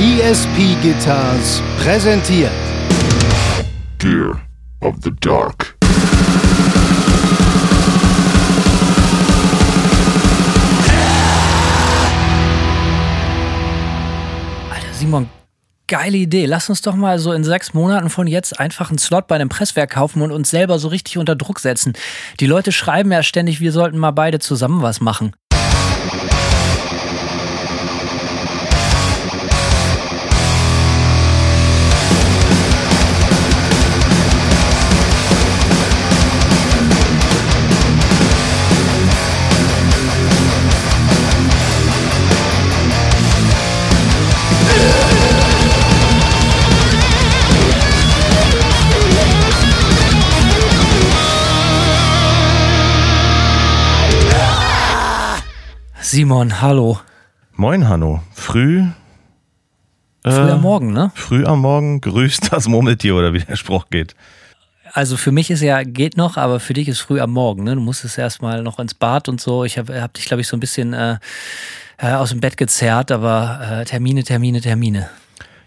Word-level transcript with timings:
ESP 0.00 0.80
Guitars 0.80 1.60
präsentiert 1.82 2.52
Gear 3.98 4.40
of 4.80 4.94
the 5.02 5.10
Dark. 5.18 5.76
Alter, 14.70 14.86
Simon, 14.92 15.28
geile 15.88 16.16
Idee. 16.16 16.46
Lass 16.46 16.70
uns 16.70 16.80
doch 16.82 16.94
mal 16.94 17.18
so 17.18 17.32
in 17.32 17.42
sechs 17.42 17.74
Monaten 17.74 18.08
von 18.08 18.28
jetzt 18.28 18.60
einfach 18.60 18.90
einen 18.90 18.98
Slot 18.98 19.26
bei 19.26 19.34
einem 19.34 19.48
Presswerk 19.48 19.90
kaufen 19.90 20.22
und 20.22 20.30
uns 20.30 20.48
selber 20.48 20.78
so 20.78 20.86
richtig 20.86 21.18
unter 21.18 21.34
Druck 21.34 21.58
setzen. 21.58 21.94
Die 22.38 22.46
Leute 22.46 22.70
schreiben 22.70 23.10
ja 23.10 23.24
ständig, 23.24 23.58
wir 23.58 23.72
sollten 23.72 23.98
mal 23.98 24.12
beide 24.12 24.38
zusammen 24.38 24.80
was 24.80 25.00
machen. 25.00 25.32
Simon, 56.10 56.62
hallo. 56.62 56.98
Moin, 57.52 57.86
Hanno. 57.86 58.22
Früh. 58.32 58.82
Früh 60.24 60.30
äh, 60.30 60.52
am 60.52 60.62
Morgen, 60.62 60.94
ne? 60.94 61.12
Früh 61.14 61.44
am 61.44 61.60
Morgen 61.60 62.00
grüßt 62.00 62.50
das 62.50 62.66
Murmeltier 62.66 63.14
oder 63.14 63.34
wie 63.34 63.40
der 63.40 63.56
Spruch 63.56 63.90
geht. 63.90 64.14
Also 64.94 65.18
für 65.18 65.32
mich 65.32 65.50
ist 65.50 65.60
ja, 65.60 65.82
geht 65.82 66.16
noch, 66.16 66.38
aber 66.38 66.60
für 66.60 66.72
dich 66.72 66.88
ist 66.88 67.00
früh 67.00 67.20
am 67.20 67.32
Morgen, 67.32 67.64
ne? 67.64 67.74
Du 67.74 67.82
musstest 67.82 68.16
erstmal 68.16 68.62
noch 68.62 68.78
ins 68.78 68.94
Bad 68.94 69.28
und 69.28 69.38
so. 69.38 69.64
Ich 69.64 69.76
habe 69.76 70.00
hab 70.00 70.14
dich, 70.14 70.24
glaube 70.24 70.40
ich, 70.40 70.48
so 70.48 70.56
ein 70.56 70.60
bisschen 70.60 70.94
äh, 70.94 71.18
äh, 71.98 72.12
aus 72.14 72.30
dem 72.30 72.40
Bett 72.40 72.56
gezerrt, 72.56 73.12
aber 73.12 73.60
äh, 73.82 73.84
Termine, 73.84 74.24
Termine, 74.24 74.62
Termine. 74.62 75.10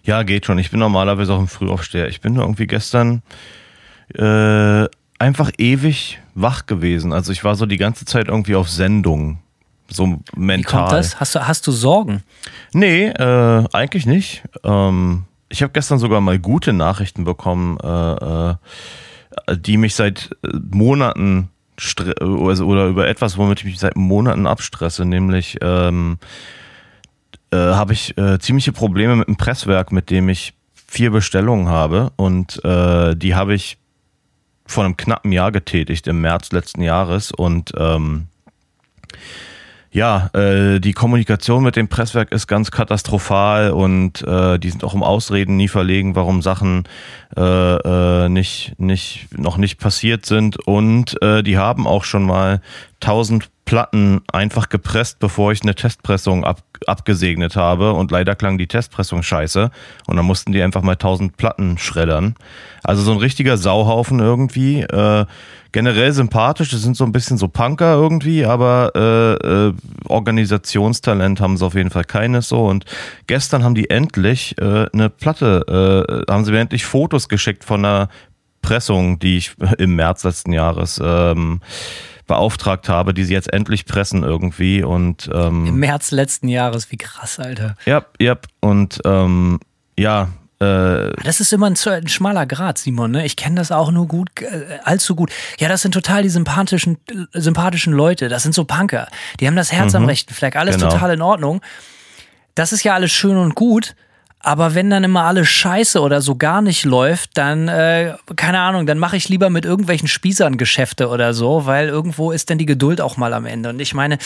Ja, 0.02 0.24
geht 0.24 0.48
schon. 0.48 0.58
Ich 0.58 0.72
bin 0.72 0.80
normalerweise 0.80 1.34
auch 1.34 1.40
ein 1.40 1.50
Frühaufsteher. 1.50 2.08
Ich 2.08 2.20
bin 2.20 2.34
nur 2.34 2.46
irgendwie 2.46 2.66
gestern 2.66 3.22
äh, 4.16 4.88
einfach 5.20 5.52
ewig 5.60 6.20
wach 6.34 6.66
gewesen. 6.66 7.14
Also 7.14 7.32
ich 7.32 7.44
war 7.44 7.54
so 7.54 7.68
die 7.68 7.78
ganze 7.78 8.06
Zeit 8.06 8.28
irgendwie 8.28 8.56
auf 8.56 8.70
Sendung. 8.70 9.38
So 9.92 10.20
mental. 10.36 10.58
Wie 10.58 10.64
kommt 10.64 10.92
das? 10.92 11.20
Hast 11.20 11.36
du, 11.36 11.48
hast 11.48 11.68
du 11.68 11.72
Sorgen? 11.72 12.24
Nee, 12.74 13.08
äh, 13.08 13.64
eigentlich 13.74 14.06
nicht. 14.06 14.44
Ähm, 14.64 15.26
ich 15.50 15.62
habe 15.62 15.74
gestern 15.74 16.00
sogar 16.00 16.22
mal 16.22 16.40
gute 16.40 16.74
Nachrichten 16.74 17.24
bekommen, 17.26 17.78
äh, 17.84 18.52
äh, 18.52 18.56
die 19.58 19.78
mich 19.78 19.96
seit 19.96 20.32
äh, 20.44 20.50
Monaten 20.72 21.50
also, 22.20 22.66
oder 22.68 22.88
über 22.88 23.08
etwas, 23.08 23.38
womit 23.38 23.60
ich 23.60 23.66
mich 23.66 23.80
seit 23.80 23.96
Monaten 23.96 24.46
abstresse, 24.46 25.04
nämlich 25.04 25.58
ähm, 25.62 26.20
äh, 27.52 27.58
habe 27.58 27.94
ich 27.94 28.18
äh, 28.18 28.40
ziemliche 28.40 28.72
Probleme 28.72 29.16
mit 29.16 29.28
dem 29.28 29.36
Presswerk, 29.36 29.92
mit 29.92 30.10
dem 30.10 30.30
ich 30.30 30.54
vier 30.88 31.12
Bestellungen 31.12 31.70
habe 31.70 32.12
und 32.18 32.64
äh, 32.64 33.16
die 33.16 33.34
habe 33.34 33.56
ich 33.56 33.78
vor 34.68 34.86
einem 34.86 34.96
knappen 34.96 35.32
Jahr 35.32 35.52
getätigt, 35.52 36.08
im 36.08 36.22
März 36.22 36.52
letzten 36.52 36.82
Jahres 36.82 37.32
und 37.32 37.72
ähm, 37.78 38.28
ja, 39.94 40.30
äh, 40.34 40.80
die 40.80 40.94
Kommunikation 40.94 41.64
mit 41.64 41.76
dem 41.76 41.90
Presswerk 41.90 42.32
ist 42.32 42.48
ganz 42.48 42.72
katastrophal 42.72 43.72
und 43.72 44.26
äh, 44.26 44.58
die 44.58 44.70
sind 44.70 44.86
auch 44.86 44.94
um 44.94 45.04
Ausreden 45.04 45.58
nie 45.58 45.68
verlegen, 45.68 46.16
warum 46.16 46.42
Sachen 46.42 46.86
äh, 47.36 47.42
äh, 47.42 48.30
nicht, 48.30 48.74
nicht, 48.78 49.28
noch 49.38 49.58
nicht 49.58 49.80
passiert 49.80 50.26
sind. 50.26 50.66
Und 50.66 51.22
äh, 51.22 51.44
die 51.44 51.58
haben 51.58 51.88
auch 51.88 52.06
schon 52.06 52.24
mal 52.24 52.62
1000 53.02 53.50
Platten 53.66 54.22
einfach 54.32 54.70
gepresst, 54.70 55.20
bevor 55.20 55.52
ich 55.52 55.62
eine 55.62 55.76
Testpressung 55.76 56.46
ab, 56.46 56.62
abgesegnet 56.88 57.58
habe. 57.58 57.92
Und 57.92 58.12
leider 58.12 58.36
klang 58.36 58.58
die 58.58 58.68
Testpressung 58.68 59.24
scheiße. 59.24 59.72
Und 60.08 60.16
dann 60.16 60.26
mussten 60.26 60.54
die 60.54 60.62
einfach 60.62 60.84
mal 60.84 60.94
1000 60.94 61.36
Platten 61.36 61.78
schreddern. 61.78 62.36
Also 62.84 63.02
so 63.02 63.12
ein 63.12 63.18
richtiger 63.18 63.58
Sauhaufen 63.58 64.20
irgendwie. 64.20 64.82
Äh, 64.82 65.26
generell 65.72 66.12
sympathisch, 66.12 66.72
das 66.72 66.82
sind 66.82 66.98
so 66.98 67.04
ein 67.04 67.12
bisschen 67.12 67.38
so 67.38 67.48
Punker 67.48 67.94
irgendwie, 67.94 68.46
aber 68.46 68.92
äh, 68.96 69.68
äh, 69.68 69.74
Organisationstalent 70.08 71.40
haben 71.40 71.58
sie 71.58 71.66
auf 71.66 71.76
jeden 71.76 71.90
Fall 71.90 72.04
keines 72.04 72.50
so. 72.50 72.66
Und 72.66 72.86
gestern 73.28 73.64
haben 73.64 73.76
die 73.76 73.90
endlich 73.90 74.58
äh, 74.58 74.88
eine 74.92 75.10
Platte, 75.10 76.26
äh, 76.28 76.32
haben 76.32 76.46
sie 76.46 76.52
mir 76.52 76.60
endlich 76.60 76.86
Fotos 76.86 77.30
geschickt 77.30 77.64
von 77.64 77.86
einer 77.86 78.10
Pressung, 78.62 79.20
die 79.20 79.38
ich 79.38 79.54
im 79.78 79.96
März 79.96 80.24
letzten 80.24 80.54
Jahres 80.54 81.00
ähm, 81.04 81.62
beauftragt 82.28 82.88
habe, 82.88 83.14
die 83.14 83.24
sie 83.24 83.34
jetzt 83.34 83.52
endlich 83.52 83.86
pressen 83.86 84.24
irgendwie 84.24 84.84
und 84.84 85.30
ähm, 85.34 85.66
Im 85.66 85.80
März 85.80 86.12
letzten 86.12 86.48
Jahres, 86.48 86.92
wie 86.92 86.98
krass, 86.98 87.40
Alter. 87.40 87.76
ja, 87.86 88.06
ja 88.20 88.38
und 88.62 89.00
ähm, 89.06 89.60
ja, 89.98 90.30
äh, 90.62 91.12
Das 91.24 91.40
ist 91.40 91.52
immer 91.54 91.68
ein, 91.70 91.76
ein 91.86 92.08
schmaler 92.08 92.46
Grad, 92.46 92.78
Simon. 92.78 93.12
Ne? 93.12 93.26
Ich 93.26 93.36
kenne 93.36 93.56
das 93.56 93.72
auch 93.72 93.92
nur 93.92 94.08
gut, 94.08 94.30
äh, 94.42 94.80
allzu 94.84 95.16
gut. 95.16 95.32
Ja, 95.60 95.68
das 95.68 95.82
sind 95.82 95.94
total 95.94 96.24
die 96.24 96.30
sympathischen, 96.30 96.98
äh, 97.10 97.40
sympathischen 97.40 97.94
Leute. 97.94 98.30
Das 98.30 98.44
sind 98.44 98.54
so 98.54 98.64
Punker. 98.66 99.08
Die 99.40 99.48
haben 99.48 99.56
das 99.56 99.72
Herz 99.72 99.96
am 99.96 100.06
rechten 100.06 100.34
Fleck. 100.34 100.56
Alles 100.56 100.78
Genau. 100.78 100.90
total 100.92 101.14
in 101.14 101.22
Ordnung. 101.22 101.62
Das 102.56 102.72
ist 102.74 102.84
ja 102.84 102.94
alles 102.94 103.12
schön 103.12 103.38
und 103.38 103.56
gut. 103.56 103.96
Aber 104.44 104.74
wenn 104.74 104.90
dann 104.90 105.04
immer 105.04 105.24
alles 105.24 105.48
scheiße 105.50 106.00
oder 106.00 106.22
so 106.22 106.36
gar 106.36 106.62
nicht 106.62 106.84
läuft, 106.84 107.38
dann, 107.38 107.68
äh, 107.68 108.16
keine 108.36 108.60
Ahnung, 108.60 108.86
dann 108.86 108.98
mache 108.98 109.16
ich 109.16 109.30
lieber 109.30 109.50
mit 109.50 109.66
irgendwelchen 109.66 110.08
Spießern 110.08 110.58
Geschäfte 110.58 111.10
oder 111.10 111.34
so, 111.34 111.66
weil 111.66 111.90
irgendwo 111.90 112.32
ist 112.32 112.50
denn 112.50 112.58
die 112.58 112.66
Geduld 112.66 113.02
auch 113.02 113.18
mal 113.18 113.34
am 113.34 113.46
Ende. 113.46 113.70
Und 113.70 113.80
ich 113.80 113.94
meine, 113.94 114.18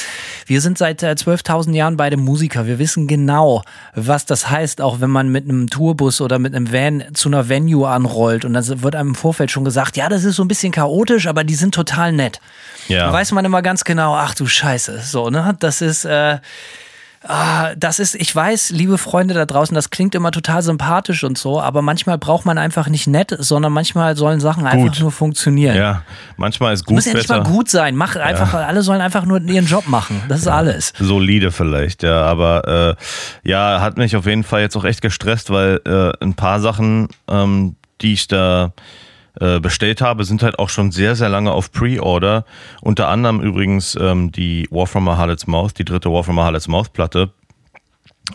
wir 0.46 0.62
sind 0.62 0.78
seit 0.78 1.04
äh, 1.04 1.12
12.000 1.12 1.74
Jahren 1.74 1.98
beide 1.98 2.18
Musiker. 2.18 2.66
Wir 2.66 2.80
wissen 2.80 3.08
genau, 3.08 3.64
was 3.94 4.26
das 4.26 4.50
heißt, 4.50 4.80
auch 4.82 5.02
wenn 5.02 5.10
man 5.10 5.30
mit 5.30 5.46
einem 5.46 5.70
Tourbus 5.70 6.22
oder 6.22 6.40
mit 6.40 6.56
einem 6.56 6.72
Van 6.72 7.04
zu 7.14 7.30
einer 7.30 7.50
Venue 7.50 7.88
anrollt. 7.88 8.46
Und 8.46 8.54
dann 8.54 8.82
wird 8.82 8.96
einem 8.96 9.10
im 9.10 9.16
Vorfeld 9.16 9.52
schon 9.52 9.66
gesagt, 9.66 9.98
ja, 9.98 10.08
das 10.08 10.24
ist 10.24 10.38
so 10.38 10.44
ein 10.44 10.48
bisschen 10.48 10.72
chaotisch, 10.72 11.28
aber 11.28 11.44
die 11.44 11.56
sind 11.56 11.76
total 11.76 12.12
nett. 12.12 12.40
Ja. 12.88 13.08
Da 13.08 13.14
weiß 13.14 13.32
man 13.34 13.44
immer 13.44 13.62
ganz 13.62 13.84
genau, 13.84 14.16
ach 14.16 14.34
du 14.34 14.46
Scheiße, 14.46 15.02
so, 15.02 15.30
ne? 15.30 15.56
Das 15.60 15.82
ist, 15.82 16.06
äh, 16.06 16.38
ah, 17.28 17.76
das 17.76 18.00
ist, 18.00 18.16
ich 18.16 18.36
weiß, 18.36 18.72
liebe 18.72 18.98
Freunde 18.98 19.34
da 19.34 19.46
draußen, 19.46 19.74
das 19.76 19.90
klingt 19.90 20.16
immer 20.16 20.32
total 20.32 20.62
sympathisch 20.62 21.24
und 21.24 21.38
so, 21.38 21.60
aber 21.62 21.82
manchmal 21.82 22.18
braucht 22.18 22.46
man 22.46 22.58
einfach 22.58 22.88
nicht 22.88 23.08
nett, 23.08 23.36
sondern 23.38 23.74
manchmal 23.74 24.16
sollen 24.16 24.40
Sachen 24.40 24.66
einfach 24.66 24.92
Gut. 24.94 25.00
nur 25.00 25.12
funktionieren. 25.12 25.76
ja, 25.76 26.04
manchmal 26.38 26.74
ist 26.74 26.86
gut 26.86 26.96
Muss 26.96 27.06
ja 27.06 27.14
nicht 27.14 27.28
besser. 27.28 27.42
mal 27.44 27.50
gut 27.50 27.70
sein. 27.70 27.96
Mach 27.96 28.16
einfach, 28.16 28.54
alle 28.54 28.82
sollen 28.82 29.02
einfach 29.02 29.26
nur 29.26 29.42
ihren 29.42 29.66
Job 29.66 29.88
machen. 29.88 30.22
Das 30.30 30.42
ist 30.42 30.48
alles. 30.48 30.94
solide 31.00 31.52
vielleicht, 31.52 32.04
ja. 32.04 32.24
Aber 32.24 32.98
äh, 33.44 33.50
ja, 33.50 33.82
hat 33.82 33.98
mich 33.98 34.16
auf 34.16 34.26
jeden 34.26 34.44
Fall 34.44 34.62
jetzt 34.62 34.76
auch 34.76 34.86
echt 34.86 35.02
gestresst, 35.02 35.50
weil 35.50 35.82
äh, 35.86 36.24
ein 36.24 36.34
paar 36.36 36.60
Sachen, 36.60 37.10
ähm, 37.28 37.76
die 38.02 38.14
ich 38.14 38.28
da 38.28 38.74
äh, 39.40 39.60
bestellt 39.60 40.02
habe, 40.02 40.24
sind 40.24 40.44
halt 40.44 40.60
auch 40.60 40.70
schon 40.70 40.92
sehr, 40.92 41.16
sehr 41.16 41.30
lange 41.30 41.52
auf 41.52 41.72
Pre-Order. 41.72 42.46
Unter 42.82 43.08
anderem 43.10 43.42
übrigens 43.42 43.98
ähm, 44.00 44.32
die 44.32 44.68
a 44.72 45.18
Harlot's 45.18 45.48
Mouth, 45.48 45.78
die 45.78 45.86
dritte 45.86 46.12
War 46.12 46.24
from 46.24 46.40
a 46.40 46.44
Harlot's 46.44 46.68
Mouth 46.68 46.94
Platte. 46.94 47.32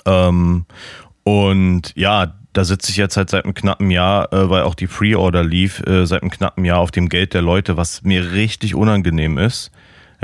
Ähm, 0.07 0.67
und 1.25 1.93
ja, 1.97 2.35
da 2.53 2.65
sitze 2.65 2.91
ich 2.91 2.97
jetzt 2.97 3.17
halt 3.17 3.31
seit 3.31 3.45
einem 3.45 3.55
knappen 3.55 3.91
Jahr, 3.91 4.33
äh, 4.33 4.51
weil 4.51 4.63
auch 4.63 4.75
die 4.75 4.87
Pre-Order 4.87 5.45
lief, 5.45 5.81
äh, 5.87 6.07
seit 6.07 6.23
einem 6.23 6.31
knappen 6.31 6.65
Jahr 6.65 6.79
auf 6.79 6.91
dem 6.91 7.09
Geld 7.09 7.35
der 7.35 7.43
Leute, 7.43 7.77
was 7.77 8.03
mir 8.03 8.33
richtig 8.33 8.75
unangenehm 8.75 9.39
ist. 9.39 9.71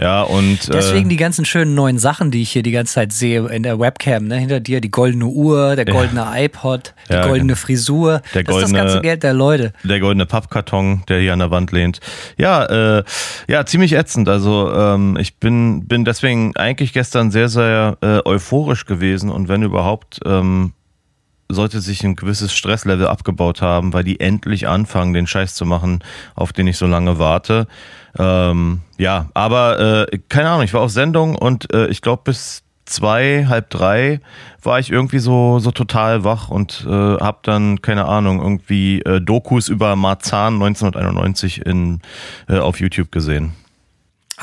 Ja, 0.00 0.22
und 0.22 0.72
Deswegen 0.72 1.06
äh, 1.06 1.10
die 1.10 1.16
ganzen 1.16 1.44
schönen 1.44 1.74
neuen 1.74 1.98
Sachen, 1.98 2.30
die 2.30 2.42
ich 2.42 2.50
hier 2.50 2.62
die 2.62 2.70
ganze 2.70 2.94
Zeit 2.94 3.12
sehe 3.12 3.46
in 3.48 3.62
der 3.62 3.78
Webcam, 3.80 4.26
ne? 4.26 4.36
Hinter 4.36 4.60
dir 4.60 4.80
die 4.80 4.90
goldene 4.90 5.24
Uhr, 5.26 5.74
der 5.74 5.86
goldene 5.86 6.26
iPod, 6.34 6.92
die 7.08 7.14
Ja, 7.14 7.22
goldene 7.26 7.54
genau. 7.54 7.56
Frisur. 7.56 8.20
Der 8.34 8.42
das 8.42 8.56
ist 8.56 8.62
das 8.62 8.70
goldene- 8.72 8.78
ganze 8.78 9.00
Geld 9.00 9.22
der 9.22 9.32
Leute. 9.32 9.72
der 9.84 10.00
goldene 10.00 10.26
Pappkarton, 10.26 11.02
der 11.08 11.20
hier 11.20 11.32
an 11.32 11.38
der 11.38 11.50
Wand 11.50 11.72
lehnt. 11.72 12.00
Ja, 12.36 12.98
äh, 12.98 13.04
ja, 13.48 13.64
ziemlich 13.64 13.94
ätzend. 13.94 14.28
Also 14.28 14.70
ähm, 14.72 15.16
ich 15.18 15.36
bin, 15.38 15.86
bin 15.86 16.04
deswegen 16.04 16.54
eigentlich 16.56 16.92
gestern 16.92 17.30
sehr, 17.30 17.48
sehr 17.48 17.96
äh, 18.02 18.20
euphorisch 18.26 18.84
gewesen 18.84 19.30
und 19.30 19.48
wenn 19.48 19.62
überhaupt, 19.62 20.20
ähm, 20.26 20.72
sollte 21.48 21.80
sich 21.80 22.02
ein 22.04 22.16
gewisses 22.16 22.52
Stresslevel 22.52 23.06
abgebaut 23.06 23.62
haben, 23.62 23.92
weil 23.92 24.04
die 24.04 24.20
endlich 24.20 24.66
anfangen, 24.68 25.14
den 25.14 25.26
Scheiß 25.26 25.54
zu 25.54 25.64
machen, 25.64 26.00
auf 26.34 26.52
den 26.52 26.66
ich 26.66 26.76
so 26.76 26.86
lange 26.86 27.18
warte. 27.18 27.66
Ähm, 28.18 28.80
ja, 28.98 29.28
aber 29.34 30.06
äh, 30.10 30.18
keine 30.28 30.50
Ahnung, 30.50 30.64
ich 30.64 30.74
war 30.74 30.80
auf 30.80 30.90
Sendung 30.90 31.36
und 31.36 31.72
äh, 31.72 31.86
ich 31.88 32.00
glaube 32.00 32.22
bis 32.24 32.62
zwei, 32.86 33.46
halb 33.48 33.68
drei 33.70 34.20
war 34.62 34.78
ich 34.78 34.90
irgendwie 34.90 35.18
so, 35.18 35.58
so 35.58 35.70
total 35.70 36.24
wach 36.24 36.48
und 36.48 36.84
äh, 36.86 36.90
habe 36.90 37.38
dann, 37.42 37.82
keine 37.82 38.06
Ahnung, 38.06 38.40
irgendwie 38.40 39.00
äh, 39.02 39.20
Dokus 39.20 39.68
über 39.68 39.96
Marzahn 39.96 40.54
1991 40.54 41.66
in, 41.66 42.00
äh, 42.48 42.58
auf 42.58 42.80
YouTube 42.80 43.12
gesehen. 43.12 43.52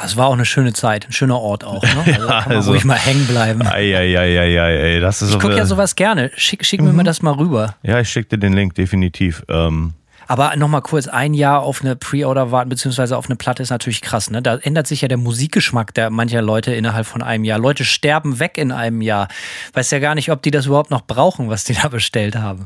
Das 0.01 0.17
war 0.17 0.27
auch 0.27 0.33
eine 0.33 0.45
schöne 0.45 0.73
Zeit, 0.73 1.07
ein 1.07 1.11
schöner 1.11 1.39
Ort 1.39 1.63
auch. 1.63 1.83
Ne? 1.83 1.89
Also 2.05 2.11
Ja, 2.11 2.27
kann 2.41 2.49
man 2.49 2.57
also- 2.57 2.71
ruhig 2.71 2.83
mal 2.85 2.97
hängen 2.97 3.27
bleiben. 3.27 3.61
Eieieiei, 3.65 4.99
das 4.99 5.21
ist 5.21 5.31
Ich 5.31 5.39
gucke 5.39 5.55
ja 5.55 5.65
sowas 5.65 5.95
gerne. 5.95 6.31
Schick, 6.35 6.65
schick 6.65 6.81
mir 6.81 6.93
mal 6.93 7.03
das 7.03 7.21
mal 7.21 7.33
rüber. 7.33 7.75
Ja, 7.83 7.99
ich 7.99 8.09
schicke 8.09 8.29
dir 8.29 8.37
den 8.39 8.53
Link 8.53 8.73
definitiv. 8.75 9.43
Ähm, 9.49 9.93
Aber 10.27 10.55
nochmal 10.55 10.81
kurz, 10.81 11.07
ein 11.07 11.33
Jahr 11.35 11.61
auf 11.61 11.81
eine 11.81 11.95
Pre-Order 11.95 12.51
warten, 12.51 12.69
beziehungsweise 12.69 13.17
auf 13.17 13.27
eine 13.27 13.35
Platte 13.35 13.61
ist 13.61 13.69
natürlich 13.69 14.01
krass. 14.01 14.31
Ne? 14.31 14.41
Da 14.41 14.55
ändert 14.57 14.87
sich 14.87 15.01
ja 15.01 15.07
der 15.07 15.17
Musikgeschmack 15.17 15.93
der 15.93 16.09
mancher 16.09 16.41
Leute 16.41 16.73
innerhalb 16.73 17.05
von 17.05 17.21
einem 17.21 17.43
Jahr. 17.43 17.59
Leute 17.59 17.85
sterben 17.85 18.39
weg 18.39 18.57
in 18.57 18.71
einem 18.71 19.01
Jahr. 19.01 19.27
Weiß 19.73 19.91
ja 19.91 19.99
gar 19.99 20.15
nicht, 20.15 20.31
ob 20.31 20.41
die 20.41 20.51
das 20.51 20.65
überhaupt 20.65 20.89
noch 20.91 21.01
brauchen, 21.05 21.49
was 21.49 21.65
die 21.65 21.73
da 21.75 21.87
bestellt 21.89 22.35
haben. 22.35 22.65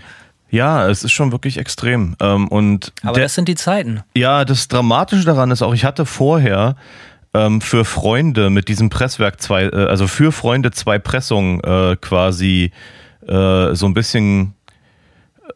ja, 0.50 0.88
es 0.88 1.04
ist 1.04 1.12
schon 1.12 1.34
wirklich 1.34 1.58
extrem. 1.58 2.16
Ähm, 2.22 2.48
und 2.48 2.94
Aber 3.04 3.20
das 3.20 3.36
sind 3.36 3.50
die 3.50 3.56
Zeiten. 3.56 4.02
Ja, 4.16 4.46
das 4.46 4.70
Dramatische 4.70 5.26
daran 5.26 5.52
ist 5.52 5.62
auch, 5.62 5.74
ich 5.74 5.84
hatte 5.84 6.06
vorher 6.06 6.78
ähm, 7.38 7.62
für 7.62 7.86
Freunde 7.86 8.50
mit 8.50 8.68
diesem 8.68 8.90
Presswerk 8.90 9.42
zwei, 9.42 9.64
äh, 9.64 9.86
also 9.88 10.08
für 10.08 10.32
Freunde 10.32 10.72
zwei 10.72 11.00
Pressungen 11.00 11.60
äh, 11.64 11.96
quasi 12.02 12.72
äh, 13.28 13.74
so 13.76 13.86
ein 13.86 13.94
bisschen 13.94 14.54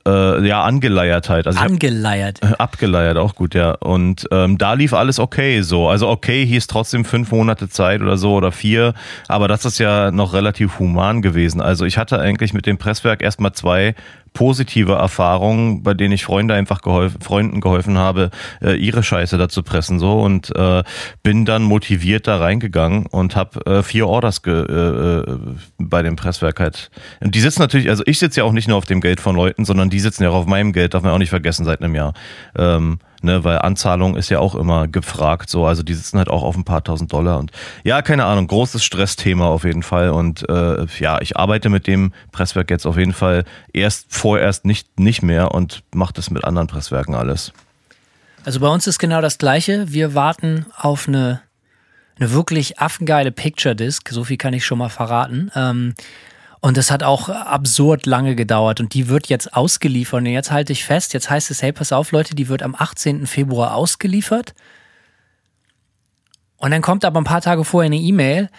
äh, 0.05 0.47
ja 0.47 0.63
angeleiert 0.63 1.29
halt. 1.29 1.47
Also 1.47 1.57
ich 1.57 1.63
hab- 1.63 1.71
Angeleiert. 1.71 2.39
äh, 2.41 2.53
Abgeleiert, 2.57 3.17
auch 3.17 3.35
gut, 3.35 3.53
ja. 3.53 3.71
Und 3.71 4.27
ähm, 4.31 4.57
da 4.57 4.73
lief 4.73 4.93
alles 4.93 5.19
okay 5.19 5.61
so. 5.61 5.89
Also 5.89 6.07
okay 6.09 6.45
hieß 6.45 6.67
trotzdem 6.67 7.05
fünf 7.05 7.31
Monate 7.31 7.69
Zeit 7.69 8.01
oder 8.01 8.17
so 8.17 8.33
oder 8.33 8.51
vier, 8.51 8.93
aber 9.27 9.47
das 9.47 9.65
ist 9.65 9.79
ja 9.79 10.11
noch 10.11 10.33
relativ 10.33 10.79
human 10.79 11.21
gewesen. 11.21 11.61
Also 11.61 11.85
ich 11.85 11.97
hatte 11.97 12.19
eigentlich 12.19 12.53
mit 12.53 12.65
dem 12.65 12.77
Presswerk 12.77 13.21
erstmal 13.21 13.51
zwei 13.53 13.95
positive 14.33 14.93
Erfahrungen, 14.93 15.83
bei 15.83 15.93
denen 15.93 16.13
ich 16.13 16.23
Freunde 16.23 16.53
einfach 16.53 16.81
geholfen, 16.81 17.21
Freunden 17.21 17.59
geholfen 17.59 17.97
habe, 17.97 18.29
äh, 18.61 18.75
ihre 18.75 19.03
Scheiße 19.03 19.37
da 19.37 19.49
zu 19.49 19.61
pressen 19.63 19.99
so 19.99 20.21
und 20.21 20.55
äh, 20.55 20.83
bin 21.21 21.45
dann 21.45 21.63
motiviert 21.63 22.27
da 22.27 22.37
reingegangen 22.37 23.05
und 23.07 23.35
habe 23.35 23.65
äh, 23.65 23.83
vier 23.83 24.07
Orders 24.07 24.41
ge, 24.41 24.53
äh, 24.53 25.19
äh, 25.19 25.37
bei 25.77 26.01
dem 26.01 26.15
Presswerk 26.15 26.59
halt. 26.59 26.91
Und 27.19 27.35
die 27.35 27.41
sitzen 27.41 27.61
natürlich, 27.61 27.89
also 27.89 28.03
ich 28.05 28.19
sitze 28.19 28.39
ja 28.39 28.45
auch 28.45 28.53
nicht 28.53 28.67
nur 28.67 28.77
auf 28.77 28.85
dem 28.85 29.01
Geld 29.01 29.19
von 29.19 29.35
Leuten, 29.35 29.65
sondern 29.65 29.89
die 29.89 29.99
sitzen 29.99 30.23
ja 30.23 30.29
auch 30.29 30.35
auf 30.35 30.45
meinem 30.45 30.71
Geld, 30.73 30.93
darf 30.93 31.03
man 31.03 31.11
auch 31.11 31.17
nicht 31.17 31.29
vergessen 31.29 31.65
seit 31.65 31.81
einem 31.81 31.95
Jahr. 31.95 32.13
Ähm, 32.57 32.99
ne, 33.23 33.43
weil 33.43 33.59
Anzahlung 33.59 34.15
ist 34.15 34.29
ja 34.29 34.39
auch 34.39 34.55
immer 34.55 34.87
gefragt, 34.87 35.49
so, 35.49 35.65
also 35.65 35.83
die 35.83 35.93
sitzen 35.93 36.17
halt 36.17 36.29
auch 36.29 36.43
auf 36.43 36.55
ein 36.55 36.63
paar 36.63 36.83
tausend 36.83 37.11
Dollar 37.11 37.39
und 37.39 37.51
ja, 37.83 38.01
keine 38.01 38.25
Ahnung, 38.25 38.47
großes 38.47 38.83
Stressthema 38.83 39.45
auf 39.45 39.63
jeden 39.63 39.83
Fall 39.83 40.09
und 40.09 40.47
äh, 40.49 40.85
ja, 40.99 41.21
ich 41.21 41.37
arbeite 41.37 41.69
mit 41.69 41.87
dem 41.87 42.13
Presswerk 42.31 42.69
jetzt 42.69 42.85
auf 42.85 42.97
jeden 42.97 43.13
Fall 43.13 43.43
erst 43.73 44.07
vorerst 44.09 44.65
nicht, 44.65 44.99
nicht 44.99 45.21
mehr 45.21 45.53
und 45.53 45.83
mache 45.93 46.13
das 46.13 46.29
mit 46.29 46.43
anderen 46.43 46.67
Presswerken 46.67 47.15
alles. 47.15 47.53
Also 48.43 48.59
bei 48.59 48.67
uns 48.67 48.87
ist 48.87 48.99
genau 48.99 49.21
das 49.21 49.37
Gleiche. 49.37 49.91
Wir 49.91 50.15
warten 50.15 50.65
auf 50.75 51.07
eine, 51.07 51.41
eine 52.19 52.31
wirklich 52.31 52.79
affengeile 52.79 53.31
Picture 53.31 53.75
Disc. 53.75 54.09
So 54.09 54.23
viel 54.23 54.37
kann 54.37 54.53
ich 54.53 54.65
schon 54.65 54.79
mal 54.79 54.89
verraten. 54.89 55.51
Ähm, 55.55 55.93
und 56.61 56.77
das 56.77 56.91
hat 56.91 57.01
auch 57.01 57.27
absurd 57.27 58.05
lange 58.05 58.35
gedauert 58.35 58.79
und 58.79 58.93
die 58.93 59.09
wird 59.09 59.27
jetzt 59.27 59.53
ausgeliefert. 59.53 60.19
Und 60.19 60.27
jetzt 60.27 60.51
halte 60.51 60.71
ich 60.71 60.85
fest, 60.85 61.13
jetzt 61.13 61.29
heißt 61.29 61.49
es, 61.49 61.63
hey, 61.63 61.71
pass 61.71 61.91
auf, 61.91 62.11
Leute, 62.11 62.35
die 62.35 62.49
wird 62.49 62.61
am 62.61 62.75
18. 62.77 63.25
Februar 63.25 63.73
ausgeliefert. 63.73 64.53
Und 66.57 66.69
dann 66.69 66.83
kommt 66.83 67.03
aber 67.03 67.19
ein 67.19 67.25
paar 67.25 67.41
Tage 67.41 67.65
vorher 67.65 67.87
eine 67.87 67.97
E-Mail. 67.97 68.49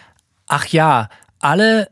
Ach 0.49 0.67
ja, 0.67 1.09
alle, 1.39 1.91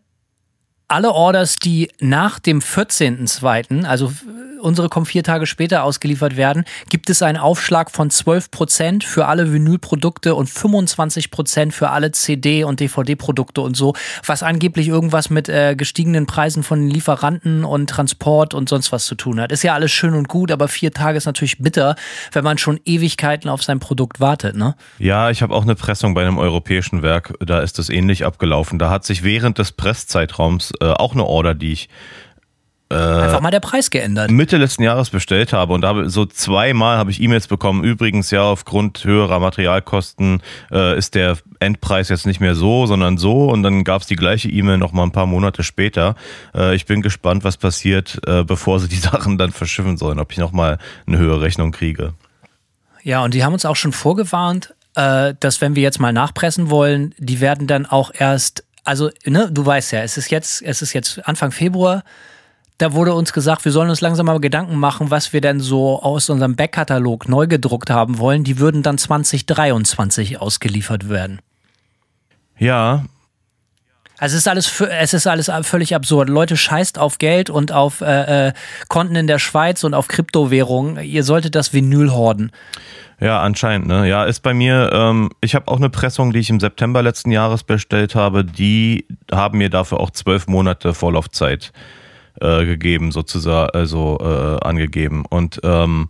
alle 0.89 1.13
Orders, 1.13 1.55
die 1.55 1.89
nach 2.01 2.41
dem 2.41 2.59
14.02., 2.59 3.85
also 3.85 4.13
unsere 4.61 4.89
kommen 4.89 5.07
vier 5.07 5.23
Tage 5.23 5.47
später 5.47 5.85
ausgeliefert 5.85 6.37
werden, 6.37 6.65
gibt 6.89 7.11
es 7.11 7.23
einen 7.23 7.39
Aufschlag 7.39 7.91
von 7.91 8.11
12% 8.11 9.05
für 9.05 9.27
alle 9.27 9.53
Vinylprodukte 9.53 10.35
und 10.35 10.49
25% 10.49 11.73
für 11.73 11.91
alle 11.91 12.13
CD- 12.13 12.65
und 12.65 12.81
DVD-Produkte 12.81 13.61
und 13.61 13.77
so, 13.77 13.95
was 14.25 14.43
angeblich 14.43 14.89
irgendwas 14.89 15.31
mit 15.31 15.49
äh, 15.49 15.75
gestiegenen 15.77 16.27
Preisen 16.27 16.63
von 16.63 16.87
Lieferanten 16.87 17.65
und 17.65 17.89
Transport 17.91 18.55
und 18.55 18.69
sonst 18.69 18.93
was 18.93 19.07
zu 19.07 19.15
tun 19.15 19.41
hat. 19.41 19.53
Ist 19.53 19.63
ja 19.63 19.75
alles 19.75 19.91
schön 19.91 20.15
und 20.15 20.29
gut, 20.29 20.53
aber 20.53 20.69
vier 20.69 20.93
Tage 20.93 21.19
ist 21.19 21.27
natürlich 21.27 21.59
bitter, 21.59 21.97
wenn 22.33 22.45
man 22.45 22.59
schon 22.59 22.81
Ewigkeiten 22.85 23.49
auf 23.49 23.63
sein 23.63 23.81
Produkt 23.81 24.21
wartet, 24.21 24.57
ne? 24.57 24.75
Ja, 24.99 25.31
ich 25.31 25.43
habe 25.43 25.55
auch 25.55 25.63
eine 25.63 25.75
Pressung 25.75 26.15
bei 26.15 26.23
einem 26.23 26.39
europäischen 26.39 27.03
Werk, 27.03 27.35
da 27.41 27.61
ist 27.61 27.79
das 27.79 27.89
ähnlich 27.89 28.25
abgelaufen. 28.25 28.79
Da 28.79 28.91
hat 28.91 29.05
sich 29.05 29.23
während 29.23 29.59
des 29.59 29.73
Presszeitraums 29.73 30.73
äh, 30.81 30.87
auch 30.87 31.13
eine 31.13 31.25
Order, 31.25 31.55
die 31.55 31.73
ich 31.73 31.89
Einfach 32.97 33.41
mal 33.41 33.51
der 33.51 33.61
Preis 33.61 33.91
geändert. 33.91 34.31
Mitte 34.31 34.57
letzten 34.57 34.83
Jahres 34.83 35.11
bestellt 35.11 35.53
habe 35.53 35.73
und 35.73 35.83
da 35.83 35.89
habe 35.89 36.11
so 36.11 36.27
zweimal 36.27 36.99
habe 36.99 37.11
ich 37.11 37.21
E-Mails 37.23 37.47
bekommen. 37.47 37.85
Übrigens 37.85 38.31
ja 38.31 38.43
aufgrund 38.43 39.05
höherer 39.05 39.39
Materialkosten 39.39 40.43
äh, 40.73 40.99
ist 40.99 41.15
der 41.15 41.39
Endpreis 41.61 42.09
jetzt 42.09 42.27
nicht 42.27 42.41
mehr 42.41 42.55
so, 42.55 42.87
sondern 42.87 43.17
so 43.17 43.49
und 43.49 43.63
dann 43.63 43.85
gab 43.85 44.03
es 44.03 44.09
die 44.09 44.17
gleiche 44.17 44.49
E-Mail 44.49 44.79
noch 44.79 44.93
mal 44.93 45.05
ein 45.05 45.13
paar 45.13 45.27
Monate 45.27 45.63
später. 45.63 46.17
Äh, 46.55 46.75
ich 46.75 46.87
bin 46.87 47.01
gespannt, 47.03 47.45
was 47.45 47.57
passiert, 47.57 48.21
äh, 48.27 48.43
bevor 48.43 48.81
sie 48.81 48.89
die 48.89 48.97
Sachen 48.99 49.39
dann 49.39 49.53
verschiffen 49.53 49.97
sollen, 49.97 50.19
ob 50.19 50.33
ich 50.33 50.39
noch 50.39 50.53
mal 50.53 50.79
eine 51.07 51.19
höhere 51.19 51.43
Rechnung 51.43 51.71
kriege. 51.71 52.15
Ja, 53.03 53.25
und 53.25 53.35
die 53.35 53.45
haben 53.45 53.53
uns 53.53 53.65
auch 53.65 53.77
schon 53.77 53.93
vorgewarnt, 53.93 54.75
äh, 54.95 55.35
dass 55.39 55.61
wenn 55.61 55.77
wir 55.77 55.83
jetzt 55.83 56.01
mal 56.01 56.13
nachpressen 56.13 56.71
wollen, 56.71 57.15
die 57.19 57.41
werden 57.41 57.67
dann 57.67 57.87
auch 57.87 58.11
erst, 58.13 58.65
also, 58.85 59.11
ne, 59.25 59.49
du 59.51 59.65
weißt 59.65 59.93
ja, 59.93 60.03
es 60.03 60.17
ist 60.17 60.31
jetzt, 60.31 60.63
es 60.63 60.83
ist 60.83 60.93
jetzt 60.93 61.27
Anfang 61.27 61.53
Februar. 61.53 62.03
Da 62.81 62.95
wurde 62.95 63.13
uns 63.13 63.35
gesagt, 63.35 63.67
wir 63.67 63.73
sollen 63.73 63.91
uns 63.91 64.01
langsam 64.01 64.25
mal 64.25 64.41
Gedanken 64.41 64.77
machen, 64.77 65.11
was 65.11 65.35
wir 65.35 65.43
denn 65.43 65.61
so 65.61 66.03
aus 66.03 66.31
unserem 66.31 66.57
Backkatalog 66.57 67.29
neu 67.29 67.47
gedruckt 67.47 67.91
haben 67.91 68.17
wollen. 68.17 68.43
Die 68.43 68.59
würden 68.59 68.83
dann 68.83 68.97
2023 68.97 70.41
ausgeliefert 70.41 71.11
werden. 71.11 71.41
Ja, 72.57 73.05
Also 74.17 74.35
es 74.35 74.45
ist 74.45 74.49
alles, 74.49 74.81
es 74.81 75.13
ist 75.13 75.27
alles 75.27 75.51
völlig 75.65 75.95
absurd. 75.95 76.31
Leute 76.31 76.57
scheißt 76.57 76.99
auf 76.99 77.19
Geld 77.19 77.51
und 77.51 77.71
auf 77.71 78.01
äh, 78.01 78.49
äh, 78.49 78.53
Konten 78.89 79.15
in 79.15 79.27
der 79.27 79.39
Schweiz 79.39 79.85
und 79.85 79.93
auf 79.93 80.09
Kryptowährungen. 80.09 81.05
Ihr 81.05 81.23
solltet 81.23 81.57
das 81.57 81.75
Vinyl 81.75 82.13
horden. 82.13 82.51
Ja, 83.21 83.43
anscheinend, 83.43 83.89
ne? 83.89 84.09
Ja, 84.09 84.25
ist 84.25 84.41
bei 84.41 84.55
mir, 84.55 84.89
ähm, 84.95 85.29
ich 85.43 85.55
habe 85.55 85.69
auch 85.69 85.77
eine 85.77 85.91
Pressung, 85.91 86.33
die 86.33 86.39
ich 86.39 86.49
im 86.49 86.61
September 86.61 87.03
letzten 87.03 87.31
Jahres 87.31 87.63
bestellt 87.63 88.15
habe, 88.15 88.43
die 88.43 89.05
haben 89.31 89.59
mir 89.59 89.69
dafür 89.69 90.01
auch 90.01 90.13
zwölf 90.13 90.47
Monate 90.47 90.95
Vorlaufzeit 90.95 91.73
äh, 91.75 92.00
gegeben, 92.41 93.13
sozusagen, 93.13 93.71
also 93.71 94.19
äh, 94.21 94.65
angegeben. 94.65 95.25
Und 95.29 95.61
ähm, 95.63 96.09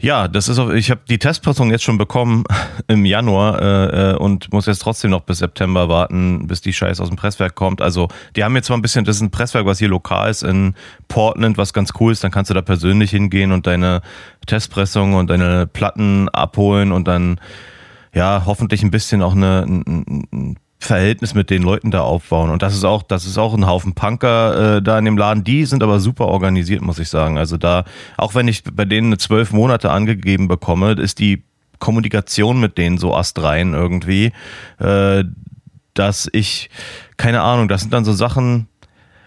ja, 0.00 0.28
das 0.28 0.48
ist 0.48 0.60
auch, 0.60 0.70
ich 0.70 0.92
habe 0.92 1.00
die 1.08 1.18
Testpressung 1.18 1.72
jetzt 1.72 1.82
schon 1.82 1.98
bekommen 1.98 2.44
im 2.86 3.04
Januar 3.04 3.60
äh, 3.60 4.12
äh, 4.12 4.16
und 4.16 4.52
muss 4.52 4.66
jetzt 4.66 4.78
trotzdem 4.80 5.10
noch 5.10 5.22
bis 5.22 5.38
September 5.38 5.88
warten, 5.88 6.46
bis 6.46 6.60
die 6.60 6.72
Scheiß 6.72 7.00
aus 7.00 7.08
dem 7.08 7.16
Presswerk 7.16 7.56
kommt. 7.56 7.82
Also 7.82 8.06
die 8.36 8.44
haben 8.44 8.54
jetzt 8.54 8.66
zwar 8.66 8.78
ein 8.78 8.82
bisschen, 8.82 9.04
das 9.04 9.16
ist 9.16 9.22
ein 9.22 9.32
Presswerk, 9.32 9.66
was 9.66 9.80
hier 9.80 9.88
lokal 9.88 10.30
ist 10.30 10.44
in 10.44 10.74
Portland, 11.08 11.58
was 11.58 11.72
ganz 11.72 11.92
cool 11.98 12.12
ist, 12.12 12.22
dann 12.22 12.30
kannst 12.30 12.48
du 12.48 12.54
da 12.54 12.62
persönlich 12.62 13.10
hingehen 13.10 13.50
und 13.50 13.66
deine 13.66 14.02
Testpressung 14.46 15.14
und 15.14 15.30
deine 15.30 15.66
Platten 15.66 16.28
abholen 16.28 16.92
und 16.92 17.08
dann 17.08 17.40
ja 18.14 18.44
hoffentlich 18.46 18.84
ein 18.84 18.92
bisschen 18.92 19.20
auch 19.20 19.34
eine, 19.34 19.64
ein, 19.66 20.26
ein 20.32 20.58
Verhältnis 20.80 21.34
mit 21.34 21.50
den 21.50 21.62
Leuten 21.62 21.90
da 21.90 22.02
aufbauen. 22.02 22.50
Und 22.50 22.62
das 22.62 22.74
ist 22.74 22.84
auch, 22.84 23.02
das 23.02 23.26
ist 23.26 23.36
auch 23.36 23.54
ein 23.54 23.66
Haufen 23.66 23.94
Punker 23.94 24.76
äh, 24.76 24.82
da 24.82 24.98
in 24.98 25.04
dem 25.04 25.18
Laden. 25.18 25.42
Die 25.42 25.64
sind 25.64 25.82
aber 25.82 25.98
super 25.98 26.26
organisiert, 26.26 26.82
muss 26.82 26.98
ich 26.98 27.08
sagen. 27.08 27.36
Also 27.36 27.56
da, 27.56 27.84
auch 28.16 28.34
wenn 28.34 28.46
ich 28.46 28.62
bei 28.64 28.84
denen 28.84 29.18
zwölf 29.18 29.52
Monate 29.52 29.90
angegeben 29.90 30.46
bekomme, 30.46 30.92
ist 30.92 31.18
die 31.18 31.42
Kommunikation 31.80 32.60
mit 32.60 32.78
denen 32.78 32.98
so 32.98 33.14
astrein 33.14 33.74
irgendwie, 33.74 34.32
äh, 34.78 35.24
dass 35.94 36.28
ich, 36.32 36.70
keine 37.16 37.42
Ahnung, 37.42 37.68
das 37.68 37.80
sind 37.80 37.92
dann 37.92 38.04
so 38.04 38.12
Sachen, 38.12 38.68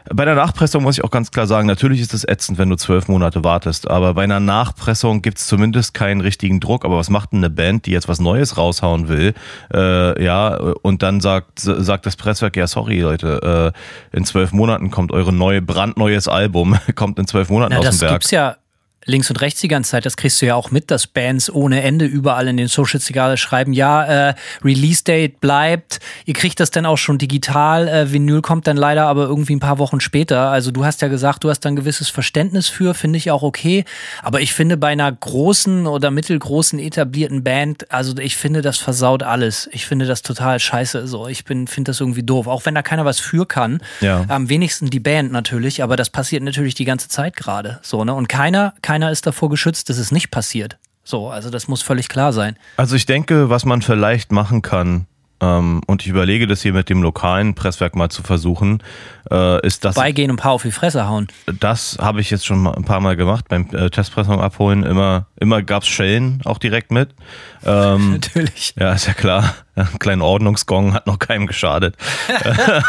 bei 0.10 0.26
der 0.26 0.36
Nachpressung 0.36 0.84
muss 0.84 0.98
ich 0.98 1.04
auch 1.04 1.12
ganz 1.12 1.32
klar 1.32 1.48
sagen, 1.48 1.68
natürlich 1.68 2.02
ist 2.02 2.14
es 2.14 2.28
ätzend, 2.28 2.58
wenn 2.58 2.70
du 2.70 2.76
zwölf 2.76 3.08
Monate 3.08 3.44
wartest, 3.44 3.90
aber 3.90 4.14
bei 4.14 4.24
einer 4.24 4.40
Nachpressung 4.40 5.22
gibt 5.22 5.38
es 5.38 5.48
zumindest 5.48 5.94
keinen 5.94 6.22
richtigen 6.22 6.60
Druck. 6.60 6.86
Aber 6.86 6.98
was 6.98 7.10
macht 7.10 7.32
denn 7.34 7.40
eine 7.40 7.50
Band, 7.50 7.86
die 7.86 7.92
jetzt 7.92 8.08
was 8.08 8.20
Neues 8.20 8.58
raushauen 8.58 9.08
will, 9.08 9.34
äh, 9.74 10.24
ja, 10.24 10.56
und 10.82 11.04
dann 11.04 11.22
sagt, 11.22 11.60
sagt 11.60 12.06
das 12.06 12.16
Presswerk, 12.16 12.56
ja, 12.58 12.68
sorry, 12.68 13.00
Leute, 13.02 13.74
äh, 14.14 14.18
in 14.18 14.26
zwölf 14.26 14.52
Monaten 14.52 14.92
kommt 14.92 15.12
eure 15.12 15.34
neue, 15.34 15.62
brandneues 15.62 16.28
Album, 16.28 16.78
kommt 16.96 17.20
in 17.20 17.28
zwölf 17.28 17.50
Monaten 17.50 17.74
Na, 17.74 17.80
aus 17.80 17.86
das 17.86 17.98
dem 17.98 18.02
Werk. 18.02 18.14
gibt's 18.14 18.32
ja 18.32 18.56
links 19.06 19.30
und 19.30 19.42
rechts 19.42 19.62
die 19.62 19.68
ganze 19.68 19.92
Zeit. 19.92 20.06
Das 20.06 20.18
kriegst 20.18 20.42
du 20.42 20.46
ja 20.46 20.56
auch 20.56 20.72
mit, 20.72 20.92
dass 20.92 21.08
Bands 21.08 21.50
ohne 21.50 21.82
Ende 21.82 22.06
überall 22.06 22.48
in 22.48 22.58
den 22.58 22.68
Socials 22.68 23.10
egal 23.10 23.38
schreiben, 23.38 23.74
ja, 23.74 24.30
äh, 24.30 24.34
Release 24.64 25.04
Date 25.04 25.40
bleibt. 25.40 26.00
Ihr 26.26 26.34
kriegt 26.34 26.60
das 26.60 26.72
dann 26.72 26.86
auch 26.86 26.98
schon 26.98 27.18
digital. 27.18 27.88
Äh, 27.88 28.12
Vinyl 28.12 28.42
kommt 28.42 28.68
dann 28.68 28.78
leider 28.78 29.08
aber 29.08 29.24
irgendwie 29.24 29.56
ein 29.56 29.60
paar 29.60 29.80
Wochen 29.80 30.00
später. 30.00 30.50
Also 30.50 30.72
du 30.72 30.86
hast 30.86 31.02
ja 31.02 31.08
gesagt, 31.08 31.44
du 31.44 31.50
hast 31.50 31.62
da 31.62 31.70
ein 31.70 31.76
gewisses 31.76 32.10
Verständnis 32.10 32.68
für, 32.68 32.94
finde 32.94 33.18
ich 33.18 33.32
auch 33.32 33.44
okay. 33.44 33.86
Aber 34.22 34.42
ich 34.42 34.54
finde 34.54 34.78
bei 34.78 34.90
einer 34.90 35.12
großen 35.12 35.88
oder 35.88 36.12
mittelgroßen 36.12 36.80
etablierten 36.80 37.44
Band, 37.44 37.92
also 37.92 38.16
ich 38.18 38.36
finde, 38.36 38.62
das 38.62 38.78
versaut 38.78 39.24
alles. 39.24 39.70
Ich 39.72 39.86
finde 39.86 40.06
das 40.06 40.22
total 40.22 40.60
scheiße. 40.60 41.08
So, 41.08 41.28
ich 41.28 41.46
bin, 41.46 41.68
finde 41.68 41.92
das 41.92 42.00
irgendwie 42.00 42.24
doof. 42.24 42.48
Auch 42.48 42.66
wenn 42.66 42.76
da 42.76 42.82
keiner 42.82 43.06
was 43.06 43.20
für 43.20 43.46
kann. 43.46 43.82
Ja. 44.02 44.26
Am 44.28 44.50
wenigsten 44.50 44.90
die 44.90 45.00
Band 45.00 45.32
natürlich, 45.32 45.84
aber 45.84 45.96
das 45.96 46.10
passiert 46.10 46.44
natürlich 46.44 46.76
die 46.76 46.86
ganze 46.86 47.08
Zeit 47.08 47.36
gerade. 47.36 47.80
So, 47.82 48.04
ne? 48.04 48.14
Und 48.14 48.28
keiner, 48.30 48.74
keiner 48.92 49.10
ist 49.10 49.26
davor 49.26 49.50
geschützt, 49.50 49.90
dass 49.90 49.98
es 49.98 50.12
nicht 50.12 50.32
passiert. 50.32 50.78
So, 51.06 51.30
also 51.30 51.50
das 51.50 51.70
muss 51.70 51.82
völlig 51.82 52.10
klar 52.10 52.34
sein. 52.34 52.58
Also 52.76 52.98
ich 52.98 53.06
denke, 53.06 53.50
was 53.50 53.64
man 53.64 53.82
vielleicht 53.82 54.34
machen 54.34 54.62
kann, 54.62 55.08
und 55.42 56.02
ich 56.02 56.08
überlege 56.08 56.46
das 56.46 56.62
hier 56.62 56.74
mit 56.74 56.90
dem 56.90 57.02
lokalen 57.02 57.56
Presswerk 57.56 57.96
mal 57.96 58.10
zu 58.10 58.22
versuchen, 58.22 58.84
äh, 59.32 59.66
ist 59.66 59.86
das. 59.86 59.96
Beigehen 59.96 60.30
und 60.30 60.36
ein 60.36 60.42
paar 60.42 60.52
auf 60.52 60.62
die 60.62 60.72
Fresse 60.72 61.08
hauen. 61.08 61.28
Das 61.60 61.98
habe 62.00 62.22
ich 62.22 62.30
jetzt 62.30 62.46
schon 62.46 62.62
mal 62.62 62.76
ein 62.76 62.84
paar 62.84 63.00
Mal 63.00 63.16
gemacht 63.16 63.46
beim 63.50 63.68
äh, 63.74 63.90
Testpressung 63.90 64.40
abholen. 64.40 64.84
Immer, 64.84 65.26
immer 65.40 65.62
gab 65.64 65.84
es 65.84 65.90
Schellen 65.90 66.42
auch 66.46 66.58
direkt 66.58 66.92
mit. 66.92 67.10
Ähm, 67.66 68.12
Natürlich. 68.22 68.76
Ja, 68.78 68.94
ist 68.94 69.08
ja 69.08 69.14
klar. 69.14 69.56
Ein 69.76 70.00
kleiner 70.00 70.26
Ordnungsgong 70.26 70.94
hat 70.94 71.08
noch 71.08 71.18
keinem 71.18 71.48
geschadet. 71.48 71.96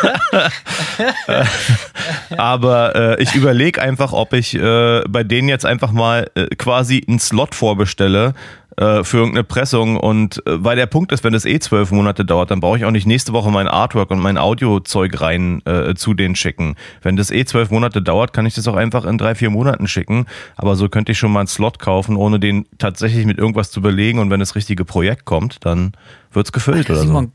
Aber 2.36 2.96
äh, 2.96 3.22
ich 3.22 3.34
überlege 3.34 3.80
einfach, 3.80 4.12
ob 4.12 4.32
ich 4.32 4.54
äh, 4.54 5.02
bei 5.08 5.22
denen 5.22 5.48
jetzt 5.48 5.64
einfach 5.64 5.92
mal 5.92 6.28
äh, 6.34 6.46
quasi 6.56 7.04
einen 7.06 7.20
Slot 7.20 7.54
vorbestelle 7.54 8.34
äh, 8.82 9.04
für 9.04 9.18
irgendeine 9.18 9.44
Pressung. 9.44 9.96
Und 9.96 10.44
äh, 10.46 10.64
weil 10.64 10.74
der 10.74 10.86
Punkt 10.86 11.12
ist, 11.12 11.22
wenn 11.22 11.32
das 11.32 11.44
eh 11.44 11.60
zwölf 11.60 11.92
Monate 11.92 12.24
dauert, 12.24 12.50
dann 12.50 12.58
brauche 12.58 12.78
ich 12.78 12.84
auch 12.84 12.90
nicht 12.90 13.06
nächste 13.06 13.32
Woche 13.32 13.50
mein 13.50 13.68
Artwork 13.68 14.10
und 14.10 14.18
mein 14.18 14.36
Audiozeug 14.38 15.20
rein 15.20 15.62
äh, 15.66 15.94
zu 15.94 16.14
denen 16.14 16.34
schicken. 16.34 16.74
Wenn 17.00 17.16
das 17.16 17.30
eh 17.30 17.44
zwölf 17.44 17.70
Monate 17.70 18.02
dauert, 18.02 18.32
kann 18.32 18.44
ich 18.44 18.54
das 18.54 18.66
auch 18.66 18.74
einfach 18.74 19.04
in 19.04 19.18
drei, 19.18 19.36
vier 19.36 19.50
Monaten 19.50 19.86
schicken. 19.86 20.26
Aber 20.56 20.74
so 20.74 20.88
könnte 20.88 21.12
ich 21.12 21.18
schon 21.18 21.32
mal 21.32 21.40
einen 21.40 21.46
Slot 21.46 21.78
kaufen, 21.78 22.16
ohne 22.16 22.40
den 22.40 22.66
tatsächlich 22.78 23.24
mit 23.24 23.38
irgendwas 23.38 23.70
zu 23.70 23.80
belegen. 23.80 24.18
Und 24.18 24.30
wenn 24.30 24.40
das 24.40 24.56
richtige 24.56 24.84
Projekt 24.84 25.26
kommt, 25.26 25.64
dann 25.64 25.92
wird's 26.32 26.50
gefüllt 26.50 26.90
oder 26.90 27.04
so. 27.06 27.30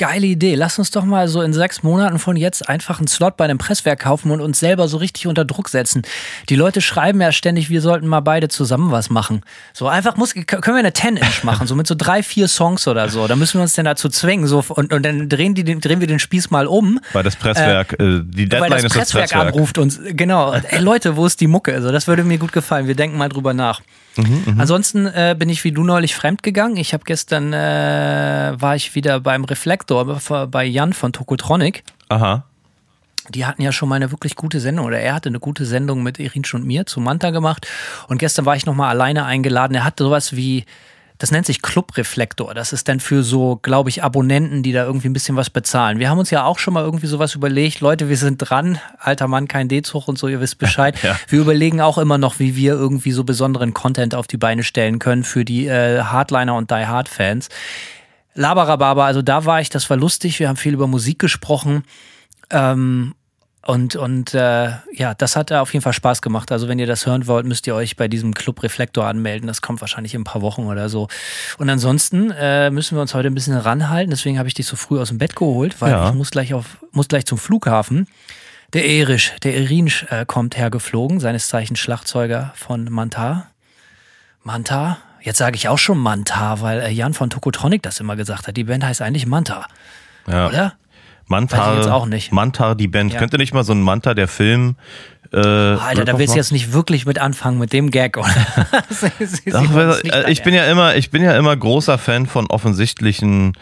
Geile 0.00 0.28
Idee. 0.28 0.54
Lass 0.54 0.78
uns 0.78 0.90
doch 0.90 1.04
mal 1.04 1.28
so 1.28 1.42
in 1.42 1.52
sechs 1.52 1.82
Monaten 1.82 2.18
von 2.18 2.34
jetzt 2.34 2.66
einfach 2.70 3.00
einen 3.00 3.06
Slot 3.06 3.36
bei 3.36 3.44
einem 3.44 3.58
Presswerk 3.58 4.00
kaufen 4.00 4.30
und 4.30 4.40
uns 4.40 4.58
selber 4.58 4.88
so 4.88 4.96
richtig 4.96 5.26
unter 5.26 5.44
Druck 5.44 5.68
setzen. 5.68 6.04
Die 6.48 6.56
Leute 6.56 6.80
schreiben 6.80 7.20
ja 7.20 7.32
ständig, 7.32 7.68
wir 7.68 7.82
sollten 7.82 8.06
mal 8.06 8.20
beide 8.20 8.48
zusammen 8.48 8.92
was 8.92 9.10
machen. 9.10 9.42
So 9.74 9.88
einfach 9.88 10.16
muss, 10.16 10.32
können 10.32 10.62
wir 10.64 10.76
eine 10.76 10.92
10-Inch 10.92 11.42
machen, 11.44 11.66
so 11.66 11.74
mit 11.74 11.86
so 11.86 11.94
drei, 11.94 12.22
vier 12.22 12.48
Songs 12.48 12.88
oder 12.88 13.10
so. 13.10 13.28
Da 13.28 13.36
müssen 13.36 13.58
wir 13.58 13.62
uns 13.62 13.74
denn 13.74 13.84
dazu 13.84 14.08
zwingen. 14.08 14.46
So, 14.46 14.64
und, 14.70 14.90
und 14.90 15.02
dann 15.04 15.28
drehen, 15.28 15.54
die, 15.54 15.64
drehen 15.64 16.00
wir 16.00 16.06
den 16.06 16.18
Spieß 16.18 16.50
mal 16.50 16.66
um. 16.66 16.98
Weil 17.12 17.22
das 17.22 17.36
Presswerk, 17.36 17.92
äh, 18.00 18.22
die 18.24 18.48
Deadline 18.48 18.62
weil 18.62 18.70
das 18.70 18.78
ist 18.78 18.84
das 18.84 18.92
Presswerk 18.94 19.30
Presswerk. 19.32 19.54
anruft 19.54 19.76
uns. 19.76 20.00
Genau. 20.02 20.54
Ey, 20.54 20.80
Leute, 20.80 21.16
wo 21.16 21.26
ist 21.26 21.42
die 21.42 21.46
Mucke? 21.46 21.74
Also, 21.74 21.92
das 21.92 22.06
würde 22.06 22.24
mir 22.24 22.38
gut 22.38 22.52
gefallen. 22.52 22.86
Wir 22.86 22.94
denken 22.94 23.18
mal 23.18 23.28
drüber 23.28 23.52
nach. 23.52 23.82
Ansonsten 24.58 25.06
äh, 25.06 25.36
bin 25.38 25.48
ich 25.48 25.62
wie 25.64 25.72
du 25.72 25.84
neulich 25.84 26.14
fremdgegangen. 26.14 26.76
Ich 26.76 26.92
habe 26.92 27.04
gestern 27.04 27.52
äh, 27.52 28.52
war 28.56 28.74
ich 28.76 28.94
wieder 28.94 29.20
beim 29.20 29.44
Reflektor 29.98 30.46
bei 30.46 30.64
Jan 30.64 30.92
von 30.92 31.12
Tokotronic. 31.12 31.82
Aha. 32.08 32.44
Die 33.28 33.46
hatten 33.46 33.62
ja 33.62 33.70
schon 33.70 33.88
mal 33.88 33.96
eine 33.96 34.10
wirklich 34.10 34.34
gute 34.34 34.60
Sendung 34.60 34.86
oder 34.86 34.98
er 34.98 35.14
hatte 35.14 35.28
eine 35.28 35.40
gute 35.40 35.64
Sendung 35.64 36.02
mit 36.02 36.18
Irinsch 36.18 36.52
und 36.54 36.64
mir 36.66 36.86
zu 36.86 37.00
Manta 37.00 37.30
gemacht. 37.30 37.66
Und 38.08 38.18
gestern 38.18 38.46
war 38.46 38.56
ich 38.56 38.66
nochmal 38.66 38.90
alleine 38.90 39.24
eingeladen. 39.24 39.74
Er 39.74 39.84
hatte 39.84 40.04
sowas 40.04 40.34
wie, 40.34 40.64
das 41.18 41.30
nennt 41.30 41.46
sich 41.46 41.62
Clubreflektor. 41.62 42.54
Das 42.54 42.72
ist 42.72 42.88
dann 42.88 42.98
für 42.98 43.22
so, 43.22 43.60
glaube 43.62 43.90
ich, 43.90 44.02
Abonnenten, 44.02 44.64
die 44.64 44.72
da 44.72 44.84
irgendwie 44.84 45.08
ein 45.08 45.12
bisschen 45.12 45.36
was 45.36 45.50
bezahlen. 45.50 46.00
Wir 46.00 46.10
haben 46.10 46.18
uns 46.18 46.30
ja 46.30 46.44
auch 46.44 46.58
schon 46.58 46.74
mal 46.74 46.82
irgendwie 46.82 47.06
sowas 47.06 47.34
überlegt. 47.36 47.80
Leute, 47.80 48.08
wir 48.08 48.16
sind 48.16 48.38
dran. 48.38 48.80
Alter 48.98 49.28
Mann, 49.28 49.46
kein 49.46 49.68
D-Zug 49.68 50.08
und 50.08 50.18
so, 50.18 50.26
ihr 50.26 50.40
wisst 50.40 50.58
Bescheid. 50.58 50.96
Ja. 51.02 51.16
Wir 51.28 51.40
überlegen 51.40 51.80
auch 51.80 51.98
immer 51.98 52.18
noch, 52.18 52.40
wie 52.40 52.56
wir 52.56 52.72
irgendwie 52.72 53.12
so 53.12 53.22
besonderen 53.22 53.74
Content 53.74 54.14
auf 54.14 54.26
die 54.26 54.36
Beine 54.36 54.64
stellen 54.64 54.98
können 54.98 55.24
für 55.24 55.44
die 55.44 55.66
äh, 55.66 56.02
Hardliner 56.02 56.56
und 56.56 56.70
Die 56.70 56.86
Hard 56.86 57.08
Fans. 57.08 57.48
Labarababa, 58.34 59.06
also 59.06 59.22
da 59.22 59.44
war 59.44 59.60
ich, 59.60 59.70
das 59.70 59.88
war 59.90 59.96
lustig. 59.96 60.38
Wir 60.38 60.48
haben 60.48 60.56
viel 60.56 60.74
über 60.74 60.86
Musik 60.86 61.18
gesprochen. 61.18 61.84
Ähm, 62.50 63.14
und 63.66 63.94
und 63.94 64.32
äh, 64.32 64.70
ja, 64.94 65.12
das 65.18 65.36
hat 65.36 65.52
auf 65.52 65.72
jeden 65.74 65.82
Fall 65.82 65.92
Spaß 65.92 66.22
gemacht. 66.22 66.50
Also 66.50 66.66
wenn 66.66 66.78
ihr 66.78 66.86
das 66.86 67.04
hören 67.04 67.26
wollt, 67.26 67.44
müsst 67.44 67.66
ihr 67.66 67.74
euch 67.74 67.94
bei 67.96 68.08
diesem 68.08 68.32
Club 68.32 68.62
Reflektor 68.62 69.04
anmelden. 69.04 69.46
Das 69.46 69.60
kommt 69.60 69.82
wahrscheinlich 69.82 70.14
in 70.14 70.22
ein 70.22 70.24
paar 70.24 70.40
Wochen 70.40 70.64
oder 70.66 70.88
so. 70.88 71.08
Und 71.58 71.68
ansonsten 71.68 72.30
äh, 72.30 72.70
müssen 72.70 72.96
wir 72.96 73.02
uns 73.02 73.12
heute 73.12 73.28
ein 73.28 73.34
bisschen 73.34 73.56
ranhalten. 73.56 74.10
Deswegen 74.10 74.38
habe 74.38 74.48
ich 74.48 74.54
dich 74.54 74.66
so 74.66 74.76
früh 74.76 74.98
aus 74.98 75.08
dem 75.08 75.18
Bett 75.18 75.36
geholt, 75.36 75.78
weil 75.80 75.92
Ja. 75.92 76.08
ich 76.08 76.14
muss 76.14 76.30
gleich 76.30 76.54
auf 76.54 76.78
muss 76.92 77.08
gleich 77.08 77.26
zum 77.26 77.36
Flughafen. 77.36 78.06
Der 78.72 78.86
Erich, 78.86 79.32
der 79.42 79.56
Erinsch 79.56 80.06
äh, 80.10 80.24
kommt 80.24 80.56
hergeflogen, 80.56 81.20
seines 81.20 81.48
Zeichens 81.48 81.80
Schlagzeuger 81.80 82.52
von 82.54 82.84
Mantar. 82.90 83.50
Manta? 84.42 84.98
Jetzt 85.22 85.38
sage 85.38 85.56
ich 85.56 85.68
auch 85.68 85.78
schon 85.78 85.98
Manta, 85.98 86.60
weil 86.60 86.80
äh, 86.80 86.90
Jan 86.90 87.14
von 87.14 87.30
Tokotronic 87.30 87.82
das 87.82 88.00
immer 88.00 88.16
gesagt 88.16 88.48
hat. 88.48 88.56
Die 88.56 88.64
Band 88.64 88.84
heißt 88.84 89.02
eigentlich 89.02 89.26
Manta, 89.26 89.66
Ja. 90.26 90.48
oder? 90.48 90.74
Ich 91.32 91.76
jetzt 91.76 91.88
auch 91.88 92.06
nicht. 92.06 92.32
Mantar, 92.32 92.74
die 92.74 92.88
Band. 92.88 93.12
Ja. 93.12 93.20
Könnte 93.20 93.38
nicht 93.38 93.54
mal 93.54 93.62
so 93.62 93.72
ein 93.72 93.82
Manta, 93.82 94.14
der 94.14 94.26
Film. 94.26 94.74
Äh, 95.32 95.36
Alter, 95.38 96.04
da 96.04 96.18
willst 96.18 96.34
du 96.34 96.38
jetzt 96.38 96.50
nicht 96.50 96.72
wirklich 96.72 97.06
mit 97.06 97.20
anfangen 97.20 97.58
mit 97.58 97.72
dem 97.72 97.92
Gag, 97.92 98.16
oder? 98.16 98.26
Ach, 99.52 99.74
weil, 99.74 100.00
äh, 100.10 100.32
ich 100.32 100.42
bin 100.42 100.54
ja 100.54 100.64
immer, 100.64 100.96
ich 100.96 101.10
bin 101.10 101.22
ja 101.22 101.36
immer 101.36 101.56
großer 101.56 101.98
Fan 101.98 102.26
von 102.26 102.48
offensichtlichen 102.48 103.52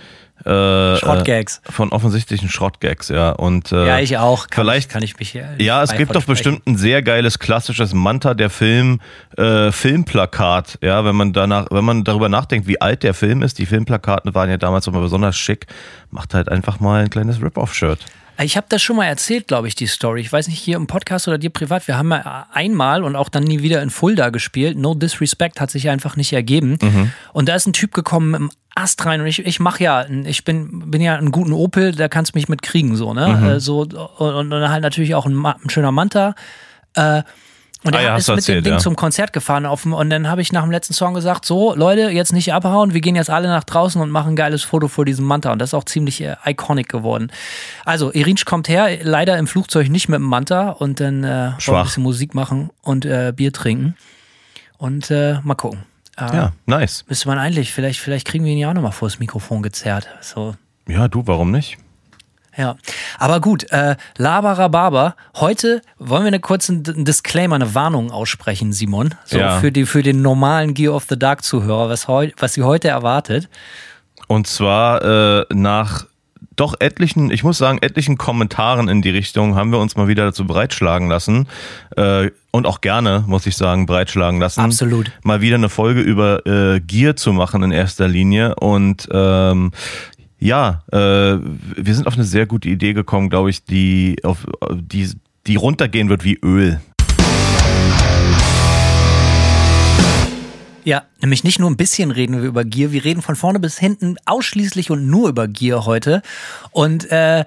äh, 0.48 0.96
Schrottgags. 0.96 1.60
Äh, 1.68 1.72
von 1.72 1.90
offensichtlichen 1.90 2.48
Schrottgags, 2.48 3.08
ja. 3.08 3.30
Und 3.30 3.72
äh, 3.72 3.86
Ja, 3.86 3.98
ich 3.98 4.16
auch. 4.16 4.48
Kann, 4.48 4.64
vielleicht 4.64 4.90
kann 4.90 5.02
ich 5.02 5.18
mich 5.18 5.30
hier. 5.30 5.48
Ja, 5.58 5.82
es 5.82 5.92
gibt 5.92 6.14
doch 6.14 6.24
bestimmt 6.24 6.66
ein 6.66 6.76
sehr 6.76 7.02
geiles 7.02 7.38
klassisches 7.38 7.92
Manta 7.92 8.34
der 8.34 8.50
Film 8.50 9.00
äh, 9.36 9.70
Filmplakat. 9.70 10.78
Ja, 10.82 11.04
wenn 11.04 11.16
man 11.16 11.32
danach, 11.32 11.66
wenn 11.70 11.84
man 11.84 12.04
darüber 12.04 12.28
nachdenkt, 12.28 12.66
wie 12.66 12.80
alt 12.80 13.02
der 13.02 13.14
Film 13.14 13.42
ist, 13.42 13.58
die 13.58 13.66
Filmplakaten 13.66 14.34
waren 14.34 14.48
ja 14.48 14.56
damals 14.56 14.86
immer 14.86 15.00
besonders 15.00 15.36
schick, 15.36 15.66
macht 16.10 16.34
halt 16.34 16.48
einfach 16.48 16.80
mal 16.80 17.02
ein 17.02 17.10
kleines 17.10 17.42
Rip-Off-Shirt. 17.42 18.00
Ich 18.40 18.56
habe 18.56 18.66
das 18.68 18.80
schon 18.82 18.96
mal 18.96 19.06
erzählt, 19.06 19.48
glaube 19.48 19.66
ich, 19.68 19.74
die 19.74 19.86
Story. 19.88 20.20
Ich 20.20 20.32
weiß 20.32 20.46
nicht, 20.48 20.60
hier 20.60 20.76
im 20.76 20.86
Podcast 20.86 21.26
oder 21.26 21.38
dir 21.38 21.50
privat. 21.50 21.88
Wir 21.88 21.98
haben 21.98 22.10
ja 22.12 22.46
einmal 22.52 23.02
und 23.02 23.16
auch 23.16 23.28
dann 23.28 23.42
nie 23.42 23.62
wieder 23.62 23.82
in 23.82 23.90
Fulda 23.90 24.30
gespielt. 24.30 24.78
No 24.78 24.94
Disrespect 24.94 25.60
hat 25.60 25.70
sich 25.70 25.88
einfach 25.90 26.14
nicht 26.16 26.32
ergeben. 26.32 26.78
Und 27.32 27.48
da 27.48 27.54
ist 27.56 27.66
ein 27.66 27.72
Typ 27.72 27.92
gekommen 27.94 28.34
im 28.34 28.50
Ast 28.76 29.04
rein 29.06 29.20
und 29.20 29.26
ich, 29.26 29.44
ich 29.44 29.58
mache 29.58 29.82
ja, 29.82 30.06
ich 30.08 30.44
bin, 30.44 30.88
bin 30.88 31.00
ja 31.00 31.16
einen 31.16 31.32
guten 31.32 31.52
Opel, 31.52 31.90
da 31.90 32.06
kannst 32.06 32.34
du 32.34 32.38
mich 32.38 32.48
mit 32.48 32.62
kriegen, 32.62 32.94
so, 32.94 33.12
ne? 33.12 33.56
Äh, 33.56 33.60
So, 33.60 33.80
und, 33.80 34.34
und 34.34 34.50
dann 34.50 34.70
halt 34.70 34.82
natürlich 34.84 35.16
auch 35.16 35.26
ein, 35.26 35.44
ein 35.44 35.68
schöner 35.68 35.90
Manta. 35.90 36.36
Äh, 36.94 37.22
und 37.84 37.94
Ah 37.94 37.98
er 37.98 38.04
ja, 38.04 38.16
ist 38.16 38.28
mit 38.28 38.38
erzählt, 38.38 38.58
dem 38.58 38.64
Ding 38.64 38.72
ja. 38.74 38.78
zum 38.78 38.96
Konzert 38.96 39.32
gefahren 39.32 39.64
dem, 39.82 39.92
und 39.92 40.10
dann 40.10 40.28
habe 40.28 40.42
ich 40.42 40.52
nach 40.52 40.62
dem 40.62 40.70
letzten 40.70 40.94
Song 40.94 41.14
gesagt, 41.14 41.44
so 41.44 41.74
Leute, 41.74 42.10
jetzt 42.10 42.32
nicht 42.32 42.52
abhauen, 42.52 42.92
wir 42.92 43.00
gehen 43.00 43.14
jetzt 43.14 43.30
alle 43.30 43.48
nach 43.48 43.64
draußen 43.64 44.00
und 44.00 44.10
machen 44.10 44.30
ein 44.32 44.36
geiles 44.36 44.62
Foto 44.64 44.88
vor 44.88 45.04
diesem 45.04 45.26
Manta 45.26 45.52
und 45.52 45.60
das 45.60 45.70
ist 45.70 45.74
auch 45.74 45.84
ziemlich 45.84 46.20
äh, 46.20 46.36
iconic 46.44 46.88
geworden. 46.88 47.30
Also 47.84 48.12
Irinsch 48.12 48.44
kommt 48.44 48.68
her, 48.68 48.98
leider 49.02 49.38
im 49.38 49.46
Flugzeug 49.46 49.88
nicht 49.88 50.08
mit 50.08 50.16
dem 50.16 50.24
Manta 50.24 50.70
und 50.70 51.00
dann 51.00 51.22
äh, 51.22 51.52
ein 51.56 51.82
bisschen 51.84 52.02
Musik 52.02 52.34
machen 52.34 52.70
und 52.82 53.04
äh, 53.04 53.32
Bier 53.34 53.52
trinken 53.52 53.96
und 54.78 55.10
äh, 55.10 55.38
mal 55.44 55.54
gucken. 55.54 55.84
Äh, 56.16 56.34
Ja, 56.34 56.52
nice. 56.66 57.04
Müsste 57.08 57.28
man 57.28 57.38
eigentlich, 57.38 57.72
vielleicht, 57.72 58.00
vielleicht 58.00 58.26
kriegen 58.26 58.44
wir 58.44 58.52
ihn 58.52 58.58
ja 58.58 58.70
auch 58.70 58.74
nochmal 58.74 58.92
vor 58.92 59.08
das 59.08 59.20
Mikrofon 59.20 59.62
gezerrt. 59.62 60.08
So, 60.20 60.56
Ja, 60.88 61.06
du, 61.06 61.26
warum 61.26 61.52
nicht? 61.52 61.78
Ja, 62.58 62.76
aber 63.18 63.40
gut, 63.40 63.70
äh, 63.70 63.96
Labarababa. 64.18 65.14
Heute 65.36 65.80
wollen 65.98 66.24
wir 66.24 66.28
eine 66.28 66.40
kurze 66.40 66.72
einen 66.72 67.04
Disclaimer, 67.04 67.54
eine 67.54 67.74
Warnung 67.74 68.10
aussprechen, 68.10 68.72
Simon. 68.72 69.14
So 69.24 69.38
Ja. 69.38 69.60
für, 69.60 69.72
die, 69.72 69.86
für 69.86 70.02
den 70.02 70.20
normalen 70.20 70.74
Gear 70.74 70.94
of 70.94 71.06
the 71.08 71.18
Dark 71.18 71.44
Zuhörer, 71.44 71.88
was, 71.88 72.08
heu, 72.08 72.30
was 72.36 72.54
sie 72.54 72.62
heute 72.62 72.88
erwartet. 72.88 73.48
Und 74.26 74.46
zwar 74.46 75.02
äh, 75.40 75.46
nach 75.54 76.04
doch 76.56 76.74
etlichen, 76.80 77.30
ich 77.30 77.44
muss 77.44 77.56
sagen, 77.56 77.78
etlichen 77.80 78.18
Kommentaren 78.18 78.88
in 78.88 79.00
die 79.00 79.10
Richtung 79.10 79.54
haben 79.54 79.70
wir 79.70 79.78
uns 79.78 79.96
mal 79.96 80.08
wieder 80.08 80.24
dazu 80.24 80.44
breitschlagen 80.44 81.08
lassen. 81.08 81.46
Äh, 81.96 82.30
und 82.50 82.66
auch 82.66 82.80
gerne, 82.80 83.22
muss 83.26 83.46
ich 83.46 83.56
sagen, 83.56 83.86
breitschlagen 83.86 84.40
lassen. 84.40 84.60
Absolut. 84.62 85.12
Mal 85.22 85.40
wieder 85.40 85.54
eine 85.54 85.68
Folge 85.68 86.00
über 86.00 86.44
äh, 86.46 86.80
Gear 86.80 87.14
zu 87.14 87.32
machen 87.32 87.62
in 87.62 87.70
erster 87.70 88.08
Linie. 88.08 88.56
Und 88.56 89.08
ähm, 89.12 89.70
ja, 90.38 90.82
äh, 90.92 90.96
wir 90.96 91.94
sind 91.94 92.06
auf 92.06 92.14
eine 92.14 92.24
sehr 92.24 92.46
gute 92.46 92.68
Idee 92.68 92.92
gekommen, 92.92 93.28
glaube 93.28 93.50
ich, 93.50 93.64
die, 93.64 94.16
auf, 94.22 94.46
die, 94.72 95.10
die 95.46 95.56
runtergehen 95.56 96.08
wird 96.08 96.24
wie 96.24 96.38
Öl. 96.42 96.80
Ja, 100.84 101.02
nämlich 101.20 101.44
nicht 101.44 101.58
nur 101.58 101.68
ein 101.68 101.76
bisschen 101.76 102.10
reden 102.10 102.40
wir 102.40 102.48
über 102.48 102.64
Gear, 102.64 102.92
wir 102.92 103.04
reden 103.04 103.20
von 103.20 103.36
vorne 103.36 103.60
bis 103.60 103.78
hinten 103.78 104.16
ausschließlich 104.24 104.90
und 104.90 105.06
nur 105.06 105.28
über 105.28 105.46
Gear 105.46 105.84
heute. 105.84 106.22
Und 106.70 107.10
äh, 107.10 107.44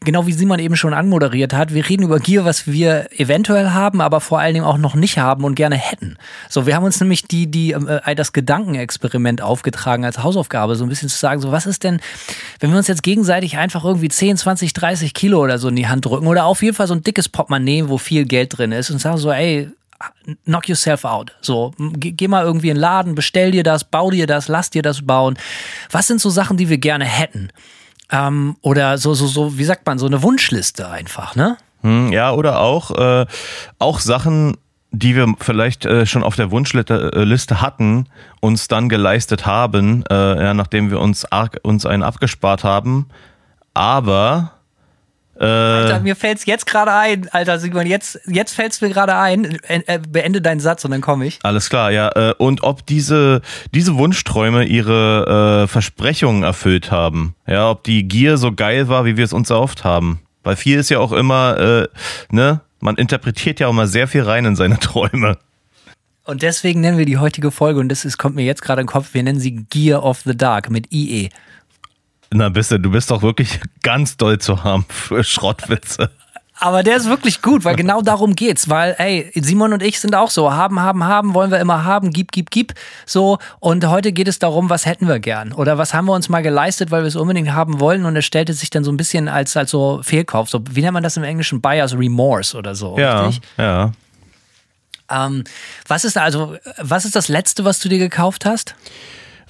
genau 0.00 0.26
wie 0.26 0.32
Simon 0.32 0.58
eben 0.58 0.76
schon 0.76 0.94
anmoderiert 0.94 1.52
hat, 1.52 1.72
wir 1.74 1.88
reden 1.88 2.02
über 2.02 2.18
Gear, 2.18 2.44
was 2.44 2.66
wir 2.66 3.08
eventuell 3.18 3.70
haben, 3.70 4.00
aber 4.00 4.20
vor 4.20 4.40
allen 4.40 4.54
Dingen 4.54 4.66
auch 4.66 4.78
noch 4.78 4.94
nicht 4.94 5.18
haben 5.18 5.44
und 5.44 5.54
gerne 5.54 5.76
hätten. 5.76 6.16
So, 6.48 6.66
wir 6.66 6.76
haben 6.76 6.84
uns 6.84 7.00
nämlich 7.00 7.24
die, 7.24 7.50
die 7.50 7.72
äh, 7.72 8.14
das 8.14 8.32
Gedankenexperiment 8.32 9.42
aufgetragen 9.42 10.04
als 10.04 10.22
Hausaufgabe, 10.22 10.76
so 10.76 10.84
ein 10.84 10.88
bisschen 10.88 11.08
zu 11.08 11.18
sagen, 11.18 11.40
so 11.40 11.52
was 11.52 11.66
ist 11.66 11.84
denn, 11.84 12.00
wenn 12.60 12.70
wir 12.70 12.78
uns 12.78 12.88
jetzt 12.88 13.02
gegenseitig 13.02 13.56
einfach 13.56 13.84
irgendwie 13.84 14.08
10, 14.08 14.36
20, 14.36 14.72
30 14.72 15.14
Kilo 15.14 15.40
oder 15.42 15.58
so 15.58 15.68
in 15.68 15.76
die 15.76 15.88
Hand 15.88 16.04
drücken 16.04 16.26
oder 16.26 16.44
auf 16.44 16.62
jeden 16.62 16.76
Fall 16.76 16.86
so 16.86 16.94
ein 16.94 17.02
dickes 17.02 17.28
Portemonnaie, 17.28 17.88
wo 17.88 17.98
viel 17.98 18.24
Geld 18.24 18.58
drin 18.58 18.72
ist 18.72 18.90
und 18.90 18.98
sagen 18.98 19.18
so, 19.18 19.30
ey, 19.32 19.68
knock 20.44 20.68
yourself 20.68 21.04
out. 21.04 21.32
So, 21.40 21.72
geh, 21.78 22.12
geh 22.12 22.28
mal 22.28 22.44
irgendwie 22.44 22.68
in 22.68 22.76
den 22.76 22.80
Laden, 22.80 23.14
bestell 23.14 23.50
dir 23.50 23.62
das, 23.62 23.84
bau 23.84 24.10
dir 24.10 24.26
das, 24.26 24.48
lass 24.48 24.70
dir 24.70 24.82
das 24.82 25.06
bauen. 25.06 25.38
Was 25.90 26.06
sind 26.06 26.20
so 26.20 26.30
Sachen, 26.30 26.56
die 26.56 26.68
wir 26.68 26.78
gerne 26.78 27.04
hätten? 27.04 27.50
Ähm, 28.12 28.56
oder 28.62 28.98
so, 28.98 29.14
so, 29.14 29.26
so, 29.26 29.58
wie 29.58 29.64
sagt 29.64 29.86
man, 29.86 29.98
so 29.98 30.06
eine 30.06 30.22
Wunschliste 30.22 30.88
einfach, 30.88 31.36
ne? 31.36 31.56
Hm, 31.82 32.12
ja, 32.12 32.32
oder 32.32 32.60
auch, 32.60 32.90
äh, 32.90 33.26
auch 33.78 34.00
Sachen, 34.00 34.56
die 34.92 35.14
wir 35.14 35.34
vielleicht 35.38 35.86
äh, 35.86 36.04
schon 36.06 36.22
auf 36.22 36.36
der 36.36 36.50
Wunschliste 36.50 37.12
äh, 37.14 37.54
hatten, 37.54 38.06
uns 38.40 38.68
dann 38.68 38.88
geleistet 38.88 39.46
haben, 39.46 40.04
äh, 40.10 40.42
ja, 40.42 40.54
nachdem 40.54 40.90
wir 40.90 41.00
uns, 41.00 41.30
arg, 41.30 41.58
uns 41.62 41.86
einen 41.86 42.02
abgespart 42.02 42.64
haben. 42.64 43.06
Aber 43.72 44.52
Alter, 45.46 46.00
mir 46.00 46.16
fällt's 46.16 46.44
jetzt 46.46 46.66
gerade 46.66 46.92
ein, 46.92 47.28
Alter 47.32 47.58
Simon, 47.58 47.86
jetzt, 47.86 48.20
jetzt 48.26 48.54
fällt's 48.54 48.80
mir 48.80 48.90
gerade 48.90 49.16
ein. 49.16 49.58
Äh, 49.62 49.82
äh, 49.86 49.98
beende 49.98 50.42
deinen 50.42 50.60
Satz 50.60 50.84
und 50.84 50.90
dann 50.90 51.00
komme 51.00 51.26
ich. 51.26 51.38
Alles 51.42 51.70
klar, 51.70 51.90
ja. 51.90 52.10
Äh, 52.14 52.34
und 52.36 52.62
ob 52.62 52.84
diese, 52.86 53.40
diese 53.74 53.96
Wunschträume 53.96 54.64
ihre 54.64 55.64
äh, 55.64 55.66
Versprechungen 55.66 56.42
erfüllt 56.42 56.90
haben. 56.90 57.34
Ja, 57.46 57.70
ob 57.70 57.84
die 57.84 58.06
Gier 58.06 58.36
so 58.36 58.52
geil 58.52 58.88
war, 58.88 59.04
wie 59.04 59.16
wir 59.16 59.24
es 59.24 59.32
uns 59.32 59.50
erhofft 59.50 59.84
haben. 59.84 60.20
Weil 60.42 60.56
viel 60.56 60.78
ist 60.78 60.90
ja 60.90 60.98
auch 60.98 61.12
immer, 61.12 61.58
äh, 61.58 61.88
ne, 62.30 62.60
man 62.80 62.96
interpretiert 62.96 63.60
ja 63.60 63.68
auch 63.68 63.72
mal 63.72 63.86
sehr 63.86 64.08
viel 64.08 64.22
rein 64.22 64.44
in 64.44 64.56
seine 64.56 64.78
Träume. 64.80 65.38
Und 66.24 66.42
deswegen 66.42 66.80
nennen 66.80 66.98
wir 66.98 67.06
die 67.06 67.18
heutige 67.18 67.50
Folge, 67.50 67.80
und 67.80 67.88
das 67.88 68.04
ist, 68.04 68.18
kommt 68.18 68.36
mir 68.36 68.44
jetzt 68.44 68.62
gerade 68.62 68.80
in 68.80 68.86
den 68.86 68.92
Kopf, 68.92 69.14
wir 69.14 69.22
nennen 69.22 69.40
sie 69.40 69.64
Gear 69.68 70.04
of 70.04 70.20
the 70.24 70.36
Dark 70.36 70.70
mit 70.70 70.92
IE. 70.92 71.30
Na, 72.32 72.48
bist 72.48 72.70
du, 72.70 72.78
du 72.78 72.90
bist 72.90 73.10
doch 73.10 73.22
wirklich 73.22 73.60
ganz 73.82 74.16
doll 74.16 74.38
zu 74.38 74.62
haben 74.62 74.86
für 74.88 75.24
Schrottwitze. 75.24 76.10
Aber 76.62 76.82
der 76.82 76.96
ist 76.96 77.08
wirklich 77.08 77.40
gut, 77.40 77.64
weil 77.64 77.74
genau 77.74 78.02
darum 78.02 78.36
geht's. 78.36 78.68
Weil, 78.68 78.94
ey, 78.98 79.32
Simon 79.34 79.72
und 79.72 79.82
ich 79.82 79.98
sind 79.98 80.14
auch 80.14 80.30
so. 80.30 80.52
Haben, 80.52 80.78
haben, 80.78 81.04
haben, 81.04 81.32
wollen 81.32 81.50
wir 81.50 81.58
immer 81.58 81.84
haben. 81.84 82.10
Gib, 82.10 82.32
gib, 82.32 82.50
gib. 82.50 82.74
So. 83.06 83.38
Und 83.60 83.86
heute 83.86 84.12
geht 84.12 84.28
es 84.28 84.38
darum, 84.38 84.68
was 84.68 84.84
hätten 84.84 85.08
wir 85.08 85.20
gern? 85.20 85.52
Oder 85.52 85.78
was 85.78 85.94
haben 85.94 86.04
wir 86.04 86.12
uns 86.12 86.28
mal 86.28 86.42
geleistet, 86.42 86.90
weil 86.90 87.02
wir 87.02 87.08
es 87.08 87.16
unbedingt 87.16 87.50
haben 87.52 87.80
wollen? 87.80 88.04
Und 88.04 88.14
es 88.14 88.26
stellte 88.26 88.52
sich 88.52 88.68
dann 88.68 88.84
so 88.84 88.92
ein 88.92 88.98
bisschen 88.98 89.26
als, 89.26 89.56
als 89.56 89.70
so 89.70 90.02
Fehlkauf. 90.02 90.50
So, 90.50 90.62
wie 90.70 90.82
nennt 90.82 90.92
man 90.92 91.02
das 91.02 91.16
im 91.16 91.24
Englischen? 91.24 91.62
Buyer's 91.62 91.96
Remorse 91.96 92.56
oder 92.56 92.74
so. 92.74 92.98
Ja, 92.98 93.26
richtig? 93.26 93.42
ja. 93.56 93.92
Ähm, 95.10 95.44
was 95.88 96.04
ist 96.04 96.18
also, 96.18 96.56
was 96.76 97.06
ist 97.06 97.16
das 97.16 97.28
Letzte, 97.28 97.64
was 97.64 97.80
du 97.80 97.88
dir 97.88 97.98
gekauft 97.98 98.44
hast? 98.44 98.74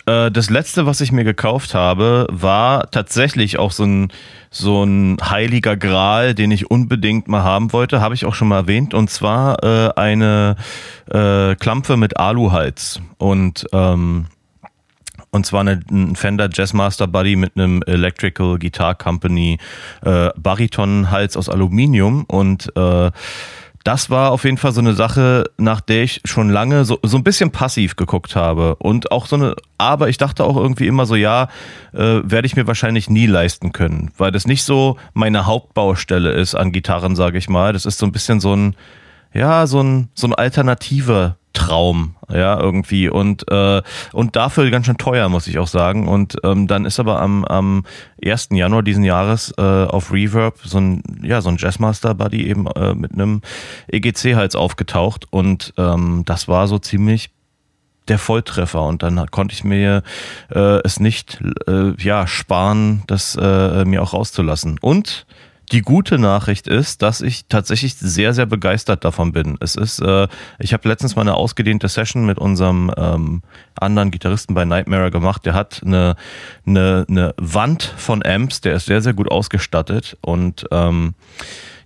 Äh, 0.06 0.30
das 0.30 0.50
letzte, 0.50 0.86
was 0.86 1.00
ich 1.00 1.12
mir 1.12 1.24
gekauft 1.24 1.74
habe, 1.74 2.26
war 2.30 2.90
tatsächlich 2.90 3.58
auch 3.58 3.72
so 3.72 3.84
ein, 3.84 4.12
so 4.50 4.84
ein 4.84 5.18
heiliger 5.22 5.76
Gral, 5.76 6.34
den 6.34 6.50
ich 6.50 6.70
unbedingt 6.70 7.28
mal 7.28 7.42
haben 7.42 7.72
wollte, 7.72 8.00
habe 8.00 8.14
ich 8.14 8.24
auch 8.24 8.34
schon 8.34 8.48
mal 8.48 8.58
erwähnt, 8.58 8.94
und 8.94 9.10
zwar 9.10 9.62
äh, 9.62 9.92
eine 9.94 10.56
äh, 11.10 11.54
Klampfe 11.56 11.96
mit 11.96 12.18
Aluhals. 12.18 13.00
Und 13.18 13.66
ähm, 13.72 14.26
und 15.32 15.46
zwar 15.46 15.60
eine, 15.60 15.80
ein 15.90 16.16
Fender 16.16 16.48
Jazzmaster 16.52 17.06
Buddy 17.06 17.36
mit 17.36 17.52
einem 17.56 17.82
Electrical 17.86 18.58
Guitar 18.58 18.96
Company 18.96 19.58
äh, 20.02 20.30
Baritonhals 20.36 21.36
aus 21.36 21.48
Aluminium. 21.48 22.24
Und 22.24 22.72
äh, 22.76 23.10
das 23.84 24.10
war 24.10 24.30
auf 24.30 24.44
jeden 24.44 24.58
Fall 24.58 24.72
so 24.72 24.80
eine 24.80 24.92
Sache, 24.92 25.44
nach 25.56 25.80
der 25.80 26.02
ich 26.02 26.20
schon 26.24 26.50
lange 26.50 26.84
so, 26.84 26.98
so 27.02 27.16
ein 27.16 27.24
bisschen 27.24 27.50
passiv 27.50 27.96
geguckt 27.96 28.36
habe. 28.36 28.76
Und 28.76 29.10
auch 29.10 29.26
so 29.26 29.36
eine, 29.36 29.56
aber 29.78 30.08
ich 30.08 30.18
dachte 30.18 30.44
auch 30.44 30.56
irgendwie 30.56 30.86
immer 30.86 31.06
so, 31.06 31.14
ja, 31.14 31.48
äh, 31.94 32.20
werde 32.22 32.46
ich 32.46 32.56
mir 32.56 32.66
wahrscheinlich 32.66 33.08
nie 33.08 33.26
leisten 33.26 33.72
können, 33.72 34.10
weil 34.18 34.32
das 34.32 34.46
nicht 34.46 34.64
so 34.64 34.98
meine 35.14 35.46
Hauptbaustelle 35.46 36.30
ist 36.32 36.54
an 36.54 36.72
Gitarren, 36.72 37.16
sage 37.16 37.38
ich 37.38 37.48
mal. 37.48 37.72
Das 37.72 37.86
ist 37.86 37.98
so 37.98 38.06
ein 38.06 38.12
bisschen 38.12 38.40
so 38.40 38.54
ein, 38.54 38.76
ja, 39.32 39.66
so 39.66 39.82
ein, 39.82 40.08
so 40.14 40.26
ein 40.26 40.34
alternativer 40.34 41.36
Traum, 41.52 42.14
ja, 42.32 42.58
irgendwie. 42.60 43.08
Und, 43.08 43.50
äh, 43.50 43.82
und 44.12 44.36
dafür 44.36 44.70
ganz 44.70 44.86
schön 44.86 44.98
teuer, 44.98 45.28
muss 45.28 45.48
ich 45.48 45.58
auch 45.58 45.66
sagen. 45.66 46.06
Und 46.06 46.36
ähm, 46.44 46.66
dann 46.66 46.84
ist 46.84 47.00
aber 47.00 47.20
am, 47.20 47.44
am 47.44 47.84
1. 48.24 48.50
Januar 48.52 48.82
diesen 48.82 49.02
Jahres 49.02 49.52
äh, 49.58 49.62
auf 49.62 50.12
Reverb 50.12 50.58
so 50.62 50.78
ein, 50.78 51.02
ja, 51.22 51.40
so 51.40 51.48
ein 51.48 51.56
Jazzmaster 51.58 52.14
Buddy 52.14 52.46
eben 52.46 52.66
äh, 52.68 52.94
mit 52.94 53.14
einem 53.14 53.42
EGC-Hals 53.88 54.54
aufgetaucht. 54.54 55.26
Und 55.30 55.74
ähm, 55.76 56.22
das 56.24 56.46
war 56.46 56.68
so 56.68 56.78
ziemlich 56.78 57.30
der 58.08 58.18
Volltreffer 58.18 58.82
und 58.82 59.02
dann 59.02 59.30
konnte 59.30 59.54
ich 59.54 59.62
mir 59.62 60.02
äh, 60.50 60.80
es 60.84 60.98
nicht 60.98 61.40
äh, 61.68 61.92
ja 61.98 62.26
sparen, 62.26 63.02
das 63.06 63.36
äh, 63.40 63.84
mir 63.84 64.02
auch 64.02 64.12
rauszulassen. 64.12 64.78
Und 64.80 65.26
die 65.72 65.82
gute 65.82 66.18
Nachricht 66.18 66.66
ist, 66.66 67.02
dass 67.02 67.20
ich 67.20 67.46
tatsächlich 67.48 67.94
sehr, 67.94 68.34
sehr 68.34 68.46
begeistert 68.46 69.04
davon 69.04 69.32
bin. 69.32 69.56
Es 69.60 69.76
ist, 69.76 70.00
äh, 70.00 70.26
ich 70.58 70.72
habe 70.72 70.88
letztens 70.88 71.14
mal 71.14 71.22
eine 71.22 71.34
ausgedehnte 71.34 71.88
Session 71.88 72.26
mit 72.26 72.38
unserem 72.38 72.92
ähm, 72.96 73.42
anderen 73.76 74.10
Gitarristen 74.10 74.54
bei 74.54 74.64
Nightmare 74.64 75.10
gemacht. 75.10 75.46
Der 75.46 75.54
hat 75.54 75.82
eine, 75.84 76.16
eine, 76.66 77.06
eine 77.08 77.34
Wand 77.36 77.82
von 77.96 78.24
Amps, 78.24 78.60
der 78.60 78.74
ist 78.74 78.86
sehr, 78.86 79.00
sehr 79.00 79.14
gut 79.14 79.30
ausgestattet 79.30 80.16
und 80.20 80.66
ähm, 80.72 81.14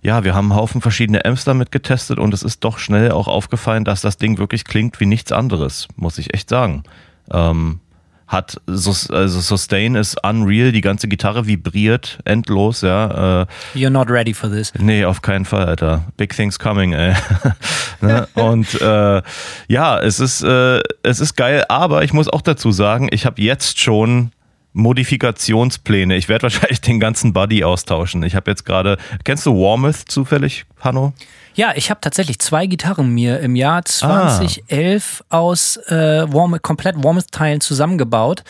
ja, 0.01 0.23
wir 0.23 0.35
haben 0.35 0.51
einen 0.51 0.59
Haufen 0.59 0.81
verschiedene 0.81 1.25
Amps 1.25 1.45
damit 1.45 1.71
getestet 1.71 2.19
und 2.19 2.33
es 2.33 2.43
ist 2.43 2.63
doch 2.63 2.77
schnell 2.77 3.11
auch 3.11 3.27
aufgefallen, 3.27 3.85
dass 3.85 4.01
das 4.01 4.17
Ding 4.17 4.37
wirklich 4.37 4.63
klingt 4.63 4.99
wie 4.99 5.07
nichts 5.07 5.31
anderes, 5.31 5.87
muss 5.95 6.19
ich 6.19 6.33
echt 6.33 6.49
sagen. 6.49 6.83
Ähm, 7.31 7.79
hat 8.27 8.59
also 8.67 8.91
Sustain 9.39 9.95
ist 9.95 10.17
unreal, 10.25 10.71
die 10.71 10.81
ganze 10.81 11.07
Gitarre 11.07 11.45
vibriert 11.45 12.19
endlos, 12.25 12.81
ja. 12.81 13.43
Äh, 13.43 13.45
You're 13.77 13.89
not 13.89 14.09
ready 14.09 14.33
for 14.33 14.49
this. 14.49 14.73
Nee, 14.79 15.05
auf 15.05 15.21
keinen 15.21 15.45
Fall, 15.45 15.65
Alter. 15.65 16.05
Big 16.17 16.35
things 16.35 16.57
coming, 16.57 16.93
ey. 16.93 17.13
ne? 18.01 18.27
Und 18.33 18.81
äh, 18.81 19.21
ja, 19.67 19.99
es 19.99 20.19
ist, 20.19 20.41
äh, 20.41 20.81
es 21.03 21.19
ist 21.19 21.35
geil, 21.35 21.65
aber 21.69 22.03
ich 22.03 22.13
muss 22.13 22.27
auch 22.27 22.41
dazu 22.41 22.71
sagen, 22.71 23.09
ich 23.11 23.25
habe 23.25 23.41
jetzt 23.41 23.79
schon 23.79 24.31
Modifikationspläne. 24.73 26.15
Ich 26.15 26.27
werde 26.27 26.43
wahrscheinlich 26.43 26.81
den 26.81 26.99
ganzen 26.99 27.33
Buddy 27.33 27.63
austauschen. 27.63 28.23
Ich 28.23 28.35
habe 28.35 28.51
jetzt 28.51 28.65
gerade, 28.65 28.97
kennst 29.23 29.45
du 29.45 29.53
Warmouth 29.53 30.03
zufällig, 30.07 30.65
Hanno? 30.79 31.13
Ja, 31.55 31.71
ich 31.75 31.89
habe 31.89 32.01
tatsächlich 32.01 32.39
zwei 32.39 32.67
Gitarren 32.67 33.09
mir 33.09 33.39
im 33.39 33.55
Jahr 33.55 33.83
2011 33.85 35.23
ah. 35.29 35.37
aus 35.37 35.77
äh, 35.87 36.31
Warm, 36.31 36.61
komplett 36.61 37.01
Warmouth-Teilen 37.01 37.61
zusammengebaut. 37.61 38.43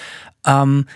Ähm, 0.46 0.88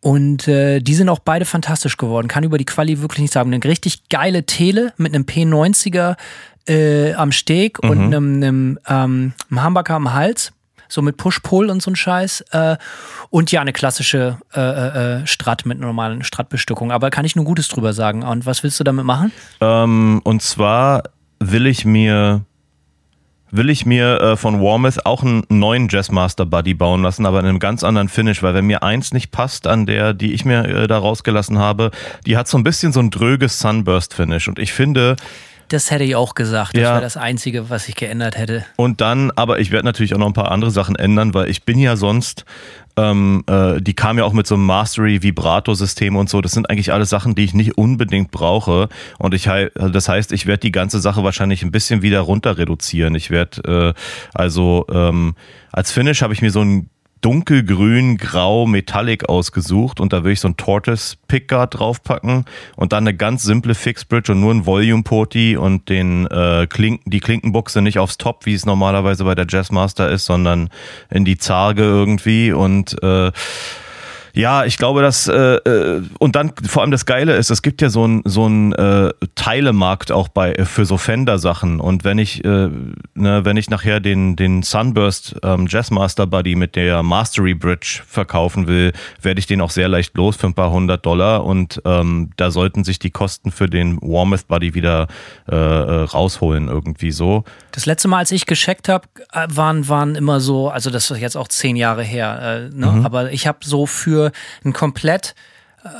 und 0.00 0.48
äh, 0.48 0.80
die 0.80 0.94
sind 0.94 1.08
auch 1.08 1.20
beide 1.20 1.44
fantastisch 1.44 1.96
geworden. 1.96 2.26
Kann 2.26 2.42
über 2.42 2.58
die 2.58 2.64
Quali 2.64 3.00
wirklich 3.00 3.20
nicht 3.20 3.32
sagen. 3.32 3.52
Eine 3.52 3.62
richtig 3.62 4.08
geile 4.08 4.44
Tele 4.44 4.94
mit 4.96 5.14
einem 5.14 5.24
P90er 5.24 6.16
äh, 6.66 7.12
am 7.12 7.32
Steg 7.32 7.82
mhm. 7.82 7.90
und 7.90 7.98
einem, 8.00 8.34
einem, 8.36 8.78
ähm, 8.88 9.32
einem 9.50 9.64
Humbucker 9.64 9.94
am 9.94 10.12
Hals 10.12 10.52
so 10.88 11.00
mit 11.00 11.16
Push-Pull 11.16 11.70
und 11.70 11.82
so 11.82 11.90
ein 11.90 11.96
Scheiß. 11.96 12.42
Äh, 12.50 12.76
und 13.30 13.50
ja, 13.50 13.60
eine 13.60 13.72
klassische 13.72 14.38
äh, 14.54 14.60
äh, 14.60 15.20
äh 15.22 15.26
Strat 15.26 15.64
mit 15.64 15.78
einer 15.78 15.86
normalen 15.86 16.22
Stratbestückung. 16.22 16.92
Aber 16.92 17.10
kann 17.10 17.24
ich 17.24 17.34
nur 17.34 17.44
Gutes 17.44 17.68
drüber 17.68 17.92
sagen. 17.92 18.22
Und 18.22 18.44
was 18.44 18.62
willst 18.62 18.78
du 18.78 18.84
damit 18.84 19.04
machen? 19.04 19.32
Ähm, 19.60 20.20
und 20.24 20.42
zwar 20.42 21.04
will 21.50 21.66
ich 21.66 21.84
mir 21.84 22.44
will 23.52 23.68
ich 23.68 23.84
mir 23.84 24.20
äh, 24.20 24.36
von 24.36 24.60
Warmouth 24.60 25.04
auch 25.04 25.22
einen 25.22 25.44
neuen 25.50 25.88
Jazzmaster 25.90 26.46
Buddy 26.46 26.72
bauen 26.72 27.02
lassen, 27.02 27.26
aber 27.26 27.38
in 27.40 27.46
einem 27.46 27.58
ganz 27.58 27.84
anderen 27.84 28.08
Finish, 28.08 28.42
weil 28.42 28.54
wenn 28.54 28.64
mir 28.64 28.82
eins 28.82 29.12
nicht 29.12 29.30
passt 29.30 29.66
an 29.66 29.84
der, 29.84 30.14
die 30.14 30.32
ich 30.32 30.46
mir 30.46 30.64
äh, 30.64 30.86
da 30.88 30.96
rausgelassen 30.96 31.58
habe, 31.58 31.90
die 32.26 32.38
hat 32.38 32.48
so 32.48 32.56
ein 32.56 32.64
bisschen 32.64 32.92
so 32.92 33.00
ein 33.00 33.10
dröges 33.10 33.58
Sunburst 33.58 34.14
Finish 34.14 34.48
und 34.48 34.58
ich 34.58 34.72
finde, 34.72 35.16
das 35.72 35.90
hätte 35.90 36.04
ich 36.04 36.16
auch 36.16 36.34
gesagt. 36.34 36.76
Das 36.76 36.82
ja. 36.82 36.90
wäre 36.92 37.00
das 37.00 37.16
Einzige, 37.16 37.70
was 37.70 37.88
ich 37.88 37.94
geändert 37.94 38.36
hätte. 38.36 38.64
Und 38.76 39.00
dann, 39.00 39.30
aber 39.32 39.60
ich 39.60 39.70
werde 39.70 39.86
natürlich 39.86 40.14
auch 40.14 40.18
noch 40.18 40.26
ein 40.26 40.32
paar 40.32 40.50
andere 40.50 40.70
Sachen 40.70 40.96
ändern, 40.96 41.34
weil 41.34 41.48
ich 41.48 41.64
bin 41.64 41.78
ja 41.78 41.96
sonst, 41.96 42.44
ähm, 42.96 43.42
äh, 43.46 43.80
die 43.80 43.94
kam 43.94 44.18
ja 44.18 44.24
auch 44.24 44.32
mit 44.32 44.46
so 44.46 44.54
einem 44.54 44.66
Mastery-Vibrato-System 44.66 46.16
und 46.16 46.28
so. 46.28 46.40
Das 46.40 46.52
sind 46.52 46.68
eigentlich 46.68 46.92
alles 46.92 47.08
Sachen, 47.08 47.34
die 47.34 47.44
ich 47.44 47.54
nicht 47.54 47.78
unbedingt 47.78 48.30
brauche. 48.30 48.88
Und 49.18 49.34
ich 49.34 49.48
das 49.74 50.08
heißt, 50.08 50.32
ich 50.32 50.46
werde 50.46 50.60
die 50.60 50.72
ganze 50.72 51.00
Sache 51.00 51.24
wahrscheinlich 51.24 51.62
ein 51.62 51.70
bisschen 51.70 52.02
wieder 52.02 52.20
runter 52.20 52.58
reduzieren. 52.58 53.14
Ich 53.14 53.30
werde 53.30 53.94
äh, 53.94 54.00
also 54.34 54.86
ähm, 54.92 55.34
als 55.72 55.90
Finish 55.90 56.22
habe 56.22 56.34
ich 56.34 56.42
mir 56.42 56.50
so 56.50 56.62
ein 56.62 56.90
dunkelgrün, 57.22 58.18
grau, 58.18 58.66
metallic 58.66 59.28
ausgesucht. 59.28 60.00
Und 60.00 60.12
da 60.12 60.24
will 60.24 60.32
ich 60.32 60.40
so 60.40 60.48
ein 60.48 60.56
Tortoise 60.56 61.16
Pickguard 61.28 61.78
draufpacken 61.78 62.44
und 62.76 62.92
dann 62.92 63.04
eine 63.04 63.16
ganz 63.16 63.44
simple 63.44 63.74
Fixbridge 63.74 64.32
und 64.32 64.40
nur 64.40 64.52
ein 64.52 64.66
Volume 64.66 65.02
Poti 65.02 65.56
und 65.56 65.88
den 65.88 66.26
äh, 66.26 66.66
Klinken, 66.68 67.10
die 67.10 67.20
Klinkenbuchse 67.20 67.80
nicht 67.80 67.98
aufs 67.98 68.18
Top, 68.18 68.44
wie 68.44 68.54
es 68.54 68.66
normalerweise 68.66 69.24
bei 69.24 69.34
der 69.34 69.46
Jazzmaster 69.48 70.10
ist, 70.10 70.26
sondern 70.26 70.68
in 71.10 71.24
die 71.24 71.38
Zarge 71.38 71.82
irgendwie. 71.82 72.52
Und 72.52 73.02
äh, 73.02 73.32
ja, 74.34 74.64
ich 74.64 74.78
glaube, 74.78 75.02
dass 75.02 75.28
äh, 75.28 75.34
äh, 75.34 76.02
und 76.18 76.36
dann 76.36 76.52
vor 76.66 76.82
allem 76.82 76.90
das 76.90 77.04
Geile 77.04 77.36
ist, 77.36 77.50
es 77.50 77.60
gibt 77.60 77.82
ja 77.82 77.90
so 77.90 78.06
ein 78.06 78.22
so 78.24 78.46
ein 78.46 78.72
äh, 78.72 79.10
Teilemarkt 79.34 80.10
auch 80.10 80.28
bei 80.28 80.54
äh, 80.54 80.64
für 80.64 80.86
so 80.86 80.96
Fender-Sachen 80.96 81.80
und 81.80 82.04
wenn 82.04 82.18
ich 82.18 82.42
äh, 82.44 82.70
ne, 83.14 83.44
wenn 83.44 83.56
ich 83.58 83.68
nachher 83.68 84.00
den 84.00 84.34
den 84.36 84.62
Sunburst 84.62 85.36
ähm, 85.42 85.66
Jazzmaster 85.68 86.26
Buddy 86.26 86.54
mit 86.54 86.76
der 86.76 87.02
Mastery 87.02 87.54
Bridge 87.54 88.00
verkaufen 88.06 88.66
will, 88.66 88.92
werde 89.20 89.38
ich 89.38 89.46
den 89.46 89.60
auch 89.60 89.70
sehr 89.70 89.88
leicht 89.88 90.16
los 90.16 90.36
für 90.36 90.46
ein 90.46 90.54
paar 90.54 90.70
hundert 90.70 91.04
Dollar 91.04 91.44
und 91.44 91.82
ähm, 91.84 92.30
da 92.36 92.50
sollten 92.50 92.84
sich 92.84 92.98
die 92.98 93.10
Kosten 93.10 93.50
für 93.50 93.68
den 93.68 93.98
Warmouth 94.00 94.48
Buddy 94.48 94.74
wieder 94.74 95.08
äh, 95.50 95.54
äh 95.54 96.04
rausholen 96.04 96.68
irgendwie 96.68 97.10
so. 97.10 97.44
Das 97.72 97.86
letzte 97.86 98.08
Mal, 98.08 98.18
als 98.18 98.30
ich 98.32 98.46
gescheckt 98.46 98.88
habe, 98.88 99.06
waren 99.48 99.88
waren 99.88 100.14
immer 100.14 100.40
so, 100.40 100.70
also 100.70 100.88
das 100.90 101.10
ist 101.10 101.20
jetzt 101.20 101.36
auch 101.36 101.48
zehn 101.48 101.76
Jahre 101.76 102.02
her, 102.02 102.70
äh, 102.72 102.74
ne? 102.74 102.86
Mhm. 102.86 103.04
aber 103.04 103.32
ich 103.32 103.46
habe 103.46 103.58
so 103.62 103.86
für 103.86 104.21
einen 104.62 104.72
komplett 104.72 105.34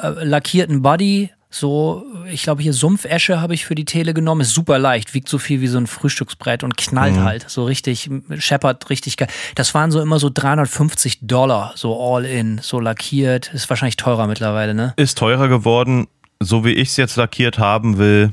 äh, 0.03 0.25
lackierten 0.25 0.83
Body 0.83 1.31
So, 1.55 2.07
ich 2.31 2.45
glaube 2.45 2.63
hier 2.63 2.73
Sumpfesche 2.73 3.39
habe 3.43 3.53
ich 3.53 3.67
für 3.67 3.75
die 3.75 3.85
Tele 3.85 4.15
genommen. 4.15 4.41
Ist 4.41 4.55
super 4.55 4.79
leicht, 4.79 5.13
wiegt 5.13 5.29
so 5.29 5.37
viel 5.37 5.61
wie 5.61 5.67
so 5.67 5.77
ein 5.77 5.87
Frühstücksbrett 5.87 6.65
und 6.65 6.79
knallt 6.79 7.17
Mhm. 7.17 7.25
halt. 7.25 7.45
So 7.51 7.65
richtig, 7.67 8.09
scheppert 8.39 8.89
richtig 8.89 9.19
geil. 9.19 9.29
Das 9.55 9.75
waren 9.75 9.91
so 9.91 10.01
immer 10.01 10.19
so 10.19 10.31
350 10.33 11.19
Dollar, 11.27 11.73
so 11.75 12.01
all 12.01 12.25
in, 12.25 12.59
so 12.63 12.81
lackiert. 12.81 13.53
Ist 13.53 13.69
wahrscheinlich 13.69 13.97
teurer 13.97 14.27
mittlerweile, 14.27 14.73
ne? 14.73 14.95
Ist 14.97 15.19
teurer 15.19 15.49
geworden, 15.49 16.07
so 16.41 16.65
wie 16.65 16.73
ich 16.73 16.89
es 16.89 16.97
jetzt 16.97 17.17
lackiert 17.17 17.59
haben 17.59 17.99
will. 17.99 18.33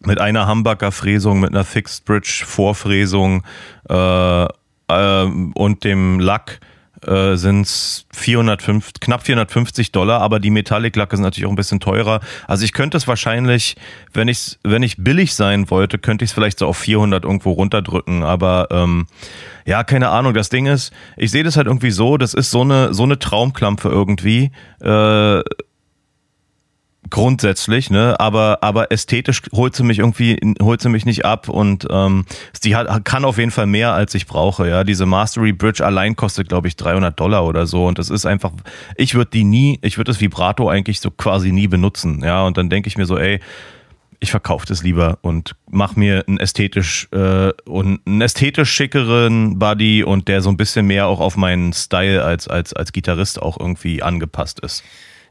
Mit 0.00 0.20
einer 0.20 0.46
Humbucker-Fräsung, 0.46 1.40
mit 1.40 1.50
einer 1.50 1.64
Fixed 1.64 2.04
Bridge 2.04 2.42
Vorfräsung 2.44 3.44
äh, 3.88 4.44
äh, 4.44 5.24
und 5.54 5.84
dem 5.84 6.20
Lack 6.20 6.60
äh, 7.06 7.36
sind 7.36 7.62
es 7.62 8.06
knapp 9.00 9.22
450 9.22 9.92
Dollar, 9.92 10.20
aber 10.20 10.40
die 10.40 10.50
Metallic-Lacke 10.50 11.16
sind 11.16 11.24
natürlich 11.24 11.46
auch 11.46 11.52
ein 11.52 11.56
bisschen 11.56 11.80
teurer. 11.80 12.20
Also 12.46 12.64
ich 12.64 12.72
könnte 12.72 12.96
es 12.96 13.08
wahrscheinlich, 13.08 13.76
wenn 14.12 14.28
ich 14.28 14.58
wenn 14.62 14.82
ich 14.82 14.96
billig 14.98 15.34
sein 15.34 15.70
wollte, 15.70 15.98
könnte 15.98 16.24
ich 16.24 16.30
es 16.30 16.34
vielleicht 16.34 16.58
so 16.58 16.66
auf 16.66 16.78
400 16.78 17.24
irgendwo 17.24 17.52
runterdrücken, 17.52 18.22
aber 18.22 18.68
ähm, 18.70 19.06
ja, 19.64 19.84
keine 19.84 20.08
Ahnung. 20.08 20.34
Das 20.34 20.48
Ding 20.48 20.66
ist, 20.66 20.92
ich 21.16 21.30
sehe 21.30 21.44
das 21.44 21.56
halt 21.56 21.66
irgendwie 21.66 21.90
so, 21.90 22.16
das 22.16 22.34
ist 22.34 22.50
so 22.50 22.62
eine 22.62 22.94
so 22.94 23.04
eine 23.04 23.18
Traumklampe 23.18 23.88
irgendwie. 23.88 24.50
Äh, 24.80 25.42
grundsätzlich, 27.12 27.90
ne? 27.90 28.18
Aber 28.18 28.58
aber 28.62 28.90
ästhetisch 28.90 29.42
holt 29.52 29.76
sie 29.76 29.84
mich 29.84 29.98
irgendwie 29.98 30.40
holt 30.60 30.80
sie 30.80 30.88
mich 30.88 31.04
nicht 31.04 31.26
ab 31.26 31.50
und 31.50 31.86
ähm, 31.90 32.24
sie 32.58 32.74
hat, 32.74 33.04
kann 33.04 33.26
auf 33.26 33.36
jeden 33.36 33.50
Fall 33.50 33.66
mehr 33.66 33.92
als 33.92 34.14
ich 34.14 34.26
brauche. 34.26 34.66
Ja, 34.66 34.82
diese 34.82 35.04
Mastery 35.04 35.52
Bridge 35.52 35.84
allein 35.84 36.16
kostet 36.16 36.48
glaube 36.48 36.68
ich 36.68 36.76
300 36.76 37.20
Dollar 37.20 37.44
oder 37.44 37.66
so 37.66 37.86
und 37.86 37.98
das 37.98 38.08
ist 38.08 38.24
einfach. 38.24 38.52
Ich 38.96 39.14
würde 39.14 39.30
die 39.30 39.44
nie, 39.44 39.78
ich 39.82 39.98
würde 39.98 40.10
das 40.10 40.22
Vibrato 40.22 40.70
eigentlich 40.70 41.00
so 41.00 41.10
quasi 41.10 41.52
nie 41.52 41.68
benutzen. 41.68 42.22
Ja, 42.24 42.44
und 42.44 42.56
dann 42.56 42.70
denke 42.70 42.88
ich 42.88 42.96
mir 42.98 43.06
so, 43.06 43.16
ey. 43.16 43.38
Ich 44.20 44.30
verkaufe 44.30 44.64
das 44.66 44.84
lieber 44.84 45.18
und 45.22 45.56
mach 45.68 45.96
mir 45.96 46.22
einen 46.28 46.38
ästhetisch 46.38 47.08
äh, 47.10 47.50
und 47.64 48.06
einen 48.06 48.20
ästhetisch 48.20 48.70
schickeren 48.70 49.58
Buddy 49.58 50.04
und 50.04 50.28
der 50.28 50.42
so 50.42 50.48
ein 50.48 50.56
bisschen 50.56 50.86
mehr 50.86 51.08
auch 51.08 51.18
auf 51.18 51.36
meinen 51.36 51.72
Style 51.72 52.22
als 52.22 52.46
als 52.46 52.72
als 52.72 52.92
Gitarrist 52.92 53.42
auch 53.42 53.58
irgendwie 53.58 54.00
angepasst 54.00 54.60
ist. 54.60 54.84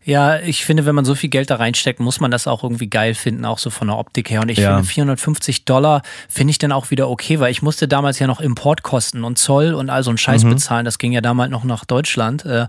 Ja, 0.04 0.40
ich 0.40 0.66
finde, 0.66 0.86
wenn 0.86 0.96
man 0.96 1.06
so 1.06 1.14
viel 1.14 1.30
Geld 1.30 1.52
da 1.52 1.58
reinsteckt, 1.58 2.00
muss 2.00 2.20
man 2.20 2.32
das 2.32 2.48
auch 2.48 2.64
irgendwie 2.64 2.90
geil 2.90 3.14
finden, 3.14 3.46
auch 3.46 3.60
so 3.60 3.70
von 3.70 3.88
der 3.88 3.98
Optik 4.00 4.32
her. 4.32 4.42
Und 4.42 4.50
ich 4.50 4.58
Ja. 4.58 4.76
finde 4.78 4.88
450 4.90 5.66
Dollar 5.66 6.02
finde 6.28 6.52
ich 6.52 6.58
dann 6.58 6.72
auch 6.72 6.90
wieder 6.90 7.08
okay, 7.10 7.40
weil 7.40 7.52
ich 7.52 7.62
musste 7.62 7.88
damals 7.88 8.18
ja 8.18 8.26
noch 8.26 8.42
Importkosten 8.42 9.24
und 9.24 9.38
Zoll 9.38 9.74
und 9.76 9.90
all 9.92 10.04
so 10.04 10.10
einen 10.10 10.18
Scheiß 10.18 10.44
bezahlen. 10.44 10.86
Das 10.86 10.98
ging 10.98 11.12
ja 11.12 11.22
damals 11.22 11.52
noch 11.52 11.64
nach 11.64 11.86
Deutschland. 11.86 12.46
Äh, 12.46 12.68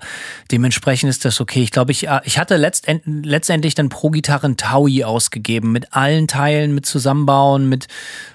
dementsprechend 0.51 1.09
ist 1.09 1.25
das 1.25 1.41
okay. 1.41 1.63
Ich 1.63 1.71
glaube, 1.71 1.93
ich, 1.93 2.07
äh, 2.07 2.21
ich 2.25 2.39
hatte 2.39 2.57
letztend, 2.57 3.03
letztendlich 3.07 3.75
dann 3.75 3.89
pro 3.89 4.11
Gitarre 4.11 4.47
ein 4.49 4.57
Taui 4.59 5.03
ausgegeben 5.05 5.73
mit 5.73 5.95
allen 5.95 6.29
Teilen, 6.29 6.75
mit 6.75 6.85
Zusammenbauen, 6.85 7.69
mit 7.69 7.87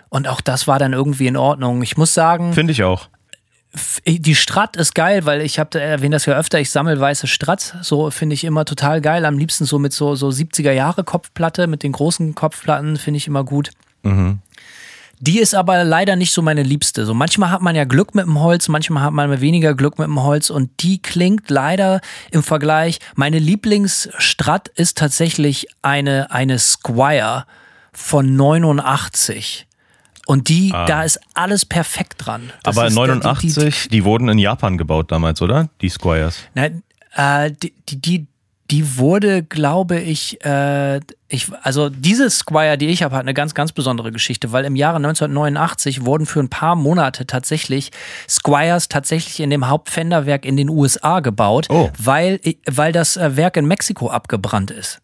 und 0.09 0.27
auch 0.27 0.41
das 0.41 0.67
war 0.67 0.79
dann 0.79 0.93
irgendwie 0.93 1.27
in 1.27 1.35
Ordnung. 1.37 1.81
Ich 1.83 1.97
muss 1.97 2.13
sagen, 2.13 2.53
Finde 2.53 2.71
ich 2.71 2.83
auch. 2.83 3.09
Die 4.05 4.35
Strat 4.35 4.75
ist 4.75 4.95
geil, 4.95 5.25
weil 5.25 5.41
ich 5.41 5.59
habe 5.59 5.79
erwähnt 5.79 6.13
das 6.13 6.25
ja 6.25 6.37
öfter, 6.37 6.59
ich 6.59 6.71
sammle 6.71 6.99
weiße 6.99 7.27
Strat, 7.27 7.77
so 7.81 8.11
finde 8.11 8.33
ich 8.33 8.43
immer 8.43 8.65
total 8.65 9.01
geil, 9.01 9.25
am 9.25 9.37
liebsten 9.37 9.65
so 9.65 9.79
mit 9.79 9.93
so, 9.93 10.15
so 10.15 10.29
70er 10.29 10.71
Jahre 10.71 11.03
Kopfplatte, 11.03 11.67
mit 11.67 11.83
den 11.83 11.91
großen 11.91 12.35
Kopfplatten 12.35 12.97
finde 12.97 13.17
ich 13.17 13.27
immer 13.27 13.43
gut. 13.43 13.71
Die 15.19 15.39
ist 15.39 15.55
aber 15.55 15.83
leider 15.83 16.15
nicht 16.15 16.31
so 16.31 16.43
meine 16.43 16.61
liebste. 16.61 17.05
So 17.05 17.15
manchmal 17.15 17.49
hat 17.49 17.61
man 17.61 17.75
ja 17.75 17.85
Glück 17.85 18.13
mit 18.13 18.25
dem 18.25 18.39
Holz, 18.39 18.67
manchmal 18.67 19.03
hat 19.03 19.13
man 19.13 19.41
weniger 19.41 19.73
Glück 19.73 19.97
mit 19.97 20.07
dem 20.07 20.21
Holz 20.21 20.51
und 20.51 20.69
die 20.81 21.01
klingt 21.01 21.49
leider 21.49 22.01
im 22.31 22.43
Vergleich. 22.43 22.99
Meine 23.15 23.39
Lieblingsstrat 23.39 24.67
ist 24.69 24.97
tatsächlich 24.97 25.67
eine 25.81 26.29
eine 26.29 26.59
Squire 26.59 27.45
von 27.93 28.35
89. 28.35 29.66
Und 30.27 30.49
die, 30.49 30.69
da 30.69 31.03
ist 31.03 31.19
alles 31.33 31.65
perfekt 31.65 32.15
dran. 32.25 32.51
Das 32.63 32.75
Ah. 32.77 32.81
Aber 32.81 32.87
ist, 32.89 32.95
89, 32.95 33.87
die, 33.89 34.03
wurden 34.03 34.27
in 34.27 34.37
Japan 34.37 34.77
gebaut 34.77 35.09
damals, 35.11 35.41
oder? 35.41 35.69
Die 35.81 35.87
Squires. 35.89 36.39
Nein, 36.53 36.83
äh, 37.15 37.49
die, 37.51 37.73
die, 37.87 38.01
die, 38.01 38.27
die 38.69 38.97
wurde, 38.97 39.41
glaube 39.43 39.97
ich, 40.01 40.43
äh, 40.43 40.99
ich, 41.29 41.47
also 41.61 41.87
diese 41.89 42.29
Squire, 42.29 42.77
die 42.77 42.87
ich 42.87 43.03
habe, 43.03 43.15
hat 43.15 43.21
eine 43.21 43.33
ganz, 43.33 43.53
ganz 43.53 43.71
besondere 43.71 44.11
Geschichte, 44.11 44.51
weil 44.51 44.65
im 44.65 44.75
Jahre 44.75 44.97
1989 44.97 46.05
wurden 46.05 46.25
für 46.25 46.41
ein 46.41 46.49
paar 46.49 46.75
Monate 46.75 47.25
tatsächlich 47.25 47.91
Squires 48.27 48.89
tatsächlich 48.89 49.39
in 49.39 49.49
dem 49.49 49.69
Hauptfenderwerk 49.69 50.43
in 50.43 50.57
den 50.57 50.67
USA 50.69 51.21
gebaut, 51.21 51.67
Oh. 51.69 51.89
weil, 51.97 52.41
weil 52.69 52.91
das 52.91 53.15
äh, 53.15 53.37
Werk 53.37 53.55
in 53.55 53.65
Mexiko 53.65 54.09
abgebrannt 54.09 54.71
ist. 54.71 54.99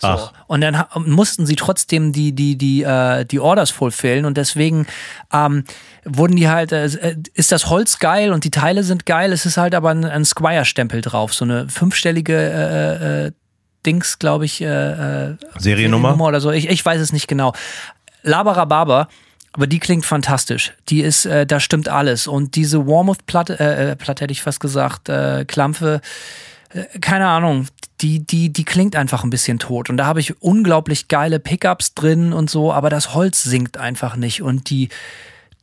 So. 0.00 0.30
Und 0.46 0.62
dann 0.62 0.82
mussten 1.04 1.46
sie 1.46 1.56
trotzdem 1.56 2.12
die, 2.12 2.32
die, 2.32 2.56
die, 2.56 2.82
äh, 2.82 3.24
die 3.24 3.38
Orders 3.38 3.70
fulfillen 3.70 4.24
und 4.24 4.36
deswegen 4.36 4.86
ähm, 5.32 5.64
wurden 6.04 6.36
die 6.36 6.48
halt, 6.48 6.72
äh, 6.72 7.16
ist 7.34 7.52
das 7.52 7.68
Holz 7.68 7.98
geil 7.98 8.32
und 8.32 8.44
die 8.44 8.50
Teile 8.50 8.82
sind 8.82 9.04
geil, 9.04 9.32
es 9.32 9.44
ist 9.46 9.56
halt 9.56 9.74
aber 9.74 9.90
ein, 9.90 10.04
ein 10.04 10.24
Squire-Stempel 10.24 11.02
drauf, 11.02 11.34
so 11.34 11.44
eine 11.44 11.68
fünfstellige 11.68 12.34
äh, 12.34 13.26
äh, 13.26 13.32
Dings, 13.84 14.18
glaube 14.18 14.44
ich, 14.44 14.60
äh, 14.60 14.66
äh, 14.66 15.36
Seriennummer? 15.58 16.18
oder 16.20 16.40
so, 16.40 16.50
ich, 16.50 16.68
ich 16.68 16.84
weiß 16.84 17.00
es 17.00 17.12
nicht 17.12 17.28
genau. 17.28 17.52
Labarababa, 18.22 19.08
aber 19.52 19.66
die 19.66 19.78
klingt 19.78 20.04
fantastisch. 20.04 20.72
Die 20.88 21.00
ist, 21.00 21.24
äh, 21.24 21.46
da 21.46 21.60
stimmt 21.60 21.88
alles. 21.88 22.26
Und 22.26 22.56
diese 22.56 22.86
Warmouth-Platte, 22.86 23.58
äh, 23.58 23.90
äh, 23.90 23.96
Platte 23.96 24.24
hätte 24.24 24.32
ich 24.32 24.42
fast 24.42 24.60
gesagt, 24.60 25.08
äh, 25.08 25.44
Klampfe, 25.44 25.96
äh, 25.96 26.00
keine 27.00 27.26
Ahnung, 27.26 27.66
die, 28.00 28.24
die, 28.24 28.52
die 28.52 28.64
klingt 28.64 28.96
einfach 28.96 29.24
ein 29.24 29.30
bisschen 29.30 29.58
tot. 29.58 29.90
Und 29.90 29.96
da 29.96 30.06
habe 30.06 30.20
ich 30.20 30.40
unglaublich 30.42 31.08
geile 31.08 31.38
Pickups 31.40 31.94
drin 31.94 32.32
und 32.32 32.48
so, 32.48 32.72
aber 32.72 32.90
das 32.90 33.14
Holz 33.14 33.42
singt 33.42 33.76
einfach 33.76 34.16
nicht. 34.16 34.42
Und 34.42 34.70
die, 34.70 34.88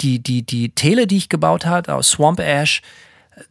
die, 0.01 0.19
die, 0.19 0.43
die 0.43 0.69
Tele, 0.69 1.07
die 1.07 1.17
ich 1.17 1.29
gebaut 1.29 1.65
hat 1.65 1.89
aus 1.89 2.09
Swamp 2.09 2.39
Ash, 2.39 2.81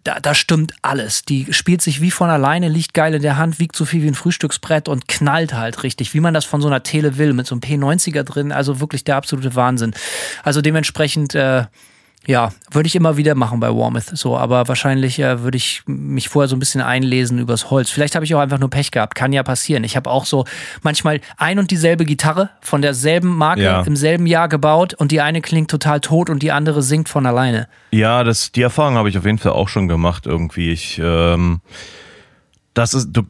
da, 0.05 0.19
da 0.21 0.35
stimmt 0.35 0.75
alles. 0.83 1.23
Die 1.23 1.53
spielt 1.53 1.81
sich 1.81 2.01
wie 2.01 2.11
von 2.11 2.29
alleine, 2.29 2.69
liegt 2.69 2.93
geil 2.93 3.15
in 3.15 3.23
der 3.23 3.37
Hand, 3.37 3.59
wiegt 3.59 3.77
so 3.77 3.85
viel 3.85 4.03
wie 4.03 4.09
ein 4.09 4.15
Frühstücksbrett 4.15 4.89
und 4.89 5.09
knallt 5.09 5.55
halt 5.55 5.83
richtig, 5.83 6.13
wie 6.13 6.21
man 6.21 6.35
das 6.35 6.45
von 6.45 6.61
so 6.61 6.67
einer 6.67 6.83
Tele 6.83 7.19
will, 7.19 7.33
mit 7.33 7.47
so 7.47 7.55
einem 7.55 7.63
P90er 7.63 8.25
drin. 8.25 8.53
Also 8.53 8.81
wirklich 8.81 9.05
der 9.05 9.17
absolute 9.17 9.55
Wahnsinn. 9.55 9.95
Also 10.43 10.61
dementsprechend, 10.61 11.35
äh, 11.35 11.65
ja, 12.27 12.53
würde 12.71 12.87
ich 12.87 12.97
immer 12.97 13.17
wieder 13.17 13.35
machen 13.35 13.61
bei 13.61 13.69
Warmouth. 13.69 14.07
So, 14.17 14.37
aber 14.37 14.67
wahrscheinlich 14.69 15.19
äh, 15.21 15.43
würde 15.43 15.57
ich 15.57 15.83
mich 15.87 16.29
vorher 16.29 16.49
so 16.49 16.57
ein 16.57 16.59
bisschen 16.59 16.81
einlesen 16.81 17.39
übers 17.39 17.71
Holz. 17.71 17.91
Vielleicht 17.91 18.15
habe 18.15 18.25
ich 18.25 18.35
auch 18.35 18.41
einfach 18.41 18.59
nur 18.59 18.71
Pech 18.71 18.91
gehabt. 18.91 19.15
Kann 19.15 19.33
ja 19.33 19.43
passieren. 19.43 19.85
Ich 19.85 19.97
habe 19.97 20.11
auch 20.11 20.25
so 20.25 20.45
manchmal 20.83 21.21
ein 21.37 21.59
und 21.59 21.71
dieselbe 21.71 22.05
Gitarre 22.05 22.51
von 22.61 22.83
derselben 22.83 23.37
Marke 23.37 23.63
Ja. 23.63 23.83
im 23.83 23.97
selben 23.97 24.27
Jahr 24.27 24.49
gebaut 24.49 24.95
und 24.95 25.13
die 25.13 25.21
eine 25.21 25.41
klingt 25.41 25.71
total 25.71 26.01
tot 26.01 26.31
und 26.31 26.43
die 26.43 26.53
andere 26.53 26.83
singt 26.83 27.09
von 27.09 27.27
alleine. 27.27 27.69
Ja, 27.93 28.25
das, 28.25 28.53
die 28.53 28.63
Erfahrung 28.63 28.95
habe 28.97 29.09
ich 29.09 29.17
auf 29.19 29.25
jeden 29.25 29.39
Fall 29.39 29.53
auch 29.53 29.69
schon 29.69 29.89
gemacht 29.89 30.27
irgendwie. 30.27 30.71
Ich, 30.73 31.01
ähm, 31.03 31.61
das 32.77 32.93
ist, 32.93 33.09
du, 33.11 33.23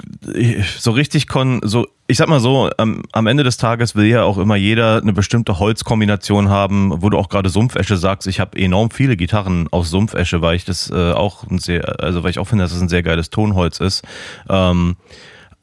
so 0.79 0.91
richtig 0.91 1.29
kon, 1.29 1.61
so, 1.63 1.87
ich 2.09 2.17
sag 2.17 2.29
mal 2.29 2.41
so, 2.41 2.69
am, 2.79 3.03
am 3.13 3.29
Ende 3.29 3.45
des 3.45 3.59
Tages 3.59 3.95
will 3.95 4.07
ja 4.07 4.25
auch 4.25 4.39
immer 4.39 4.57
jeder 4.57 5.01
eine 5.01 5.13
bestimmte 5.13 5.61
Holzkombination 5.61 6.49
haben, 6.49 7.01
wo 7.01 7.11
du 7.11 7.17
auch 7.17 7.29
gerade 7.29 7.49
Sumpfesche 7.49 7.97
sagst. 7.97 8.27
Ich 8.27 8.41
habe 8.41 8.59
enorm 8.59 8.91
viele 8.91 9.17
Gitarren 9.17 9.69
aus 9.71 9.89
Sumpfesche, 9.91 10.43
weil 10.43 10.57
ich 10.57 10.65
das 10.65 10.91
äh, 10.91 11.13
auch 11.13 11.49
ein 11.49 11.59
sehr, 11.59 12.03
also 12.03 12.25
weil 12.25 12.31
ich 12.31 12.41
auch 12.41 12.49
finde, 12.49 12.65
dass 12.65 12.73
es 12.73 12.83
ein 12.83 12.89
sehr 12.89 13.05
geiles 13.05 13.31
Tonholz 13.31 13.79
ist. 13.79 14.03
Ähm, 14.49 14.97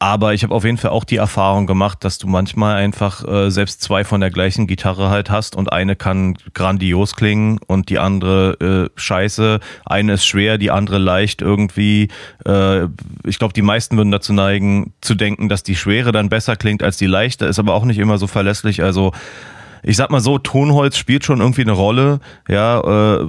aber 0.04 0.34
ich 0.34 0.44
habe 0.44 0.54
auf 0.54 0.66
jeden 0.66 0.76
Fall 0.76 0.92
auch 0.92 1.06
die 1.06 1.16
Erfahrung 1.16 1.66
gemacht, 1.66 2.04
dass 2.04 2.18
du 2.18 2.28
manchmal 2.28 2.76
einfach 2.76 3.26
äh, 3.26 3.50
selbst 3.50 3.82
zwei 3.82 4.04
von 4.04 4.20
der 4.20 4.32
gleichen 4.32 4.68
Gitarre 4.68 5.10
halt 5.10 5.30
hast 5.30 5.56
und 5.56 5.72
eine 5.72 5.96
kann 5.96 6.38
grandios 6.54 7.16
klingen 7.16 7.58
und 7.68 7.88
die 7.88 8.00
andere 8.00 8.90
äh, 8.92 9.00
scheiße. 9.00 9.62
Eine 9.86 10.14
ist 10.16 10.26
schwer, 10.26 10.58
die 10.58 10.72
andere 10.72 10.98
leicht 10.98 11.42
irgendwie. 11.42 12.10
Äh, 12.46 12.88
ich 13.24 13.40
glaube, 13.40 13.54
die 13.54 13.62
meisten 13.62 13.96
würden 13.96 14.12
dazu 14.12 14.34
neigen, 14.34 14.92
zu 15.00 15.16
denken, 15.16 15.48
dass 15.48 15.64
die 15.64 15.78
schwere 15.78 16.12
dann 16.12 16.28
besser 16.28 16.58
klingt 16.58 16.84
als 16.84 16.98
die 16.98 17.08
leichte, 17.08 17.46
ist 17.46 17.60
aber 17.60 17.74
auch 17.74 17.86
nicht 17.86 17.98
immer 17.98 18.18
so 18.18 18.28
verlässlich. 18.28 18.84
Also 18.84 19.14
ich 19.84 19.96
sag 19.96 20.12
mal 20.12 20.20
so, 20.20 20.38
Tonholz 20.38 20.98
spielt 20.98 21.24
schon 21.24 21.40
irgendwie 21.40 21.62
eine 21.62 21.72
Rolle, 21.72 22.20
ja, 22.50 23.22
äh, 23.22 23.28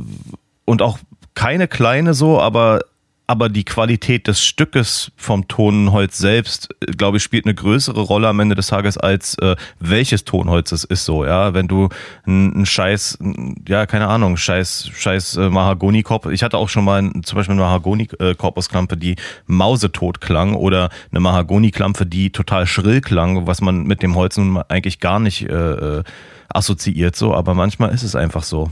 und 0.65 0.83
auch 0.83 0.99
keine 1.35 1.69
kleine 1.69 2.15
so, 2.15 2.41
aber 2.41 2.81
aber 3.27 3.49
die 3.49 3.65
Qualität 3.65 4.27
des 4.27 4.45
Stückes 4.45 5.11
vom 5.17 5.49
Tonholz 5.49 6.19
selbst, 6.19 6.69
äh, 6.81 6.93
glaube 6.93 7.17
ich, 7.17 7.23
spielt 7.23 7.47
eine 7.47 7.55
größere 7.55 8.01
Rolle 8.01 8.29
am 8.29 8.41
Ende 8.41 8.55
des 8.55 8.67
Tages 8.67 8.99
als 8.99 9.37
äh, 9.39 9.57
welches 9.81 10.25
Tonholz 10.25 10.73
es 10.73 10.85
ist 10.85 11.05
so, 11.05 11.25
ja. 11.25 11.55
Wenn 11.55 11.69
du 11.69 11.89
ein 12.27 12.67
scheiß, 12.67 13.19
ja, 13.67 13.87
keine 13.87 14.09
Ahnung, 14.09 14.37
scheiß, 14.37 14.91
scheiß 14.95 15.37
äh, 15.39 15.49
Mahagoni-Korpus, 15.49 16.33
ich 16.33 16.43
hatte 16.43 16.59
auch 16.59 16.69
schon 16.69 16.85
mal 16.85 17.03
ein, 17.03 17.23
zum 17.25 17.37
Beispiel 17.37 17.55
eine 17.55 17.63
Mahagoni-Korpusklampe, 17.63 18.97
die 18.97 19.17
mausetot 19.47 20.21
klang 20.21 20.55
oder 20.55 20.91
eine 21.11 21.21
Mahagoni-Klampe, 21.21 22.07
die 22.07 22.31
total 22.31 22.67
schrill 22.67 23.01
klang, 23.01 23.47
was 23.47 23.61
man 23.61 23.85
mit 23.85 24.03
dem 24.03 24.15
Holz 24.17 24.37
nun 24.37 24.59
eigentlich 24.69 25.01
gar 25.01 25.19
nicht 25.19 25.49
äh, 25.49 25.99
äh, 25.99 26.05
assoziiert 26.49 27.17
so, 27.17 27.35
aber 27.35 27.55
manchmal 27.55 27.93
ist 27.93 28.03
es 28.03 28.15
einfach 28.15 28.43
so. 28.43 28.71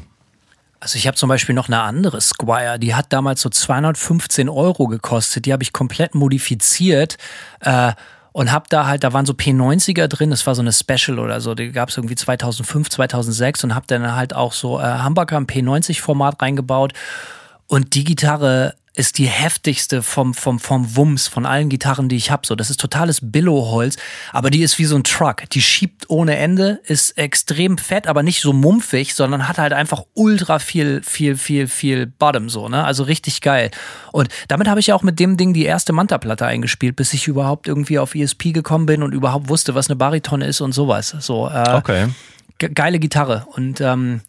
Also 0.83 0.97
ich 0.97 1.07
habe 1.07 1.17
zum 1.17 1.29
Beispiel 1.29 1.55
noch 1.55 1.69
eine 1.69 1.81
andere 1.81 2.21
Squire, 2.21 2.77
die 2.77 2.97
hat 2.97 3.13
damals 3.13 3.41
so 3.41 3.49
215 3.49 4.49
Euro 4.49 4.89
gekostet. 4.89 5.47
Die 5.47 5.53
habe 5.53 5.63
ich 5.63 5.73
komplett 5.73 6.17
modifiziert. 6.17 7.19
Äh, 7.61 7.93
und 8.33 8.51
hab 8.51 8.69
da 8.69 8.89
halt, 8.89 9.05
da 9.05 9.13
waren 9.13 9.25
so 9.25 9.33
P90er 9.33 10.09
drin, 10.09 10.31
das 10.31 10.45
war 10.45 10.57
so 10.57 10.61
eine 10.61 10.73
Special 10.73 11.21
oder 11.21 11.41
so, 11.41 11.55
die 11.55 11.71
gab 11.71 11.91
es 11.91 11.99
irgendwie 11.99 12.17
2005, 12.17 12.89
2006 12.89 13.63
und 13.63 13.75
hab 13.77 13.87
dann 13.87 14.17
halt 14.17 14.35
auch 14.35 14.55
so 14.55 14.81
äh, 14.81 14.83
Hamburger 14.83 15.37
im 15.37 15.47
P90-Format 15.47 16.43
reingebaut 16.43 16.95
und 17.69 17.95
die 17.95 18.03
Gitarre 18.03 18.75
ist 18.95 19.17
die 19.17 19.27
heftigste 19.27 20.03
vom, 20.03 20.35
vom, 20.35 20.59
vom 20.59 20.97
Wumms 20.97 21.27
von 21.27 21.47
allen 21.47 21.71
Gitarren, 21.71 22.11
die 22.11 22.17
ich 22.17 22.31
habe. 22.31 22.47
So, 22.47 22.55
das 22.55 22.69
ist 22.69 22.79
totales 22.79 23.21
Billo-Holz, 23.23 23.97
aber 24.33 24.51
die 24.51 24.61
ist 24.63 24.79
wie 24.79 24.85
so 24.85 24.97
ein 24.97 25.05
Truck. 25.05 25.49
Die 25.51 25.63
schiebt 25.63 26.11
ohne 26.11 26.37
Ende, 26.37 26.79
ist 26.85 27.17
extrem 27.17 27.79
fett, 27.79 28.07
aber 28.07 28.23
nicht 28.23 28.43
so 28.43 28.53
mumpfig, 28.53 29.15
sondern 29.15 29.49
hat 29.49 29.57
halt 29.57 29.73
einfach 29.73 30.03
ultra 30.13 30.59
viel, 30.59 31.01
viel, 31.03 31.37
viel, 31.39 31.69
viel 31.69 32.05
Bottom 32.07 32.51
so, 32.51 32.69
ne? 32.69 32.85
Also 32.85 33.05
richtig 33.05 33.41
geil. 33.41 33.71
Und 34.13 34.29
damit 34.49 34.69
habe 34.69 34.79
ich 34.81 34.89
ja 34.89 34.95
auch 34.95 35.03
mit 35.03 35.19
dem 35.19 35.39
Ding 35.39 35.55
die 35.55 35.65
erste 35.65 35.95
Manta-Platte 35.95 36.45
eingespielt, 36.45 36.95
bis 36.97 37.15
ich 37.15 37.27
überhaupt 37.29 37.69
irgendwie 37.69 37.99
auf 37.99 38.15
ESP 38.15 38.53
gekommen 38.53 38.85
bin 38.85 39.03
und 39.03 39.13
überhaupt 39.15 39.49
wusste, 39.49 39.75
was 39.75 39.89
eine 39.89 39.97
Bariton 39.97 40.43
ist 40.43 40.61
und 40.61 40.73
sowas. 40.73 41.17
So, 41.21 41.49
äh, 41.49 41.65
Okay. 41.77 42.09
ge- 42.59 42.71
geile 42.75 42.99
Gitarre. 42.99 43.47
Und 43.57 43.81
ähm, 43.81 44.21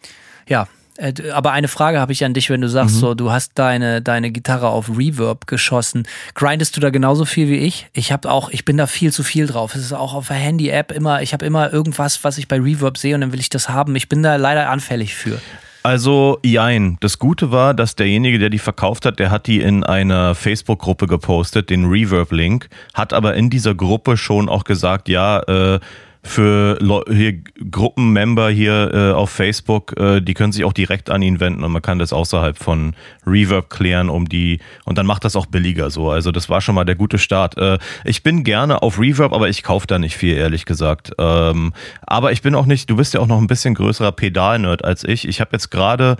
ja, 0.47 0.69
äh, 0.97 1.13
aber 1.31 1.51
eine 1.51 1.67
Frage 1.67 1.99
habe 1.99 2.11
ich 2.11 2.23
an 2.23 2.33
dich, 2.33 2.49
wenn 2.49 2.61
du 2.61 2.69
sagst, 2.69 2.95
so, 2.95 3.13
du 3.15 3.31
hast 3.31 3.53
deine, 3.55 4.01
deine 4.01 4.31
Gitarre 4.31 4.67
auf 4.67 4.89
Reverb 4.95 5.47
geschossen. 5.47 6.07
Grindest 6.35 6.77
du 6.77 6.81
da 6.81 6.89
genauso 6.89 7.25
viel 7.25 7.47
wie 7.49 7.57
ich? 7.57 7.87
Ich 7.93 8.11
habe 8.11 8.31
auch, 8.31 8.49
ich 8.49 8.65
bin 8.65 8.77
da 8.77 8.87
viel 8.87 9.11
zu 9.11 9.23
viel 9.23 9.47
drauf. 9.47 9.75
Es 9.75 9.81
ist 9.81 9.93
auch 9.93 10.13
auf 10.13 10.27
der 10.27 10.37
Handy-App 10.37 10.91
immer, 10.91 11.21
ich 11.21 11.33
habe 11.33 11.45
immer 11.45 11.73
irgendwas, 11.73 12.23
was 12.23 12.37
ich 12.37 12.47
bei 12.47 12.59
Reverb 12.59 12.97
sehe 12.97 13.15
und 13.15 13.21
dann 13.21 13.31
will 13.31 13.39
ich 13.39 13.49
das 13.49 13.69
haben. 13.69 13.95
Ich 13.95 14.09
bin 14.09 14.21
da 14.21 14.35
leider 14.35 14.69
anfällig 14.69 15.15
für. 15.15 15.39
Also, 15.85 16.39
jein. 16.43 16.95
Das 17.01 17.19
Gute 17.19 17.51
war, 17.51 17.73
dass 17.73 17.95
derjenige, 17.95 18.39
der 18.39 18.49
die 18.49 18.59
verkauft 18.59 19.05
hat, 19.05 19.19
der 19.19 19.31
hat 19.31 19.47
die 19.47 19.59
in 19.59 19.83
einer 19.83 20.33
Facebook-Gruppe 20.33 21.07
gepostet, 21.07 21.69
den 21.69 21.85
Reverb-Link, 21.85 22.69
hat 22.93 23.11
aber 23.11 23.35
in 23.35 23.49
dieser 23.49 23.75
Gruppe 23.75 24.15
schon 24.15 24.47
auch 24.47 24.63
gesagt, 24.63 25.09
ja, 25.09 25.39
äh, 25.39 25.79
für 26.23 26.77
Leu 26.79 27.01
hier 27.09 27.33
Gruppenmember 27.69 28.49
hier 28.49 28.91
äh, 28.93 29.11
auf 29.11 29.29
Facebook, 29.29 29.99
äh, 29.99 30.21
die 30.21 30.33
können 30.33 30.53
sich 30.53 30.63
auch 30.63 30.71
direkt 30.71 31.09
an 31.09 31.21
ihn 31.21 31.41
wenden 31.41 31.63
und 31.63 31.71
man 31.71 31.81
kann 31.81 31.99
das 31.99 32.13
außerhalb 32.13 32.57
von 32.57 32.95
Reverb 33.27 33.69
klären, 33.69 34.09
um 34.09 34.29
die 34.29 34.59
und 34.85 34.97
dann 34.97 35.05
macht 35.05 35.25
das 35.25 35.35
auch 35.35 35.45
billiger 35.45 35.89
so. 35.89 36.09
Also 36.09 36.31
das 36.31 36.49
war 36.49 36.61
schon 36.61 36.75
mal 36.75 36.85
der 36.85 36.95
gute 36.95 37.17
Start. 37.17 37.57
Äh, 37.57 37.77
ich 38.05 38.23
bin 38.23 38.45
gerne 38.45 38.81
auf 38.81 38.99
Reverb, 38.99 39.33
aber 39.33 39.49
ich 39.49 39.63
kaufe 39.63 39.85
da 39.85 39.99
nicht 39.99 40.15
viel, 40.15 40.35
ehrlich 40.35 40.65
gesagt. 40.65 41.11
Ähm, 41.19 41.73
aber 42.07 42.31
ich 42.31 42.41
bin 42.41 42.55
auch 42.55 42.65
nicht, 42.65 42.89
du 42.89 42.95
bist 42.95 43.13
ja 43.13 43.19
auch 43.19 43.27
noch 43.27 43.39
ein 43.39 43.47
bisschen 43.47 43.75
größerer 43.75 44.13
Pedal-Nerd 44.13 44.85
als 44.85 45.03
ich. 45.03 45.27
Ich 45.27 45.41
habe 45.41 45.49
jetzt 45.53 45.71
gerade 45.71 46.15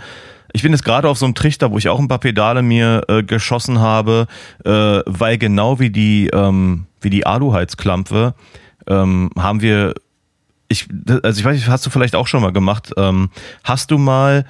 ich 0.56 0.62
bin 0.62 0.72
jetzt 0.72 0.86
gerade 0.86 1.10
auf 1.10 1.18
so 1.18 1.26
einem 1.26 1.34
Trichter, 1.34 1.72
wo 1.72 1.80
ich 1.80 1.90
auch 1.90 2.00
ein 2.00 2.08
paar 2.08 2.20
Pedale 2.20 2.62
mir 2.62 3.04
äh, 3.08 3.24
geschossen 3.24 3.80
habe, 3.80 4.28
äh, 4.64 4.70
weil 4.70 5.40
genau 5.40 5.80
wie 5.80 5.90
die, 5.90 6.30
ähm, 6.32 6.86
wie 7.02 7.10
die 7.10 7.26
Aluheizklampe 7.26 8.36
ähm, 8.88 9.30
haben 9.38 9.62
wir, 9.62 9.94
ich, 10.68 10.88
also 11.24 11.40
ich 11.40 11.46
weiß 11.46 11.56
nicht, 11.56 11.68
hast 11.68 11.86
du 11.86 11.90
vielleicht 11.90 12.16
auch 12.16 12.28
schon 12.28 12.42
mal 12.42 12.52
gemacht, 12.54 12.92
ähm, 12.98 13.30
hast 13.64 13.92
du 13.92 13.98
mal 13.98 14.46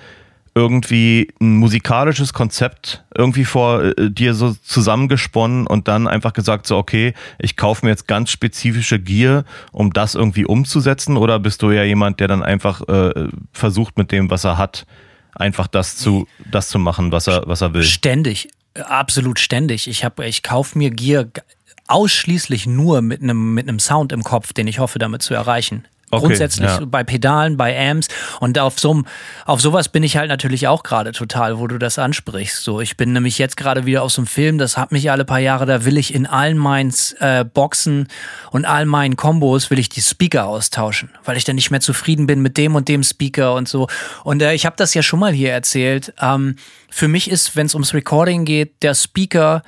irgendwie 0.56 1.30
ein 1.42 1.56
musikalisches 1.56 2.32
Konzept 2.32 3.04
irgendwie 3.16 3.44
vor 3.44 3.84
äh, 3.84 4.12
dir 4.12 4.36
so 4.36 4.54
zusammengesponnen 4.54 5.66
und 5.66 5.88
dann 5.88 6.08
einfach 6.08 6.34
gesagt 6.34 6.68
so, 6.68 6.78
okay, 6.78 7.14
ich 7.40 7.58
kaufe 7.58 7.84
mir 7.86 7.90
jetzt 7.90 8.08
ganz 8.08 8.30
spezifische 8.30 9.00
Gear, 9.00 9.46
um 9.72 9.92
das 9.94 10.14
irgendwie 10.14 10.46
umzusetzen 10.46 11.18
oder 11.18 11.40
bist 11.40 11.64
du 11.64 11.72
ja 11.72 11.84
jemand, 11.84 12.20
der 12.20 12.28
dann 12.28 12.44
einfach 12.44 12.88
äh, 12.88 13.30
versucht 13.52 13.98
mit 13.98 14.12
dem, 14.12 14.30
was 14.30 14.44
er 14.44 14.60
hat, 14.60 14.86
einfach 15.34 15.66
das 15.66 15.98
zu, 15.98 16.28
das 16.52 16.70
zu 16.70 16.78
machen, 16.78 17.12
was 17.12 17.26
er, 17.26 17.44
was 17.48 17.62
er 17.62 17.74
will? 17.74 17.82
Ständig, 17.82 18.50
absolut 18.76 19.40
ständig. 19.40 19.88
Ich 19.88 20.06
habe, 20.06 20.28
ich 20.28 20.44
kaufe 20.44 20.78
mir 20.78 20.92
Gear 20.92 21.24
g- 21.24 21.42
ausschließlich 21.88 22.66
nur 22.66 23.02
mit 23.02 23.22
einem 23.22 23.54
mit 23.54 23.68
einem 23.68 23.80
Sound 23.80 24.12
im 24.12 24.24
Kopf, 24.24 24.54
den 24.54 24.68
ich 24.68 24.80
hoffe, 24.80 25.00
damit 25.00 25.22
zu 25.22 25.34
erreichen. 25.34 25.86
Okay, 26.14 26.28
Grundsätzlich 26.28 26.70
ja. 26.70 26.86
bei 26.86 27.04
Pedalen, 27.04 27.58
bei 27.58 27.90
Amps 27.90 28.08
und 28.40 28.60
auf 28.60 28.80
so 28.80 29.02
auf 29.46 29.62
sowas 29.62 29.90
bin 29.90 30.04
ich 30.04 30.16
halt 30.16 30.30
natürlich 30.30 30.68
auch 30.68 30.84
gerade 30.84 31.12
total, 31.12 31.58
wo 31.58 31.66
du 31.66 31.80
das 31.80 31.98
ansprichst. 31.98 32.64
So, 32.64 32.82
ich 32.82 32.98
bin 32.98 33.14
nämlich 33.14 33.40
jetzt 33.40 33.58
gerade 33.58 33.88
wieder 33.88 34.04
auf 34.04 34.12
so 34.12 34.22
einem 34.22 34.28
Film, 34.28 34.60
das 34.60 34.78
hat 34.78 34.92
mich 34.92 35.10
alle 35.10 35.26
paar 35.26 35.40
Jahre, 35.40 35.66
da 35.66 35.86
will 35.86 35.98
ich 35.98 36.14
in 36.14 36.28
allen 36.28 36.60
meinen 36.60 36.94
äh, 37.20 37.44
Boxen 37.44 38.10
und 38.52 38.66
all 38.66 38.86
meinen 38.86 39.16
Kombos 39.16 39.72
will 39.72 39.80
ich 39.80 39.90
die 39.90 40.02
Speaker 40.02 40.46
austauschen, 40.46 41.10
weil 41.26 41.36
ich 41.36 41.46
dann 41.46 41.56
nicht 41.56 41.72
mehr 41.72 41.82
zufrieden 41.82 42.28
bin 42.28 42.44
mit 42.44 42.58
dem 42.58 42.76
und 42.76 42.90
dem 42.90 43.02
Speaker 43.02 43.56
und 43.56 43.68
so. 43.68 43.88
Und 44.24 44.44
äh, 44.44 44.54
ich 44.54 44.68
habe 44.68 44.76
das 44.78 44.94
ja 44.94 45.02
schon 45.02 45.20
mal 45.20 45.34
hier 45.34 45.52
erzählt. 45.52 46.14
Ähm, 46.22 46.58
für 46.92 47.08
mich 47.08 47.32
ist, 47.32 47.56
wenn 47.56 47.66
es 47.66 47.74
ums 47.74 47.96
Recording 47.96 48.46
geht, 48.46 48.84
der 48.84 48.94
Speaker 48.94 49.64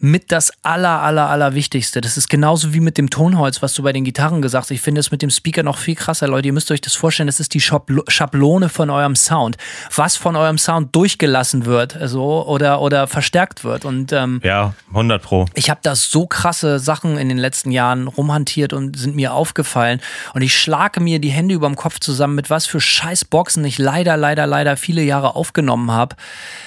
mit 0.00 0.32
das 0.32 0.52
aller, 0.62 1.00
aller, 1.02 1.30
aller 1.30 1.54
Wichtigste. 1.54 2.00
Das 2.00 2.16
ist 2.18 2.28
genauso 2.28 2.74
wie 2.74 2.80
mit 2.80 2.98
dem 2.98 3.08
Tonholz, 3.10 3.62
was 3.62 3.72
du 3.74 3.82
bei 3.82 3.92
den 3.92 4.04
Gitarren 4.04 4.42
gesagt 4.42 4.64
hast. 4.66 4.70
Ich 4.70 4.80
finde 4.82 5.00
es 5.00 5.10
mit 5.10 5.22
dem 5.22 5.30
Speaker 5.30 5.62
noch 5.62 5.78
viel 5.78 5.94
krasser, 5.94 6.28
Leute. 6.28 6.48
Ihr 6.48 6.52
müsst 6.52 6.70
euch 6.70 6.80
das 6.80 6.94
vorstellen, 6.94 7.28
das 7.28 7.40
ist 7.40 7.54
die 7.54 7.60
Schablo- 7.60 8.04
Schablone 8.08 8.68
von 8.68 8.90
eurem 8.90 9.16
Sound. 9.16 9.56
Was 9.94 10.16
von 10.16 10.36
eurem 10.36 10.58
Sound 10.58 10.94
durchgelassen 10.94 11.64
wird, 11.64 11.96
also, 11.96 12.44
oder, 12.46 12.82
oder 12.82 13.06
verstärkt 13.06 13.64
wird. 13.64 13.84
Und 13.84 14.12
ähm, 14.12 14.40
Ja, 14.44 14.74
100 14.88 15.22
Pro. 15.22 15.46
ich 15.54 15.70
habe 15.70 15.80
da 15.82 15.94
so 15.94 16.26
krasse 16.26 16.80
Sachen 16.80 17.16
in 17.16 17.28
den 17.28 17.38
letzten 17.38 17.70
Jahren 17.70 18.08
rumhantiert 18.08 18.72
und 18.72 18.98
sind 18.98 19.16
mir 19.16 19.32
aufgefallen. 19.32 20.00
Und 20.34 20.42
ich 20.42 20.54
schlage 20.58 21.00
mir 21.00 21.18
die 21.18 21.30
Hände 21.30 21.54
überm 21.54 21.76
Kopf 21.76 22.00
zusammen, 22.00 22.34
mit 22.34 22.50
was 22.50 22.66
für 22.66 22.80
scheiß 22.80 23.24
Boxen 23.24 23.64
ich 23.64 23.78
leider, 23.78 24.16
leider, 24.16 24.46
leider 24.46 24.76
viele 24.76 25.02
Jahre 25.02 25.34
aufgenommen 25.36 25.92
habe. 25.92 26.16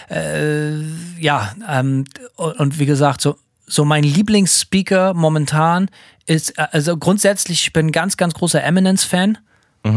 Äh, 0.10 0.80
ja, 1.20 1.54
ähm, 1.70 2.06
und, 2.36 2.60
und 2.60 2.80
wie 2.80 2.86
gesagt, 2.86 3.22
so, 3.22 3.27
so 3.67 3.86
mein 3.86 4.03
Lieblingsspeaker 4.03 5.13
momentan 5.13 5.89
ist, 6.25 6.58
äh, 6.58 6.67
also 6.71 6.97
grundsätzlich, 6.97 7.63
ich 7.63 7.73
bin 7.73 7.88
ein 7.88 7.91
ganz, 7.91 8.17
ganz 8.17 8.34
großer 8.34 8.63
Eminence-Fan. 8.63 9.38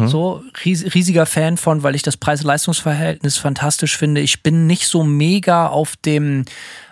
So 0.06 0.44
ries, 0.64 0.94
riesiger 0.94 1.26
Fan 1.26 1.56
von, 1.56 1.82
weil 1.82 1.96
ich 1.96 2.02
das 2.02 2.16
Preis-Leistungs-Verhältnis 2.16 3.38
fantastisch 3.38 3.96
finde. 3.96 4.20
Ich 4.20 4.42
bin 4.42 4.66
nicht 4.66 4.86
so 4.86 5.02
mega 5.02 5.66
auf 5.66 5.96
dem, 5.96 6.44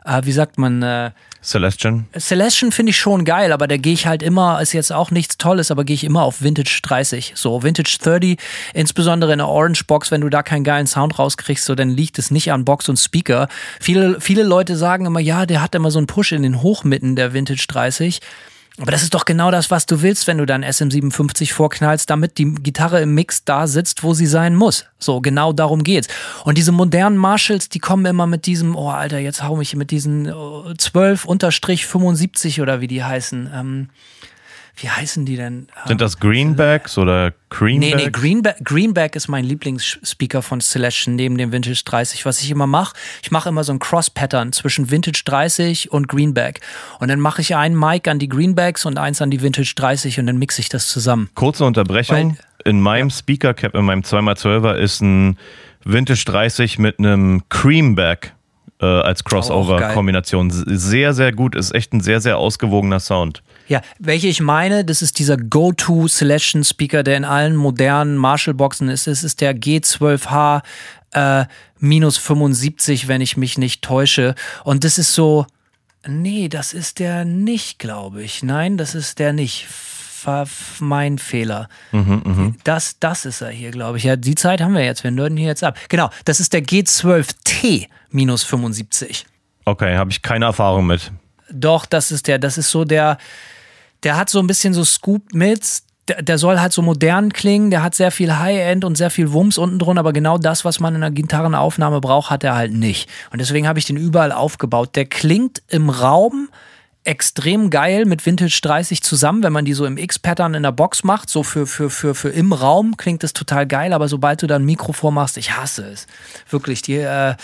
äh, 0.04 0.22
wie 0.24 0.32
sagt 0.32 0.58
man, 0.58 0.82
äh, 0.82 1.10
Celestian. 1.42 2.06
Celestian 2.18 2.72
finde 2.72 2.90
ich 2.90 2.96
schon 2.96 3.24
geil, 3.24 3.52
aber 3.52 3.68
da 3.68 3.76
gehe 3.76 3.92
ich 3.92 4.06
halt 4.06 4.22
immer, 4.22 4.60
ist 4.60 4.72
jetzt 4.72 4.92
auch 4.92 5.10
nichts 5.10 5.38
Tolles, 5.38 5.70
aber 5.70 5.84
gehe 5.84 5.94
ich 5.94 6.04
immer 6.04 6.22
auf 6.22 6.42
Vintage 6.42 6.80
30. 6.82 7.32
So, 7.36 7.62
Vintage 7.62 7.98
30, 8.00 8.38
insbesondere 8.74 9.32
in 9.32 9.38
der 9.38 9.48
Orange 9.48 9.84
Box, 9.84 10.10
wenn 10.10 10.20
du 10.20 10.28
da 10.28 10.42
keinen 10.42 10.64
geilen 10.64 10.86
Sound 10.86 11.18
rauskriegst, 11.18 11.64
so 11.64 11.74
dann 11.74 11.90
liegt 11.90 12.18
es 12.18 12.30
nicht 12.30 12.52
an 12.52 12.64
Box 12.64 12.88
und 12.88 12.96
Speaker. 12.96 13.48
Viele, 13.80 14.20
viele 14.20 14.42
Leute 14.42 14.76
sagen 14.76 15.06
immer, 15.06 15.20
ja, 15.20 15.46
der 15.46 15.62
hat 15.62 15.74
immer 15.74 15.90
so 15.90 15.98
einen 15.98 16.06
Push 16.06 16.32
in 16.32 16.42
den 16.42 16.62
Hochmitten 16.62 17.16
der 17.16 17.32
Vintage 17.32 17.66
30. 17.68 18.20
Aber 18.80 18.92
das 18.92 19.02
ist 19.02 19.12
doch 19.14 19.24
genau 19.24 19.50
das, 19.50 19.70
was 19.72 19.86
du 19.86 20.02
willst, 20.02 20.28
wenn 20.28 20.38
du 20.38 20.46
dann 20.46 20.64
SM57 20.64 21.52
vorknallst, 21.52 22.08
damit 22.08 22.38
die 22.38 22.54
Gitarre 22.54 23.00
im 23.00 23.12
Mix 23.12 23.44
da 23.44 23.66
sitzt, 23.66 24.04
wo 24.04 24.14
sie 24.14 24.26
sein 24.26 24.54
muss. 24.54 24.84
So, 25.00 25.20
genau 25.20 25.52
darum 25.52 25.82
geht's. 25.82 26.08
Und 26.44 26.58
diese 26.58 26.70
modernen 26.70 27.16
Marshalls, 27.16 27.68
die 27.68 27.80
kommen 27.80 28.06
immer 28.06 28.28
mit 28.28 28.46
diesem, 28.46 28.76
oh 28.76 28.90
Alter, 28.90 29.18
jetzt 29.18 29.42
hau 29.42 29.56
mich 29.56 29.74
mit 29.74 29.90
diesen 29.90 30.32
oh, 30.32 30.72
12 30.72 31.24
unterstrich 31.24 31.86
75 31.86 32.60
oder 32.60 32.80
wie 32.80 32.86
die 32.86 33.02
heißen. 33.02 33.50
Ähm, 33.52 33.88
wie 34.80 34.88
heißen 34.88 35.24
die 35.26 35.36
denn? 35.36 35.66
Sind 35.86 36.00
das 36.00 36.18
Greenbacks 36.20 36.98
oder 36.98 37.26
Nee, 37.30 37.34
Greenbacks? 37.50 37.96
nee, 38.04 38.10
Greenback, 38.10 38.56
Greenback 38.64 39.16
ist 39.16 39.28
mein 39.28 39.44
Lieblingsspeaker 39.44 40.42
von 40.42 40.60
Celestion 40.60 41.16
neben 41.16 41.36
dem 41.38 41.50
Vintage 41.50 41.82
30. 41.84 42.24
Was 42.26 42.40
ich 42.42 42.50
immer 42.50 42.66
mache, 42.66 42.94
ich 43.22 43.30
mache 43.30 43.48
immer 43.48 43.64
so 43.64 43.72
ein 43.72 43.78
Cross-Pattern 43.78 44.52
zwischen 44.52 44.90
Vintage 44.90 45.22
30 45.24 45.90
und 45.90 46.08
Greenback. 46.08 46.60
Und 47.00 47.08
dann 47.08 47.20
mache 47.20 47.40
ich 47.40 47.56
einen 47.56 47.78
Mic 47.78 48.08
an 48.08 48.18
die 48.18 48.28
Greenbacks 48.28 48.84
und 48.86 48.98
eins 48.98 49.20
an 49.22 49.30
die 49.30 49.40
Vintage 49.42 49.72
30 49.76 50.20
und 50.20 50.26
dann 50.26 50.38
mixe 50.38 50.60
ich 50.60 50.68
das 50.68 50.88
zusammen. 50.88 51.30
Kurze 51.34 51.64
Unterbrechung. 51.64 52.36
in 52.64 52.80
meinem 52.80 53.10
Speaker 53.10 53.54
Cap, 53.54 53.74
in 53.74 53.84
meinem 53.84 54.02
2x12er, 54.02 54.74
ist 54.74 55.00
ein 55.00 55.38
Vintage 55.84 56.24
30 56.26 56.78
mit 56.78 56.98
einem 56.98 57.42
Creamback 57.48 58.34
äh, 58.80 58.86
als. 58.86 59.24
Crossover-Kombination. 59.24 60.50
Sehr, 60.50 61.14
sehr 61.14 61.32
gut. 61.32 61.54
Ist 61.54 61.74
echt 61.74 61.92
ein 61.92 62.00
sehr, 62.00 62.20
sehr 62.20 62.38
ausgewogener 62.38 63.00
Sound. 63.00 63.42
Ja, 63.68 63.82
welche 63.98 64.28
ich 64.28 64.40
meine, 64.40 64.84
das 64.84 65.02
ist 65.02 65.18
dieser 65.18 65.36
Go-To 65.36 66.08
Selection 66.08 66.64
Speaker, 66.64 67.02
der 67.02 67.16
in 67.16 67.24
allen 67.24 67.54
modernen 67.54 68.16
Marshall-Boxen 68.16 68.88
ist. 68.88 69.06
Es 69.06 69.24
ist 69.24 69.40
der 69.40 69.54
G12H 69.54 70.62
äh, 71.12 71.44
minus 71.78 72.16
75, 72.16 73.08
wenn 73.08 73.20
ich 73.20 73.36
mich 73.36 73.58
nicht 73.58 73.82
täusche. 73.82 74.34
Und 74.64 74.84
das 74.84 74.98
ist 74.98 75.14
so, 75.14 75.46
nee, 76.06 76.48
das 76.48 76.72
ist 76.72 76.98
der 76.98 77.24
nicht, 77.24 77.78
glaube 77.78 78.22
ich. 78.22 78.42
Nein, 78.42 78.76
das 78.76 78.94
ist 78.94 79.18
der 79.18 79.32
nicht. 79.32 79.66
Mein 80.80 81.18
Fehler. 81.18 81.68
Das, 82.64 82.96
das 83.00 83.24
ist 83.24 83.40
er 83.40 83.50
hier, 83.50 83.70
glaube 83.70 83.98
ich. 83.98 84.04
Ja, 84.04 84.16
die 84.16 84.34
Zeit 84.34 84.60
haben 84.60 84.74
wir 84.74 84.84
jetzt. 84.84 85.04
Wir 85.04 85.10
nörden 85.10 85.36
hier 85.36 85.48
jetzt 85.48 85.64
ab. 85.64 85.78
Genau, 85.88 86.10
das 86.24 86.40
ist 86.40 86.52
der 86.52 86.62
G12T 86.62 87.88
minus 88.10 88.44
75. 88.44 89.26
Okay, 89.64 89.96
habe 89.96 90.10
ich 90.10 90.22
keine 90.22 90.46
Erfahrung 90.46 90.86
mit. 90.86 91.12
Doch, 91.50 91.86
das 91.86 92.10
ist 92.10 92.26
der. 92.26 92.38
Das 92.38 92.58
ist 92.58 92.70
so 92.70 92.84
der. 92.84 93.18
Der 94.02 94.16
hat 94.16 94.30
so 94.30 94.38
ein 94.38 94.46
bisschen 94.46 94.74
so 94.74 94.84
Scoop 94.84 95.34
mit. 95.34 95.82
Der, 96.08 96.22
der 96.22 96.38
soll 96.38 96.60
halt 96.60 96.72
so 96.72 96.82
modern 96.82 97.32
klingen. 97.32 97.70
Der 97.70 97.82
hat 97.82 97.94
sehr 97.94 98.10
viel 98.10 98.38
High-End 98.38 98.84
und 98.84 98.96
sehr 98.96 99.10
viel 99.10 99.32
Wumms 99.32 99.58
unten 99.58 99.78
drin. 99.78 99.98
Aber 99.98 100.12
genau 100.12 100.38
das, 100.38 100.64
was 100.64 100.80
man 100.80 100.94
in 100.94 101.02
einer 101.02 101.10
Gitarrenaufnahme 101.10 102.00
braucht, 102.00 102.30
hat 102.30 102.44
er 102.44 102.54
halt 102.54 102.72
nicht. 102.72 103.10
Und 103.30 103.40
deswegen 103.40 103.66
habe 103.66 103.78
ich 103.78 103.86
den 103.86 103.96
überall 103.96 104.32
aufgebaut. 104.32 104.96
Der 104.96 105.04
klingt 105.06 105.62
im 105.68 105.90
Raum 105.90 106.48
extrem 107.08 107.70
geil 107.70 108.04
mit 108.04 108.26
Vintage 108.26 108.60
30 108.62 109.02
zusammen, 109.02 109.42
wenn 109.42 109.52
man 109.52 109.64
die 109.64 109.72
so 109.72 109.86
im 109.86 109.96
X-Pattern 109.96 110.52
in 110.52 110.62
der 110.62 110.72
Box 110.72 111.04
macht, 111.04 111.30
so 111.30 111.42
für, 111.42 111.66
für, 111.66 111.88
für, 111.88 112.14
für 112.14 112.28
im 112.28 112.52
Raum 112.52 112.98
klingt 112.98 113.22
das 113.22 113.32
total 113.32 113.66
geil, 113.66 113.94
aber 113.94 114.08
sobald 114.08 114.42
du 114.42 114.46
dann 114.46 114.62
ein 114.62 114.66
Mikro 114.66 114.92
vormachst, 114.92 115.38
ich 115.38 115.56
hasse 115.56 115.86
es. 115.86 116.06
Wirklich, 116.50 116.82
die 116.82 116.96
äh, 116.96 117.34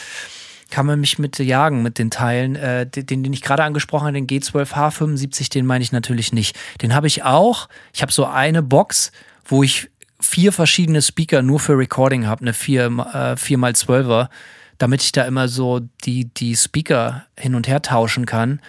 kann 0.71 0.85
man 0.85 1.01
mich 1.01 1.19
mit 1.19 1.39
jagen 1.39 1.83
mit 1.83 1.99
den 1.99 2.11
Teilen. 2.11 2.57
Äh, 2.57 2.87
den, 2.87 3.23
den 3.23 3.33
ich 3.33 3.41
gerade 3.41 3.65
angesprochen 3.65 4.07
habe, 4.07 4.21
den 4.21 4.27
G12H75, 4.27 5.51
den 5.51 5.65
meine 5.65 5.83
ich 5.83 5.93
natürlich 5.93 6.35
nicht. 6.35 6.59
Den 6.83 6.95
habe 6.95 7.07
ich 7.07 7.23
auch. 7.23 7.71
Ich 7.95 8.03
habe 8.03 8.13
so 8.13 8.27
eine 8.27 8.63
Box, 8.63 9.13
wo 9.47 9.63
ich 9.63 9.91
vier 10.21 10.53
verschiedene 10.53 11.01
Speaker 11.01 11.41
nur 11.41 11.59
für 11.59 11.79
Recording 11.79 12.27
habe, 12.27 12.43
eine 12.43 12.53
4, 12.53 12.85
äh, 12.85 12.89
4x12er, 13.33 14.29
damit 14.77 15.03
ich 15.03 15.13
da 15.13 15.25
immer 15.25 15.49
so 15.49 15.81
die, 16.05 16.27
die 16.35 16.55
Speaker 16.55 17.25
hin 17.39 17.55
und 17.55 17.67
her 17.67 17.81
tauschen 17.81 18.27
kann. 18.27 18.61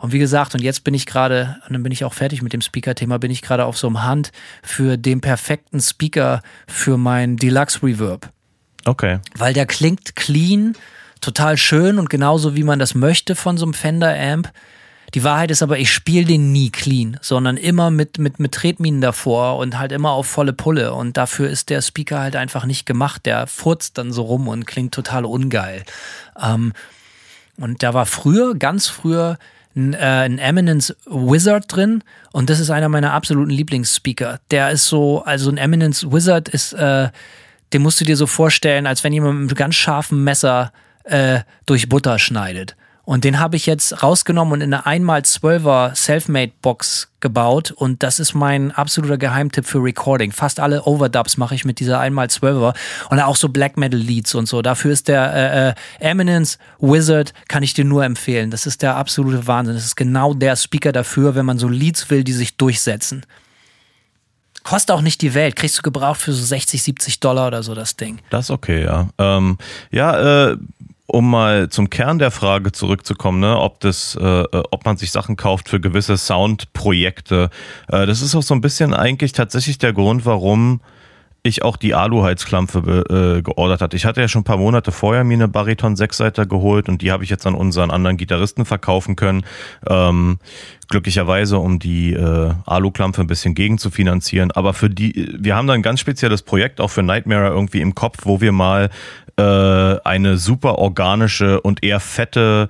Und 0.00 0.12
wie 0.12 0.18
gesagt, 0.18 0.54
und 0.54 0.62
jetzt 0.62 0.82
bin 0.82 0.94
ich 0.94 1.04
gerade, 1.04 1.58
und 1.66 1.74
dann 1.74 1.82
bin 1.82 1.92
ich 1.92 2.04
auch 2.04 2.14
fertig 2.14 2.40
mit 2.40 2.54
dem 2.54 2.62
Speaker-Thema, 2.62 3.18
bin 3.18 3.30
ich 3.30 3.42
gerade 3.42 3.66
auf 3.66 3.76
so 3.76 3.86
einem 3.86 4.02
Hand 4.02 4.32
für 4.62 4.96
den 4.96 5.20
perfekten 5.20 5.78
Speaker 5.78 6.42
für 6.66 6.96
mein 6.96 7.36
Deluxe 7.36 7.82
Reverb. 7.82 8.30
Okay. 8.86 9.18
Weil 9.36 9.52
der 9.52 9.66
klingt 9.66 10.16
clean, 10.16 10.74
total 11.20 11.58
schön 11.58 11.98
und 11.98 12.08
genauso 12.08 12.56
wie 12.56 12.64
man 12.64 12.78
das 12.78 12.94
möchte 12.94 13.36
von 13.36 13.58
so 13.58 13.66
einem 13.66 13.74
Fender 13.74 14.18
Amp. 14.18 14.50
Die 15.12 15.22
Wahrheit 15.22 15.50
ist 15.50 15.62
aber, 15.62 15.78
ich 15.78 15.92
spiele 15.92 16.24
den 16.24 16.50
nie 16.50 16.70
clean, 16.70 17.18
sondern 17.20 17.58
immer 17.58 17.90
mit, 17.90 18.18
mit, 18.18 18.40
mit 18.40 18.52
Tretminen 18.52 19.02
davor 19.02 19.58
und 19.58 19.78
halt 19.78 19.92
immer 19.92 20.12
auf 20.12 20.26
volle 20.26 20.54
Pulle. 20.54 20.94
Und 20.94 21.18
dafür 21.18 21.50
ist 21.50 21.68
der 21.68 21.82
Speaker 21.82 22.20
halt 22.20 22.36
einfach 22.36 22.64
nicht 22.64 22.86
gemacht. 22.86 23.26
Der 23.26 23.46
furzt 23.46 23.98
dann 23.98 24.12
so 24.12 24.22
rum 24.22 24.48
und 24.48 24.66
klingt 24.66 24.94
total 24.94 25.26
ungeil. 25.26 25.84
Ähm, 26.40 26.72
und 27.58 27.82
da 27.82 27.92
war 27.92 28.06
früher, 28.06 28.54
ganz 28.54 28.86
früher, 28.86 29.36
ein, 29.76 29.94
äh, 29.94 29.98
ein 29.98 30.38
Eminence 30.38 30.94
Wizard 31.06 31.64
drin 31.68 32.02
und 32.32 32.50
das 32.50 32.60
ist 32.60 32.70
einer 32.70 32.88
meiner 32.88 33.12
absoluten 33.12 33.50
Lieblingsspeaker. 33.50 34.40
Der 34.50 34.70
ist 34.70 34.86
so, 34.86 35.22
also 35.22 35.50
ein 35.50 35.58
Eminence 35.58 36.10
Wizard 36.10 36.48
ist, 36.48 36.72
äh, 36.72 37.08
den 37.72 37.82
musst 37.82 38.00
du 38.00 38.04
dir 38.04 38.16
so 38.16 38.26
vorstellen, 38.26 38.86
als 38.86 39.04
wenn 39.04 39.12
jemand 39.12 39.40
mit 39.40 39.50
einem 39.50 39.56
ganz 39.56 39.76
scharfen 39.76 40.24
Messer 40.24 40.72
äh, 41.04 41.40
durch 41.66 41.88
Butter 41.88 42.18
schneidet. 42.18 42.76
Und 43.04 43.24
den 43.24 43.40
habe 43.40 43.56
ich 43.56 43.66
jetzt 43.66 44.02
rausgenommen 44.02 44.54
und 44.54 44.60
in 44.60 44.74
eine 44.74 45.04
1x12er 45.04 45.94
Selfmade-Box 45.94 47.08
gebaut. 47.20 47.70
Und 47.72 48.02
das 48.02 48.20
ist 48.20 48.34
mein 48.34 48.72
absoluter 48.72 49.18
Geheimtipp 49.18 49.66
für 49.66 49.78
Recording. 49.78 50.32
Fast 50.32 50.60
alle 50.60 50.84
Overdubs 50.84 51.36
mache 51.36 51.54
ich 51.54 51.64
mit 51.64 51.80
dieser 51.80 52.00
1x12er. 52.00 52.74
Und 53.08 53.20
auch 53.20 53.36
so 53.36 53.48
Black 53.48 53.76
Metal 53.76 53.98
Leads 53.98 54.34
und 54.34 54.46
so. 54.46 54.62
Dafür 54.62 54.92
ist 54.92 55.08
der 55.08 55.34
äh, 55.34 55.68
äh, 55.70 55.74
Eminence 55.98 56.58
Wizard, 56.78 57.32
kann 57.48 57.62
ich 57.62 57.74
dir 57.74 57.84
nur 57.84 58.04
empfehlen. 58.04 58.50
Das 58.50 58.66
ist 58.66 58.82
der 58.82 58.96
absolute 58.96 59.46
Wahnsinn. 59.46 59.74
Das 59.74 59.84
ist 59.84 59.96
genau 59.96 60.34
der 60.34 60.56
Speaker 60.56 60.92
dafür, 60.92 61.34
wenn 61.34 61.46
man 61.46 61.58
so 61.58 61.68
Leads 61.68 62.10
will, 62.10 62.22
die 62.22 62.32
sich 62.32 62.56
durchsetzen. 62.56 63.24
Kostet 64.62 64.94
auch 64.94 65.00
nicht 65.00 65.22
die 65.22 65.34
Welt. 65.34 65.56
Kriegst 65.56 65.78
du 65.78 65.82
gebraucht 65.82 66.20
für 66.20 66.32
so 66.32 66.44
60, 66.44 66.82
70 66.82 67.20
Dollar 67.20 67.46
oder 67.46 67.62
so 67.62 67.74
das 67.74 67.96
Ding. 67.96 68.20
Das 68.28 68.46
ist 68.46 68.50
okay, 68.50 68.84
ja. 68.84 69.08
Ähm, 69.18 69.56
ja, 69.90 70.50
äh, 70.50 70.56
um 71.10 71.30
mal 71.30 71.68
zum 71.68 71.90
Kern 71.90 72.18
der 72.18 72.30
Frage 72.30 72.72
zurückzukommen, 72.72 73.40
ne, 73.40 73.58
ob 73.58 73.80
das, 73.80 74.16
äh, 74.20 74.24
äh, 74.24 74.62
ob 74.70 74.84
man 74.84 74.96
sich 74.96 75.10
Sachen 75.10 75.36
kauft 75.36 75.68
für 75.68 75.80
gewisse 75.80 76.16
Soundprojekte. 76.16 77.50
Äh, 77.88 78.06
das 78.06 78.22
ist 78.22 78.34
auch 78.34 78.42
so 78.42 78.54
ein 78.54 78.60
bisschen 78.60 78.94
eigentlich 78.94 79.32
tatsächlich 79.32 79.78
der 79.78 79.92
Grund, 79.92 80.24
warum 80.24 80.80
ich 81.42 81.62
auch 81.62 81.76
die 81.76 81.94
Aluheizklampe 81.94 83.38
äh, 83.38 83.42
geordert 83.42 83.80
hatte. 83.80 83.96
Ich 83.96 84.04
hatte 84.04 84.20
ja 84.20 84.28
schon 84.28 84.42
ein 84.42 84.44
paar 84.44 84.58
Monate 84.58 84.92
vorher 84.92 85.24
mir 85.24 85.34
eine 85.34 85.48
Bariton 85.48 85.96
Sechsseiter 85.96 86.44
geholt 86.44 86.88
und 86.88 87.00
die 87.00 87.10
habe 87.10 87.24
ich 87.24 87.30
jetzt 87.30 87.46
an 87.46 87.54
unseren 87.54 87.90
anderen 87.90 88.18
Gitarristen 88.18 88.66
verkaufen 88.66 89.16
können. 89.16 89.44
Ähm, 89.88 90.38
glücklicherweise, 90.88 91.58
um 91.58 91.78
die 91.78 92.12
äh, 92.12 92.52
Aluklampe 92.66 93.22
ein 93.22 93.26
bisschen 93.26 93.54
gegen 93.54 93.78
zu 93.78 93.90
finanzieren. 93.90 94.50
Aber 94.50 94.74
für 94.74 94.90
die, 94.90 95.34
wir 95.38 95.56
haben 95.56 95.66
da 95.66 95.72
ein 95.72 95.82
ganz 95.82 96.00
spezielles 96.00 96.42
Projekt 96.42 96.80
auch 96.80 96.90
für 96.90 97.02
Nightmare 97.02 97.48
irgendwie 97.48 97.80
im 97.80 97.94
Kopf, 97.94 98.18
wo 98.24 98.40
wir 98.40 98.52
mal 98.52 98.90
äh, 99.40 100.00
eine 100.04 100.36
super 100.36 100.78
organische 100.78 101.60
und 101.60 101.82
eher 101.82 102.00
fette 102.00 102.68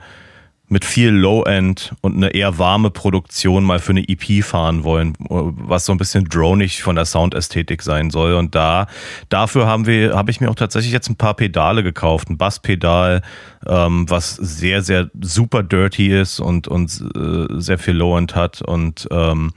mit 0.71 0.85
viel 0.85 1.11
Low-End 1.11 1.93
und 2.01 2.15
eine 2.15 2.29
eher 2.29 2.59
warme 2.59 2.91
Produktion 2.91 3.65
mal 3.65 3.81
für 3.81 3.91
eine 3.91 4.09
EP 4.09 4.45
fahren 4.45 4.85
wollen, 4.85 5.15
was 5.19 5.85
so 5.85 5.91
ein 5.91 5.99
bisschen 5.99 6.25
dronig 6.27 6.85
von 6.85 6.95
der 6.95 7.07
Soundästhetik 7.07 7.83
sein 7.83 8.11
soll. 8.11 8.35
Und 8.35 8.55
da 8.55 8.87
dafür 9.29 9.67
haben 9.67 9.87
wir, 9.87 10.15
habe 10.15 10.31
ich 10.31 10.41
mir 10.41 10.49
auch 10.49 10.55
tatsächlich 10.55 10.93
jetzt 10.93 11.11
ein 11.11 11.17
paar 11.17 11.35
Pedale 11.35 11.83
gekauft, 11.83 12.31
ein 12.31 12.39
Basspedal, 12.39 13.23
ähm, 13.67 14.09
was 14.09 14.37
sehr, 14.37 14.83
sehr 14.83 15.11
super 15.21 15.63
dirty 15.63 16.09
ist 16.19 16.41
und, 16.41 16.69
und 16.69 17.03
äh, 17.15 17.61
sehr 17.61 17.79
viel 17.79 17.95
Low-End 17.95 18.35
hat 18.35 18.63
und 18.63 19.07
ähm, 19.11 19.53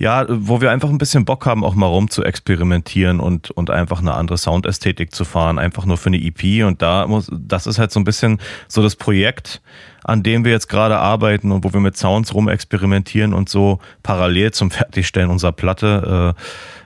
ja, 0.00 0.24
wo 0.30 0.62
wir 0.62 0.70
einfach 0.70 0.88
ein 0.88 0.96
bisschen 0.96 1.26
Bock 1.26 1.44
haben, 1.44 1.62
auch 1.62 1.74
mal 1.74 1.86
rum 1.86 2.08
zu 2.08 2.24
experimentieren 2.24 3.20
und, 3.20 3.50
und 3.50 3.68
einfach 3.68 4.00
eine 4.00 4.14
andere 4.14 4.38
Soundästhetik 4.38 5.14
zu 5.14 5.26
fahren, 5.26 5.58
einfach 5.58 5.84
nur 5.84 5.98
für 5.98 6.06
eine 6.06 6.16
EP. 6.16 6.64
Und 6.64 6.80
da 6.80 7.06
muss, 7.06 7.30
das 7.30 7.66
ist 7.66 7.78
halt 7.78 7.92
so 7.92 8.00
ein 8.00 8.04
bisschen 8.04 8.40
so 8.66 8.82
das 8.82 8.96
Projekt, 8.96 9.60
an 10.02 10.22
dem 10.22 10.46
wir 10.46 10.52
jetzt 10.52 10.70
gerade 10.70 10.96
arbeiten 10.96 11.52
und 11.52 11.64
wo 11.64 11.74
wir 11.74 11.80
mit 11.80 11.98
Sounds 11.98 12.32
rumexperimentieren 12.32 13.34
und 13.34 13.50
so 13.50 13.78
parallel 14.02 14.52
zum 14.52 14.70
Fertigstellen 14.70 15.28
unserer 15.28 15.52
Platte. 15.52 16.34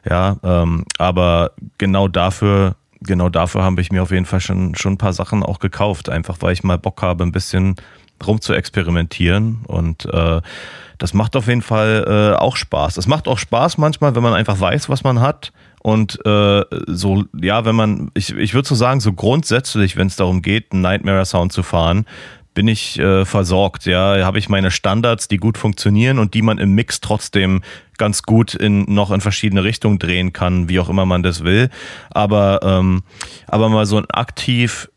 Äh, 0.05 0.11
ja, 0.11 0.37
ähm, 0.43 0.85
aber 0.99 1.53
genau 1.79 2.09
dafür, 2.09 2.75
genau 3.05 3.29
dafür 3.29 3.63
habe 3.63 3.81
ich 3.81 3.93
mir 3.93 4.03
auf 4.03 4.11
jeden 4.11 4.27
Fall 4.27 4.41
schon, 4.41 4.75
schon 4.75 4.95
ein 4.95 4.99
paar 4.99 5.13
Sachen 5.13 5.43
auch 5.43 5.59
gekauft, 5.59 6.09
einfach 6.09 6.39
weil 6.41 6.53
ich 6.53 6.65
mal 6.65 6.79
Bock 6.79 7.03
habe, 7.03 7.25
ein 7.25 7.33
bisschen 7.33 7.77
rum 8.25 8.41
zu 8.41 8.55
experimentieren 8.55 9.61
und 9.67 10.07
äh, 10.07 10.41
das 10.99 11.15
macht 11.15 11.37
auf 11.37 11.49
jeden 11.49 11.63
Fall 11.63 12.05
äh, 12.07 12.41
auch 12.41 12.57
Spaß. 12.57 12.97
Es 12.97 13.07
macht 13.07 13.29
auch 13.29 13.39
Spaß 13.39 13.79
manchmal, 13.79 14.15
wenn 14.15 14.23
man 14.23 14.33
einfach 14.33 14.59
weiß, 14.61 14.89
was 14.89 15.03
man 15.03 15.21
hat. 15.21 15.53
Und 15.83 16.25
äh, 16.25 16.63
so, 16.87 17.25
ja, 17.39 17.65
wenn 17.65 17.75
man, 17.75 18.11
ich, 18.15 18.35
ich 18.35 18.55
würde 18.55 18.67
so 18.67 18.75
sagen, 18.75 19.01
so 19.01 19.13
grundsätzlich, 19.13 19.97
wenn 19.97 20.07
es 20.07 20.17
darum 20.17 20.41
geht, 20.41 20.73
einen 20.73 20.83
Nightmare-Sound 20.83 21.53
zu 21.53 21.63
fahren, 21.63 22.07
bin 22.55 22.69
ich 22.69 22.99
äh, 22.99 23.25
versorgt. 23.25 23.85
Ja, 23.87 24.25
habe 24.25 24.39
ich 24.39 24.49
meine 24.49 24.71
Standards, 24.71 25.29
die 25.29 25.37
gut 25.37 25.59
funktionieren 25.59 26.19
und 26.19 26.35
die 26.35 26.43
man 26.43 26.59
im 26.59 26.75
Mix 26.75 27.01
trotzdem 27.01 27.63
ganz 27.99 28.23
gut 28.23 28.55
in 28.55 28.93
noch 28.93 29.11
in 29.11 29.21
verschiedene 29.21 29.65
Richtungen 29.65 29.99
drehen 29.99 30.33
kann, 30.33 30.69
wie 30.69 30.81
auch 30.81 30.89
immer 30.89 31.07
man 31.07 31.23
das 31.23 31.45
will. 31.45 31.71
Aber 32.11 32.61
ähm, 32.63 33.03
aber 33.47 33.69
mal 33.69 33.87
so 33.87 33.99
ein 33.99 34.09
aktiv 34.11 34.89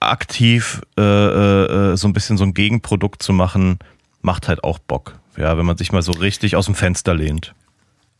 aktiv 0.00 0.82
äh, 0.98 1.02
äh, 1.02 1.96
so 1.96 2.08
ein 2.08 2.12
bisschen 2.12 2.36
so 2.36 2.44
ein 2.44 2.54
Gegenprodukt 2.54 3.22
zu 3.22 3.32
machen, 3.32 3.78
macht 4.20 4.48
halt 4.48 4.64
auch 4.64 4.78
Bock. 4.78 5.18
Ja, 5.36 5.56
wenn 5.56 5.64
man 5.64 5.76
sich 5.76 5.92
mal 5.92 6.02
so 6.02 6.12
richtig 6.12 6.56
aus 6.56 6.66
dem 6.66 6.74
Fenster 6.74 7.14
lehnt. 7.14 7.54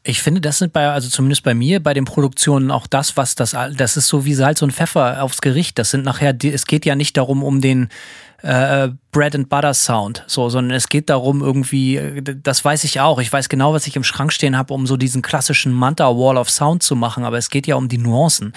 Ich 0.05 0.21
finde, 0.21 0.41
das 0.41 0.59
sind 0.59 0.73
bei, 0.73 0.89
also 0.89 1.09
zumindest 1.09 1.45
bei 1.45 1.55
mir, 1.55 1.81
bei 1.81 1.95
den 1.95 2.05
Produktionen 2.05 2.73
auch 2.73 2.89
das, 2.89 3.17
was 3.17 3.37
das, 3.37 3.57
das 3.77 3.97
ist 3.97 4.09
so 4.09 4.25
wie 4.25 4.35
Salz 4.35 4.61
und 4.61 4.73
Pfeffer 4.73 5.23
aufs 5.23 5.41
Gericht. 5.41 5.79
Das 5.79 5.91
sind 5.91 6.05
nachher, 6.05 6.37
es 6.43 6.67
geht 6.67 6.85
ja 6.85 6.97
nicht 6.97 7.17
darum, 7.17 7.45
um 7.45 7.61
den 7.61 7.89
äh, 8.43 8.89
Bread 9.13 9.37
and 9.37 9.49
Butter 9.49 9.73
Sound, 9.73 10.25
so, 10.27 10.49
sondern 10.49 10.77
es 10.77 10.89
geht 10.89 11.09
darum 11.09 11.43
irgendwie, 11.43 12.23
das 12.43 12.65
weiß 12.65 12.83
ich 12.85 13.01
auch. 13.01 13.21
Ich 13.21 13.33
weiß 13.33 13.49
genau, 13.49 13.73
was 13.73 13.87
ich 13.87 13.95
im 13.95 14.03
Schrank 14.03 14.33
stehen 14.33 14.57
habe, 14.57 14.75
um 14.75 14.87
so 14.87 14.97
diesen 14.97 15.23
klassischen 15.23 15.73
Manta 15.73 16.09
Wall 16.17 16.37
of 16.37 16.51
Sound 16.51 16.83
zu 16.83 16.97
machen. 16.97 17.25
Aber 17.25 17.39
es 17.39 17.51
geht 17.51 17.69
ja 17.69 17.77
um 17.77 17.89
die 17.89 17.99
Nuancen. 17.99 18.53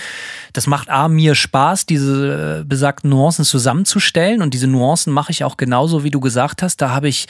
Das 0.53 0.65
macht 0.65 0.89
a 0.89 1.07
mir 1.07 1.35
Spaß, 1.35 1.85
diese 1.85 2.61
äh, 2.61 2.63
besagten 2.63 3.11
Nuancen 3.11 3.45
zusammenzustellen 3.45 4.41
und 4.41 4.53
diese 4.55 4.67
Nuancen 4.67 5.13
mache 5.13 5.31
ich 5.31 5.43
auch 5.43 5.57
genauso, 5.57 6.03
wie 6.03 6.11
du 6.11 6.19
gesagt 6.19 6.63
hast. 6.63 6.81
Da 6.81 6.89
habe 6.89 7.07
ich 7.07 7.27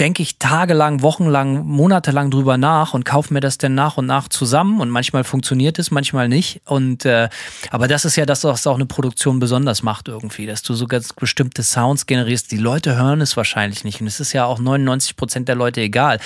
denke 0.00 0.22
ich 0.22 0.38
tagelang, 0.38 1.02
wochenlang, 1.02 1.66
monatelang 1.66 2.30
drüber 2.30 2.56
nach 2.56 2.94
und 2.94 3.04
kaufe 3.04 3.32
mir 3.32 3.40
das 3.40 3.58
dann 3.58 3.74
nach 3.74 3.96
und 3.96 4.06
nach 4.06 4.28
zusammen 4.28 4.80
und 4.80 4.90
manchmal 4.90 5.22
funktioniert 5.22 5.78
es, 5.78 5.90
manchmal 5.90 6.28
nicht. 6.28 6.62
Und 6.64 7.04
äh, 7.04 7.28
aber 7.70 7.86
das 7.86 8.04
ist 8.04 8.16
ja 8.16 8.26
das, 8.26 8.42
was 8.44 8.66
auch 8.66 8.74
eine 8.74 8.86
Produktion 8.86 9.38
besonders 9.38 9.82
macht 9.82 10.08
irgendwie, 10.08 10.46
dass 10.46 10.62
du 10.62 10.74
so 10.74 10.86
ganz 10.86 11.12
bestimmte 11.12 11.62
Sounds 11.62 12.06
generierst. 12.06 12.50
Die 12.50 12.56
Leute 12.56 12.96
hören 12.96 13.20
es 13.20 13.36
wahrscheinlich 13.36 13.84
nicht 13.84 14.00
und 14.00 14.08
es 14.08 14.18
ist 14.18 14.32
ja 14.32 14.46
auch 14.46 14.58
99 14.58 15.16
Prozent 15.16 15.48
der 15.48 15.54
Leute 15.54 15.80
egal. 15.80 16.18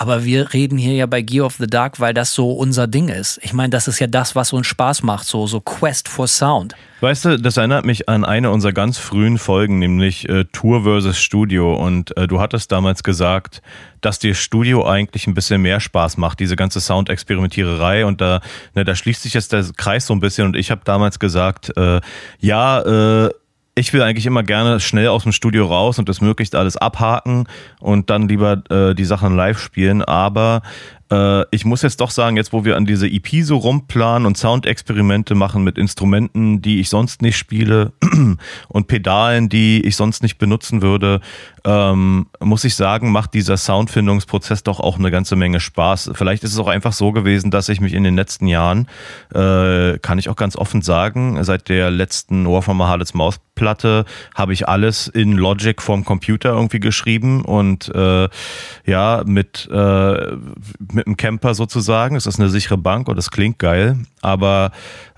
Aber 0.00 0.24
wir 0.24 0.52
reden 0.52 0.78
hier 0.78 0.94
ja 0.94 1.06
bei 1.06 1.22
Gear 1.22 1.46
of 1.46 1.56
the 1.58 1.66
Dark, 1.66 1.98
weil 1.98 2.14
das 2.14 2.32
so 2.32 2.52
unser 2.52 2.86
Ding 2.86 3.08
ist. 3.08 3.40
Ich 3.42 3.52
meine, 3.52 3.70
das 3.70 3.88
ist 3.88 3.98
ja 3.98 4.06
das, 4.06 4.36
was 4.36 4.52
uns 4.52 4.68
Spaß 4.68 5.02
macht, 5.02 5.26
so, 5.26 5.48
so 5.48 5.60
Quest 5.60 6.08
for 6.08 6.28
Sound. 6.28 6.76
Weißt 7.00 7.24
du, 7.24 7.36
das 7.36 7.56
erinnert 7.56 7.84
mich 7.84 8.08
an 8.08 8.24
eine 8.24 8.52
unserer 8.52 8.72
ganz 8.72 8.98
frühen 8.98 9.38
Folgen, 9.38 9.80
nämlich 9.80 10.28
äh, 10.28 10.44
Tour 10.52 10.84
versus 10.84 11.18
Studio. 11.18 11.74
Und 11.74 12.16
äh, 12.16 12.28
du 12.28 12.38
hattest 12.38 12.70
damals 12.70 13.02
gesagt, 13.02 13.60
dass 14.00 14.20
dir 14.20 14.36
Studio 14.36 14.86
eigentlich 14.86 15.26
ein 15.26 15.34
bisschen 15.34 15.62
mehr 15.62 15.80
Spaß 15.80 16.16
macht, 16.16 16.38
diese 16.38 16.54
ganze 16.54 16.80
Sound-Experimentiererei. 16.80 18.06
Und 18.06 18.20
da, 18.20 18.40
ne, 18.76 18.84
da 18.84 18.94
schließt 18.94 19.24
sich 19.24 19.34
jetzt 19.34 19.52
der 19.52 19.64
Kreis 19.76 20.06
so 20.06 20.14
ein 20.14 20.20
bisschen. 20.20 20.46
Und 20.46 20.54
ich 20.54 20.70
habe 20.70 20.82
damals 20.84 21.18
gesagt, 21.18 21.76
äh, 21.76 22.00
ja, 22.38 23.26
äh, 23.26 23.30
ich 23.78 23.92
will 23.92 24.02
eigentlich 24.02 24.26
immer 24.26 24.42
gerne 24.42 24.80
schnell 24.80 25.08
aus 25.08 25.22
dem 25.22 25.32
Studio 25.32 25.66
raus 25.66 25.98
und 25.98 26.08
das 26.08 26.20
möglichst 26.20 26.54
alles 26.54 26.76
abhaken 26.76 27.46
und 27.80 28.10
dann 28.10 28.28
lieber 28.28 28.62
äh, 28.70 28.94
die 28.94 29.04
Sachen 29.04 29.36
live 29.36 29.58
spielen. 29.58 30.02
Aber 30.02 30.62
äh, 31.10 31.44
ich 31.50 31.64
muss 31.64 31.82
jetzt 31.82 32.00
doch 32.00 32.10
sagen, 32.10 32.36
jetzt 32.36 32.52
wo 32.52 32.64
wir 32.64 32.76
an 32.76 32.86
diese 32.86 33.06
EP 33.06 33.42
so 33.42 33.56
rumplanen 33.56 34.26
und 34.26 34.36
Soundexperimente 34.36 35.34
machen 35.34 35.62
mit 35.62 35.78
Instrumenten, 35.78 36.60
die 36.60 36.80
ich 36.80 36.88
sonst 36.88 37.22
nicht 37.22 37.36
spiele 37.36 37.92
und 38.68 38.88
Pedalen, 38.88 39.48
die 39.48 39.84
ich 39.84 39.96
sonst 39.96 40.22
nicht 40.22 40.38
benutzen 40.38 40.82
würde, 40.82 41.20
ähm, 41.68 42.26
muss 42.40 42.64
ich 42.64 42.74
sagen, 42.74 43.12
macht 43.12 43.34
dieser 43.34 43.58
Soundfindungsprozess 43.58 44.62
doch 44.62 44.80
auch 44.80 44.98
eine 44.98 45.10
ganze 45.10 45.36
Menge 45.36 45.60
Spaß. 45.60 46.12
Vielleicht 46.14 46.42
ist 46.42 46.54
es 46.54 46.58
auch 46.58 46.66
einfach 46.66 46.94
so 46.94 47.12
gewesen, 47.12 47.50
dass 47.50 47.68
ich 47.68 47.82
mich 47.82 47.92
in 47.92 48.04
den 48.04 48.16
letzten 48.16 48.46
Jahren, 48.46 48.88
äh, 49.34 49.98
kann 49.98 50.18
ich 50.18 50.30
auch 50.30 50.36
ganz 50.36 50.56
offen 50.56 50.80
sagen, 50.80 51.44
seit 51.44 51.68
der 51.68 51.90
letzten 51.90 52.46
Warhammer 52.48 52.88
Harlots 52.88 53.12
Maus 53.12 53.38
Platte 53.54 54.04
habe 54.34 54.52
ich 54.52 54.68
alles 54.68 55.08
in 55.08 55.32
Logic 55.32 55.82
vom 55.82 56.04
Computer 56.04 56.50
irgendwie 56.50 56.78
geschrieben 56.78 57.44
und 57.44 57.92
äh, 57.94 58.28
ja, 58.86 59.22
mit, 59.26 59.68
äh, 59.70 60.36
mit 60.92 61.06
einem 61.06 61.16
Camper 61.16 61.54
sozusagen. 61.54 62.14
Es 62.14 62.26
ist 62.26 62.38
eine 62.38 62.48
sichere 62.48 62.78
Bank 62.78 63.08
und 63.08 63.18
es 63.18 63.32
klingt 63.32 63.58
geil, 63.58 63.98
aber 64.22 64.70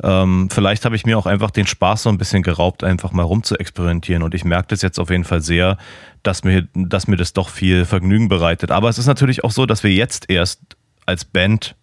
ähm, 0.02 0.48
vielleicht 0.50 0.86
habe 0.86 0.96
ich 0.96 1.04
mir 1.04 1.18
auch 1.18 1.26
einfach 1.26 1.50
den 1.50 1.66
Spaß 1.66 2.04
so 2.04 2.08
ein 2.08 2.16
bisschen 2.16 2.42
geraubt, 2.42 2.82
einfach 2.82 3.12
mal 3.12 3.22
rum 3.22 3.42
zu 3.42 3.56
experimentieren 3.56 4.22
und 4.22 4.34
ich 4.34 4.44
merke 4.44 4.68
das 4.68 4.80
jetzt 4.80 4.98
auf 4.98 5.10
jeden 5.10 5.24
Fall 5.24 5.42
sehr, 5.42 5.76
dass 6.22 6.44
mir, 6.44 6.68
dass 6.74 7.06
mir 7.06 7.16
das 7.16 7.32
doch 7.32 7.48
viel 7.48 7.84
Vergnügen 7.84 8.28
bereitet. 8.28 8.70
Aber 8.70 8.88
es 8.88 8.98
ist 8.98 9.06
natürlich 9.06 9.44
auch 9.44 9.50
so, 9.50 9.66
dass 9.66 9.82
wir 9.82 9.92
jetzt 9.92 10.30
erst 10.30 10.60
als 11.06 11.24
Band 11.24 11.74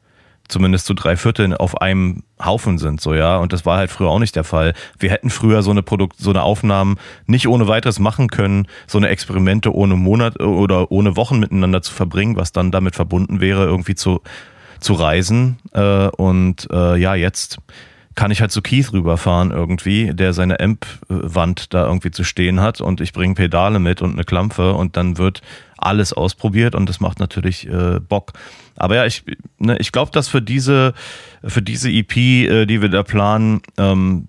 zumindest 0.48 0.86
zu 0.86 0.94
drei 0.94 1.18
Vierteln 1.18 1.54
auf 1.54 1.82
einem 1.82 2.24
Haufen 2.44 2.78
sind, 2.78 3.02
so 3.02 3.14
ja. 3.14 3.38
Und 3.38 3.54
das 3.54 3.66
war 3.66 3.78
halt 3.78 3.92
früher 3.92 4.10
auch 4.10 4.20
nicht 4.20 4.36
der 4.36 4.44
Fall. 4.44 4.74
Wir 4.98 5.12
hätten 5.12 5.30
früher 5.30 5.62
so 5.62 5.72
eine 5.72 5.84
Produkt, 5.84 6.18
so 6.20 6.30
eine 6.30 6.44
Aufnahmen 6.44 6.98
nicht 7.26 7.48
ohne 7.48 7.68
weiteres 7.68 8.00
machen 8.00 8.30
können, 8.30 8.68
so 8.86 8.98
eine 8.98 9.10
Experimente 9.10 9.74
ohne 9.74 9.96
Monat 9.96 10.40
oder 10.40 10.92
ohne 10.92 11.18
Wochen 11.18 11.40
miteinander 11.40 11.82
zu 11.82 11.94
verbringen, 11.94 12.38
was 12.38 12.52
dann 12.52 12.72
damit 12.72 12.96
verbunden 12.96 13.42
wäre, 13.42 13.66
irgendwie 13.66 13.96
zu, 13.96 14.22
zu 14.80 14.94
reisen. 14.94 15.58
Äh, 15.74 16.08
und 16.08 16.68
äh, 16.72 16.98
ja, 16.98 17.16
jetzt 17.16 17.58
kann 18.18 18.32
ich 18.32 18.42
halt 18.42 18.52
zu 18.52 18.64
Keith 18.64 18.92
rüberfahren 18.92 19.52
irgendwie, 19.52 20.12
der 20.12 20.34
seine 20.34 20.60
Amp-Wand 20.60 21.72
da 21.76 21.86
irgendwie 21.86 22.10
zu 22.10 22.24
stehen 22.24 22.60
hat 22.60 22.82
und 22.82 23.00
ich 23.00 23.14
bringe 23.14 23.36
Pedale 23.36 23.78
mit 23.78 24.02
und 24.02 24.14
eine 24.14 24.24
Klampfe 24.24 24.74
und 24.74 24.98
dann 24.98 25.20
wird 25.20 25.44
alles 25.78 26.14
ausprobiert 26.14 26.74
und 26.74 26.90
das 26.90 27.00
macht 27.00 27.20
natürlich 27.20 27.70
äh, 27.70 28.00
Bock. 28.00 28.34
Aber 28.76 28.96
ja, 28.96 29.06
ich, 29.06 29.24
ne, 29.60 29.78
ich 29.78 29.92
glaube, 29.92 30.10
dass 30.10 30.28
für 30.30 30.42
diese, 30.42 30.96
für 31.44 31.62
diese 31.62 31.92
EP, 31.92 32.18
äh, 32.18 32.66
die 32.66 32.82
wir 32.82 32.90
da 32.90 33.04
planen, 33.04 33.62
ähm, 33.78 34.28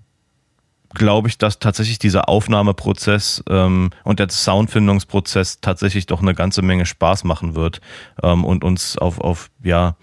glaube 0.93 1.27
ich, 1.27 1.39
dass 1.39 1.57
tatsächlich 1.57 1.97
dieser 1.97 2.29
Aufnahmeprozess 2.29 3.43
ähm, 3.49 3.89
und 4.03 4.19
der 4.19 4.29
Soundfindungsprozess 4.29 5.61
tatsächlich 5.61 6.05
doch 6.05 6.21
eine 6.21 6.35
ganze 6.35 6.61
Menge 6.61 6.85
Spaß 6.85 7.23
machen 7.23 7.55
wird 7.55 7.81
ähm, 8.21 8.45
und 8.45 8.63
uns 8.63 8.99
auf, 8.99 9.19
auf 9.19 9.49
ja, 9.63 9.95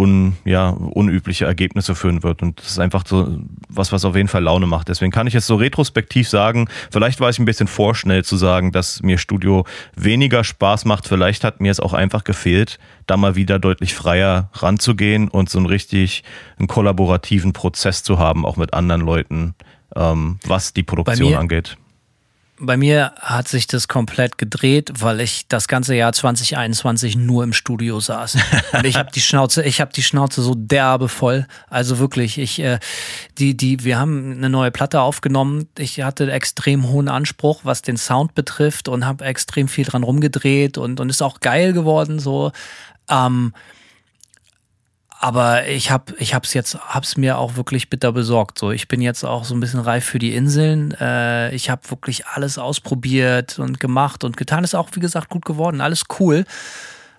un, 0.00 0.36
ja, 0.46 0.70
unübliche 0.70 1.44
Ergebnisse 1.44 1.94
führen 1.94 2.22
wird. 2.22 2.42
Und 2.42 2.58
das 2.58 2.70
ist 2.70 2.78
einfach 2.78 3.04
so 3.06 3.38
was, 3.68 3.92
was 3.92 4.04
auf 4.04 4.16
jeden 4.16 4.28
Fall 4.28 4.42
Laune 4.42 4.66
macht. 4.66 4.88
Deswegen 4.88 5.12
kann 5.12 5.26
ich 5.26 5.34
jetzt 5.34 5.46
so 5.46 5.56
retrospektiv 5.56 6.28
sagen, 6.28 6.68
vielleicht 6.90 7.20
war 7.20 7.28
ich 7.28 7.38
ein 7.38 7.44
bisschen 7.44 7.68
vorschnell 7.68 8.24
zu 8.24 8.36
sagen, 8.36 8.72
dass 8.72 9.02
mir 9.02 9.18
Studio 9.18 9.66
weniger 9.94 10.42
Spaß 10.42 10.86
macht. 10.86 11.06
Vielleicht 11.06 11.44
hat 11.44 11.60
mir 11.60 11.70
es 11.70 11.80
auch 11.80 11.92
einfach 11.92 12.24
gefehlt, 12.24 12.78
da 13.06 13.18
mal 13.18 13.36
wieder 13.36 13.58
deutlich 13.58 13.94
freier 13.94 14.50
ranzugehen 14.54 15.28
und 15.28 15.50
so 15.50 15.58
einen 15.58 15.66
richtig 15.66 16.24
einen 16.58 16.66
kollaborativen 16.66 17.52
Prozess 17.52 18.02
zu 18.02 18.18
haben, 18.18 18.46
auch 18.46 18.56
mit 18.56 18.72
anderen 18.72 19.02
Leuten, 19.02 19.54
ähm, 19.94 20.38
was 20.46 20.72
die 20.72 20.82
Produktion 20.82 21.34
angeht. 21.34 21.76
Bei 22.62 22.76
mir 22.76 23.14
hat 23.18 23.48
sich 23.48 23.66
das 23.66 23.88
komplett 23.88 24.36
gedreht, 24.36 24.92
weil 24.98 25.20
ich 25.20 25.48
das 25.48 25.66
ganze 25.66 25.94
Jahr 25.94 26.12
2021 26.12 27.16
nur 27.16 27.42
im 27.42 27.54
Studio 27.54 28.00
saß. 28.00 28.36
Und 28.74 28.84
ich 28.84 28.96
habe 28.96 29.10
die 29.10 29.22
Schnauze, 29.22 29.62
ich 29.62 29.80
habe 29.80 29.94
die 29.94 30.02
Schnauze 30.02 30.42
so 30.42 30.54
derbe 30.54 31.08
voll. 31.08 31.46
Also 31.70 31.98
wirklich, 31.98 32.36
ich 32.36 32.58
äh, 32.60 32.78
die 33.38 33.56
die 33.56 33.82
wir 33.82 33.98
haben 33.98 34.32
eine 34.32 34.50
neue 34.50 34.70
Platte 34.70 35.00
aufgenommen. 35.00 35.68
Ich 35.78 36.02
hatte 36.02 36.30
extrem 36.30 36.86
hohen 36.88 37.08
Anspruch, 37.08 37.60
was 37.64 37.80
den 37.80 37.96
Sound 37.96 38.34
betrifft 38.34 38.88
und 38.88 39.06
habe 39.06 39.24
extrem 39.24 39.66
viel 39.66 39.86
dran 39.86 40.02
rumgedreht 40.02 40.76
und 40.76 41.00
und 41.00 41.08
ist 41.08 41.22
auch 41.22 41.40
geil 41.40 41.72
geworden 41.72 42.18
so. 42.18 42.52
Ähm, 43.08 43.54
aber 45.22 45.68
ich 45.68 45.90
habe 45.90 46.14
ich 46.18 46.32
hab's 46.32 46.54
jetzt 46.54 46.78
hab's 46.78 47.18
mir 47.18 47.36
auch 47.36 47.56
wirklich 47.56 47.90
bitter 47.90 48.10
besorgt. 48.10 48.58
So 48.58 48.70
ich 48.70 48.88
bin 48.88 49.02
jetzt 49.02 49.22
auch 49.22 49.44
so 49.44 49.54
ein 49.54 49.60
bisschen 49.60 49.80
reif 49.80 50.02
für 50.02 50.18
die 50.18 50.34
Inseln. 50.34 50.92
Äh, 50.98 51.54
ich 51.54 51.68
habe 51.68 51.90
wirklich 51.90 52.26
alles 52.26 52.56
ausprobiert 52.56 53.58
und 53.58 53.80
gemacht 53.80 54.24
und 54.24 54.38
getan. 54.38 54.64
Ist 54.64 54.74
auch 54.74 54.88
wie 54.94 55.00
gesagt 55.00 55.28
gut 55.28 55.44
geworden. 55.44 55.82
Alles 55.82 56.04
cool. 56.18 56.46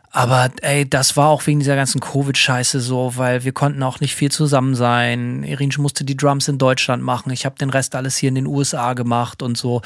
Aber 0.09 0.49
ey 0.63 0.89
das 0.89 1.15
war 1.15 1.27
auch 1.29 1.45
wegen 1.45 1.59
dieser 1.59 1.75
ganzen 1.75 2.01
Covid 2.01 2.35
Scheiße 2.35 2.81
so 2.81 3.13
weil 3.17 3.43
wir 3.43 3.51
konnten 3.51 3.83
auch 3.83 3.99
nicht 3.99 4.15
viel 4.15 4.31
zusammen 4.31 4.73
sein. 4.73 5.43
Irinsch 5.43 5.77
musste 5.77 6.03
die 6.03 6.17
Drums 6.17 6.47
in 6.47 6.57
Deutschland 6.57 7.03
machen. 7.03 7.31
Ich 7.31 7.45
habe 7.45 7.59
den 7.59 7.69
Rest 7.69 7.93
alles 7.93 8.17
hier 8.17 8.29
in 8.29 8.35
den 8.35 8.47
USA 8.47 8.93
gemacht 8.93 9.43
und 9.43 9.59
so. 9.59 9.83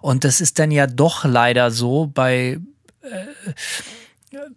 Und 0.00 0.24
das 0.24 0.40
ist 0.40 0.58
dann 0.58 0.70
ja 0.70 0.86
doch 0.86 1.26
leider 1.26 1.70
so 1.70 2.06
bei 2.06 2.60
äh, 3.02 3.52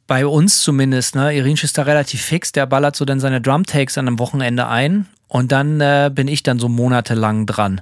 bei 0.07 0.25
uns 0.25 0.61
zumindest, 0.61 1.15
ne, 1.15 1.33
Irinsch 1.35 1.63
ist 1.63 1.77
da 1.77 1.83
relativ 1.83 2.21
fix, 2.21 2.51
der 2.51 2.65
ballert 2.65 2.95
so 2.95 3.05
dann 3.05 3.19
seine 3.19 3.41
Drum-Takes 3.41 3.97
an 3.97 4.07
einem 4.07 4.19
Wochenende 4.19 4.67
ein 4.67 5.07
und 5.27 5.51
dann 5.51 5.79
äh, 5.79 6.11
bin 6.13 6.27
ich 6.27 6.43
dann 6.43 6.59
so 6.59 6.69
monatelang 6.69 7.45
dran. 7.45 7.81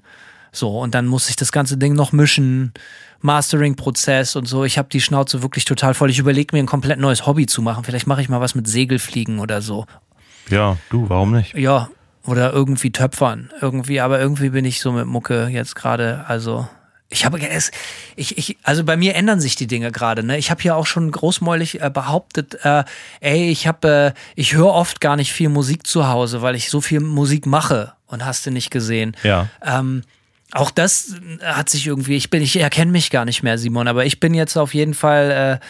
So, 0.51 0.79
und 0.79 0.95
dann 0.95 1.07
muss 1.07 1.29
ich 1.29 1.35
das 1.35 1.51
ganze 1.51 1.77
Ding 1.77 1.93
noch 1.93 2.11
mischen, 2.11 2.73
Mastering-Prozess 3.21 4.35
und 4.35 4.47
so. 4.47 4.63
Ich 4.63 4.77
habe 4.77 4.89
die 4.89 5.01
Schnauze 5.01 5.41
wirklich 5.41 5.65
total 5.65 5.93
voll. 5.93 6.09
Ich 6.09 6.19
überlege 6.19 6.55
mir 6.55 6.63
ein 6.63 6.67
komplett 6.67 6.99
neues 6.99 7.25
Hobby 7.25 7.45
zu 7.45 7.61
machen. 7.61 7.83
Vielleicht 7.83 8.07
mache 8.07 8.21
ich 8.21 8.29
mal 8.29 8.41
was 8.41 8.55
mit 8.55 8.67
Segelfliegen 8.67 9.39
oder 9.39 9.61
so. 9.61 9.85
Ja, 10.49 10.77
du, 10.89 11.09
warum 11.09 11.31
nicht? 11.31 11.55
Ja, 11.55 11.89
oder 12.25 12.53
irgendwie 12.53 12.91
Töpfern. 12.91 13.51
Irgendwie, 13.61 13.99
aber 13.99 14.19
irgendwie 14.19 14.49
bin 14.49 14.65
ich 14.65 14.79
so 14.79 14.91
mit 14.91 15.05
Mucke 15.05 15.47
jetzt 15.47 15.75
gerade, 15.75 16.25
also 16.27 16.67
ich 17.09 17.25
habe 17.25 17.39
es, 17.39 17.71
ich, 18.15 18.37
ich, 18.37 18.57
also 18.63 18.83
bei 18.83 18.95
mir 18.95 19.15
ändern 19.15 19.39
sich 19.39 19.55
die 19.55 19.65
Dinge 19.65 19.91
gerade. 19.91 20.23
Ne? 20.23 20.37
Ich 20.37 20.51
habe 20.51 20.61
ja 20.63 20.75
auch 20.75 20.85
schon 20.85 21.11
großmäulig 21.11 21.81
äh, 21.81 21.89
behauptet, 21.89 22.63
äh, 22.63 22.83
ey, 23.19 23.49
ich 23.49 23.65
habe, 23.65 24.13
äh, 24.15 24.19
ich 24.35 24.53
höre 24.53 24.67
oft 24.73 25.01
gar 25.01 25.15
nicht 25.15 25.33
viel 25.33 25.49
Musik 25.49 25.87
zu 25.87 26.07
Hause, 26.07 26.41
weil 26.41 26.55
ich 26.55 26.69
so 26.69 26.81
viel 26.81 26.99
Musik 26.99 27.47
mache 27.47 27.93
und 28.05 28.25
hast 28.25 28.45
du 28.45 28.51
nicht 28.51 28.69
gesehen. 28.69 29.17
Ja. 29.23 29.49
Ähm, 29.65 30.03
auch 30.51 30.71
das 30.71 31.15
hat 31.43 31.69
sich 31.69 31.87
irgendwie, 31.87 32.15
ich 32.15 32.29
bin, 32.29 32.41
ich 32.41 32.59
erkenne 32.59 32.91
mich 32.91 33.09
gar 33.09 33.25
nicht 33.25 33.43
mehr, 33.43 33.57
Simon, 33.57 33.87
aber 33.87 34.05
ich 34.05 34.19
bin 34.19 34.33
jetzt 34.33 34.57
auf 34.57 34.73
jeden 34.73 34.93
Fall, 34.93 35.59
äh, 35.61 35.65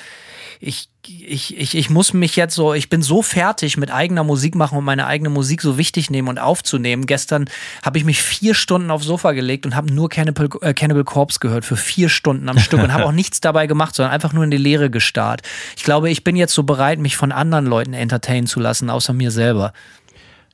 ich 0.59 0.89
ich, 1.07 1.57
ich, 1.57 1.75
ich 1.75 1.89
muss 1.89 2.13
mich 2.13 2.35
jetzt 2.35 2.53
so, 2.53 2.73
ich 2.73 2.89
bin 2.89 3.01
so 3.01 3.21
fertig 3.21 3.77
mit 3.77 3.91
eigener 3.91 4.23
Musik 4.23 4.55
machen 4.55 4.77
und 4.77 4.83
meine 4.83 5.07
eigene 5.07 5.29
Musik 5.29 5.61
so 5.61 5.77
wichtig 5.77 6.09
nehmen 6.09 6.27
und 6.27 6.37
aufzunehmen. 6.37 7.05
Gestern 7.05 7.49
habe 7.83 7.97
ich 7.97 8.05
mich 8.05 8.21
vier 8.21 8.53
Stunden 8.53 8.91
aufs 8.91 9.05
Sofa 9.05 9.31
gelegt 9.31 9.65
und 9.65 9.75
habe 9.75 9.91
nur 9.91 10.09
Cannibal, 10.09 10.49
äh, 10.61 10.73
Cannibal 10.73 11.03
Corpse 11.03 11.39
gehört 11.39 11.65
für 11.65 11.77
vier 11.77 12.09
Stunden 12.09 12.49
am 12.49 12.59
Stück 12.59 12.81
und 12.83 12.93
habe 12.93 13.05
auch 13.05 13.11
nichts 13.13 13.39
dabei 13.39 13.65
gemacht, 13.65 13.95
sondern 13.95 14.13
einfach 14.13 14.33
nur 14.33 14.43
in 14.43 14.51
die 14.51 14.57
Leere 14.57 14.89
gestarrt. 14.89 15.41
Ich 15.77 15.83
glaube, 15.83 16.09
ich 16.09 16.23
bin 16.23 16.35
jetzt 16.35 16.53
so 16.53 16.63
bereit, 16.63 16.99
mich 16.99 17.15
von 17.15 17.31
anderen 17.31 17.65
Leuten 17.65 17.93
entertainen 17.93 18.45
zu 18.45 18.59
lassen, 18.59 18.89
außer 18.89 19.13
mir 19.13 19.31
selber. 19.31 19.73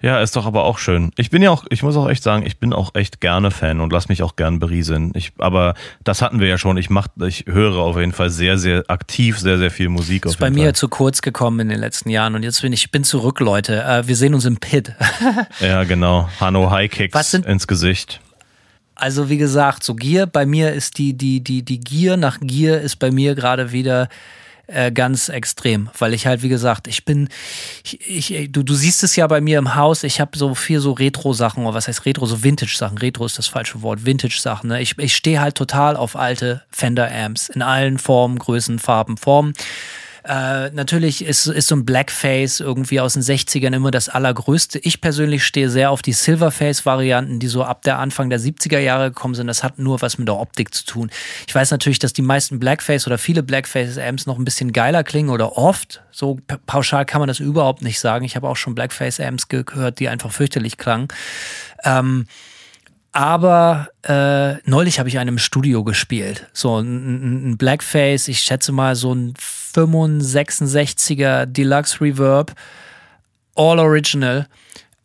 Ja, 0.06 0.20
ist 0.20 0.36
doch 0.36 0.45
aber 0.45 0.66
auch 0.66 0.78
schön. 0.78 1.10
Ich 1.18 1.32
bin 1.32 1.41
ja 1.41 1.49
auch, 1.49 1.66
ich 1.72 1.82
muss 1.82 1.97
auch 1.97 2.08
echt 2.08 2.22
sagen, 2.22 2.45
ich 2.45 2.60
bin 2.60 2.74
auch 2.74 2.93
echt 2.93 3.22
gerne 3.22 3.49
Fan 3.49 3.82
und 3.82 3.91
lass 3.91 4.08
mich 4.08 4.22
auch 4.22 4.36
gern 4.36 4.60
berieseln. 4.60 5.12
Ich, 5.16 5.32
aber 5.39 5.74
das 6.03 6.22
hatten 6.22 6.39
wir 6.39 6.47
ja 6.47 6.60
schon. 6.60 6.78
Ich 6.78 6.91
mach, 6.91 7.08
ich 7.26 7.45
höre 7.47 7.78
auf 7.78 7.97
jeden 7.97 8.12
Fall 8.12 8.30
sehr, 8.30 8.60
sehr 8.60 8.84
aktiv, 8.88 9.39
sehr, 9.39 9.58
sehr 9.58 9.72
viel 9.72 9.89
Musik. 9.89 10.28
Ist 10.28 10.38
bei 10.38 10.51
mir 10.51 10.66
Fall. 10.66 10.76
zu 10.76 10.89
kurz 10.89 11.24
gekommen 11.24 11.60
in 11.62 11.70
den 11.70 11.80
letzten 11.80 12.12
Jahren 12.12 12.36
und 12.36 12.43
jetzt 12.43 12.62
bin 12.62 12.72
ich 12.72 12.91
bin 12.91 13.03
zurück, 13.03 13.39
Leute. 13.39 13.84
Äh, 13.84 14.08
wir 14.08 14.16
sehen 14.16 14.36
uns 14.36 14.45
im 14.45 14.58
Pit. 14.58 14.93
ja, 15.60 15.84
genau. 15.86 16.30
Hanno 16.39 16.70
High 16.70 16.91
Kicks 16.91 17.34
ins 17.34 17.66
Gesicht. 17.66 18.22
Also 18.93 19.28
wie 19.28 19.38
gesagt, 19.38 19.84
so 19.84 19.95
Gier 19.95 20.28
bei 20.28 20.45
mir 20.45 20.74
ist 20.74 20.99
die 20.99 21.18
die 21.18 21.43
die 21.43 21.66
die 21.66 21.80
Gier 21.80 22.16
nach 22.16 22.39
Gier 22.41 22.80
ist 22.80 22.97
bei 22.97 23.10
mir 23.10 23.34
gerade 23.34 23.72
wieder 23.72 24.10
äh, 24.68 24.91
ganz 24.91 25.30
extrem, 25.30 25.89
weil 25.97 26.13
ich 26.13 26.28
halt, 26.28 26.41
wie 26.41 26.49
gesagt, 26.49 26.88
ich 26.88 27.05
bin, 27.05 27.30
ich, 27.84 28.32
ich, 28.32 28.51
du, 28.51 28.63
du 28.63 28.74
siehst 28.74 29.03
es 29.03 29.16
ja 29.16 29.28
bei 29.28 29.41
mir 29.41 29.59
im 29.59 29.76
Haus, 29.76 30.03
ich 30.03 30.20
habe 30.20 30.38
so 30.38 30.55
viel 30.55 30.80
so 30.80 30.91
Retro-Sachen, 30.91 31.66
oder 31.66 31.76
was 31.76 31.88
heißt 31.88 32.05
Retro, 32.05 32.26
so 32.26 32.43
Vintage-Sachen, 32.43 32.97
Retro 32.97 33.26
ist 33.26 33.38
das 33.38 33.47
falsche 33.47 33.82
Wort, 33.82 34.05
Vintage-Sachen. 34.05 34.70
Ne? 34.70 34.82
Ich, 34.82 34.97
ich 34.97 35.16
stehe 35.16 35.41
halt 35.41 35.55
total 35.55 35.95
auf 35.95 36.16
alte 36.16 36.63
Fender-Amps 36.72 37.49
in 37.49 37.61
allen 37.61 37.97
Formen, 37.97 38.39
Größen, 38.39 38.80
Farben, 38.80 39.18
Formen. 39.18 39.53
Äh, 40.28 40.71
natürlich 40.71 41.23
ist, 41.23 41.45
ist 41.45 41.67
so 41.67 41.76
ein 41.76 41.86
Blackface 41.86 42.59
irgendwie 42.59 42.99
aus 42.99 43.13
den 43.13 43.21
60ern 43.21 43.76
immer 43.76 43.91
das 43.91 44.09
allergrößte. 44.09 44.80
Ich 44.80 44.99
persönlich 44.99 45.45
stehe 45.45 45.69
sehr 45.69 45.91
auf 45.91 46.01
die 46.01 46.13
Silverface-Varianten, 46.13 47.39
die 47.39 47.47
so 47.47 47.63
ab 47.63 47.84
der 47.84 47.99
Anfang 47.99 48.32
der 48.32 48.39
70er 48.39 48.80
Jahre 48.80 49.11
gekommen 49.11 49.36
sind. 49.36 49.45
Das 49.45 49.63
hat 49.63 49.78
nur 49.78 50.01
was 50.01 50.17
mit 50.17 50.28
der 50.28 50.38
Optik 50.38 50.73
zu 50.73 50.84
tun. 50.84 51.11
Ich 51.47 51.53
weiß 51.53 51.69
natürlich, 51.69 51.99
dass 51.99 52.11
die 52.11 52.23
meisten 52.23 52.59
Blackface 52.59 53.05
oder 53.05 53.19
viele 53.19 53.43
Blackface-Amps 53.43 54.26
noch 54.26 54.39
ein 54.39 54.45
bisschen 54.45 54.73
geiler 54.73 55.03
klingen 55.03 55.30
oder 55.30 55.57
oft. 55.59 56.01
So 56.09 56.39
pauschal 56.65 57.05
kann 57.05 57.19
man 57.19 57.28
das 57.28 57.39
überhaupt 57.39 57.84
nicht 57.84 57.99
sagen. 57.99 58.26
Ich 58.26 58.36
habe 58.36 58.49
auch 58.49 58.57
schon 58.57 58.73
Blackface-Amps 58.73 59.47
gehört, 59.47 59.99
die 59.99 60.09
einfach 60.09 60.32
fürchterlich 60.32 60.78
klangen. 60.78 61.07
Ähm, 61.84 62.26
aber 63.11 63.89
äh, 64.01 64.55
neulich 64.69 64.99
habe 64.99 65.07
ich 65.07 65.19
einen 65.19 65.30
im 65.30 65.38
Studio 65.38 65.84
gespielt. 65.84 66.47
So 66.51 66.80
ein, 66.80 67.51
ein 67.51 67.57
Blackface, 67.57 68.28
ich 68.28 68.39
schätze 68.39 68.73
mal 68.73 68.95
so 68.95 69.13
ein 69.13 69.36
65er 69.76 71.45
Deluxe 71.45 72.01
Reverb, 72.01 72.53
all 73.55 73.80
original 73.80 74.47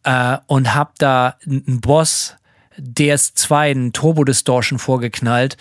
äh, 0.04 0.38
und 0.46 0.74
habe 0.74 0.92
da 0.98 1.36
einen 1.46 1.80
Boss 1.80 2.36
DS2, 2.78 3.54
einen 3.56 3.92
Turbo 3.92 4.24
Distortion 4.24 4.78
vorgeknallt 4.78 5.56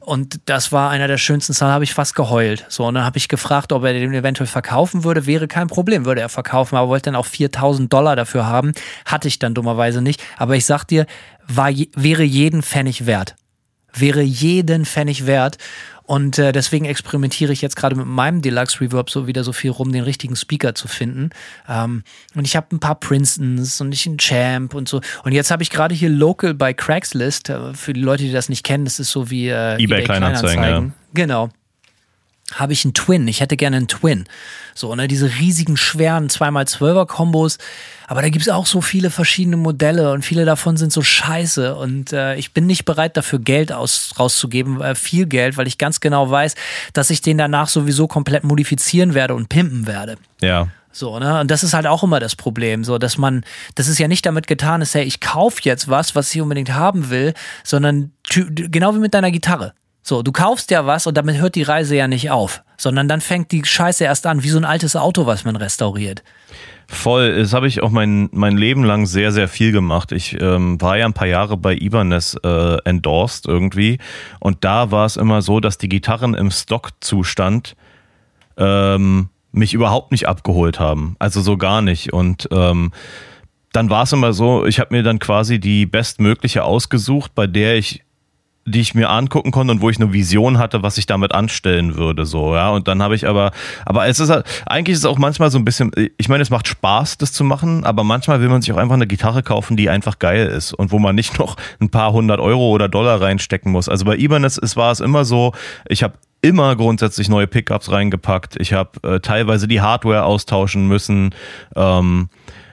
Und 0.00 0.40
das 0.44 0.70
war 0.70 0.90
einer 0.90 1.08
der 1.08 1.18
schönsten 1.18 1.52
Zahlen, 1.52 1.72
habe 1.72 1.84
ich 1.84 1.92
fast 1.92 2.14
geheult. 2.14 2.64
So, 2.68 2.86
und 2.86 2.94
dann 2.94 3.04
habe 3.04 3.18
ich 3.18 3.28
gefragt, 3.28 3.72
ob 3.72 3.82
er 3.84 3.92
den 3.92 4.14
eventuell 4.14 4.46
verkaufen 4.46 5.02
würde. 5.02 5.26
Wäre 5.26 5.48
kein 5.48 5.66
Problem, 5.66 6.04
würde 6.04 6.20
er 6.20 6.28
verkaufen, 6.28 6.76
aber 6.76 6.88
wollte 6.88 7.10
dann 7.10 7.16
auch 7.16 7.26
4000 7.26 7.92
Dollar 7.92 8.14
dafür 8.14 8.46
haben. 8.46 8.72
Hatte 9.04 9.26
ich 9.28 9.40
dann 9.40 9.54
dummerweise 9.54 10.00
nicht. 10.00 10.22
Aber 10.36 10.54
ich 10.54 10.64
sag 10.64 10.84
dir, 10.84 11.06
war, 11.48 11.70
wäre 11.96 12.22
jeden 12.22 12.62
Pfennig 12.62 13.06
wert. 13.06 13.34
Wäre 13.92 14.22
jeden 14.22 14.84
Pfennig 14.84 15.26
wert. 15.26 15.58
Und 16.06 16.38
äh, 16.38 16.52
deswegen 16.52 16.84
experimentiere 16.84 17.52
ich 17.52 17.62
jetzt 17.62 17.74
gerade 17.74 17.96
mit 17.96 18.06
meinem 18.06 18.40
Deluxe 18.40 18.80
Reverb 18.80 19.10
so 19.10 19.26
wieder 19.26 19.42
so 19.42 19.52
viel 19.52 19.72
rum, 19.72 19.92
den 19.92 20.04
richtigen 20.04 20.36
Speaker 20.36 20.74
zu 20.74 20.86
finden. 20.86 21.30
Ähm, 21.68 22.04
und 22.34 22.44
ich 22.46 22.54
habe 22.54 22.68
ein 22.74 22.78
paar 22.78 22.94
Princetons 22.94 23.80
und 23.80 23.92
ich 23.92 24.06
einen 24.06 24.18
Champ 24.18 24.74
und 24.74 24.88
so. 24.88 25.00
Und 25.24 25.32
jetzt 25.32 25.50
habe 25.50 25.64
ich 25.64 25.70
gerade 25.70 25.94
hier 25.94 26.08
Local 26.08 26.54
bei 26.54 26.72
Craigslist. 26.72 27.50
Äh, 27.50 27.74
für 27.74 27.92
die 27.92 28.00
Leute, 28.00 28.22
die 28.22 28.32
das 28.32 28.48
nicht 28.48 28.64
kennen, 28.64 28.84
das 28.84 29.00
ist 29.00 29.10
so 29.10 29.30
wie 29.30 29.48
äh, 29.48 29.74
eBay, 29.74 29.84
eBay 29.84 30.04
Kleinanzeigen. 30.04 30.62
Kleinanzeigen. 30.62 30.88
Ja. 30.88 30.94
Genau 31.14 31.50
habe 32.54 32.72
ich 32.72 32.84
einen 32.84 32.94
Twin. 32.94 33.26
Ich 33.28 33.40
hätte 33.40 33.56
gerne 33.56 33.76
einen 33.76 33.88
Twin. 33.88 34.24
So, 34.74 34.94
ne, 34.94 35.08
diese 35.08 35.38
riesigen, 35.38 35.76
schweren 35.76 36.28
2x12er 36.28 37.06
Kombos. 37.06 37.58
Aber 38.06 38.22
da 38.22 38.28
gibt 38.28 38.46
es 38.46 38.48
auch 38.48 38.66
so 38.66 38.80
viele 38.80 39.10
verschiedene 39.10 39.56
Modelle 39.56 40.12
und 40.12 40.24
viele 40.24 40.44
davon 40.44 40.76
sind 40.76 40.92
so 40.92 41.02
scheiße. 41.02 41.74
Und 41.74 42.12
äh, 42.12 42.36
ich 42.36 42.52
bin 42.52 42.66
nicht 42.66 42.84
bereit, 42.84 43.16
dafür 43.16 43.40
Geld 43.40 43.72
aus, 43.72 44.14
rauszugeben, 44.18 44.80
äh, 44.80 44.94
viel 44.94 45.26
Geld, 45.26 45.56
weil 45.56 45.66
ich 45.66 45.76
ganz 45.76 46.00
genau 46.00 46.30
weiß, 46.30 46.54
dass 46.92 47.10
ich 47.10 47.20
den 47.20 47.38
danach 47.38 47.68
sowieso 47.68 48.06
komplett 48.06 48.44
modifizieren 48.44 49.14
werde 49.14 49.34
und 49.34 49.48
pimpen 49.48 49.86
werde. 49.86 50.16
Ja. 50.40 50.68
So, 50.92 51.18
ne? 51.18 51.40
Und 51.40 51.50
das 51.50 51.62
ist 51.62 51.74
halt 51.74 51.86
auch 51.86 52.02
immer 52.02 52.20
das 52.20 52.36
Problem, 52.36 52.82
so 52.82 52.96
dass 52.96 53.18
man, 53.18 53.44
das 53.74 53.86
ist 53.88 53.98
ja 53.98 54.08
nicht 54.08 54.24
damit 54.24 54.46
getan 54.46 54.80
ist, 54.80 54.94
hey, 54.94 55.04
ich 55.04 55.20
kaufe 55.20 55.60
jetzt 55.62 55.88
was, 55.88 56.14
was 56.14 56.34
ich 56.34 56.40
unbedingt 56.40 56.72
haben 56.72 57.10
will, 57.10 57.34
sondern 57.64 58.12
genau 58.30 58.94
wie 58.94 59.00
mit 59.00 59.12
deiner 59.12 59.30
Gitarre. 59.30 59.74
So, 60.08 60.22
du 60.22 60.30
kaufst 60.30 60.70
ja 60.70 60.86
was 60.86 61.08
und 61.08 61.16
damit 61.16 61.38
hört 61.38 61.56
die 61.56 61.64
Reise 61.64 61.96
ja 61.96 62.06
nicht 62.06 62.30
auf, 62.30 62.62
sondern 62.76 63.08
dann 63.08 63.20
fängt 63.20 63.50
die 63.50 63.64
Scheiße 63.64 64.04
erst 64.04 64.24
an, 64.26 64.44
wie 64.44 64.50
so 64.50 64.56
ein 64.56 64.64
altes 64.64 64.94
Auto, 64.94 65.26
was 65.26 65.44
man 65.44 65.56
restauriert. 65.56 66.22
Voll, 66.86 67.34
das 67.36 67.52
habe 67.52 67.66
ich 67.66 67.82
auch 67.82 67.90
mein, 67.90 68.28
mein 68.30 68.56
Leben 68.56 68.84
lang 68.84 69.06
sehr, 69.06 69.32
sehr 69.32 69.48
viel 69.48 69.72
gemacht. 69.72 70.12
Ich 70.12 70.40
ähm, 70.40 70.80
war 70.80 70.96
ja 70.96 71.06
ein 71.06 71.12
paar 71.12 71.26
Jahre 71.26 71.56
bei 71.56 71.74
Ibanez 71.74 72.36
äh, 72.44 72.76
endorsed 72.84 73.46
irgendwie 73.46 73.98
und 74.38 74.62
da 74.62 74.92
war 74.92 75.06
es 75.06 75.16
immer 75.16 75.42
so, 75.42 75.58
dass 75.58 75.76
die 75.76 75.88
Gitarren 75.88 76.34
im 76.34 76.52
Stockzustand 76.52 77.74
ähm, 78.58 79.28
mich 79.50 79.74
überhaupt 79.74 80.12
nicht 80.12 80.28
abgeholt 80.28 80.78
haben. 80.78 81.16
Also 81.18 81.40
so 81.40 81.56
gar 81.56 81.82
nicht. 81.82 82.12
Und 82.12 82.48
ähm, 82.52 82.92
dann 83.72 83.90
war 83.90 84.04
es 84.04 84.12
immer 84.12 84.32
so, 84.32 84.66
ich 84.66 84.78
habe 84.78 84.94
mir 84.94 85.02
dann 85.02 85.18
quasi 85.18 85.58
die 85.58 85.84
bestmögliche 85.84 86.62
ausgesucht, 86.62 87.34
bei 87.34 87.48
der 87.48 87.74
ich 87.74 88.05
die 88.66 88.80
ich 88.80 88.94
mir 88.94 89.08
angucken 89.08 89.52
konnte 89.52 89.72
und 89.72 89.80
wo 89.80 89.88
ich 89.88 89.98
eine 89.98 90.12
Vision 90.12 90.58
hatte, 90.58 90.82
was 90.82 90.98
ich 90.98 91.06
damit 91.06 91.32
anstellen 91.32 91.94
würde, 91.94 92.26
so, 92.26 92.54
ja. 92.54 92.70
Und 92.70 92.88
dann 92.88 93.00
habe 93.02 93.14
ich 93.14 93.26
aber, 93.26 93.52
aber 93.84 94.06
es 94.08 94.18
ist 94.18 94.28
halt, 94.28 94.44
eigentlich 94.66 94.94
ist 94.94 95.00
es 95.00 95.04
auch 95.06 95.18
manchmal 95.18 95.50
so 95.50 95.58
ein 95.58 95.64
bisschen, 95.64 95.92
ich 96.18 96.28
meine, 96.28 96.42
es 96.42 96.50
macht 96.50 96.66
Spaß, 96.66 97.16
das 97.18 97.32
zu 97.32 97.44
machen, 97.44 97.84
aber 97.84 98.02
manchmal 98.02 98.40
will 98.40 98.48
man 98.48 98.60
sich 98.62 98.72
auch 98.72 98.76
einfach 98.76 98.96
eine 98.96 99.06
Gitarre 99.06 99.44
kaufen, 99.44 99.76
die 99.76 99.88
einfach 99.88 100.18
geil 100.18 100.48
ist 100.48 100.72
und 100.72 100.90
wo 100.90 100.98
man 100.98 101.14
nicht 101.14 101.38
noch 101.38 101.56
ein 101.80 101.90
paar 101.90 102.12
hundert 102.12 102.40
Euro 102.40 102.70
oder 102.70 102.88
Dollar 102.88 103.20
reinstecken 103.20 103.70
muss. 103.70 103.88
Also 103.88 104.04
bei 104.04 104.16
Ibanez 104.16 104.58
ist, 104.58 104.76
war 104.76 104.90
es 104.90 104.98
immer 104.98 105.24
so, 105.24 105.52
ich 105.88 106.02
habe 106.02 106.14
immer 106.42 106.76
grundsätzlich 106.76 107.28
neue 107.28 107.46
Pickups 107.46 107.90
reingepackt. 107.90 108.60
Ich 108.60 108.72
habe 108.72 108.90
äh, 109.02 109.20
teilweise 109.20 109.66
die 109.68 109.80
Hardware 109.80 110.24
austauschen 110.24 110.86
müssen. 110.86 111.34
Ähm, 111.74 112.28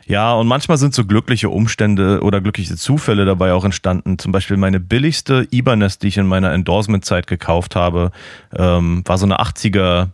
ja, 0.06 0.34
und 0.34 0.47
manchmal 0.47 0.78
sind 0.78 0.93
so 0.93 1.06
glückliche 1.06 1.49
Umstände 1.49 2.22
oder 2.22 2.41
glückliche 2.41 2.76
Zufälle 2.76 3.26
dabei 3.26 3.54
auch 3.54 3.64
entstanden. 3.64 4.20
Zum 4.20 4.32
Beispiel 4.32 4.58
meine 4.58 4.80
billigste 4.80 5.47
Ibanez, 5.51 5.99
die 5.99 6.08
ich 6.08 6.18
in 6.18 6.28
meiner 6.28 6.51
Endorsement-Zeit 6.51 7.28
gekauft 7.28 7.76
habe, 7.76 8.12
ähm, 8.56 9.04
war 9.06 9.18
so 9.18 9.26
eine 9.26 9.39
80er 9.39 10.10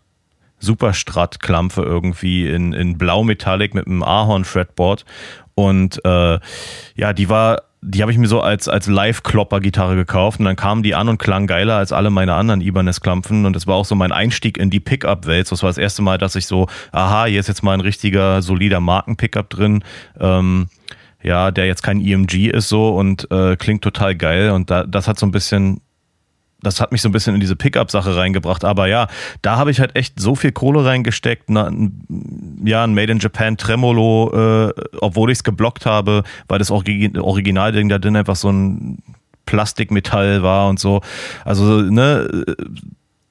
Superstrat-Klampe 0.60 1.82
irgendwie 1.82 2.48
in, 2.48 2.74
in 2.74 2.98
Blau 2.98 3.24
Metallic 3.24 3.74
mit 3.74 3.88
einem 3.88 4.04
Ahorn-Fretboard. 4.04 5.06
Und 5.56 6.04
äh, 6.06 6.40
ja, 6.96 7.14
die 7.14 7.30
war 7.30 7.64
die 7.82 8.02
habe 8.02 8.12
ich 8.12 8.18
mir 8.18 8.28
so 8.28 8.42
als, 8.42 8.68
als 8.68 8.88
Live-Klopper-Gitarre 8.88 9.96
gekauft 9.96 10.40
und 10.40 10.46
dann 10.46 10.56
kamen 10.56 10.84
die 10.84 10.96
an 10.96 11.08
und 11.08 11.18
klang 11.18 11.48
geiler 11.48 11.78
als 11.78 11.94
alle 11.94 12.10
meine 12.10 12.34
anderen 12.34 12.62
Ibanez-Klampfen 12.62 13.46
und 13.46 13.56
das 13.56 13.68
war 13.68 13.76
auch 13.76 13.86
so 13.86 13.96
mein 13.96 14.12
Einstieg 14.12 14.58
in 14.58 14.70
die 14.70 14.82
Pickup-Welt. 14.82 15.50
Das 15.50 15.64
war 15.64 15.70
das 15.70 15.78
erste 15.78 16.02
Mal, 16.02 16.18
dass 16.18 16.36
ich 16.36 16.46
so, 16.46 16.68
aha, 16.92 17.26
hier 17.26 17.40
ist 17.40 17.48
jetzt 17.48 17.64
mal 17.64 17.74
ein 17.74 17.82
richtiger, 17.82 18.42
solider 18.42 18.82
Marken-Pickup 18.82 19.50
drin. 19.50 19.84
Ähm, 20.20 20.68
ja, 21.22 21.52
der 21.52 21.68
jetzt 21.68 21.84
kein 21.84 22.02
EMG 22.02 22.50
ist 22.50 22.70
so 22.70 22.96
und 22.96 23.30
äh, 23.32 23.56
klingt 23.56 23.84
total 23.84 24.16
geil 24.16 24.52
und 24.52 24.70
da, 24.70 24.84
das 24.84 25.08
hat 25.08 25.20
so 25.20 25.26
ein 25.26 25.32
bisschen 25.32 25.82
das 26.62 26.82
hat 26.82 26.92
mich 26.92 27.02
so 27.02 27.10
ein 27.10 27.12
bisschen 27.12 27.34
in 27.34 27.40
diese 27.40 27.56
Pickup-Sache 27.56 28.16
reingebracht. 28.16 28.66
Aber 28.66 28.88
ja, 28.88 29.08
da 29.42 29.58
habe 29.58 29.72
ich 29.72 29.80
halt 29.80 29.96
echt 29.96 30.20
so 30.20 30.36
viel 30.36 30.52
Kohle 30.52 30.86
reingesteckt. 30.86 31.50
Na, 31.50 31.72
ja, 32.64 32.84
ein 32.84 32.94
Made 32.94 33.12
in 33.12 33.20
Japan 33.20 33.58
Tremolo, 33.58 34.70
äh, 34.70 34.74
obwohl 35.00 35.32
ich 35.32 35.40
es 35.40 35.44
geblockt 35.44 35.86
habe, 35.86 36.24
weil 36.48 36.60
das 36.60 36.72
Originalding 36.72 37.90
da 37.90 38.00
drin 38.00 38.16
einfach 38.16 38.36
so 38.36 38.52
ein 38.52 38.98
Plastikmetall 39.46 40.44
war 40.44 40.70
und 40.70 40.80
so. 40.80 41.02
Also, 41.46 41.82
ne, 41.82 42.46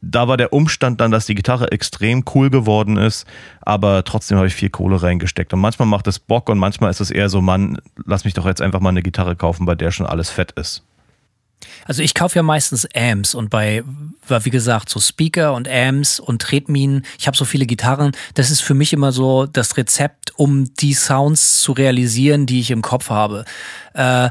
da 0.01 0.29
war 0.29 0.37
der 0.37 0.53
Umstand 0.53 1.01
dann, 1.01 1.11
dass 1.11 1.27
die 1.27 1.35
Gitarre 1.35 1.73
extrem 1.73 2.25
cool 2.35 2.51
geworden 2.51 2.97
ist, 2.97 3.27
aber 3.61 4.05
trotzdem 4.05 4.39
habe 4.39 4.47
ich 4.47 4.55
viel 4.55 4.71
Kohle 4.71 5.03
reingesteckt. 5.03 5.53
Und 5.53 5.61
manchmal 5.61 5.89
macht 5.89 6.07
es 6.07 6.19
Bock 6.19 6.49
und 6.49 6.59
manchmal 6.59 6.91
ist 6.91 7.01
es 7.01 7.11
eher 7.11 7.29
so, 7.29 7.41
Mann, 7.41 7.79
lass 8.07 8.25
mich 8.25 8.35
doch 8.35 8.47
jetzt 8.47 8.63
einfach 8.63 8.81
mal 8.81 8.91
eine 8.91 9.03
Gitarre 9.03 9.37
kaufen, 9.37 9.67
bei 9.67 9.75
der 9.75 9.91
schon 9.91 10.07
alles 10.07 10.31
fett 10.31 10.53
ist. 10.53 10.85
Also 11.87 12.03
ich 12.03 12.15
kaufe 12.15 12.37
ja 12.37 12.43
meistens 12.43 12.87
Amps 12.95 13.35
und 13.35 13.51
bei, 13.51 13.83
wie 14.29 14.51
gesagt, 14.51 14.89
so 14.89 15.01
Speaker 15.01 15.55
und 15.55 15.69
Amps 15.69 16.21
und 16.21 16.43
Tretminen, 16.43 17.05
ich 17.19 17.27
habe 17.27 17.37
so 17.37 17.45
viele 17.45 17.67
Gitarren, 17.67 18.13
das 18.35 18.51
ist 18.51 18.61
für 18.61 18.75
mich 18.75 18.93
immer 18.93 19.13
so 19.13 19.47
das 19.47 19.77
Rezept, 19.77 20.33
um 20.37 20.73
die 20.75 20.95
Sounds 20.95 21.61
zu 21.61 21.73
realisieren, 21.73 22.47
die 22.47 22.61
ich 22.61 22.71
im 22.71 22.83
Kopf 22.83 23.11
habe. 23.11 23.45
Äh, 23.95 24.31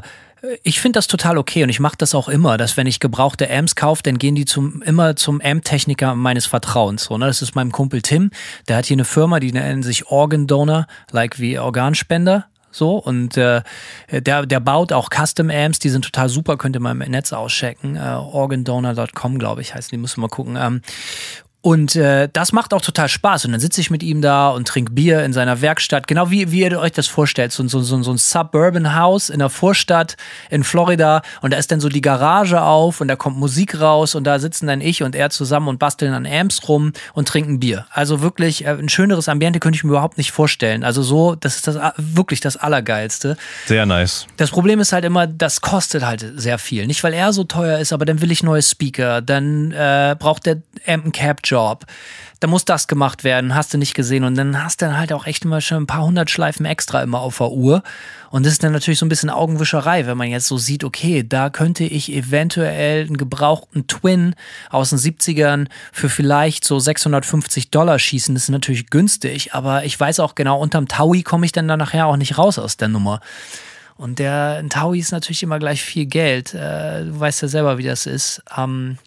ich 0.62 0.80
finde 0.80 0.98
das 0.98 1.08
total 1.08 1.36
okay 1.36 1.62
und 1.62 1.68
ich 1.68 1.80
mache 1.80 1.96
das 1.98 2.14
auch 2.14 2.28
immer, 2.28 2.56
dass 2.56 2.76
wenn 2.76 2.86
ich 2.86 3.00
gebrauchte 3.00 3.50
Amps 3.50 3.74
kaufe, 3.74 4.02
dann 4.02 4.18
gehen 4.18 4.34
die 4.34 4.44
zum, 4.44 4.82
immer 4.82 5.16
zum 5.16 5.40
Amp-Techniker 5.40 6.14
meines 6.14 6.46
Vertrauens. 6.46 7.04
So, 7.04 7.18
ne? 7.18 7.26
Das 7.26 7.42
ist 7.42 7.54
meinem 7.54 7.72
Kumpel 7.72 8.02
Tim, 8.02 8.30
der 8.68 8.76
hat 8.76 8.86
hier 8.86 8.94
eine 8.94 9.04
Firma, 9.04 9.40
die 9.40 9.52
nennen 9.52 9.82
sich 9.82 10.06
Organ 10.06 10.46
Donor, 10.46 10.86
like 11.10 11.40
wie 11.40 11.58
Organspender. 11.58 12.46
So, 12.70 12.96
und 12.96 13.36
äh, 13.36 13.62
der, 14.10 14.46
der 14.46 14.60
baut 14.60 14.92
auch 14.92 15.08
Custom 15.10 15.50
Amps, 15.50 15.78
die 15.78 15.88
sind 15.88 16.04
total 16.04 16.28
super, 16.28 16.56
könnt 16.56 16.76
ihr 16.76 16.80
mal 16.80 16.92
im 16.92 16.98
Netz 17.10 17.32
auschecken. 17.32 17.96
Äh, 17.96 18.00
organdonor.com, 18.00 19.38
glaube 19.38 19.62
ich, 19.62 19.74
heißen 19.74 19.90
die, 19.90 19.96
müssen 19.96 20.18
wir 20.18 20.22
mal 20.22 20.28
gucken. 20.28 20.56
Ähm, 20.60 20.82
und 21.60 21.96
äh, 21.96 22.28
das 22.32 22.52
macht 22.52 22.72
auch 22.72 22.80
total 22.80 23.08
Spaß. 23.08 23.44
Und 23.44 23.52
dann 23.52 23.60
sitze 23.60 23.80
ich 23.80 23.90
mit 23.90 24.04
ihm 24.04 24.22
da 24.22 24.50
und 24.50 24.68
trinke 24.68 24.92
Bier 24.92 25.24
in 25.24 25.32
seiner 25.32 25.60
Werkstatt. 25.60 26.06
Genau 26.06 26.30
wie, 26.30 26.52
wie 26.52 26.60
ihr 26.60 26.78
euch 26.78 26.92
das 26.92 27.08
vorstellt. 27.08 27.50
So, 27.50 27.66
so, 27.66 27.80
so, 27.80 28.00
so 28.00 28.12
ein 28.12 28.16
Suburban 28.16 28.94
House 28.94 29.28
in 29.28 29.40
der 29.40 29.48
Vorstadt 29.48 30.16
in 30.50 30.62
Florida. 30.62 31.20
Und 31.42 31.52
da 31.52 31.58
ist 31.58 31.72
dann 31.72 31.80
so 31.80 31.88
die 31.88 32.00
Garage 32.00 32.62
auf 32.62 33.00
und 33.00 33.08
da 33.08 33.16
kommt 33.16 33.38
Musik 33.38 33.80
raus. 33.80 34.14
Und 34.14 34.22
da 34.22 34.38
sitzen 34.38 34.68
dann 34.68 34.80
ich 34.80 35.02
und 35.02 35.16
er 35.16 35.30
zusammen 35.30 35.66
und 35.66 35.80
basteln 35.80 36.14
an 36.14 36.26
Amps 36.26 36.68
rum 36.68 36.92
und 37.12 37.26
trinken 37.26 37.58
Bier. 37.58 37.86
Also 37.90 38.22
wirklich 38.22 38.64
äh, 38.64 38.70
ein 38.70 38.88
schöneres 38.88 39.28
Ambiente 39.28 39.58
könnte 39.58 39.76
ich 39.76 39.82
mir 39.82 39.90
überhaupt 39.90 40.16
nicht 40.16 40.30
vorstellen. 40.30 40.84
Also 40.84 41.02
so, 41.02 41.34
das 41.34 41.56
ist 41.56 41.66
das 41.66 41.76
wirklich 41.96 42.40
das 42.40 42.56
Allergeilste. 42.56 43.36
Sehr 43.66 43.84
nice. 43.84 44.28
Das 44.36 44.50
Problem 44.50 44.78
ist 44.78 44.92
halt 44.92 45.04
immer, 45.04 45.26
das 45.26 45.60
kostet 45.60 46.06
halt 46.06 46.24
sehr 46.36 46.58
viel. 46.58 46.86
Nicht, 46.86 47.02
weil 47.02 47.14
er 47.14 47.32
so 47.32 47.42
teuer 47.42 47.80
ist, 47.80 47.92
aber 47.92 48.04
dann 48.04 48.20
will 48.20 48.30
ich 48.30 48.44
neue 48.44 48.62
Speaker. 48.62 49.22
Dann 49.22 49.72
äh, 49.72 50.14
braucht 50.16 50.46
der 50.46 50.62
Amp 50.86 51.04
ein 51.04 51.12
Cap 51.12 51.47
Job. 51.48 51.84
Da 52.40 52.46
muss 52.46 52.64
das 52.64 52.86
gemacht 52.86 53.24
werden, 53.24 53.54
hast 53.54 53.74
du 53.74 53.78
nicht 53.78 53.94
gesehen. 53.94 54.22
Und 54.24 54.36
dann 54.36 54.62
hast 54.62 54.80
du 54.80 54.86
dann 54.86 54.96
halt 54.96 55.12
auch 55.12 55.26
echt 55.26 55.44
immer 55.44 55.60
schon 55.60 55.82
ein 55.82 55.86
paar 55.86 56.04
hundert 56.04 56.30
Schleifen 56.30 56.66
extra 56.66 57.02
immer 57.02 57.20
auf 57.20 57.38
der 57.38 57.50
Uhr. 57.50 57.82
Und 58.30 58.44
das 58.44 58.52
ist 58.52 58.62
dann 58.62 58.72
natürlich 58.72 58.98
so 58.98 59.06
ein 59.06 59.08
bisschen 59.08 59.30
Augenwischerei, 59.30 60.06
wenn 60.06 60.16
man 60.16 60.28
jetzt 60.28 60.46
so 60.46 60.58
sieht, 60.58 60.84
okay, 60.84 61.26
da 61.26 61.50
könnte 61.50 61.84
ich 61.84 62.12
eventuell 62.12 63.06
einen 63.06 63.16
gebrauchten 63.16 63.86
Twin 63.86 64.34
aus 64.70 64.90
den 64.90 64.98
70ern 64.98 65.68
für 65.92 66.08
vielleicht 66.08 66.64
so 66.64 66.78
650 66.78 67.70
Dollar 67.70 67.98
schießen. 67.98 68.34
Das 68.34 68.44
ist 68.44 68.50
natürlich 68.50 68.90
günstig, 68.90 69.54
aber 69.54 69.84
ich 69.84 69.98
weiß 69.98 70.20
auch 70.20 70.34
genau, 70.34 70.60
unterm 70.60 70.86
Taui 70.86 71.22
komme 71.22 71.46
ich 71.46 71.52
dann 71.52 71.66
da 71.66 71.76
nachher 71.76 72.06
auch 72.06 72.16
nicht 72.16 72.38
raus 72.38 72.58
aus 72.58 72.76
der 72.76 72.88
Nummer. 72.88 73.20
Und 73.96 74.20
der 74.20 74.58
ein 74.60 74.70
Taui 74.70 75.00
ist 75.00 75.10
natürlich 75.10 75.42
immer 75.42 75.58
gleich 75.58 75.82
viel 75.82 76.06
Geld. 76.06 76.54
Äh, 76.54 77.04
du 77.04 77.18
weißt 77.18 77.42
ja 77.42 77.48
selber, 77.48 77.78
wie 77.78 77.82
das 77.82 78.06
ist. 78.06 78.42
Ähm, 78.56 78.98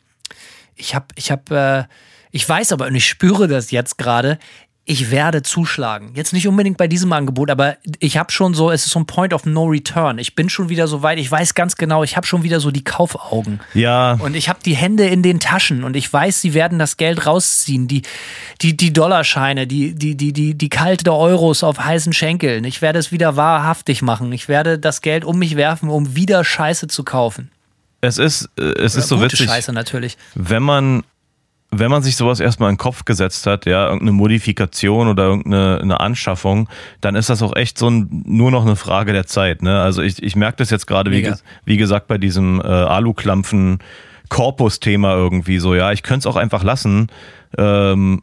ich 0.76 0.96
habe, 0.96 1.06
ich 1.16 1.32
habe, 1.32 1.88
äh, 1.88 1.94
ich 2.32 2.48
weiß 2.48 2.72
aber 2.72 2.88
und 2.88 2.96
ich 2.96 3.06
spüre 3.06 3.48
das 3.48 3.72
jetzt 3.72 3.98
gerade. 3.98 4.40
Ich 4.84 5.12
werde 5.12 5.44
zuschlagen. 5.44 6.12
Jetzt 6.16 6.34
nicht 6.34 6.48
unbedingt 6.48 6.78
bei 6.78 6.88
diesem 6.88 7.14
Angebot, 7.14 7.52
aber 7.52 7.78
ich 8.00 8.18
habe 8.18 8.32
schon 8.32 8.56
so, 8.56 8.72
es 8.72 8.88
ist 8.88 8.92
so 8.92 9.00
ein 9.00 9.06
Point 9.06 9.32
of 9.32 9.46
No 9.46 9.66
Return. 9.66 10.18
Ich 10.18 10.34
bin 10.34 10.50
schon 10.50 10.70
wieder 10.70 10.88
so 10.88 11.04
weit, 11.04 11.20
ich 11.20 11.30
weiß 11.30 11.54
ganz 11.54 11.76
genau, 11.76 12.04
ich 12.04 12.18
habe 12.18 12.26
schon 12.26 12.42
wieder 12.42 12.60
so 12.60 12.72
die 12.72 12.84
Kaufaugen. 12.84 13.60
Ja. 13.76 14.14
Und 14.14 14.36
ich 14.36 14.50
habe 14.50 14.60
die 14.66 14.76
Hände 14.76 15.06
in 15.06 15.22
den 15.22 15.40
Taschen 15.40 15.84
und 15.84 15.96
ich 15.96 16.12
weiß, 16.12 16.42
sie 16.42 16.56
werden 16.56 16.80
das 16.80 16.98
Geld 16.98 17.28
rausziehen. 17.28 17.88
Die, 17.88 18.02
die, 18.62 18.76
die 18.76 18.92
Dollarscheine, 18.92 19.68
die, 19.68 19.94
die, 19.94 20.18
die, 20.18 20.34
die, 20.34 20.58
die 20.58 20.70
kalte 20.70 21.14
Euros 21.14 21.64
auf 21.64 21.80
heißen 21.80 22.12
Schenkeln. 22.12 22.64
Ich 22.64 22.82
werde 22.82 22.98
es 22.98 23.12
wieder 23.12 23.36
wahrhaftig 23.36 24.02
machen. 24.02 24.32
Ich 24.34 24.48
werde 24.48 24.80
das 24.80 25.02
Geld 25.02 25.24
um 25.26 25.38
mich 25.38 25.56
werfen, 25.56 25.90
um 25.90 26.16
wieder 26.16 26.44
Scheiße 26.44 26.88
zu 26.88 27.04
kaufen. 27.04 27.52
Es 28.02 28.18
ist, 28.18 28.50
äh, 28.58 28.64
es 28.64 28.96
ist 28.96 29.10
so 29.10 29.22
witzig, 29.22 29.48
Scheiße 29.48 29.72
natürlich. 29.74 30.18
wenn 30.34 30.64
man, 30.64 31.04
wenn 31.72 31.90
man 31.90 32.04
sich 32.04 32.18
sowas 32.18 32.42
erstmal 32.42 32.70
in 32.70 32.76
den 32.76 32.80
Kopf 32.80 33.06
gesetzt 33.06 33.48
hat, 33.48 33.66
ja, 33.66 33.86
irgendeine 33.86 34.12
Modifikation 34.12 35.08
oder 35.08 35.24
irgendeine 35.24 35.80
eine 35.82 36.00
Anschaffung, 36.02 36.70
dann 37.00 37.16
ist 37.16 37.30
das 37.30 37.42
auch 37.42 37.56
echt 37.56 37.78
so 37.78 37.90
ein, 37.90 38.24
nur 38.26 38.52
noch 38.52 38.64
eine 38.64 38.76
Frage 38.76 39.14
der 39.14 39.26
Zeit. 39.26 39.64
Ne? 39.64 39.82
Also 39.82 40.02
ich, 40.02 40.22
ich 40.22 40.36
merke 40.36 40.58
das 40.58 40.70
jetzt 40.70 40.86
gerade, 40.86 41.12
wie, 41.12 41.32
wie 41.64 41.78
gesagt, 41.78 42.08
bei 42.08 42.18
diesem 42.18 42.60
äh, 42.60 42.64
Aluklampfen 42.64 43.80
Korpus-Thema 44.28 45.14
irgendwie 45.14 45.60
so, 45.60 45.74
ja, 45.74 45.92
ich 45.92 46.04
könnte 46.04 46.20
es 46.20 46.26
auch 46.26 46.38
einfach 46.38 46.64
lassen. 46.64 47.08
Ähm, 47.58 48.22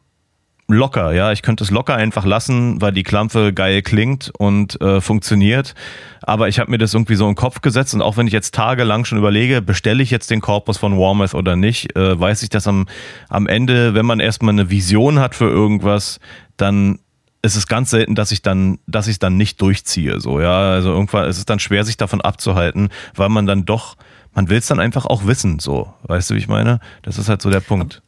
locker, 0.69 1.13
ja. 1.13 1.33
Ich 1.33 1.43
könnte 1.43 1.65
es 1.65 1.71
locker 1.71 1.97
einfach 1.97 2.25
lassen, 2.25 2.81
weil 2.81 2.93
die 2.93 3.03
Klampfe 3.03 3.53
geil 3.53 3.83
klingt 3.83 4.31
und 4.39 4.81
äh, 4.81 5.01
funktioniert. 5.01 5.75
Aber 6.23 6.49
ich 6.49 6.59
habe 6.59 6.71
mir 6.71 6.79
das 6.79 6.95
irgendwie 6.95 7.15
so 7.15 7.25
in 7.25 7.31
den 7.31 7.37
Kopf 7.37 7.63
gesetzt 7.63 7.95
und 7.95 8.03
auch 8.03 8.17
wenn 8.17 8.27
ich 8.27 8.33
jetzt 8.33 8.55
tagelang 8.55 9.05
schon 9.05 9.19
überlege, 9.19 9.63
bestelle 9.63 10.03
ich 10.03 10.11
jetzt 10.11 10.31
den 10.31 10.41
Korpus 10.41 10.77
von 10.77 10.99
Warmouth 10.99 11.35
oder 11.35 11.57
nicht, 11.57 11.97
äh, 11.97 12.21
weiß 12.21 12.43
ich, 12.43 12.51
dass 12.51 12.67
am, 12.67 12.87
am 13.29 13.47
Ende, 13.47 13.95
wenn 13.95 14.07
man 14.07 14.21
erstmal 14.21 14.53
eine 14.53 14.71
Vision 14.71 15.19
hat 15.19 15.35
für 15.35 15.49
irgendwas, 15.49 16.21
dann 16.59 16.99
ist 17.41 17.57
es 17.57 17.67
ganz 17.67 17.91
selten, 17.91 18.15
dass 18.15 18.31
ich 18.31 18.43
dann, 18.43 18.79
dass 18.87 19.07
ich 19.07 19.19
dann 19.19 19.37
nicht 19.37 19.61
durchziehe. 19.63 20.21
So, 20.21 20.41
ja. 20.41 20.73
Also 20.73 20.91
irgendwann 20.91 21.29
ist 21.29 21.39
es 21.39 21.47
dann 21.47 21.61
schwer, 21.61 21.85
sich 21.85 21.97
davon 21.97 22.21
abzuhalten, 22.21 22.91
weil 23.15 23.31
man 23.31 23.47
dann 23.47 23.65
doch, 23.65 23.97
man 24.35 24.51
will 24.51 24.59
es 24.59 24.67
dann 24.67 24.81
einfach 24.81 25.07
auch 25.07 25.27
wissen, 25.27 25.59
so. 25.61 25.95
Weißt 26.03 26.29
du, 26.29 26.35
wie 26.35 26.39
ich 26.39 26.49
meine? 26.49 26.81
Das 27.03 27.17
ist 27.17 27.29
halt 27.29 27.41
so 27.41 27.49
der 27.49 27.61
Punkt. 27.61 28.03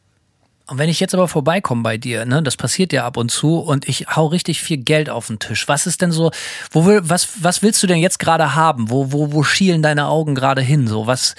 Und 0.70 0.78
wenn 0.78 0.88
ich 0.88 1.00
jetzt 1.00 1.14
aber 1.14 1.26
vorbeikomme 1.26 1.82
bei 1.82 1.98
dir, 1.98 2.24
ne, 2.24 2.44
das 2.44 2.56
passiert 2.56 2.92
ja 2.92 3.04
ab 3.04 3.16
und 3.16 3.32
zu 3.32 3.58
und 3.58 3.88
ich 3.88 4.06
hau 4.14 4.26
richtig 4.26 4.62
viel 4.62 4.76
Geld 4.76 5.10
auf 5.10 5.26
den 5.26 5.40
Tisch. 5.40 5.66
Was 5.66 5.84
ist 5.84 6.00
denn 6.00 6.12
so, 6.12 6.30
wo 6.70 6.86
will, 6.86 7.00
was, 7.02 7.42
was 7.42 7.62
willst 7.62 7.82
du 7.82 7.88
denn 7.88 7.98
jetzt 7.98 8.20
gerade 8.20 8.54
haben? 8.54 8.88
Wo, 8.88 9.10
wo, 9.10 9.32
wo 9.32 9.42
schielen 9.42 9.82
deine 9.82 10.06
Augen 10.06 10.36
gerade 10.36 10.62
hin? 10.62 10.86
So, 10.86 11.08
was, 11.08 11.34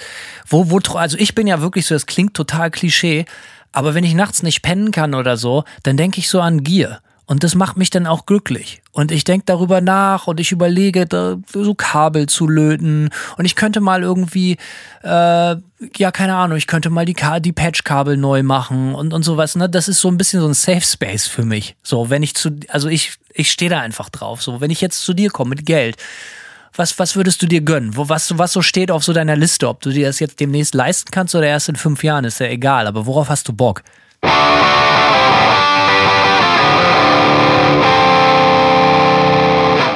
wo, 0.46 0.70
wo, 0.70 0.80
also 0.98 1.16
ich 1.16 1.34
bin 1.34 1.46
ja 1.46 1.62
wirklich 1.62 1.86
so, 1.86 1.94
das 1.94 2.04
klingt 2.04 2.34
total 2.34 2.70
Klischee, 2.70 3.24
aber 3.72 3.94
wenn 3.94 4.04
ich 4.04 4.12
nachts 4.12 4.42
nicht 4.42 4.60
pennen 4.60 4.90
kann 4.90 5.14
oder 5.14 5.38
so, 5.38 5.64
dann 5.82 5.96
denke 5.96 6.18
ich 6.18 6.28
so 6.28 6.42
an 6.42 6.62
Gier. 6.62 7.00
Und 7.32 7.42
das 7.44 7.54
macht 7.54 7.78
mich 7.78 7.88
dann 7.88 8.06
auch 8.06 8.26
glücklich. 8.26 8.82
Und 8.90 9.10
ich 9.10 9.24
denke 9.24 9.44
darüber 9.46 9.80
nach 9.80 10.26
und 10.26 10.38
ich 10.38 10.52
überlege, 10.52 11.06
so 11.50 11.74
Kabel 11.74 12.28
zu 12.28 12.46
löten. 12.46 13.08
Und 13.38 13.46
ich 13.46 13.56
könnte 13.56 13.80
mal 13.80 14.02
irgendwie, 14.02 14.58
äh, 15.02 15.56
ja, 15.96 16.10
keine 16.12 16.34
Ahnung, 16.34 16.58
ich 16.58 16.66
könnte 16.66 16.90
mal 16.90 17.06
die, 17.06 17.14
Ka 17.14 17.40
die 17.40 17.52
Patchkabel 17.52 18.18
neu 18.18 18.42
machen 18.42 18.94
und, 18.94 19.14
und 19.14 19.22
sowas. 19.22 19.56
Ne? 19.56 19.70
Das 19.70 19.88
ist 19.88 20.00
so 20.02 20.08
ein 20.08 20.18
bisschen 20.18 20.42
so 20.42 20.46
ein 20.46 20.52
Safe 20.52 20.82
Space 20.82 21.26
für 21.26 21.42
mich. 21.42 21.74
So, 21.82 22.10
wenn 22.10 22.22
ich 22.22 22.34
zu, 22.34 22.50
also 22.68 22.90
ich, 22.90 23.14
ich 23.32 23.50
stehe 23.50 23.70
da 23.70 23.80
einfach 23.80 24.10
drauf. 24.10 24.42
So, 24.42 24.60
wenn 24.60 24.70
ich 24.70 24.82
jetzt 24.82 25.00
zu 25.02 25.14
dir 25.14 25.30
komme 25.30 25.48
mit 25.48 25.64
Geld, 25.64 25.96
was, 26.76 26.98
was 26.98 27.16
würdest 27.16 27.40
du 27.40 27.46
dir 27.46 27.62
gönnen? 27.62 27.96
Wo, 27.96 28.10
was, 28.10 28.36
was 28.36 28.52
so 28.52 28.60
steht 28.60 28.90
auf 28.90 29.04
so 29.04 29.14
deiner 29.14 29.36
Liste? 29.36 29.70
Ob 29.70 29.80
du 29.80 29.88
dir 29.88 30.06
das 30.06 30.20
jetzt 30.20 30.38
demnächst 30.38 30.74
leisten 30.74 31.10
kannst 31.10 31.34
oder 31.34 31.46
erst 31.46 31.70
in 31.70 31.76
fünf 31.76 32.04
Jahren, 32.04 32.26
ist 32.26 32.40
ja 32.40 32.48
egal. 32.48 32.86
Aber 32.86 33.06
worauf 33.06 33.30
hast 33.30 33.48
du 33.48 33.54
Bock? 33.54 33.82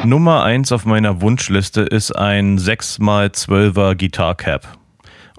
Nummer 0.07 0.45
eins 0.45 0.71
auf 0.71 0.87
meiner 0.87 1.21
Wunschliste 1.21 1.81
ist 1.81 2.13
ein 2.13 2.59
6x12er 2.59 3.97
Guitar 3.97 4.37
Cap. 4.37 4.79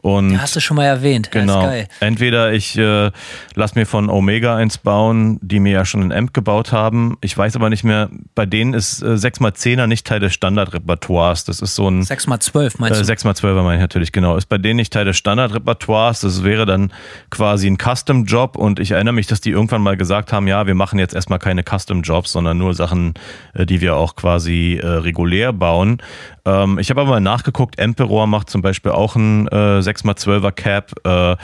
Und 0.07 0.31
Ja, 0.31 0.39
hast 0.39 0.55
du 0.55 0.61
schon 0.61 0.77
mal 0.77 0.85
erwähnt. 0.85 1.31
Genau. 1.31 1.69
Entweder 1.99 2.53
ich 2.53 2.77
äh, 2.77 3.11
lass 3.55 3.75
mir 3.75 3.85
von 3.85 4.09
Omega 4.09 4.55
eins 4.55 4.77
bauen, 4.77 5.37
die 5.41 5.59
mir 5.59 5.73
ja 5.73 5.85
schon 5.85 6.01
ein 6.01 6.13
Amp 6.13 6.33
gebaut 6.33 6.71
haben. 6.71 7.17
Ich 7.19 7.37
weiß 7.37 7.57
aber 7.57 7.69
nicht 7.69 7.83
mehr, 7.83 8.09
bei 8.33 8.45
denen 8.45 8.73
ist 8.73 9.01
äh, 9.01 9.15
6x10er 9.15 9.85
nicht 9.85 10.07
Teil 10.07 10.21
des 10.21 10.33
Standardrepertoires. 10.33 11.43
Das 11.43 11.59
ist 11.59 11.75
so 11.75 11.89
ein 11.89 12.03
6 12.03 12.27
mal 12.27 12.39
12 12.39 12.79
meinst 12.79 13.01
äh, 13.01 13.03
du? 13.03 13.11
6x12er 13.11 13.63
meine 13.63 13.75
ich 13.75 13.81
natürlich, 13.81 14.13
genau. 14.13 14.37
Ist 14.37 14.47
bei 14.47 14.57
denen 14.57 14.77
nicht 14.77 14.93
Teil 14.93 15.03
des 15.03 15.17
Standardrepertoires. 15.17 16.21
Das 16.21 16.41
wäre 16.45 16.65
dann 16.65 16.93
quasi 17.29 17.67
ein 17.69 17.77
Custom-Job 17.77 18.55
und 18.55 18.79
ich 18.79 18.91
erinnere 18.91 19.13
mich, 19.13 19.27
dass 19.27 19.41
die 19.41 19.49
irgendwann 19.49 19.81
mal 19.81 19.97
gesagt 19.97 20.31
haben, 20.31 20.47
ja, 20.47 20.67
wir 20.67 20.75
machen 20.75 20.99
jetzt 20.99 21.15
erstmal 21.15 21.39
keine 21.39 21.63
Custom-Jobs, 21.63 22.31
sondern 22.31 22.57
nur 22.57 22.73
Sachen, 22.73 23.15
äh, 23.53 23.65
die 23.65 23.81
wir 23.81 23.97
auch 23.97 24.15
quasi 24.15 24.79
äh, 24.81 24.87
regulär 24.87 25.51
bauen. 25.51 26.01
Ähm, 26.47 26.79
ich 26.79 26.89
habe 26.89 27.01
aber 27.01 27.09
mal 27.11 27.19
nachgeguckt, 27.19 27.77
Emperor 27.77 28.25
macht 28.25 28.49
zum 28.49 28.61
Beispiel 28.61 28.91
auch 28.93 29.15
ein 29.15 29.47
äh, 29.49 29.79
6x12er 29.79 30.51
Cap. 30.51 30.93
Äh, 31.05 31.35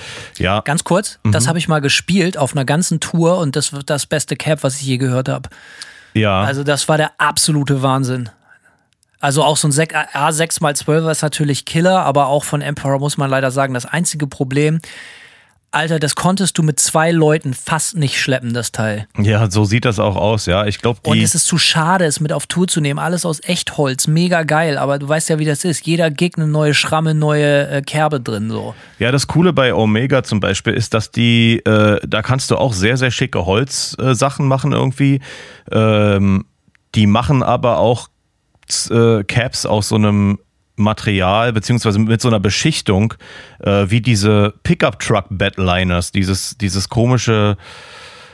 ja, 0.41 0.61
Ganz 0.61 0.83
kurz, 0.83 1.19
Mhm. 1.23 1.31
das 1.33 1.47
habe 1.47 1.57
ich 1.59 1.67
mal 1.67 1.81
gespielt 1.81 2.37
auf 2.37 2.53
einer 2.53 2.63
ganzen 2.65 2.99
Tour 2.99 3.37
und 3.39 3.55
das 3.55 3.73
wird 3.73 3.89
das 3.89 4.05
beste 4.05 4.35
Cap, 4.35 4.63
was 4.63 4.75
ich 4.79 4.83
je 4.87 4.97
gehört 4.97 5.27
habe. 5.29 5.49
ja. 6.13 6.41
Also 6.41 6.63
das 6.63 6.87
war 6.87 6.97
der 6.97 7.11
absolute 7.17 7.81
Wahnsinn. 7.81 8.29
Also 9.19 9.41
auch 9.43 9.55
so 9.57 9.67
ein 9.67 9.71
Sek- 9.71 9.95
A6x12er 9.95 11.09
ist 11.11 11.21
natürlich 11.21 11.65
Killer, 11.65 12.03
aber 12.03 12.27
auch 12.27 12.43
von 12.43 12.61
Emperor 12.61 12.99
muss 12.99 13.17
man 13.17 13.29
leider 13.29 13.51
sagen, 13.51 13.73
das 13.73 13.85
einzige 13.85 14.27
Problem, 14.27 14.79
Alter, 15.73 15.99
das 15.99 16.15
konntest 16.15 16.57
du 16.57 16.63
mit 16.63 16.79
zwei 16.79 17.11
Leuten 17.11 17.53
fast 17.53 17.97
nicht 17.97 18.19
schleppen, 18.19 18.53
das 18.53 18.71
Teil. 18.71 19.07
ja, 19.17 19.49
so 19.49 19.65
sieht 19.65 19.85
das 19.85 19.97
auch 19.99 20.15
aus, 20.15 20.45
ja. 20.45 20.65
Ich 20.65 20.79
glaube, 20.79 20.99
Und 21.03 21.19
es 21.19 21.33
ist 21.33 21.45
zu 21.47 21.57
schade, 21.57 22.05
es 22.05 22.19
mit 22.19 22.31
auf 22.31 22.45
Tour 22.45 22.67
zu 22.67 22.79
nehmen. 22.79 22.99
Alles 22.99 23.25
aus 23.25 23.41
Echtholz, 23.43 24.07
mega 24.07 24.43
geil. 24.43 24.77
Aber 24.77 24.99
du 24.99 25.07
weißt 25.07 25.29
ja, 25.29 25.39
wie 25.39 25.45
das 25.45 25.65
ist. 25.65 25.85
Jeder 25.85 26.11
Gig 26.11 26.33
eine 26.37 26.47
neue 26.47 26.73
Schramme, 26.73 27.15
neue 27.15 27.67
äh, 27.69 27.81
Kerbe 27.81 28.19
drin. 28.19 28.49
So. 28.49 28.75
Ja, 28.99 29.11
das 29.11 29.27
Coole 29.27 29.51
bei 29.51 29.73
Omega 29.73 30.23
zum 30.23 30.39
Beispiel 30.39 30.73
ist, 30.73 30.93
dass 30.93 31.09
die, 31.09 31.57
äh, 31.65 31.99
da 32.07 32.21
kannst 32.21 32.51
du 32.51 32.57
auch 32.57 32.73
sehr, 32.73 32.97
sehr 32.97 33.11
schicke 33.11 33.45
Holzsachen 33.45 34.45
äh, 34.45 34.47
machen 34.47 34.73
irgendwie. 34.73 35.21
Ähm, 35.71 36.45
die 36.93 37.07
machen 37.07 37.41
aber 37.41 37.79
auch 37.79 38.09
äh, 38.91 39.23
Caps 39.23 39.65
aus 39.65 39.89
so 39.89 39.95
einem 39.95 40.37
Material, 40.75 41.53
beziehungsweise 41.53 41.99
mit 41.99 42.21
so 42.21 42.27
einer 42.27 42.39
Beschichtung, 42.39 43.13
äh, 43.59 43.85
wie 43.89 44.01
diese 44.01 44.53
Pickup-Truck-Badliners, 44.63 46.11
dieses, 46.11 46.57
dieses 46.57 46.89
komische, 46.89 47.57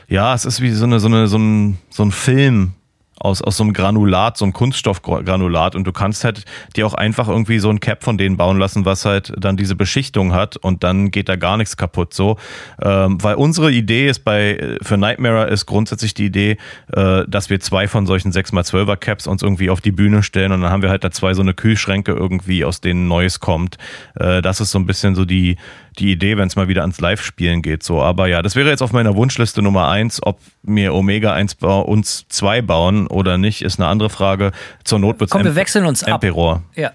ja, 0.08 0.34
es 0.34 0.44
ist 0.44 0.60
wie 0.60 0.70
so, 0.70 0.84
eine, 0.84 1.00
so, 1.00 1.08
eine, 1.08 1.26
so, 1.26 1.38
ein, 1.38 1.78
so 1.90 2.02
ein 2.02 2.12
Film 2.12 2.74
aus, 3.20 3.42
aus 3.42 3.58
so 3.58 3.62
einem 3.62 3.74
Granulat, 3.74 4.38
so 4.38 4.44
einem 4.44 4.52
Kunststoffgranulat 4.52 5.76
und 5.76 5.86
du 5.86 5.92
kannst 5.92 6.24
halt 6.24 6.44
dir 6.74 6.86
auch 6.86 6.94
einfach 6.94 7.28
irgendwie 7.28 7.58
so 7.58 7.68
ein 7.68 7.78
Cap 7.78 8.02
von 8.02 8.18
denen 8.18 8.36
bauen 8.36 8.58
lassen, 8.58 8.86
was 8.86 9.04
halt 9.04 9.32
dann 9.36 9.56
diese 9.56 9.76
Beschichtung 9.76 10.32
hat 10.32 10.56
und 10.56 10.82
dann 10.82 11.10
geht 11.10 11.28
da 11.28 11.36
gar 11.36 11.58
nichts 11.58 11.76
kaputt 11.76 12.14
so. 12.14 12.38
Ähm, 12.82 13.22
weil 13.22 13.34
unsere 13.34 13.70
Idee 13.70 14.08
ist 14.08 14.24
bei, 14.24 14.78
für 14.82 14.96
Nightmare 14.96 15.48
ist 15.48 15.66
grundsätzlich 15.66 16.14
die 16.14 16.26
Idee, 16.26 16.56
äh, 16.92 17.24
dass 17.28 17.50
wir 17.50 17.60
zwei 17.60 17.88
von 17.88 18.06
solchen 18.06 18.32
6x12er 18.32 18.96
Caps 18.96 19.26
uns 19.26 19.42
irgendwie 19.42 19.68
auf 19.68 19.82
die 19.82 19.92
Bühne 19.92 20.22
stellen 20.22 20.52
und 20.52 20.62
dann 20.62 20.70
haben 20.70 20.82
wir 20.82 20.88
halt 20.90 21.04
da 21.04 21.10
zwei 21.10 21.34
so 21.34 21.42
eine 21.42 21.52
Kühlschränke 21.52 22.12
irgendwie, 22.12 22.64
aus 22.64 22.80
denen 22.80 23.06
Neues 23.06 23.38
kommt. 23.38 23.76
Äh, 24.14 24.40
das 24.40 24.60
ist 24.60 24.70
so 24.70 24.78
ein 24.78 24.86
bisschen 24.86 25.14
so 25.14 25.26
die, 25.26 25.56
die 25.98 26.12
Idee, 26.12 26.36
wenn 26.36 26.46
es 26.48 26.56
mal 26.56 26.68
wieder 26.68 26.82
ans 26.82 27.00
Live-Spielen 27.00 27.62
geht. 27.62 27.82
So, 27.82 28.02
aber 28.02 28.28
ja, 28.28 28.42
das 28.42 28.56
wäre 28.56 28.68
jetzt 28.68 28.82
auf 28.82 28.92
meiner 28.92 29.16
Wunschliste 29.16 29.62
Nummer 29.62 29.88
eins, 29.88 30.20
ob 30.22 30.40
mir 30.62 30.94
Omega 30.94 31.32
1 31.32 31.56
ba 31.56 31.80
uns 31.80 32.26
zwei 32.28 32.62
bauen 32.62 33.06
oder 33.06 33.38
nicht, 33.38 33.62
ist 33.62 33.78
eine 33.78 33.88
andere 33.88 34.10
Frage. 34.10 34.52
Zur 34.84 34.98
Not 34.98 35.20
wird's 35.20 35.32
Komm, 35.32 35.44
wir 35.44 35.54
wechseln 35.54 35.84
uns 35.84 36.04
ab. 36.04 36.22
Emperor. 36.22 36.62
Ja. 36.74 36.92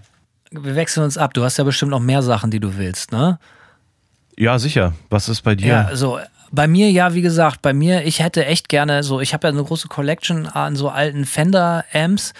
Wir 0.52 0.76
wechseln 0.76 1.04
uns 1.04 1.18
ab. 1.18 1.34
Du 1.34 1.44
hast 1.44 1.58
ja 1.58 1.64
bestimmt 1.64 1.92
noch 1.92 2.00
mehr 2.00 2.22
Sachen, 2.22 2.52
die 2.52 2.60
du 2.60 2.78
willst, 2.78 3.12
ne? 3.12 3.40
Ja, 4.38 4.60
sicher. 4.60 4.94
Was 5.10 5.30
ist 5.30 5.42
bei 5.42 5.56
dir? 5.56 5.68
Ja, 5.68 5.96
so. 5.96 6.20
Bei 6.52 6.68
mir, 6.68 6.90
ja, 6.92 7.14
wie 7.14 7.22
gesagt, 7.22 7.62
bei 7.62 7.74
mir, 7.74 8.06
ich 8.06 8.22
hätte 8.22 8.46
echt 8.46 8.70
gerne 8.70 9.04
so, 9.04 9.20
ich 9.20 9.34
habe 9.34 9.48
ja 9.48 9.52
eine 9.52 9.64
große 9.64 9.88
Collection 9.90 10.48
an 10.48 10.76
so 10.76 10.90
alten 10.90 11.26
Fender-Amps. 11.26 12.34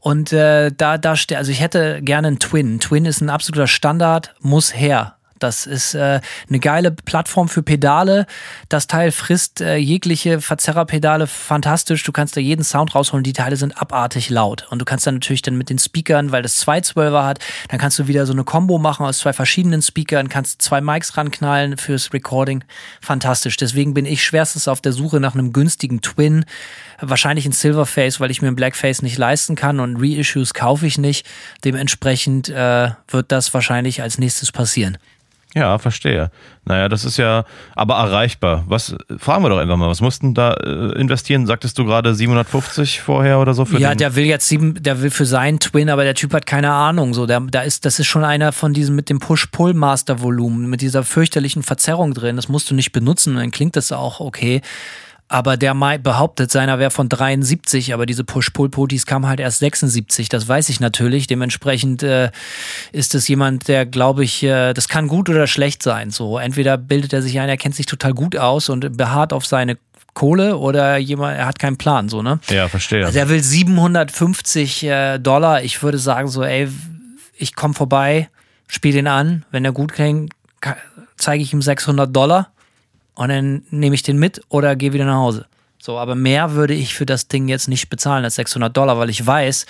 Und 0.00 0.34
äh, 0.34 0.70
da, 0.76 0.98
da 0.98 1.16
steht, 1.16 1.38
also 1.38 1.50
ich 1.50 1.62
hätte 1.62 2.02
gerne 2.02 2.26
einen 2.26 2.38
Twin. 2.38 2.74
Ein 2.74 2.80
Twin 2.80 3.06
ist 3.06 3.22
ein 3.22 3.30
absoluter 3.30 3.66
Standard, 3.66 4.34
muss 4.40 4.76
her. 4.76 5.13
Das 5.38 5.66
ist 5.66 5.94
äh, 5.94 6.20
eine 6.48 6.58
geile 6.60 6.90
Plattform 6.90 7.48
für 7.48 7.62
Pedale. 7.62 8.26
Das 8.68 8.86
Teil 8.86 9.10
frisst 9.10 9.60
äh, 9.60 9.76
jegliche 9.76 10.40
Verzerrerpedale 10.40 11.26
fantastisch. 11.26 12.02
Du 12.04 12.12
kannst 12.12 12.36
da 12.36 12.40
jeden 12.40 12.64
Sound 12.64 12.94
rausholen. 12.94 13.24
Die 13.24 13.32
Teile 13.32 13.56
sind 13.56 13.80
abartig 13.80 14.30
laut. 14.30 14.66
Und 14.70 14.78
du 14.78 14.84
kannst 14.84 15.06
dann 15.06 15.14
natürlich 15.14 15.42
dann 15.42 15.56
mit 15.56 15.70
den 15.70 15.78
Speakern, 15.78 16.32
weil 16.32 16.42
das 16.42 16.56
zwei 16.56 16.80
Zwölfer 16.80 17.24
hat, 17.24 17.40
dann 17.68 17.78
kannst 17.78 17.98
du 17.98 18.06
wieder 18.06 18.26
so 18.26 18.32
eine 18.32 18.44
Combo 18.44 18.78
machen 18.78 19.04
aus 19.04 19.18
zwei 19.18 19.32
verschiedenen 19.32 19.82
Speakern, 19.82 20.28
kannst 20.28 20.62
zwei 20.62 20.80
Mics 20.80 21.16
ranknallen 21.16 21.76
fürs 21.76 22.12
Recording. 22.12 22.64
Fantastisch. 23.00 23.56
Deswegen 23.56 23.94
bin 23.94 24.06
ich 24.06 24.24
schwerstens 24.24 24.68
auf 24.68 24.80
der 24.80 24.92
Suche 24.92 25.20
nach 25.20 25.34
einem 25.34 25.52
günstigen 25.52 26.00
Twin. 26.00 26.44
Wahrscheinlich 27.00 27.44
ein 27.46 27.52
Silverface, 27.52 28.20
weil 28.20 28.30
ich 28.30 28.40
mir 28.40 28.48
ein 28.48 28.56
Blackface 28.56 29.02
nicht 29.02 29.18
leisten 29.18 29.56
kann 29.56 29.80
und 29.80 29.96
Reissues 29.96 30.54
kaufe 30.54 30.86
ich 30.86 30.96
nicht. 30.96 31.26
Dementsprechend 31.64 32.48
äh, 32.48 32.90
wird 33.08 33.32
das 33.32 33.52
wahrscheinlich 33.52 34.00
als 34.00 34.18
nächstes 34.18 34.52
passieren. 34.52 34.98
Ja, 35.54 35.78
verstehe. 35.78 36.32
Naja, 36.64 36.88
das 36.88 37.04
ist 37.04 37.16
ja 37.16 37.44
aber 37.76 37.94
erreichbar. 37.94 38.64
Was 38.66 38.96
fragen 39.18 39.44
wir 39.44 39.50
doch 39.50 39.58
einfach 39.58 39.76
mal, 39.76 39.88
was 39.88 40.00
mussten 40.00 40.34
da 40.34 40.54
äh, 40.54 40.98
investieren? 40.98 41.46
Sagtest 41.46 41.78
du 41.78 41.84
gerade 41.84 42.12
750 42.12 43.00
vorher 43.00 43.38
oder 43.38 43.54
so 43.54 43.64
für 43.64 43.78
ja, 43.78 43.90
den? 43.90 43.98
der 43.98 44.16
will 44.16 44.24
jetzt 44.24 44.48
sieben, 44.48 44.82
der 44.82 45.00
will 45.00 45.10
für 45.10 45.26
seinen 45.26 45.60
Twin, 45.60 45.90
aber 45.90 46.02
der 46.02 46.14
Typ 46.14 46.34
hat 46.34 46.44
keine 46.46 46.72
Ahnung. 46.72 47.14
So, 47.14 47.26
der, 47.26 47.38
da 47.40 47.62
ist, 47.62 47.84
das 47.84 48.00
ist 48.00 48.08
schon 48.08 48.24
einer 48.24 48.50
von 48.50 48.72
diesen 48.72 48.96
mit 48.96 49.08
dem 49.08 49.20
Push-Pull-Master-Volumen, 49.20 50.68
mit 50.68 50.80
dieser 50.80 51.04
fürchterlichen 51.04 51.62
Verzerrung 51.62 52.14
drin. 52.14 52.34
Das 52.34 52.48
musst 52.48 52.68
du 52.70 52.74
nicht 52.74 52.90
benutzen, 52.90 53.36
dann 53.36 53.52
klingt 53.52 53.76
das 53.76 53.92
auch 53.92 54.18
okay. 54.18 54.60
Aber 55.34 55.56
der 55.56 55.74
behauptet, 55.98 56.52
seiner 56.52 56.78
wäre 56.78 56.92
von 56.92 57.08
73, 57.08 57.92
aber 57.92 58.06
diese 58.06 58.22
Push-Pull-Potis 58.22 59.04
kamen 59.04 59.26
halt 59.26 59.40
erst 59.40 59.58
76. 59.58 60.28
Das 60.28 60.46
weiß 60.46 60.68
ich 60.68 60.78
natürlich. 60.78 61.26
Dementsprechend 61.26 62.04
äh, 62.04 62.30
ist 62.92 63.16
es 63.16 63.26
jemand, 63.26 63.66
der, 63.66 63.84
glaube 63.84 64.22
ich, 64.22 64.44
äh, 64.44 64.72
das 64.74 64.86
kann 64.86 65.08
gut 65.08 65.28
oder 65.28 65.48
schlecht 65.48 65.82
sein. 65.82 66.12
So, 66.12 66.38
entweder 66.38 66.78
bildet 66.78 67.12
er 67.12 67.20
sich 67.20 67.40
ein, 67.40 67.48
er 67.48 67.56
kennt 67.56 67.74
sich 67.74 67.86
total 67.86 68.14
gut 68.14 68.36
aus 68.36 68.68
und 68.68 68.96
beharrt 68.96 69.32
auf 69.32 69.44
seine 69.44 69.76
Kohle 70.12 70.56
oder 70.56 70.98
jemand, 70.98 71.36
er 71.36 71.46
hat 71.46 71.58
keinen 71.58 71.78
Plan, 71.78 72.08
so, 72.08 72.22
ne? 72.22 72.38
Ja, 72.48 72.68
verstehe. 72.68 73.04
Also 73.04 73.18
er 73.18 73.28
will 73.28 73.42
750 73.42 74.84
äh, 74.84 75.18
Dollar. 75.18 75.64
Ich 75.64 75.82
würde 75.82 75.98
sagen, 75.98 76.28
so, 76.28 76.44
ey, 76.44 76.68
ich 77.36 77.56
komme 77.56 77.74
vorbei, 77.74 78.28
spiele 78.68 78.98
den 78.98 79.08
an. 79.08 79.44
Wenn 79.50 79.64
er 79.64 79.72
gut 79.72 79.94
klingt, 79.94 80.32
zeige 81.16 81.42
ich 81.42 81.52
ihm 81.52 81.60
600 81.60 82.14
Dollar 82.14 82.53
und 83.14 83.28
dann 83.28 83.62
nehme 83.70 83.94
ich 83.94 84.02
den 84.02 84.18
mit 84.18 84.40
oder 84.48 84.76
gehe 84.76 84.92
wieder 84.92 85.04
nach 85.04 85.16
Hause. 85.16 85.46
So, 85.78 85.98
aber 85.98 86.14
mehr 86.14 86.52
würde 86.52 86.74
ich 86.74 86.94
für 86.94 87.06
das 87.06 87.28
Ding 87.28 87.48
jetzt 87.48 87.68
nicht 87.68 87.90
bezahlen 87.90 88.24
als 88.24 88.36
600 88.36 88.74
Dollar, 88.74 88.98
weil 88.98 89.10
ich 89.10 89.26
weiß, 89.26 89.66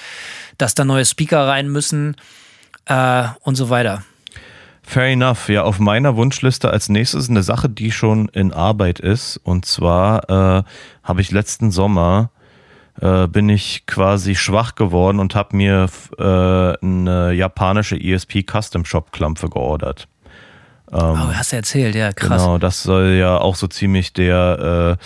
dass 0.58 0.74
da 0.74 0.84
neue 0.84 1.04
Speaker 1.04 1.48
rein 1.48 1.68
müssen 1.68 2.16
äh, 2.86 3.24
und 3.40 3.56
so 3.56 3.68
weiter. 3.68 4.04
Fair 4.82 5.06
enough. 5.06 5.48
Ja, 5.48 5.64
auf 5.64 5.78
meiner 5.78 6.14
Wunschliste 6.14 6.70
als 6.70 6.88
nächstes 6.88 7.28
eine 7.28 7.42
Sache, 7.42 7.68
die 7.68 7.90
schon 7.90 8.28
in 8.28 8.52
Arbeit 8.52 9.00
ist. 9.00 9.38
Und 9.38 9.66
zwar 9.66 10.28
äh, 10.58 10.62
habe 11.02 11.20
ich 11.20 11.32
letzten 11.32 11.70
Sommer 11.70 12.30
äh, 13.00 13.26
bin 13.26 13.48
ich 13.48 13.86
quasi 13.86 14.34
schwach 14.36 14.74
geworden 14.74 15.18
und 15.18 15.34
habe 15.34 15.56
mir 15.56 15.88
äh, 16.16 16.22
eine 16.22 17.32
japanische 17.32 17.96
ESP 18.00 18.44
Custom 18.48 18.84
Shop 18.84 19.10
Klampfe 19.10 19.48
geordert. 19.48 20.06
Ähm, 20.94 21.00
oh, 21.00 21.34
hast 21.34 21.52
du 21.52 21.56
erzählt, 21.56 21.94
ja, 21.94 22.12
krass. 22.12 22.42
Genau, 22.42 22.58
das 22.58 22.82
soll 22.82 23.14
ja 23.14 23.36
auch 23.38 23.56
so 23.56 23.66
ziemlich 23.66 24.12
der 24.12 24.96
äh, 24.98 25.04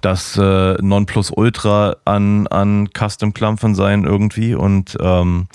das 0.00 0.36
äh, 0.38 0.74
Nonplusultra 0.80 1.96
an, 2.04 2.46
an 2.46 2.88
Custom-Klampfen 2.96 3.74
sein 3.74 4.04
irgendwie. 4.04 4.54
Und 4.54 4.96
ähm, 5.00 5.48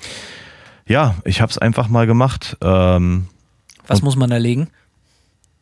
ja, 0.86 1.16
ich 1.24 1.40
habe 1.40 1.50
es 1.50 1.58
einfach 1.58 1.88
mal 1.88 2.06
gemacht. 2.06 2.56
Ähm, 2.62 3.26
Was 3.86 4.02
muss 4.02 4.14
man 4.14 4.30
da 4.30 4.36
legen? 4.36 4.68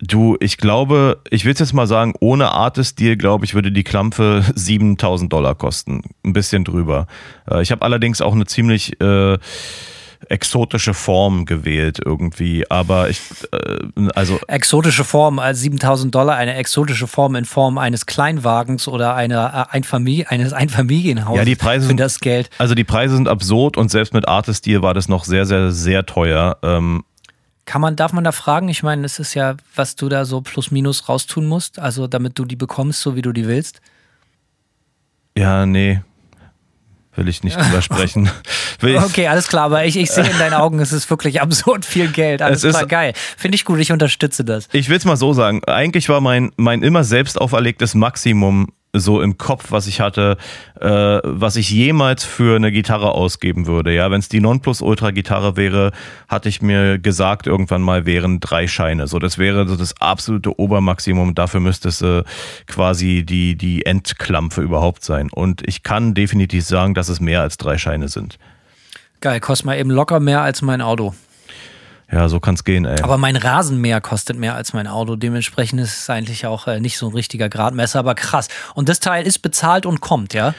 Du, 0.02 0.36
ich 0.40 0.56
glaube, 0.56 1.18
ich 1.30 1.44
will 1.44 1.54
jetzt 1.56 1.72
mal 1.74 1.86
sagen, 1.86 2.14
ohne 2.20 2.52
Artist-Deal, 2.52 3.16
glaube 3.16 3.44
ich, 3.44 3.54
würde 3.54 3.70
die 3.70 3.84
Klampfe 3.84 4.44
7000 4.54 5.32
Dollar 5.32 5.54
kosten. 5.54 6.02
Ein 6.24 6.32
bisschen 6.32 6.64
drüber. 6.64 7.06
Äh, 7.50 7.62
ich 7.62 7.70
habe 7.70 7.82
allerdings 7.82 8.20
auch 8.20 8.34
eine 8.34 8.46
ziemlich 8.46 9.00
äh, 9.00 9.38
exotische 10.28 10.94
Form 10.94 11.44
gewählt 11.46 11.98
irgendwie, 12.04 12.70
aber 12.70 13.08
ich, 13.08 13.20
äh, 13.52 14.08
also. 14.14 14.38
Exotische 14.46 15.04
Form 15.04 15.38
als 15.38 15.60
7000 15.60 16.14
Dollar, 16.14 16.36
eine 16.36 16.54
exotische 16.54 17.06
Form 17.06 17.34
in 17.36 17.44
Form 17.44 17.78
eines 17.78 18.06
Kleinwagens 18.06 18.86
oder 18.88 19.14
einer 19.14 19.68
äh, 19.70 19.74
Einfamilie, 19.74 20.30
eines 20.30 20.52
Einfamilienhauses. 20.52 21.38
Ja, 21.38 21.44
die 21.44 21.56
Preise 21.56 21.86
sind 21.86 22.00
das 22.00 22.20
Geld. 22.20 22.50
Also 22.58 22.74
die 22.74 22.84
Preise 22.84 23.16
sind 23.16 23.28
absurd 23.28 23.76
und 23.76 23.90
selbst 23.90 24.12
mit 24.12 24.28
Artist-Deal 24.28 24.82
war 24.82 24.94
das 24.94 25.08
noch 25.08 25.24
sehr, 25.24 25.46
sehr, 25.46 25.72
sehr 25.72 26.06
teuer. 26.06 26.58
Ähm, 26.62 27.04
kann 27.64 27.80
man, 27.80 27.96
darf 27.96 28.12
man 28.12 28.24
da 28.24 28.32
fragen? 28.32 28.68
Ich 28.68 28.82
meine, 28.82 29.04
es 29.06 29.18
ist 29.18 29.34
ja, 29.34 29.54
was 29.74 29.96
du 29.96 30.08
da 30.08 30.24
so 30.24 30.40
plus 30.40 30.70
minus 30.70 31.08
raustun 31.08 31.46
musst, 31.46 31.78
also 31.78 32.06
damit 32.06 32.38
du 32.38 32.44
die 32.44 32.56
bekommst, 32.56 33.00
so 33.00 33.16
wie 33.16 33.22
du 33.22 33.32
die 33.32 33.46
willst. 33.46 33.80
Ja, 35.36 35.64
nee, 35.66 36.00
will 37.20 37.28
ich 37.28 37.44
nicht 37.44 37.56
drüber 37.56 37.82
sprechen. 37.82 38.28
okay, 38.82 39.28
alles 39.28 39.46
klar, 39.46 39.66
aber 39.66 39.84
ich, 39.84 39.96
ich 39.96 40.10
sehe 40.10 40.28
in 40.28 40.38
deinen 40.38 40.54
Augen, 40.54 40.80
es 40.80 40.90
ist 40.90 41.08
wirklich 41.10 41.40
absurd 41.40 41.84
viel 41.84 42.08
Geld. 42.08 42.42
Alles 42.42 42.64
es 42.64 42.74
klar, 42.74 42.86
geil. 42.86 43.12
Finde 43.36 43.54
ich 43.54 43.64
gut, 43.64 43.78
ich 43.78 43.92
unterstütze 43.92 44.44
das. 44.44 44.68
Ich 44.72 44.88
will 44.88 44.96
es 44.96 45.04
mal 45.04 45.16
so 45.16 45.32
sagen. 45.32 45.62
Eigentlich 45.66 46.08
war 46.08 46.20
mein, 46.20 46.50
mein 46.56 46.82
immer 46.82 47.04
selbst 47.04 47.40
auferlegtes 47.40 47.94
Maximum 47.94 48.72
so 48.92 49.20
im 49.20 49.38
Kopf, 49.38 49.70
was 49.70 49.86
ich 49.86 50.00
hatte, 50.00 50.36
äh, 50.80 50.88
was 50.88 51.56
ich 51.56 51.70
jemals 51.70 52.24
für 52.24 52.56
eine 52.56 52.72
Gitarre 52.72 53.12
ausgeben 53.12 53.66
würde. 53.66 53.94
Ja, 53.94 54.10
wenn 54.10 54.18
es 54.18 54.28
die 54.28 54.40
Nonplus-Ultra-Gitarre 54.40 55.56
wäre, 55.56 55.92
hatte 56.28 56.48
ich 56.48 56.60
mir 56.60 56.98
gesagt, 56.98 57.46
irgendwann 57.46 57.82
mal 57.82 58.06
wären 58.06 58.40
drei 58.40 58.66
Scheine. 58.66 59.06
So, 59.06 59.18
das 59.18 59.38
wäre 59.38 59.68
so 59.68 59.76
das 59.76 60.00
absolute 60.00 60.58
Obermaximum. 60.58 61.34
Dafür 61.34 61.60
müsste 61.60 61.88
es 61.88 62.02
äh, 62.02 62.24
quasi 62.66 63.24
die, 63.24 63.56
die 63.56 63.86
Endklampfe 63.86 64.62
überhaupt 64.62 65.04
sein. 65.04 65.28
Und 65.30 65.66
ich 65.66 65.82
kann 65.82 66.14
definitiv 66.14 66.64
sagen, 66.64 66.94
dass 66.94 67.08
es 67.08 67.20
mehr 67.20 67.42
als 67.42 67.56
drei 67.58 67.78
Scheine 67.78 68.08
sind. 68.08 68.38
Geil, 69.20 69.38
kostet 69.40 69.66
mal 69.66 69.78
eben 69.78 69.90
locker 69.90 70.18
mehr 70.18 70.40
als 70.40 70.62
mein 70.62 70.80
Auto. 70.80 71.14
Ja, 72.12 72.28
so 72.28 72.40
kann's 72.40 72.64
gehen, 72.64 72.84
ey. 72.84 73.00
Aber 73.02 73.18
mein 73.18 73.36
Rasenmäher 73.36 74.00
kostet 74.00 74.36
mehr 74.36 74.54
als 74.54 74.72
mein 74.72 74.86
Auto. 74.86 75.14
Dementsprechend 75.16 75.80
ist 75.80 75.98
es 75.98 76.10
eigentlich 76.10 76.46
auch 76.46 76.66
äh, 76.66 76.80
nicht 76.80 76.98
so 76.98 77.08
ein 77.08 77.14
richtiger 77.14 77.48
Gradmesser, 77.48 78.00
aber 78.00 78.14
krass. 78.14 78.48
Und 78.74 78.88
das 78.88 78.98
Teil 78.98 79.26
ist 79.26 79.38
bezahlt 79.40 79.86
und 79.86 80.00
kommt, 80.00 80.34
ja? 80.34 80.54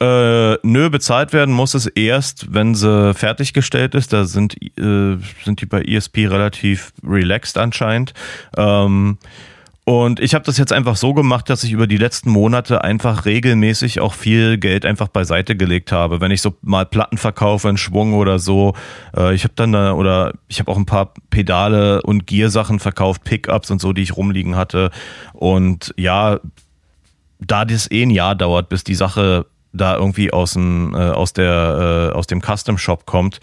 Äh, 0.00 0.58
nö, 0.62 0.90
bezahlt 0.90 1.32
werden 1.32 1.54
muss 1.54 1.74
es 1.74 1.86
erst, 1.86 2.52
wenn 2.52 2.74
sie 2.74 3.14
fertiggestellt 3.14 3.94
ist. 3.94 4.12
Da 4.12 4.24
sind, 4.24 4.54
äh, 4.78 5.16
sind 5.44 5.60
die 5.60 5.66
bei 5.66 5.82
ESP 5.82 6.26
relativ 6.26 6.92
relaxed 7.02 7.56
anscheinend. 7.56 8.12
Ähm, 8.56 9.16
und 9.88 10.18
ich 10.18 10.34
habe 10.34 10.44
das 10.44 10.58
jetzt 10.58 10.72
einfach 10.72 10.96
so 10.96 11.14
gemacht, 11.14 11.48
dass 11.48 11.62
ich 11.62 11.70
über 11.70 11.86
die 11.86 11.96
letzten 11.96 12.28
Monate 12.28 12.82
einfach 12.82 13.24
regelmäßig 13.24 14.00
auch 14.00 14.14
viel 14.14 14.58
Geld 14.58 14.84
einfach 14.84 15.06
beiseite 15.06 15.54
gelegt 15.54 15.92
habe. 15.92 16.20
Wenn 16.20 16.32
ich 16.32 16.42
so 16.42 16.54
mal 16.60 16.84
Platten 16.84 17.18
verkaufe, 17.18 17.68
einen 17.68 17.76
Schwung 17.76 18.14
oder 18.14 18.40
so. 18.40 18.74
Äh, 19.16 19.32
ich 19.36 19.44
habe 19.44 19.54
dann 19.54 19.70
da, 19.70 19.92
oder 19.92 20.32
ich 20.48 20.58
habe 20.58 20.72
auch 20.72 20.76
ein 20.76 20.86
paar 20.86 21.14
Pedale 21.30 22.02
und 22.02 22.26
Gear-Sachen 22.26 22.80
verkauft, 22.80 23.22
Pickups 23.22 23.70
und 23.70 23.80
so, 23.80 23.92
die 23.92 24.02
ich 24.02 24.16
rumliegen 24.16 24.56
hatte. 24.56 24.90
Und 25.34 25.94
ja, 25.96 26.40
da 27.38 27.64
das 27.64 27.88
eh 27.88 28.02
ein 28.02 28.10
Jahr 28.10 28.34
dauert, 28.34 28.68
bis 28.68 28.82
die 28.82 28.96
Sache 28.96 29.46
da 29.72 29.94
irgendwie 29.94 30.32
aus 30.32 30.54
dem, 30.54 30.96
äh, 30.96 30.98
aus, 30.98 31.32
der, 31.32 32.10
äh, 32.12 32.16
aus 32.16 32.26
dem 32.26 32.42
Custom 32.42 32.76
Shop 32.76 33.06
kommt, 33.06 33.38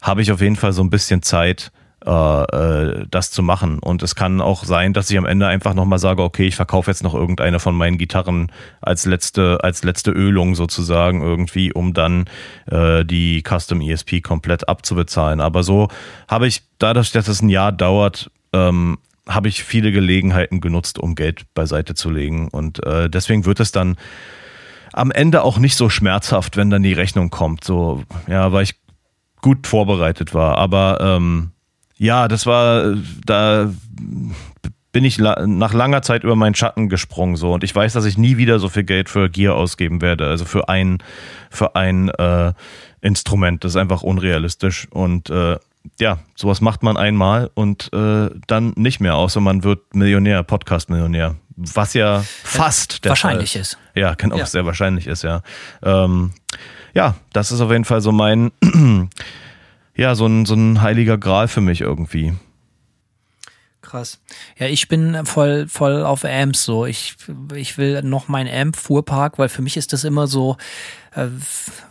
habe 0.00 0.22
ich 0.22 0.30
auf 0.30 0.40
jeden 0.40 0.54
Fall 0.54 0.72
so 0.72 0.82
ein 0.82 0.90
bisschen 0.90 1.22
Zeit, 1.22 1.72
äh, 2.08 2.10
äh, 2.10 3.06
das 3.10 3.30
zu 3.30 3.42
machen. 3.42 3.80
Und 3.80 4.02
es 4.02 4.14
kann 4.14 4.40
auch 4.40 4.64
sein, 4.64 4.94
dass 4.94 5.10
ich 5.10 5.18
am 5.18 5.26
Ende 5.26 5.46
einfach 5.46 5.74
nochmal 5.74 5.98
sage, 5.98 6.22
okay, 6.22 6.46
ich 6.46 6.56
verkaufe 6.56 6.90
jetzt 6.90 7.02
noch 7.02 7.12
irgendeine 7.12 7.58
von 7.58 7.76
meinen 7.76 7.98
Gitarren 7.98 8.50
als 8.80 9.04
letzte, 9.04 9.62
als 9.62 9.84
letzte 9.84 10.12
Ölung 10.12 10.54
sozusagen 10.54 11.20
irgendwie, 11.20 11.70
um 11.70 11.92
dann 11.92 12.24
äh, 12.70 13.04
die 13.04 13.42
Custom 13.46 13.82
ESP 13.82 14.22
komplett 14.22 14.70
abzubezahlen. 14.70 15.42
Aber 15.42 15.62
so 15.62 15.88
habe 16.28 16.46
ich, 16.46 16.62
dadurch, 16.78 17.12
dass 17.12 17.28
es 17.28 17.42
ein 17.42 17.50
Jahr 17.50 17.72
dauert, 17.72 18.30
ähm, 18.54 18.96
habe 19.28 19.48
ich 19.48 19.62
viele 19.62 19.92
Gelegenheiten 19.92 20.62
genutzt, 20.62 20.98
um 20.98 21.14
Geld 21.14 21.44
beiseite 21.52 21.92
zu 21.92 22.08
legen. 22.08 22.48
Und 22.48 22.82
äh, 22.86 23.10
deswegen 23.10 23.44
wird 23.44 23.60
es 23.60 23.70
dann 23.70 23.98
am 24.94 25.10
Ende 25.10 25.42
auch 25.42 25.58
nicht 25.58 25.76
so 25.76 25.90
schmerzhaft, 25.90 26.56
wenn 26.56 26.70
dann 26.70 26.82
die 26.82 26.94
Rechnung 26.94 27.28
kommt. 27.28 27.64
So, 27.64 28.02
ja, 28.28 28.50
weil 28.50 28.62
ich 28.62 28.76
gut 29.42 29.66
vorbereitet 29.66 30.32
war. 30.32 30.56
Aber 30.56 31.00
ähm, 31.02 31.52
ja, 31.98 32.28
das 32.28 32.46
war, 32.46 32.94
da 33.26 33.70
bin 34.92 35.04
ich 35.04 35.18
nach 35.18 35.74
langer 35.74 36.02
Zeit 36.02 36.24
über 36.24 36.34
meinen 36.34 36.54
Schatten 36.54 36.88
gesprungen 36.88 37.36
so 37.36 37.52
und 37.52 37.62
ich 37.62 37.74
weiß, 37.74 37.92
dass 37.92 38.04
ich 38.04 38.16
nie 38.16 38.36
wieder 38.36 38.58
so 38.58 38.68
viel 38.68 38.84
Geld 38.84 39.08
für 39.08 39.28
Gear 39.28 39.54
ausgeben 39.54 40.00
werde, 40.00 40.26
also 40.26 40.44
für 40.44 40.68
ein 40.68 40.98
für 41.50 41.76
ein 41.76 42.08
äh, 42.08 42.52
Instrument, 43.00 43.64
das 43.64 43.72
ist 43.72 43.76
einfach 43.76 44.02
unrealistisch 44.02 44.88
und 44.90 45.28
äh, 45.30 45.56
ja, 46.00 46.18
sowas 46.34 46.60
macht 46.60 46.82
man 46.82 46.96
einmal 46.96 47.50
und 47.54 47.92
äh, 47.92 48.30
dann 48.46 48.72
nicht 48.76 49.00
mehr, 49.00 49.14
außer 49.16 49.40
man 49.40 49.64
wird 49.64 49.94
Millionär, 49.94 50.42
Podcast-Millionär, 50.42 51.36
was 51.56 51.94
ja 51.94 52.22
fast 52.42 53.04
der 53.04 53.10
wahrscheinlich 53.10 53.52
Fall. 53.52 53.62
ist. 53.62 53.78
Ja, 53.94 54.14
genau, 54.14 54.36
ja. 54.36 54.46
sehr 54.46 54.66
wahrscheinlich 54.66 55.06
ist 55.06 55.22
ja. 55.22 55.42
Ähm, 55.82 56.32
ja, 56.94 57.14
das 57.32 57.52
ist 57.52 57.60
auf 57.60 57.70
jeden 57.70 57.84
Fall 57.84 58.00
so 58.00 58.12
mein 58.12 58.50
ja, 59.98 60.14
so 60.14 60.26
ein, 60.26 60.46
so 60.46 60.54
ein 60.54 60.80
heiliger 60.80 61.18
Gral 61.18 61.48
für 61.48 61.60
mich 61.60 61.80
irgendwie. 61.80 62.32
Krass. 63.82 64.20
Ja, 64.58 64.66
ich 64.66 64.86
bin 64.86 65.24
voll, 65.24 65.66
voll 65.66 66.04
auf 66.04 66.24
Amps 66.24 66.64
so. 66.64 66.86
Ich, 66.86 67.16
ich 67.54 67.78
will 67.78 68.02
noch 68.02 68.28
meinen 68.28 68.48
Amp-Fuhrpark, 68.52 69.38
weil 69.38 69.48
für 69.48 69.62
mich 69.62 69.76
ist 69.76 69.92
das 69.92 70.04
immer 70.04 70.26
so, 70.26 70.56
äh, 71.14 71.26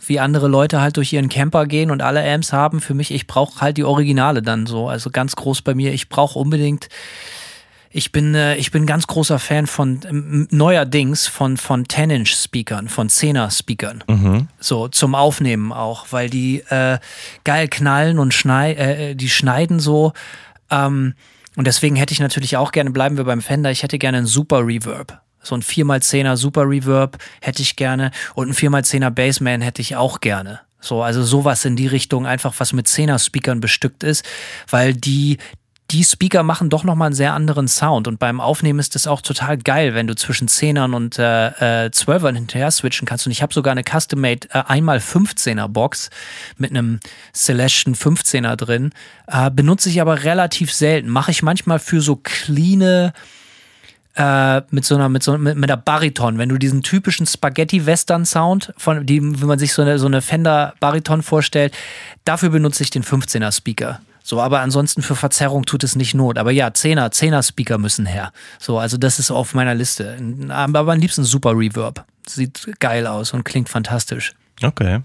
wie 0.06 0.20
andere 0.20 0.48
Leute 0.48 0.80
halt 0.80 0.96
durch 0.96 1.12
ihren 1.12 1.28
Camper 1.28 1.66
gehen 1.66 1.90
und 1.90 2.00
alle 2.00 2.26
Amps 2.26 2.52
haben. 2.52 2.80
Für 2.80 2.94
mich, 2.94 3.10
ich 3.10 3.26
brauche 3.26 3.60
halt 3.60 3.76
die 3.76 3.84
Originale 3.84 4.42
dann 4.42 4.66
so. 4.66 4.88
Also 4.88 5.10
ganz 5.10 5.36
groß 5.36 5.62
bei 5.62 5.74
mir. 5.74 5.92
Ich 5.92 6.08
brauche 6.08 6.38
unbedingt 6.38 6.88
ich 7.98 8.12
bin, 8.12 8.34
äh, 8.36 8.54
ich 8.56 8.70
bin 8.70 8.86
ganz 8.86 9.08
großer 9.08 9.40
Fan 9.40 9.66
von 9.66 10.00
ähm, 10.08 10.46
neuerdings 10.52 11.26
von, 11.26 11.56
von 11.56 11.84
10-Inch-Speakern, 11.84 12.88
von 12.88 13.08
10er-Speakern. 13.08 14.04
Mhm. 14.06 14.48
So 14.60 14.86
zum 14.86 15.16
Aufnehmen 15.16 15.72
auch, 15.72 16.06
weil 16.10 16.30
die 16.30 16.60
äh, 16.68 16.98
geil 17.42 17.68
knallen 17.68 18.20
und 18.20 18.32
schnei 18.32 18.74
äh, 18.74 19.14
die 19.16 19.28
schneiden 19.28 19.80
so. 19.80 20.12
Ähm, 20.70 21.14
und 21.56 21.66
deswegen 21.66 21.96
hätte 21.96 22.12
ich 22.12 22.20
natürlich 22.20 22.56
auch 22.56 22.70
gerne, 22.70 22.92
bleiben 22.92 23.16
wir 23.16 23.24
beim 23.24 23.42
Fender, 23.42 23.72
ich 23.72 23.82
hätte 23.82 23.98
gerne 23.98 24.18
einen 24.18 24.26
Super 24.28 24.64
Reverb. 24.64 25.20
So 25.42 25.56
ein 25.56 25.62
4x10er 25.62 26.36
Super 26.36 26.68
Reverb 26.68 27.18
hätte 27.40 27.62
ich 27.62 27.74
gerne 27.74 28.12
und 28.34 28.48
ein 28.48 28.54
4x10er 28.54 29.10
Bassman 29.10 29.60
hätte 29.60 29.82
ich 29.82 29.96
auch 29.96 30.20
gerne. 30.20 30.60
So, 30.80 31.02
also 31.02 31.24
sowas 31.24 31.64
in 31.64 31.74
die 31.74 31.88
Richtung, 31.88 32.26
einfach 32.26 32.54
was 32.58 32.72
mit 32.72 32.86
10er 32.86 33.18
Speakern 33.18 33.58
bestückt 33.58 34.04
ist, 34.04 34.24
weil 34.70 34.94
die, 34.94 35.38
die 35.90 36.04
Speaker 36.04 36.42
machen 36.42 36.68
doch 36.68 36.84
nochmal 36.84 37.06
einen 37.06 37.14
sehr 37.14 37.32
anderen 37.32 37.66
Sound. 37.66 38.08
Und 38.08 38.18
beim 38.18 38.40
Aufnehmen 38.40 38.78
ist 38.78 38.94
das 38.94 39.06
auch 39.06 39.22
total 39.22 39.56
geil, 39.56 39.94
wenn 39.94 40.06
du 40.06 40.14
zwischen 40.14 40.46
10ern 40.46 40.94
und 40.94 41.18
äh, 41.18 41.86
äh, 41.86 41.90
12ern 41.90 42.34
hinterher 42.34 42.70
switchen 42.70 43.06
kannst. 43.06 43.26
Und 43.26 43.32
ich 43.32 43.40
habe 43.40 43.54
sogar 43.54 43.72
eine 43.72 43.84
Custom-Made 43.84 44.48
äh, 44.50 44.64
einmal 44.66 44.98
15er 44.98 45.66
Box 45.68 46.10
mit 46.58 46.70
einem 46.70 47.00
Celestion 47.32 47.94
15er 47.94 48.56
drin. 48.56 48.90
Äh, 49.26 49.50
benutze 49.50 49.88
ich 49.88 50.02
aber 50.02 50.24
relativ 50.24 50.72
selten. 50.72 51.08
Mache 51.08 51.30
ich 51.30 51.42
manchmal 51.42 51.78
für 51.78 52.02
so 52.02 52.16
cleane 52.16 53.14
äh, 54.16 54.60
mit 54.70 54.84
so 54.84 54.94
einer, 54.94 55.08
mit 55.08 55.22
so 55.22 55.38
mit, 55.38 55.56
mit 55.56 55.70
einer 55.70 55.80
Bariton, 55.80 56.36
wenn 56.36 56.50
du 56.50 56.58
diesen 56.58 56.82
typischen 56.82 57.26
Spaghetti-Western-Sound, 57.26 58.74
von 58.76 59.06
die, 59.06 59.22
wie 59.22 59.46
man 59.46 59.58
sich 59.58 59.72
so 59.72 59.80
eine, 59.80 59.98
so 59.98 60.06
eine 60.06 60.20
Fender-Bariton 60.20 61.22
vorstellt, 61.22 61.74
dafür 62.26 62.50
benutze 62.50 62.82
ich 62.82 62.90
den 62.90 63.04
15er-Speaker. 63.04 64.00
So, 64.28 64.42
aber 64.42 64.60
ansonsten 64.60 65.00
für 65.00 65.16
Verzerrung 65.16 65.64
tut 65.64 65.82
es 65.84 65.96
nicht 65.96 66.12
Not. 66.12 66.36
Aber 66.36 66.50
ja, 66.50 66.68
10er, 66.68 67.10
10er 67.10 67.42
Speaker 67.42 67.78
müssen 67.78 68.04
her. 68.04 68.30
So, 68.58 68.78
also 68.78 68.98
das 68.98 69.18
ist 69.18 69.30
auf 69.30 69.54
meiner 69.54 69.74
Liste. 69.74 70.18
Aber 70.50 70.92
am 70.92 70.98
liebsten 70.98 71.24
super 71.24 71.52
Reverb. 71.56 72.04
Sieht 72.26 72.78
geil 72.78 73.06
aus 73.06 73.32
und 73.32 73.46
klingt 73.46 73.70
fantastisch. 73.70 74.34
Okay. 74.62 75.00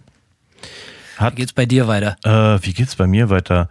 Hat, 1.16 1.32
wie 1.32 1.38
geht's 1.38 1.54
bei 1.54 1.66
dir 1.66 1.88
weiter? 1.88 2.18
Äh, 2.26 2.66
wie 2.66 2.74
geht's 2.74 2.98
bei 2.98 3.08
mir 3.08 3.30
weiter? 3.30 3.70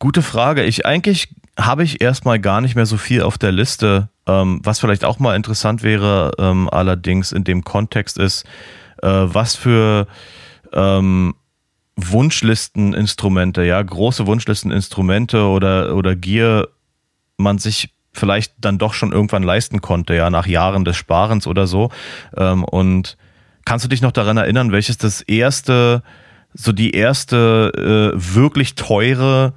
Gute 0.00 0.22
Frage. 0.22 0.64
Ich 0.64 0.84
eigentlich 0.84 1.28
habe 1.56 1.84
ich 1.84 2.00
erstmal 2.00 2.40
gar 2.40 2.60
nicht 2.60 2.74
mehr 2.74 2.86
so 2.86 2.96
viel 2.96 3.22
auf 3.22 3.38
der 3.38 3.52
Liste. 3.52 4.08
Ähm, 4.26 4.58
was 4.64 4.80
vielleicht 4.80 5.04
auch 5.04 5.20
mal 5.20 5.36
interessant 5.36 5.84
wäre, 5.84 6.32
ähm, 6.36 6.68
allerdings 6.68 7.30
in 7.30 7.44
dem 7.44 7.62
Kontext 7.62 8.18
ist, 8.18 8.44
äh, 9.02 9.06
was 9.08 9.54
für 9.54 10.08
ähm, 10.72 11.36
Wunschlisteninstrumente, 11.96 13.62
ja, 13.64 13.80
große 13.80 14.26
Wunschlisteninstrumente 14.26 15.44
oder, 15.44 15.94
oder 15.94 16.16
Gear 16.16 16.68
man 17.36 17.58
sich 17.58 17.90
vielleicht 18.12 18.54
dann 18.58 18.78
doch 18.78 18.94
schon 18.94 19.12
irgendwann 19.12 19.42
leisten 19.42 19.80
konnte, 19.80 20.14
ja, 20.14 20.30
nach 20.30 20.46
Jahren 20.46 20.84
des 20.84 20.96
Sparens 20.96 21.46
oder 21.46 21.66
so. 21.66 21.90
Ähm, 22.36 22.64
und 22.64 23.16
kannst 23.64 23.84
du 23.84 23.88
dich 23.88 24.02
noch 24.02 24.12
daran 24.12 24.36
erinnern, 24.36 24.72
welches 24.72 24.98
das 24.98 25.20
erste, 25.20 26.02
so 26.52 26.72
die 26.72 26.92
erste 26.92 28.12
äh, 28.14 28.34
wirklich 28.34 28.74
teure 28.74 29.54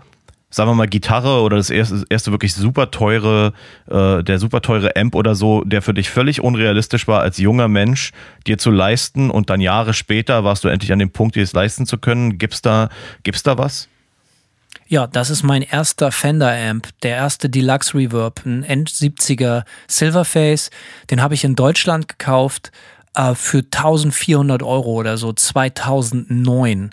sagen 0.50 0.70
wir 0.70 0.76
mal, 0.76 0.88
Gitarre 0.88 1.42
oder 1.42 1.58
das 1.58 1.70
erste, 1.70 2.06
erste 2.10 2.32
wirklich 2.32 2.54
super 2.54 2.90
teure, 2.90 3.54
äh, 3.90 4.24
der 4.24 4.40
super 4.40 4.62
teure 4.62 4.96
Amp 4.96 5.16
oder 5.16 5.36
so, 5.36 5.64
der 5.64 5.82
für 5.82 5.94
dich 5.94 6.10
völlig 6.10 6.42
unrealistisch 6.42 7.08
war, 7.08 7.22
als 7.22 7.38
junger 7.38 7.68
Mensch 7.68 8.12
dir 8.46 8.58
zu 8.58 8.72
leisten 8.72 9.30
und 9.30 9.50
dann 9.50 9.60
Jahre 9.60 9.94
später 9.94 10.44
warst 10.44 10.64
du 10.64 10.70
endlich 10.70 10.94
an 10.94 11.00
dem 11.00 11.12
Punkt, 11.12 11.36
dir 11.36 11.44
es 11.44 11.54
leisten 11.54 11.86
zu 11.86 11.98
können. 11.98 12.38
Gibt's 12.38 12.62
da, 12.62 12.90
gibt's 13.24 13.44
da 13.44 13.58
was? 13.58 13.90
Ja, 14.88 15.06
das 15.06 15.30
ist 15.30 15.44
mein 15.44 15.64
erster 15.64 16.14
Fender 16.14 16.54
Amp, 16.56 16.88
der 17.04 17.18
erste 17.18 17.50
Deluxe 17.50 17.94
Reverb, 17.94 18.46
ein 18.46 18.64
End-70er 18.64 19.64
Silverface. 19.88 20.70
Den 21.12 21.22
habe 21.22 21.34
ich 21.34 21.44
in 21.44 21.56
Deutschland 21.56 22.08
gekauft 22.08 22.72
äh, 23.16 23.36
für 23.36 23.60
1400 23.60 24.64
Euro 24.64 24.94
oder 24.94 25.18
so, 25.18 25.34
2009 25.34 26.92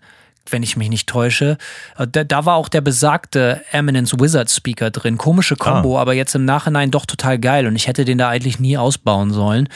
wenn 0.51 0.63
ich 0.63 0.77
mich 0.77 0.89
nicht 0.89 1.09
täusche. 1.09 1.59
Äh, 1.97 2.07
da, 2.11 2.25
da, 2.25 2.45
war 2.45 2.57
auch 2.57 2.69
der 2.69 2.81
besagte 2.81 3.63
Eminence 3.71 4.19
Wizard 4.19 4.51
Speaker 4.51 4.91
drin. 4.91 5.19
Komische 5.19 5.57
Combo, 5.57 5.99
ah. 5.99 6.03
aber 6.03 6.15
jetzt 6.15 6.35
im 6.35 6.45
Nachhinein 6.45 6.91
doch 6.91 7.07
total 7.07 7.39
geil 7.39 7.67
und 7.67 7.77
ich 7.77 7.87
hätte 7.89 8.05
den 8.05 8.19
da 8.19 8.29
eigentlich 8.29 8.59
nie 8.59 8.77
ausbauen 8.77 9.33
sollen. 9.33 9.69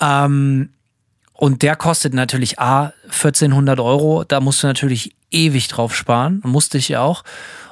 Ähm, 0.00 0.70
und 1.34 1.62
der 1.62 1.74
kostet 1.74 2.12
natürlich 2.12 2.58
A, 2.58 2.92
1400 3.04 3.80
Euro. 3.80 4.24
Da 4.24 4.40
musst 4.40 4.62
du 4.62 4.66
natürlich 4.66 5.16
ewig 5.30 5.68
drauf 5.68 5.94
sparen. 5.94 6.42
Musste 6.44 6.76
ich 6.76 6.96
auch. 6.98 7.24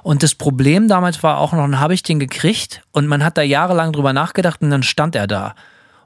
Und 0.03 0.23
das 0.23 0.35
Problem 0.35 0.89
damals 0.89 1.23
war 1.23 1.39
auch 1.39 1.53
noch, 1.53 1.61
dann 1.61 1.81
habe 1.81 1.93
ich 1.93 2.03
den 2.03 2.19
gekriegt 2.19 2.83
und 2.93 3.07
man 3.07 3.23
hat 3.23 3.37
da 3.37 3.43
jahrelang 3.43 3.93
drüber 3.93 4.15
nachgedacht 4.15 4.63
und 4.63 4.71
dann 4.71 4.83
stand 4.83 5.15
er 5.15 5.27
da. 5.27 5.55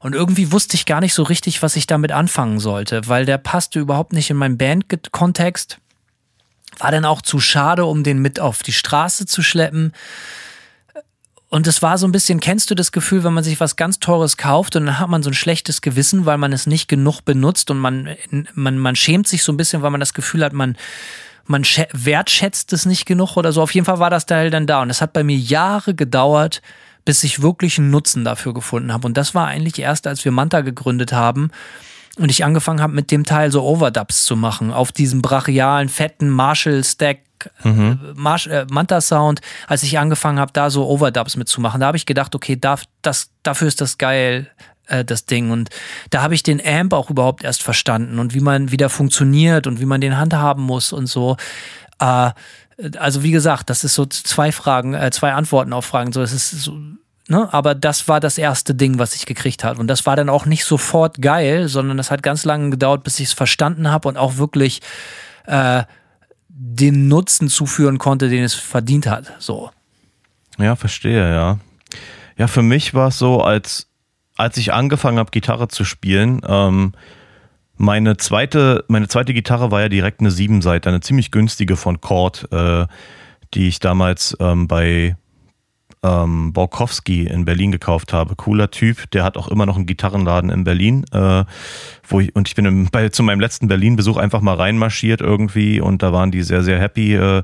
Und 0.01 0.17
irgendwie 0.17 0.51
wusste 0.51 0.75
ich 0.75 0.87
gar 0.87 1.01
nicht 1.01 1.15
so 1.15 1.23
richtig, 1.23 1.63
was 1.63 1.77
ich 1.77 1.87
damit 1.87 2.11
anfangen 2.11 2.59
sollte, 2.59 3.03
weil 3.07 3.25
der 3.25 3.39
passte 3.39 3.79
überhaupt 3.79 4.13
nicht 4.13 4.31
in 4.31 4.37
meinen 4.37 4.59
Band-Kontext. 4.59 5.79
War 6.79 6.91
dann 6.91 7.05
auch 7.05 7.23
zu 7.23 7.41
schade, 7.41 7.85
um 7.85 8.03
den 8.03 8.19
mit 8.19 8.41
auf 8.41 8.63
die 8.63 8.73
Straße 8.73 9.27
zu 9.27 9.43
schleppen. 9.43 9.93
Und 11.49 11.67
es 11.67 11.83
war 11.83 11.99
so 11.99 12.07
ein 12.07 12.13
bisschen, 12.13 12.41
kennst 12.41 12.71
du 12.71 12.75
das 12.75 12.93
Gefühl, 12.93 13.25
wenn 13.25 13.35
man 13.35 13.45
sich 13.45 13.61
was 13.61 13.77
ganz 13.77 14.01
Teures 14.01 14.39
kauft 14.39 14.75
und 14.75 14.87
dann 14.87 14.99
hat 14.99 15.11
man 15.11 15.23
so 15.23 15.29
ein 15.29 15.35
schlechtes 15.35 15.83
Gewissen, 15.83 16.25
weil 16.25 16.39
man 16.39 16.51
es 16.51 16.67
nicht 16.67 16.89
genug 16.89 17.27
benutzt 17.27 17.71
und 17.71 17.79
man, 17.79 18.09
man, 18.55 18.79
man 18.79 18.97
schämt 18.97 19.29
sich 19.29 19.43
so 19.43 19.53
ein 19.53 19.59
bisschen, 19.59 19.83
weil 19.83 19.91
man 19.91 20.01
das 20.01 20.15
Gefühl 20.15 20.45
hat, 20.45 20.55
man, 20.55 20.79
man 21.45 21.63
wertschätzt 21.93 22.73
es 22.73 22.87
nicht 22.87 23.05
genug 23.05 23.37
oder 23.37 23.53
so. 23.53 23.61
Auf 23.61 23.75
jeden 23.75 23.85
Fall 23.85 23.99
war 23.99 24.09
das 24.09 24.25
Teil 24.25 24.49
dann 24.49 24.67
da. 24.67 24.81
Und 24.81 24.89
es 24.89 25.03
hat 25.03 25.13
bei 25.13 25.25
mir 25.25 25.37
Jahre 25.37 25.95
gedauert, 25.95 26.63
bis 27.05 27.23
ich 27.23 27.43
wirklich 27.43 27.79
einen 27.79 27.91
Nutzen 27.91 28.25
dafür 28.25 28.55
gefunden 28.55 28.91
habe. 28.91 29.07
Und 29.07 29.19
das 29.19 29.35
war 29.35 29.47
eigentlich 29.47 29.79
erst, 29.79 30.07
als 30.07 30.25
wir 30.25 30.33
Manta 30.33 30.63
gegründet 30.63 31.13
haben 31.13 31.51
und 32.19 32.31
ich 32.31 32.45
angefangen 32.45 32.81
habe, 32.81 32.93
mit 32.93 33.11
dem 33.11 33.25
Teil 33.25 33.51
so 33.51 33.63
Overdubs 33.63 34.25
zu 34.25 34.37
machen, 34.37 34.73
auf 34.73 34.93
diesem 34.93 35.23
brachialen, 35.23 35.89
fetten 35.89 36.29
Marshall-Stack 36.29 37.21
mhm. 37.65 38.01
äh, 38.03 38.13
Marsh, 38.15 38.47
äh, 38.47 38.67
Manta-Sound, 38.71 39.41
als 39.67 39.83
ich 39.83 39.99
angefangen 39.99 40.39
habe, 40.39 40.53
da 40.53 40.71
so 40.71 40.87
Overdubs 40.87 41.37
mitzumachen. 41.37 41.81
Da 41.81 41.87
habe 41.87 41.97
ich 41.97 42.07
gedacht, 42.07 42.35
okay, 42.35 42.57
da, 42.57 42.77
das, 43.03 43.31
dafür 43.43 43.69
ist 43.69 43.81
das 43.81 43.99
geil, 43.99 44.51
äh, 44.87 45.05
das 45.05 45.27
Ding. 45.27 45.51
Und 45.51 45.71
da 46.11 46.23
habe 46.23 46.35
ich 46.35 46.43
den 46.43 46.65
Amp 46.65 46.93
auch 46.93 47.11
überhaupt 47.11 47.45
erst 47.45 47.63
verstanden 47.63 48.19
und 48.19 48.35
wie 48.35 48.41
man 48.41 48.71
wieder 48.71 48.91
funktioniert 48.91 49.67
und 49.67 49.81
wie 49.81 49.87
man 49.87 50.01
den 50.01 50.19
handhaben 50.19 50.63
muss 50.63 50.93
und 50.93 51.07
so. 51.07 51.37
Äh, 51.99 52.31
also 52.99 53.23
wie 53.23 53.31
gesagt, 53.31 53.71
das 53.71 53.85
ist 53.85 53.95
so 53.95 54.07
zwei 54.07 54.51
Fragen, 54.51 54.95
äh, 54.95 55.11
zwei 55.11 55.33
Antworten 55.33 55.73
auf 55.73 55.85
Fragen. 55.85 56.13
So, 56.13 56.23
es 56.23 56.33
ist 56.33 56.51
so, 56.51 56.77
Ne? 57.29 57.53
Aber 57.53 57.75
das 57.75 58.09
war 58.09 58.21
das 58.21 58.39
erste 58.39 58.75
Ding, 58.75 58.99
was 58.99 59.15
ich 59.15 59.27
gekriegt 59.27 59.65
habe. 59.65 59.81
Und 59.81 59.87
das 59.87 60.07
war 60.07 60.17
dann 60.17 60.29
auch 60.29 60.47
nicht 60.47 60.65
sofort 60.65 61.23
geil, 61.23 61.69
sondern 61.69 61.97
das 61.97 62.11
hat 62.11 62.23
ganz 62.23 62.45
lange 62.45 62.71
gedauert, 62.71 63.05
bis 63.05 63.21
ich 63.21 63.29
es 63.29 63.33
verstanden 63.33 63.91
habe 63.91 64.09
und 64.09 64.17
auch 64.17 64.37
wirklich 64.37 64.81
äh, 65.47 65.85
den 66.49 67.09
Nutzen 67.09 67.49
zuführen 67.49 67.99
konnte, 67.99 68.29
den 68.29 68.43
es 68.45 68.55
verdient 68.55 69.07
hat. 69.07 69.33
So. 69.39 69.71
Ja, 70.59 70.77
verstehe, 70.77 71.33
ja. 71.33 71.59
Ja, 72.37 72.47
für 72.47 72.63
mich 72.63 72.95
war 72.95 73.09
es 73.09 73.19
so, 73.19 73.41
als, 73.43 73.89
als 74.37 74.57
ich 74.57 74.73
angefangen 74.73 75.19
habe, 75.19 75.31
Gitarre 75.31 75.69
zu 75.69 75.85
spielen, 75.85 76.41
ähm, 76.47 76.93
meine 77.77 78.17
zweite, 78.17 78.85
meine 78.89 79.09
zweite 79.09 79.35
Gitarre 79.35 79.71
war 79.71 79.81
ja 79.81 79.89
direkt 79.89 80.21
eine 80.21 80.31
Siebenseite, 80.31 80.89
eine 80.89 81.01
ziemlich 81.01 81.31
günstige 81.31 81.77
von 81.77 82.01
Cord, 82.01 82.49
äh, 82.53 82.87
die 83.55 83.69
ich 83.69 83.81
damals 83.81 84.37
ähm, 84.41 84.69
bei 84.69 85.17
ähm, 86.03 86.53
Borkowski 86.53 87.27
in 87.27 87.45
Berlin 87.45 87.73
gekauft 87.73 88.13
habe. 88.13 88.35
Cooler 88.37 88.71
Typ, 88.71 89.11
der 89.13 89.25
hat 89.25 89.37
auch 89.37 89.49
immer 89.49 89.67
noch 89.67 89.77
einen 89.77 89.87
Gitarrenladen 89.87 90.51
in 90.51 90.65
Berlin. 90.65 91.05
Äh, 91.13 91.45
wo 92.09 92.21
ich, 92.21 92.35
und 92.35 92.49
ich 92.49 92.55
bin 92.55 92.65
im, 92.65 92.89
bei, 92.91 93.09
zu 93.09 93.23
meinem 93.23 93.41
letzten 93.41 93.69
Berlin-Besuch 93.69 94.17
einfach 94.17 94.41
mal 94.41 94.55
reinmarschiert 94.55 95.21
irgendwie 95.21 95.81
und 95.81 96.03
da 96.03 96.13
waren 96.13 96.31
die 96.31 96.43
sehr, 96.43 96.63
sehr 96.63 96.81
happy, 96.81 97.15
äh, 97.15 97.43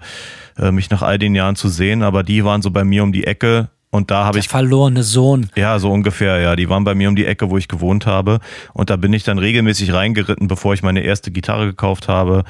äh, 0.58 0.72
mich 0.72 0.90
nach 0.90 1.02
all 1.02 1.18
den 1.18 1.34
Jahren 1.34 1.56
zu 1.56 1.68
sehen. 1.68 2.02
Aber 2.02 2.22
die 2.22 2.44
waren 2.44 2.62
so 2.62 2.70
bei 2.70 2.84
mir 2.84 3.02
um 3.02 3.12
die 3.12 3.26
Ecke 3.26 3.70
und 3.90 4.10
da 4.10 4.24
habe 4.24 4.38
ich. 4.38 4.48
verlorene 4.48 5.02
Sohn. 5.02 5.48
Ja, 5.56 5.78
so 5.78 5.90
ungefähr, 5.90 6.40
ja. 6.40 6.56
Die 6.56 6.68
waren 6.68 6.84
bei 6.84 6.94
mir 6.94 7.08
um 7.08 7.16
die 7.16 7.24
Ecke, 7.24 7.50
wo 7.50 7.56
ich 7.56 7.68
gewohnt 7.68 8.06
habe. 8.06 8.40
Und 8.74 8.90
da 8.90 8.96
bin 8.96 9.12
ich 9.12 9.24
dann 9.24 9.38
regelmäßig 9.38 9.94
reingeritten, 9.94 10.48
bevor 10.48 10.74
ich 10.74 10.82
meine 10.82 11.00
erste 11.00 11.30
Gitarre 11.30 11.66
gekauft 11.66 12.08
habe. 12.08 12.44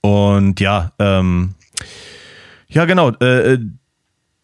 Und 0.00 0.60
ja, 0.60 0.92
ähm, 0.98 1.54
ja, 2.68 2.86
genau. 2.86 3.10
Äh, 3.10 3.58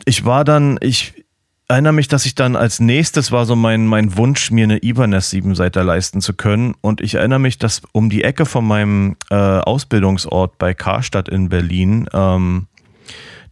ich 0.04 0.24
war 0.24 0.44
dann, 0.44 0.78
ich 0.80 1.24
erinnere 1.68 1.92
mich, 1.92 2.08
dass 2.08 2.24
ich 2.24 2.34
dann 2.34 2.56
als 2.56 2.80
nächstes 2.80 3.30
war 3.30 3.44
so 3.44 3.54
mein, 3.54 3.86
mein 3.86 4.16
Wunsch, 4.16 4.50
mir 4.50 4.64
eine 4.64 4.82
Ibanez 4.82 5.30
7-Seiter 5.30 5.84
leisten 5.84 6.20
zu 6.20 6.32
können. 6.32 6.74
Und 6.80 7.00
ich 7.02 7.16
erinnere 7.16 7.38
mich, 7.38 7.58
dass 7.58 7.82
um 7.92 8.08
die 8.08 8.24
Ecke 8.24 8.46
von 8.46 8.66
meinem 8.66 9.16
äh, 9.30 9.34
Ausbildungsort 9.34 10.58
bei 10.58 10.72
Karstadt 10.72 11.28
in 11.28 11.50
Berlin, 11.50 12.08
ähm, 12.14 12.68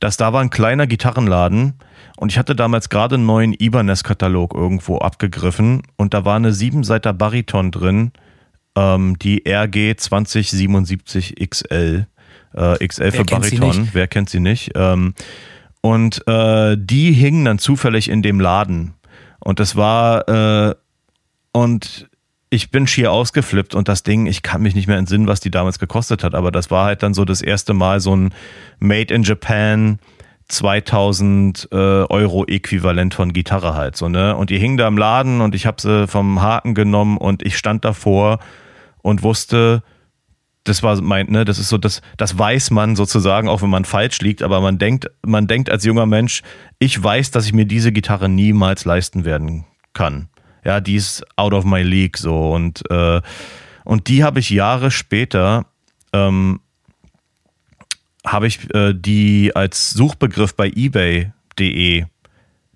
dass 0.01 0.17
da 0.17 0.33
war 0.33 0.41
ein 0.41 0.51
kleiner 0.51 0.87
Gitarrenladen 0.87 1.75
und 2.17 2.33
ich 2.33 2.39
hatte 2.39 2.57
damals 2.57 2.89
gerade 2.89 3.17
einen 3.17 3.27
neuen 3.27 3.53
Ibanez-Katalog 3.53 4.55
irgendwo 4.55 4.99
abgegriffen 4.99 5.83
und 5.97 6.15
da 6.15 6.25
war 6.25 6.37
eine 6.37 6.51
7-Seiter 6.51 7.13
Bariton 7.13 7.71
drin, 7.71 8.13
ähm, 8.75 9.19
die 9.19 9.47
RG 9.47 9.97
2077 9.97 11.37
XL. 11.37 12.07
Äh, 12.55 12.87
XL 12.87 13.03
Wer 13.05 13.13
für 13.13 13.25
Bariton, 13.25 13.89
wer 13.93 14.07
kennt 14.07 14.31
sie 14.31 14.41
nicht? 14.41 14.73
Ähm, 14.75 15.15
und 15.81 16.27
äh, 16.27 16.77
die 16.79 17.13
hingen 17.13 17.45
dann 17.45 17.59
zufällig 17.59 18.09
in 18.09 18.23
dem 18.23 18.41
Laden. 18.41 18.95
Und 19.41 19.61
das 19.61 19.77
war, 19.77 20.29
äh, 20.29 20.75
und 21.53 22.09
ich 22.51 22.71
bin 22.71 22.87
schier 22.87 23.13
ausgeflippt 23.13 23.75
und 23.75 23.89
das 23.89 24.03
Ding, 24.03 24.27
ich 24.27 24.43
kann 24.43 24.63
mich 24.63 24.75
nicht 24.75 24.87
mehr 24.89 24.99
entsinnen, 24.99 25.27
was 25.27 25.41
die 25.41 25.51
damals 25.51 25.79
gekostet 25.79 26.23
hat, 26.23 26.35
aber 26.35 26.51
das 26.51 26.71
war 26.71 26.87
halt 26.87 27.03
dann 27.03 27.15
so 27.15 27.25
das 27.25 27.43
erste 27.43 27.75
Mal 27.75 28.01
so 28.01 28.15
ein 28.15 28.33
Made 28.79 29.13
in 29.13 29.23
Japan 29.23 29.99
2000 30.49 31.69
äh, 31.73 31.77
Euro 31.77 32.45
Äquivalent 32.47 33.15
von 33.15 33.33
Gitarre 33.33 33.75
halt 33.75 33.97
so, 33.97 34.09
ne? 34.09 34.37
Und 34.37 34.51
die 34.51 34.59
hingen 34.59 34.77
da 34.77 34.87
im 34.87 34.97
Laden 34.97 35.41
und 35.41 35.55
ich 35.57 35.67
habe 35.67 35.81
sie 35.81 36.07
vom 36.07 36.41
Haken 36.41 36.75
genommen 36.75 37.19
und 37.19 37.45
ich 37.45 37.59
stand 37.59 37.85
davor 37.85 38.39
und 39.03 39.23
wusste, 39.25 39.83
das 40.69 40.83
war 40.83 41.01
mein, 41.01 41.31
ne, 41.31 41.45
das 41.45 41.59
ist 41.59 41.69
so, 41.69 41.79
das, 41.79 42.03
das 42.17 42.37
weiß 42.39 42.71
man 42.73 42.97
sozusagen, 42.97 43.49
auch 43.49 43.63
wenn 43.63 43.71
man 43.71 43.85
falsch 43.85 44.21
liegt, 44.21 44.43
aber 44.43 44.61
man 44.61 44.79
denkt, 44.79 45.07
man 45.25 45.47
denkt 45.47 45.71
als 45.71 45.85
junger 45.85 46.07
Mensch, 46.07 46.43
ich 46.79 47.03
weiß, 47.03 47.31
dass 47.31 47.47
ich 47.47 47.53
mir 47.53 47.67
diese 47.67 47.93
Gitarre 47.93 48.29
niemals 48.29 48.85
leisten 48.85 49.25
werden 49.25 49.65
kann. 49.93 50.29
Ja, 50.65 50.81
die 50.81 50.97
ist 50.97 51.25
out 51.37 51.55
of 51.55 51.65
my 51.65 51.83
league 51.83 52.19
so 52.19 52.53
und, 52.53 52.83
äh, 52.91 53.21
und 53.85 54.09
die 54.09 54.25
habe 54.25 54.41
ich 54.41 54.51
Jahre 54.51 54.91
später, 54.91 55.67
ähm, 56.13 56.61
habe 58.27 58.49
ich 58.49 58.75
äh, 58.75 58.93
die 58.93 59.55
als 59.55 59.91
Suchbegriff 59.91 60.57
bei 60.57 60.69
ebay.de 60.75 62.05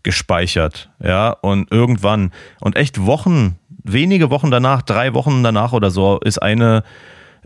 gespeichert, 0.05 0.91
ja, 1.03 1.30
und 1.30 1.72
irgendwann 1.72 2.30
und 2.61 2.76
echt 2.76 3.05
Wochen, 3.05 3.59
wenige 3.82 4.30
Wochen 4.30 4.53
danach, 4.53 4.82
drei 4.82 5.12
Wochen 5.12 5.43
danach 5.43 5.72
oder 5.72 5.91
so, 5.91 6.20
ist 6.20 6.41
eine 6.41 6.84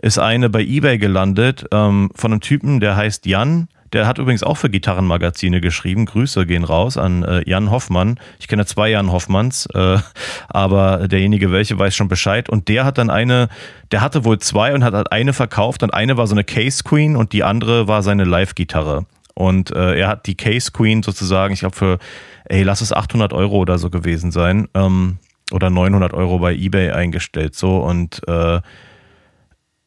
ist 0.03 0.19
eine 0.19 0.51
bei 0.51 0.63
eBay 0.63 0.99
gelandet 0.99 1.67
ähm, 1.73 2.11
von 2.15 2.33
einem 2.33 2.41
Typen, 2.41 2.81
der 2.81 2.97
heißt 2.97 3.27
Jan. 3.27 3.69
Der 3.93 4.09
hat 4.09 4.19
übrigens 4.19 4.43
auch 4.43 4.57
für 4.57 4.71
Gitarrenmagazine 4.71 5.61
geschrieben. 5.61 6.07
Grüße 6.07 6.47
gehen 6.47 6.65
raus 6.65 6.97
an 6.99 7.23
äh, 7.23 7.49
Jan 7.49 7.71
Hoffmann. 7.71 8.19
Ich 8.41 8.49
kenne 8.49 8.67
zwei 8.67 8.91
Jan 8.91 9.13
Hoffmanns, 9.13 9.67
äh, 9.73 9.99
aber 10.49 11.07
derjenige 11.07 11.53
welche 11.53 11.79
weiß 11.79 11.95
schon 11.95 12.09
Bescheid. 12.09 12.49
Und 12.49 12.69
der 12.69 12.85
hat 12.85 12.99
dann 12.99 13.09
eine, 13.09 13.49
der 13.93 14.01
hatte 14.01 14.25
wohl 14.25 14.41
zwei 14.41 14.75
und 14.75 14.83
hat 14.83 15.13
eine 15.13 15.33
verkauft 15.33 15.85
und 15.85 15.95
eine 15.95 16.17
war 16.17 16.27
so 16.27 16.35
eine 16.35 16.43
Case 16.43 16.83
Queen 16.83 17.15
und 17.15 17.33
die 17.33 17.45
andere 17.45 17.87
war 17.87 18.03
seine 18.03 18.25
Live-Gitarre. 18.25 19.07
Und 19.35 19.71
äh, 19.71 19.99
er 19.99 20.09
hat 20.09 20.27
die 20.27 20.37
Case 20.37 20.73
Queen 20.73 21.03
sozusagen, 21.05 21.55
ich 21.55 21.61
glaube 21.61 21.77
für, 21.77 21.99
ey, 22.47 22.63
lass 22.65 22.81
es 22.81 22.93
800 22.93 23.33
Euro 23.33 23.59
oder 23.59 23.79
so 23.79 23.91
gewesen 23.91 24.33
sein, 24.33 24.69
ähm, 24.75 25.19
oder 25.53 25.71
900 25.71 26.15
Euro 26.15 26.39
bei 26.39 26.55
eBay 26.55 26.91
eingestellt 26.91 27.55
so 27.55 27.79
und 27.79 28.27
äh, 28.27 28.61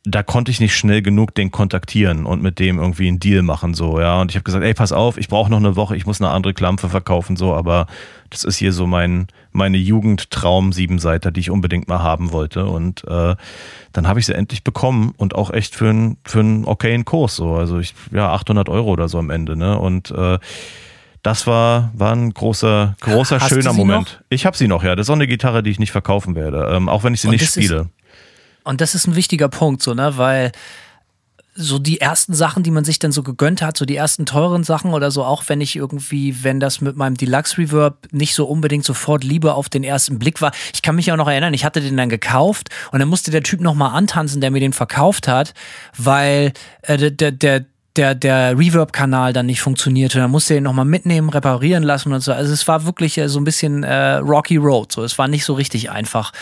da 0.09 0.23
konnte 0.23 0.51
ich 0.51 0.59
nicht 0.59 0.75
schnell 0.75 1.01
genug 1.01 1.35
den 1.35 1.51
kontaktieren 1.51 2.25
und 2.25 2.41
mit 2.41 2.59
dem 2.59 2.79
irgendwie 2.79 3.07
einen 3.07 3.19
Deal 3.19 3.41
machen, 3.41 3.73
so, 3.73 3.99
ja. 3.99 4.21
Und 4.21 4.31
ich 4.31 4.35
habe 4.35 4.43
gesagt, 4.43 4.63
ey, 4.63 4.73
pass 4.73 4.91
auf, 4.91 5.17
ich 5.17 5.27
brauche 5.27 5.51
noch 5.51 5.57
eine 5.57 5.75
Woche, 5.75 5.97
ich 5.97 6.05
muss 6.05 6.21
eine 6.21 6.29
andere 6.29 6.53
Klampfe 6.53 6.87
verkaufen, 6.87 7.35
so, 7.35 7.53
aber 7.53 7.87
das 8.29 8.43
ist 8.43 8.57
hier 8.57 8.71
so 8.71 8.87
mein, 8.87 9.27
meine 9.51 9.77
Jugendtraum-Siebenseiter, 9.77 11.31
die 11.31 11.41
ich 11.41 11.49
unbedingt 11.49 11.87
mal 11.87 11.99
haben 11.99 12.31
wollte. 12.31 12.65
Und 12.65 13.03
äh, 13.07 13.35
dann 13.93 14.07
habe 14.07 14.19
ich 14.19 14.25
sie 14.25 14.35
endlich 14.35 14.63
bekommen 14.63 15.13
und 15.17 15.35
auch 15.35 15.51
echt 15.51 15.75
für 15.75 15.89
einen 15.89 16.17
für 16.23 16.39
einen 16.39 16.65
okayen 16.65 17.05
Kurs, 17.05 17.35
so. 17.35 17.55
Also 17.55 17.79
ich, 17.79 17.93
ja, 18.11 18.31
800 18.31 18.69
Euro 18.69 18.91
oder 18.91 19.09
so 19.09 19.19
am 19.19 19.29
Ende, 19.29 19.55
ne? 19.57 19.77
Und 19.77 20.11
äh, 20.11 20.39
das 21.23 21.47
war, 21.47 21.91
war 21.93 22.13
ein 22.13 22.33
großer, 22.33 22.95
großer, 23.01 23.41
Hast 23.41 23.49
schöner 23.49 23.73
Moment. 23.73 24.19
Noch? 24.19 24.25
Ich 24.29 24.45
habe 24.45 24.55
sie 24.55 24.67
noch, 24.67 24.83
ja. 24.83 24.95
Das 24.95 25.07
ist 25.07 25.09
auch 25.09 25.15
eine 25.15 25.27
Gitarre, 25.27 25.63
die 25.63 25.71
ich 25.71 25.79
nicht 25.79 25.91
verkaufen 25.91 26.35
werde, 26.35 26.69
ähm, 26.71 26.87
auch 26.87 27.03
wenn 27.03 27.13
ich 27.13 27.21
sie 27.21 27.27
und 27.27 27.33
nicht 27.33 27.49
spiele. 27.49 27.89
Und 28.67 28.81
das 28.81 28.95
ist 28.95 29.07
ein 29.07 29.15
wichtiger 29.15 29.47
Punkt, 29.47 29.81
so, 29.81 29.93
ne, 29.93 30.17
weil 30.17 30.51
so 31.55 31.79
die 31.79 31.99
ersten 31.99 32.35
Sachen, 32.35 32.61
die 32.61 32.69
man 32.69 32.83
sich 32.83 32.99
dann 32.99 33.11
so 33.11 33.23
gegönnt 33.23 33.63
hat, 33.63 33.77
so 33.77 33.85
die 33.85 33.95
ersten 33.95 34.27
teuren 34.27 34.63
Sachen 34.63 34.93
oder 34.93 35.09
so, 35.09 35.23
auch 35.23 35.43
wenn 35.47 35.59
ich 35.59 35.75
irgendwie, 35.75 36.43
wenn 36.43 36.59
das 36.59 36.81
mit 36.81 36.95
meinem 36.95 37.15
Deluxe 37.15 37.57
Reverb 37.57 38.07
nicht 38.11 38.35
so 38.35 38.45
unbedingt 38.45 38.85
sofort 38.85 39.23
Liebe 39.23 39.55
auf 39.55 39.69
den 39.69 39.83
ersten 39.83 40.19
Blick 40.19 40.39
war. 40.41 40.51
Ich 40.73 40.83
kann 40.83 40.95
mich 40.95 41.11
auch 41.11 41.17
noch 41.17 41.27
erinnern, 41.27 41.55
ich 41.55 41.65
hatte 41.65 41.81
den 41.81 41.97
dann 41.97 42.09
gekauft 42.09 42.69
und 42.91 42.99
dann 42.99 43.07
musste 43.07 43.31
der 43.31 43.41
Typ 43.41 43.61
nochmal 43.61 43.95
antanzen, 43.95 44.39
der 44.39 44.51
mir 44.51 44.59
den 44.59 44.73
verkauft 44.73 45.27
hat, 45.27 45.55
weil 45.97 46.53
äh, 46.83 47.11
der, 47.11 47.31
der, 47.31 47.65
der, 47.95 48.13
der 48.13 48.59
Reverb-Kanal 48.59 49.33
dann 49.33 49.47
nicht 49.47 49.61
funktionierte. 49.61 50.19
Dann 50.19 50.29
musste 50.29 50.53
er 50.53 50.57
ihn 50.57 50.63
nochmal 50.63 50.85
mitnehmen, 50.85 51.29
reparieren 51.29 51.83
lassen 51.83 52.13
und 52.13 52.21
so. 52.21 52.33
Also 52.33 52.53
es 52.53 52.67
war 52.67 52.85
wirklich 52.85 53.17
äh, 53.17 53.29
so 53.29 53.39
ein 53.39 53.45
bisschen 53.45 53.83
äh, 53.83 54.15
Rocky 54.17 54.57
Road. 54.57 54.91
So, 54.91 55.03
es 55.03 55.17
war 55.17 55.27
nicht 55.27 55.45
so 55.45 55.55
richtig 55.55 55.89
einfach. 55.89 56.33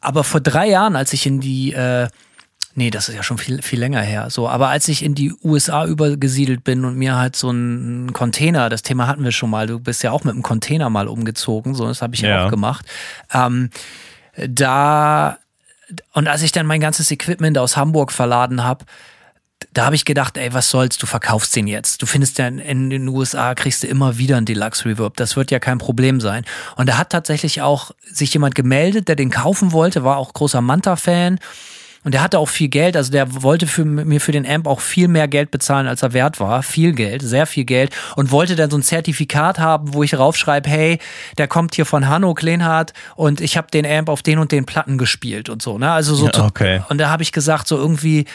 Aber 0.00 0.24
vor 0.24 0.40
drei 0.40 0.68
Jahren, 0.68 0.96
als 0.96 1.12
ich 1.12 1.26
in 1.26 1.40
die, 1.40 1.72
äh, 1.72 2.08
nee, 2.74 2.90
das 2.90 3.08
ist 3.08 3.16
ja 3.16 3.22
schon 3.22 3.38
viel, 3.38 3.62
viel 3.62 3.80
länger 3.80 4.00
her, 4.00 4.30
so, 4.30 4.48
aber 4.48 4.68
als 4.68 4.88
ich 4.88 5.02
in 5.02 5.14
die 5.14 5.32
USA 5.42 5.84
übergesiedelt 5.86 6.62
bin 6.64 6.84
und 6.84 6.96
mir 6.96 7.16
halt 7.16 7.34
so 7.34 7.50
ein 7.50 8.12
Container, 8.12 8.68
das 8.68 8.82
Thema 8.82 9.06
hatten 9.06 9.24
wir 9.24 9.32
schon 9.32 9.50
mal, 9.50 9.66
du 9.66 9.80
bist 9.80 10.02
ja 10.02 10.12
auch 10.12 10.24
mit 10.24 10.34
einem 10.34 10.42
Container 10.42 10.88
mal 10.88 11.08
umgezogen, 11.08 11.74
so, 11.74 11.86
das 11.86 12.02
habe 12.02 12.14
ich 12.14 12.20
ja 12.20 12.46
auch 12.46 12.50
gemacht. 12.50 12.86
Ähm, 13.32 13.70
da, 14.46 15.38
und 16.12 16.28
als 16.28 16.42
ich 16.42 16.52
dann 16.52 16.66
mein 16.66 16.80
ganzes 16.80 17.10
Equipment 17.10 17.58
aus 17.58 17.76
Hamburg 17.76 18.12
verladen 18.12 18.62
habe, 18.62 18.84
da 19.74 19.86
habe 19.86 19.96
ich 19.96 20.04
gedacht, 20.04 20.36
ey, 20.36 20.52
was 20.54 20.70
soll's, 20.70 20.98
du 20.98 21.06
verkaufst 21.06 21.54
den 21.56 21.66
jetzt. 21.66 22.02
Du 22.02 22.06
findest 22.06 22.38
ja 22.38 22.46
in, 22.46 22.90
den 22.90 23.08
USA, 23.08 23.54
kriegst 23.54 23.82
du 23.82 23.86
immer 23.86 24.18
wieder 24.18 24.36
einen 24.36 24.46
Deluxe 24.46 24.84
Reverb. 24.84 25.16
Das 25.16 25.36
wird 25.36 25.50
ja 25.50 25.58
kein 25.58 25.78
Problem 25.78 26.20
sein. 26.20 26.44
Und 26.76 26.88
da 26.88 26.98
hat 26.98 27.10
tatsächlich 27.10 27.62
auch 27.62 27.92
sich 28.04 28.32
jemand 28.32 28.54
gemeldet, 28.54 29.08
der 29.08 29.16
den 29.16 29.30
kaufen 29.30 29.72
wollte, 29.72 30.04
war 30.04 30.16
auch 30.16 30.32
großer 30.32 30.60
Manta-Fan. 30.60 31.38
Und 32.04 32.14
der 32.14 32.22
hatte 32.22 32.38
auch 32.38 32.48
viel 32.48 32.68
Geld, 32.68 32.96
also 32.96 33.10
der 33.10 33.42
wollte 33.42 33.66
für, 33.66 33.84
mir 33.84 34.20
für 34.20 34.30
den 34.30 34.46
Amp 34.46 34.68
auch 34.68 34.80
viel 34.80 35.08
mehr 35.08 35.26
Geld 35.26 35.50
bezahlen, 35.50 35.88
als 35.88 36.02
er 36.02 36.12
wert 36.12 36.38
war. 36.38 36.62
Viel 36.62 36.92
Geld, 36.92 37.22
sehr 37.22 37.44
viel 37.44 37.64
Geld. 37.64 37.94
Und 38.14 38.30
wollte 38.30 38.54
dann 38.54 38.70
so 38.70 38.78
ein 38.78 38.82
Zertifikat 38.82 39.58
haben, 39.58 39.92
wo 39.92 40.04
ich 40.04 40.16
raufschreibe, 40.16 40.70
hey, 40.70 40.98
der 41.36 41.48
kommt 41.48 41.74
hier 41.74 41.84
von 41.84 42.08
Hanno 42.08 42.34
Kleinhardt 42.34 42.92
und 43.16 43.40
ich 43.40 43.56
habe 43.56 43.66
den 43.72 43.84
Amp 43.84 44.08
auf 44.08 44.22
den 44.22 44.38
und 44.38 44.52
den 44.52 44.64
Platten 44.64 44.96
gespielt 44.96 45.48
und 45.48 45.60
so. 45.60 45.76
Ne? 45.76 45.90
Also 45.90 46.14
so. 46.14 46.26
Ja, 46.28 46.46
okay. 46.46 46.82
Und 46.88 46.98
da 46.98 47.10
habe 47.10 47.24
ich 47.24 47.32
gesagt, 47.32 47.66
so 47.66 47.76
irgendwie 47.76 48.26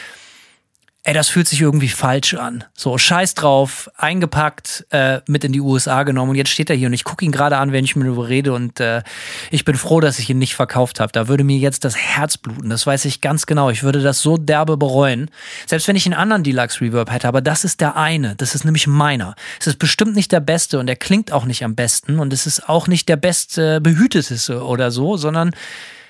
ey, 1.06 1.12
das 1.12 1.28
fühlt 1.28 1.46
sich 1.46 1.60
irgendwie 1.60 1.90
falsch 1.90 2.32
an. 2.32 2.64
So, 2.74 2.96
scheiß 2.96 3.34
drauf, 3.34 3.90
eingepackt, 3.96 4.86
äh, 4.88 5.20
mit 5.28 5.44
in 5.44 5.52
die 5.52 5.60
USA 5.60 6.02
genommen 6.02 6.30
und 6.30 6.36
jetzt 6.36 6.48
steht 6.48 6.70
er 6.70 6.76
hier 6.76 6.88
und 6.88 6.94
ich 6.94 7.04
gucke 7.04 7.24
ihn 7.24 7.30
gerade 7.30 7.58
an, 7.58 7.72
wenn 7.72 7.84
ich 7.84 7.94
mit 7.94 8.06
ihm 8.06 8.18
rede 8.18 8.54
und 8.54 8.80
äh, 8.80 9.02
ich 9.50 9.66
bin 9.66 9.76
froh, 9.76 10.00
dass 10.00 10.18
ich 10.18 10.30
ihn 10.30 10.38
nicht 10.38 10.54
verkauft 10.54 11.00
habe. 11.00 11.12
Da 11.12 11.28
würde 11.28 11.44
mir 11.44 11.58
jetzt 11.58 11.84
das 11.84 11.94
Herz 11.94 12.38
bluten, 12.38 12.70
das 12.70 12.86
weiß 12.86 13.04
ich 13.04 13.20
ganz 13.20 13.44
genau. 13.44 13.68
Ich 13.68 13.82
würde 13.82 14.00
das 14.00 14.22
so 14.22 14.38
derbe 14.38 14.78
bereuen. 14.78 15.30
Selbst 15.66 15.86
wenn 15.88 15.96
ich 15.96 16.06
einen 16.06 16.14
anderen 16.14 16.42
Deluxe 16.42 16.80
Reverb 16.80 17.12
hätte, 17.12 17.28
aber 17.28 17.42
das 17.42 17.64
ist 17.64 17.82
der 17.82 17.96
eine, 17.96 18.34
das 18.36 18.54
ist 18.54 18.64
nämlich 18.64 18.86
meiner. 18.86 19.34
Es 19.60 19.66
ist 19.66 19.78
bestimmt 19.78 20.16
nicht 20.16 20.32
der 20.32 20.40
beste 20.40 20.78
und 20.78 20.88
er 20.88 20.96
klingt 20.96 21.32
auch 21.32 21.44
nicht 21.44 21.64
am 21.64 21.74
besten 21.74 22.18
und 22.18 22.32
es 22.32 22.46
ist 22.46 22.66
auch 22.66 22.88
nicht 22.88 23.10
der 23.10 23.16
best 23.16 23.56
behüteteste 23.56 24.64
oder 24.64 24.90
so, 24.90 25.18
sondern, 25.18 25.50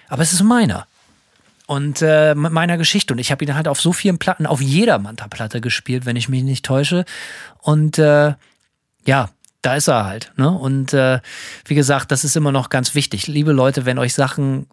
aber 0.08 0.22
es 0.22 0.32
ist 0.32 0.42
meiner 0.42 0.86
und 1.66 2.02
äh, 2.02 2.34
mit 2.34 2.52
meiner 2.52 2.76
Geschichte. 2.76 3.14
Und 3.14 3.18
ich 3.18 3.30
habe 3.30 3.44
ihn 3.44 3.54
halt 3.54 3.68
auf 3.68 3.80
so 3.80 3.92
vielen 3.92 4.18
Platten, 4.18 4.46
auf 4.46 4.60
jeder 4.60 4.98
Manta-Platte 4.98 5.60
gespielt, 5.60 6.06
wenn 6.06 6.16
ich 6.16 6.28
mich 6.28 6.42
nicht 6.42 6.64
täusche. 6.64 7.04
Und 7.60 7.98
äh, 7.98 8.34
ja, 9.06 9.30
da 9.62 9.74
ist 9.74 9.88
er 9.88 10.04
halt. 10.04 10.32
Ne? 10.36 10.50
Und 10.50 10.92
äh, 10.92 11.20
wie 11.64 11.74
gesagt, 11.74 12.10
das 12.10 12.24
ist 12.24 12.36
immer 12.36 12.52
noch 12.52 12.68
ganz 12.68 12.94
wichtig. 12.94 13.26
Liebe 13.26 13.52
Leute, 13.52 13.86
wenn 13.86 13.98
euch 13.98 14.14
Sachen 14.14 14.66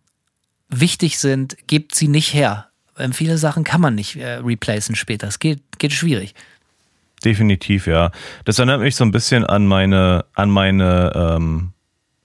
wichtig 0.69 1.19
sind, 1.19 1.55
gebt 1.67 1.95
sie 1.95 2.07
nicht 2.07 2.33
her. 2.33 2.67
Ähm, 2.97 3.13
viele 3.13 3.37
Sachen 3.37 3.63
kann 3.63 3.81
man 3.81 3.95
nicht 3.95 4.17
äh, 4.17 4.35
replacen 4.35 4.95
später. 4.95 5.27
Es 5.27 5.39
geht, 5.39 5.61
geht 5.79 5.93
schwierig. 5.93 6.35
Definitiv, 7.23 7.87
ja. 7.87 8.11
Das 8.45 8.57
erinnert 8.59 8.81
mich 8.81 8.95
so 8.95 9.05
ein 9.05 9.11
bisschen 9.11 9.45
an 9.45 9.67
meine, 9.67 10.25
an 10.33 10.49
meine 10.49 11.13
ähm, 11.15 11.73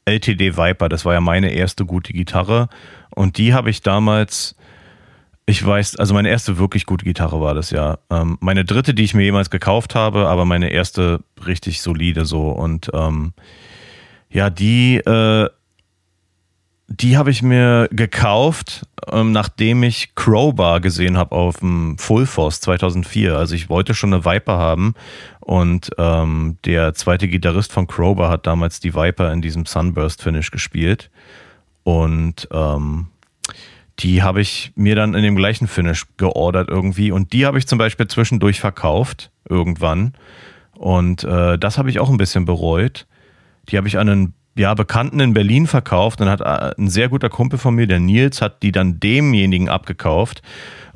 LTD 0.06 0.56
Viper. 0.56 0.88
Das 0.88 1.04
war 1.04 1.12
ja 1.12 1.20
meine 1.20 1.50
erste 1.50 1.84
gute 1.84 2.12
Gitarre. 2.12 2.68
Und 3.14 3.36
die 3.38 3.52
habe 3.52 3.70
ich 3.70 3.82
damals, 3.82 4.56
ich 5.44 5.64
weiß, 5.64 5.96
also 5.96 6.14
meine 6.14 6.30
erste 6.30 6.58
wirklich 6.58 6.86
gute 6.86 7.04
Gitarre 7.04 7.40
war 7.40 7.54
das 7.54 7.70
ja. 7.70 7.98
Ähm, 8.10 8.38
meine 8.40 8.64
dritte, 8.64 8.94
die 8.94 9.04
ich 9.04 9.14
mir 9.14 9.24
jemals 9.24 9.50
gekauft 9.50 9.94
habe, 9.94 10.28
aber 10.28 10.44
meine 10.44 10.70
erste 10.70 11.20
richtig 11.46 11.82
solide 11.82 12.24
so. 12.24 12.48
Und 12.48 12.90
ähm, 12.94 13.34
ja, 14.30 14.48
die, 14.50 14.96
äh, 14.96 15.48
die 16.88 17.16
habe 17.16 17.30
ich 17.30 17.42
mir 17.42 17.88
gekauft, 17.90 18.86
ähm, 19.10 19.32
nachdem 19.32 19.82
ich 19.82 20.14
Crowbar 20.14 20.80
gesehen 20.80 21.16
habe 21.16 21.34
auf 21.34 21.58
dem 21.58 21.98
Full 21.98 22.26
Force 22.26 22.60
2004. 22.60 23.36
Also 23.36 23.54
ich 23.54 23.68
wollte 23.68 23.94
schon 23.94 24.14
eine 24.14 24.24
Viper 24.24 24.56
haben 24.56 24.94
und 25.40 25.90
ähm, 25.98 26.58
der 26.64 26.94
zweite 26.94 27.26
Gitarrist 27.28 27.72
von 27.72 27.86
Crowbar 27.88 28.30
hat 28.30 28.46
damals 28.46 28.78
die 28.78 28.94
Viper 28.94 29.32
in 29.32 29.42
diesem 29.42 29.66
Sunburst 29.66 30.22
Finish 30.22 30.50
gespielt. 30.50 31.10
Und 31.82 32.48
ähm, 32.52 33.08
die 34.00 34.22
habe 34.22 34.40
ich 34.40 34.72
mir 34.76 34.94
dann 34.94 35.14
in 35.14 35.22
dem 35.22 35.36
gleichen 35.36 35.68
Finish 35.68 36.04
geordert 36.16 36.68
irgendwie. 36.68 37.10
Und 37.10 37.32
die 37.32 37.46
habe 37.46 37.58
ich 37.58 37.66
zum 37.66 37.78
Beispiel 37.78 38.06
zwischendurch 38.06 38.60
verkauft, 38.60 39.30
irgendwann. 39.48 40.14
Und 40.76 41.24
äh, 41.24 41.58
das 41.58 41.78
habe 41.78 41.90
ich 41.90 41.98
auch 41.98 42.10
ein 42.10 42.16
bisschen 42.16 42.44
bereut. 42.44 43.06
Die 43.68 43.76
habe 43.76 43.88
ich 43.88 43.98
an 43.98 44.08
einen 44.08 44.34
ja, 44.56 44.74
Bekannten 44.74 45.20
in 45.20 45.34
Berlin 45.34 45.66
verkauft. 45.66 46.20
Dann 46.20 46.28
hat 46.28 46.40
äh, 46.40 46.74
ein 46.76 46.88
sehr 46.88 47.08
guter 47.08 47.28
Kumpel 47.28 47.58
von 47.58 47.74
mir, 47.74 47.86
der 47.86 48.00
Nils, 48.00 48.40
hat 48.40 48.62
die 48.62 48.72
dann 48.72 48.98
demjenigen 49.00 49.68
abgekauft. 49.68 50.42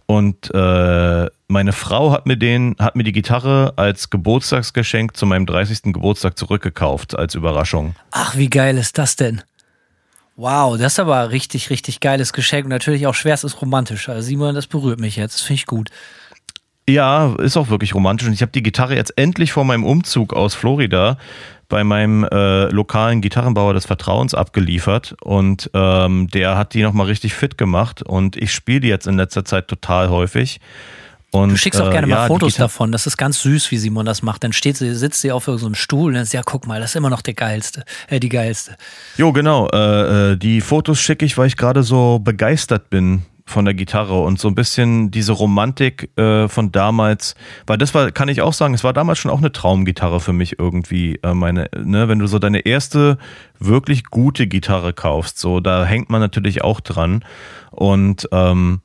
Und 0.06 0.52
äh, 0.52 1.26
meine 1.46 1.72
Frau 1.72 2.10
hat 2.10 2.26
mir 2.26 2.36
den, 2.36 2.74
hat 2.80 2.96
mir 2.96 3.04
die 3.04 3.12
Gitarre 3.12 3.74
als 3.76 4.10
Geburtstagsgeschenk 4.10 5.16
zu 5.16 5.24
meinem 5.24 5.46
30. 5.46 5.92
Geburtstag 5.92 6.36
zurückgekauft, 6.36 7.16
als 7.16 7.36
Überraschung. 7.36 7.94
Ach, 8.10 8.36
wie 8.36 8.50
geil 8.50 8.76
ist 8.76 8.98
das 8.98 9.14
denn? 9.14 9.42
Wow, 10.34 10.78
das 10.78 10.94
ist 10.94 10.98
aber 10.98 11.30
richtig, 11.30 11.70
richtig 11.70 12.00
geiles 12.00 12.32
Geschenk 12.32 12.64
und 12.64 12.70
natürlich 12.70 13.06
auch 13.06 13.14
schwerstes 13.14 13.60
romantisch. 13.60 14.08
Also 14.08 14.22
Simon, 14.22 14.54
das 14.54 14.66
berührt 14.66 14.98
mich 14.98 15.16
jetzt. 15.16 15.34
Das 15.34 15.42
finde 15.42 15.60
ich 15.60 15.66
gut. 15.66 15.90
Ja, 16.90 17.34
ist 17.38 17.56
auch 17.56 17.68
wirklich 17.68 17.94
romantisch. 17.94 18.26
Und 18.26 18.34
ich 18.34 18.42
habe 18.42 18.52
die 18.52 18.62
Gitarre 18.62 18.96
jetzt 18.96 19.16
endlich 19.16 19.52
vor 19.52 19.64
meinem 19.64 19.84
Umzug 19.84 20.34
aus 20.34 20.54
Florida 20.54 21.18
bei 21.68 21.84
meinem 21.84 22.24
äh, 22.24 22.64
lokalen 22.64 23.20
Gitarrenbauer 23.20 23.74
des 23.74 23.86
Vertrauens 23.86 24.34
abgeliefert 24.34 25.14
und 25.22 25.70
ähm, 25.72 26.26
der 26.26 26.58
hat 26.58 26.74
die 26.74 26.82
nochmal 26.82 27.06
richtig 27.06 27.32
fit 27.32 27.56
gemacht 27.56 28.02
und 28.02 28.36
ich 28.36 28.52
spiele 28.52 28.80
die 28.80 28.88
jetzt 28.88 29.06
in 29.06 29.16
letzter 29.16 29.44
Zeit 29.44 29.68
total 29.68 30.10
häufig. 30.10 30.60
Und, 31.32 31.50
du 31.50 31.56
schickst 31.56 31.80
auch 31.80 31.86
äh, 31.86 31.92
gerne 31.92 32.08
ja, 32.08 32.16
mal 32.16 32.26
Fotos 32.26 32.56
davon. 32.56 32.90
Das 32.90 33.06
ist 33.06 33.16
ganz 33.16 33.40
süß, 33.42 33.70
wie 33.70 33.76
Simon 33.76 34.04
das 34.04 34.22
macht. 34.22 34.42
Dann 34.42 34.52
steht 34.52 34.76
sie, 34.76 34.96
sitzt 34.96 35.20
sie 35.20 35.30
auf 35.30 35.44
so 35.44 35.64
einem 35.64 35.76
Stuhl 35.76 36.08
und 36.08 36.14
dann 36.14 36.24
ist 36.24 36.32
ja, 36.32 36.42
guck 36.44 36.66
mal, 36.66 36.80
das 36.80 36.90
ist 36.90 36.96
immer 36.96 37.08
noch 37.08 37.22
der 37.22 37.34
geilste, 37.34 37.84
äh, 38.08 38.18
die 38.18 38.28
geilste. 38.28 38.76
Jo, 39.16 39.32
genau. 39.32 39.68
Äh, 39.68 40.32
äh, 40.32 40.36
die 40.36 40.60
Fotos 40.60 40.98
schicke 40.98 41.24
ich, 41.24 41.38
weil 41.38 41.46
ich 41.46 41.56
gerade 41.56 41.84
so 41.84 42.18
begeistert 42.18 42.90
bin 42.90 43.22
von 43.50 43.64
der 43.64 43.74
Gitarre 43.74 44.20
und 44.20 44.38
so 44.38 44.48
ein 44.48 44.54
bisschen 44.54 45.10
diese 45.10 45.32
Romantik 45.32 46.16
äh, 46.18 46.48
von 46.48 46.72
damals, 46.72 47.34
weil 47.66 47.78
das 47.78 47.94
war, 47.94 48.10
kann 48.10 48.28
ich 48.28 48.40
auch 48.40 48.52
sagen, 48.52 48.74
es 48.74 48.84
war 48.84 48.92
damals 48.92 49.18
schon 49.18 49.30
auch 49.30 49.38
eine 49.38 49.52
Traumgitarre 49.52 50.20
für 50.20 50.32
mich 50.32 50.58
irgendwie. 50.58 51.18
Äh, 51.22 51.34
meine, 51.34 51.68
ne, 51.76 52.08
wenn 52.08 52.18
du 52.18 52.26
so 52.26 52.38
deine 52.38 52.60
erste 52.60 53.18
wirklich 53.58 54.04
gute 54.04 54.46
Gitarre 54.46 54.92
kaufst, 54.92 55.38
so 55.38 55.60
da 55.60 55.84
hängt 55.84 56.10
man 56.10 56.20
natürlich 56.20 56.62
auch 56.62 56.80
dran 56.80 57.24
und 57.70 58.28
ähm, 58.32 58.80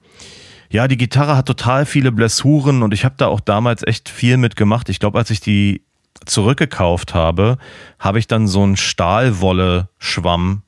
ja, 0.69 0.87
die 0.87 0.97
Gitarre 0.97 1.37
hat 1.37 1.45
total 1.45 1.85
viele 1.85 2.11
Blessuren 2.11 2.83
und 2.83 2.93
ich 2.93 3.05
habe 3.05 3.15
da 3.17 3.27
auch 3.27 3.39
damals 3.39 3.85
echt 3.85 4.09
viel 4.09 4.35
mitgemacht. 4.37 4.89
Ich 4.89 4.99
glaube, 4.99 5.17
als 5.17 5.29
ich 5.29 5.39
die 5.39 5.83
zurückgekauft 6.25 7.13
habe, 7.13 7.57
habe 7.99 8.19
ich 8.19 8.27
dann 8.27 8.47
so 8.47 8.63
einen 8.63 8.75
Stahlwolle-Schwamm 8.77 10.63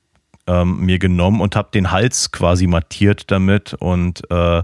ähm, 0.47 0.79
mir 0.79 0.99
genommen 0.99 1.41
und 1.41 1.55
habe 1.55 1.69
den 1.73 1.91
Hals 1.91 2.31
quasi 2.31 2.67
mattiert 2.67 3.31
damit. 3.31 3.73
Und 3.73 4.29
äh, 4.31 4.63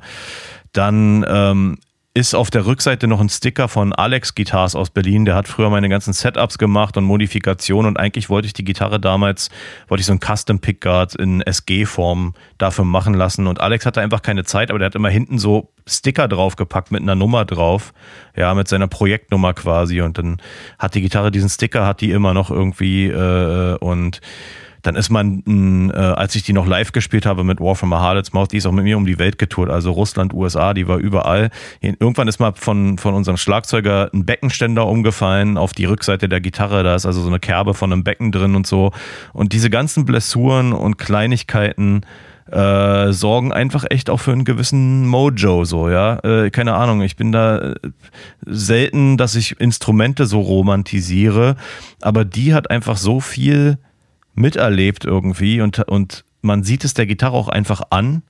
dann 0.72 1.26
ähm, 1.28 1.78
ist 2.16 2.36
auf 2.36 2.52
der 2.52 2.68
Rückseite 2.68 3.08
noch 3.08 3.20
ein 3.20 3.30
Sticker 3.30 3.68
von 3.68 3.92
Alex 3.92 4.36
Guitars 4.36 4.76
aus 4.76 4.92
Berlin. 4.92 5.26
Der 5.26 5.34
hat 5.34 5.48
früher 5.48 5.72
meine 5.72 5.90
ganzen 5.90 6.14
Setups 6.14 6.60
gemacht 6.60 6.96
und 6.96 7.06
Modifikationen. 7.06 7.90
Und 7.90 7.98
eigentlich 7.98 8.30
wollte 8.30 8.46
ich 8.46 8.54
die 8.54 8.64
Gitarre 8.64 9.00
damals, 9.00 9.50
wollte 9.88 10.02
ich 10.02 10.06
so 10.06 10.14
ein 10.14 10.20
Custom 10.20 10.60
Pickguard 10.60 11.16
in 11.16 11.42
SG-Form 11.42 12.36
dafür 12.60 12.86
machen 12.86 13.16
lassen. 13.16 13.48
Und 13.48 13.60
Alex 13.62 13.88
hatte 13.88 14.02
einfach 14.02 14.22
keine 14.22 14.44
Zeit, 14.44 14.70
aber 14.70 14.78
der 14.78 14.88
hat 14.88 14.96
immer 14.96 15.10
hinten 15.10 15.40
so 15.40 15.72
Sticker 15.88 16.28
draufgepackt 16.28 16.92
mit 16.92 17.02
einer 17.02 17.16
Nummer 17.16 17.46
drauf, 17.46 17.94
ja, 18.36 18.54
mit 18.54 18.68
seiner 18.68 18.88
Projektnummer 18.88 19.56
quasi. 19.56 20.02
Und 20.02 20.20
dann 20.20 20.38
hat 20.78 20.94
die 20.94 21.02
Gitarre 21.02 21.32
diesen 21.32 21.50
Sticker, 21.50 21.88
hat 21.88 22.02
die 22.02 22.12
immer 22.12 22.36
noch 22.36 22.52
irgendwie 22.52 23.08
äh, 23.08 23.76
und 23.80 24.22
dann 24.84 24.96
ist 24.96 25.10
man, 25.10 25.42
mh, 25.46 25.94
äh, 25.94 25.98
als 25.98 26.36
ich 26.36 26.44
die 26.44 26.54
noch 26.54 26.68
live 26.68 26.92
gespielt 26.92 27.26
habe 27.26 27.44
mit 27.44 27.60
War 27.60 27.76
from 27.76 27.92
a 27.94 28.00
Harlot's 28.00 28.34
Mouth, 28.34 28.52
die 28.52 28.58
ist 28.58 28.66
auch 28.66 28.72
mit 28.72 28.84
mir 28.84 28.98
um 28.98 29.06
die 29.06 29.18
Welt 29.18 29.40
getourt, 29.40 29.70
also 29.70 29.92
Russland, 29.92 30.34
USA, 30.34 30.74
die 30.74 30.88
war 30.88 30.98
überall. 30.98 31.50
Irgendwann 31.82 32.28
ist 32.28 32.40
mal 32.40 32.54
von, 32.54 32.98
von 32.98 33.14
unserem 33.16 33.38
Schlagzeuger 33.38 34.10
ein 34.14 34.26
Beckenständer 34.26 34.86
umgefallen 34.86 35.58
auf 35.58 35.74
die 35.74 35.86
Rückseite 35.86 36.30
der 36.30 36.42
Gitarre, 36.42 36.84
da 36.84 36.96
ist 36.96 37.06
also 37.06 37.22
so 37.22 37.28
eine 37.28 37.40
Kerbe 37.40 37.74
von 37.74 37.92
einem 37.92 38.04
Becken 38.04 38.32
drin 38.32 38.56
und 38.56 38.68
so. 38.68 38.92
Und 39.32 39.54
diese 39.54 39.70
ganzen 39.70 40.06
Blessuren 40.06 40.74
und 40.74 40.98
Kleinigkeiten, 40.98 42.02
äh, 42.52 43.14
sorgen 43.14 43.54
einfach 43.54 43.86
echt 43.90 44.10
auch 44.10 44.20
für 44.20 44.34
einen 44.34 44.44
gewissen 44.44 45.08
Mojo, 45.08 45.64
so, 45.64 45.90
ja. 45.90 46.20
Äh, 46.24 46.50
keine 46.50 46.74
Ahnung, 46.74 47.02
ich 47.02 47.16
bin 47.16 47.32
da 47.32 47.58
äh, 47.58 47.76
selten, 48.46 49.18
dass 49.18 49.36
ich 49.36 49.60
Instrumente 49.62 50.26
so 50.26 50.42
romantisiere, 50.42 51.56
aber 52.02 52.26
die 52.26 52.54
hat 52.54 52.70
einfach 52.70 52.98
so 52.98 53.22
viel 53.22 53.78
miterlebt 54.36 55.06
irgendwie 55.06 55.62
und, 55.62 55.80
und 55.80 56.24
man 56.42 56.64
sieht 56.64 56.84
es 56.84 56.94
der 56.94 57.06
Gitarre 57.06 57.36
auch 57.36 57.50
einfach 57.50 57.82
an, 57.90 58.24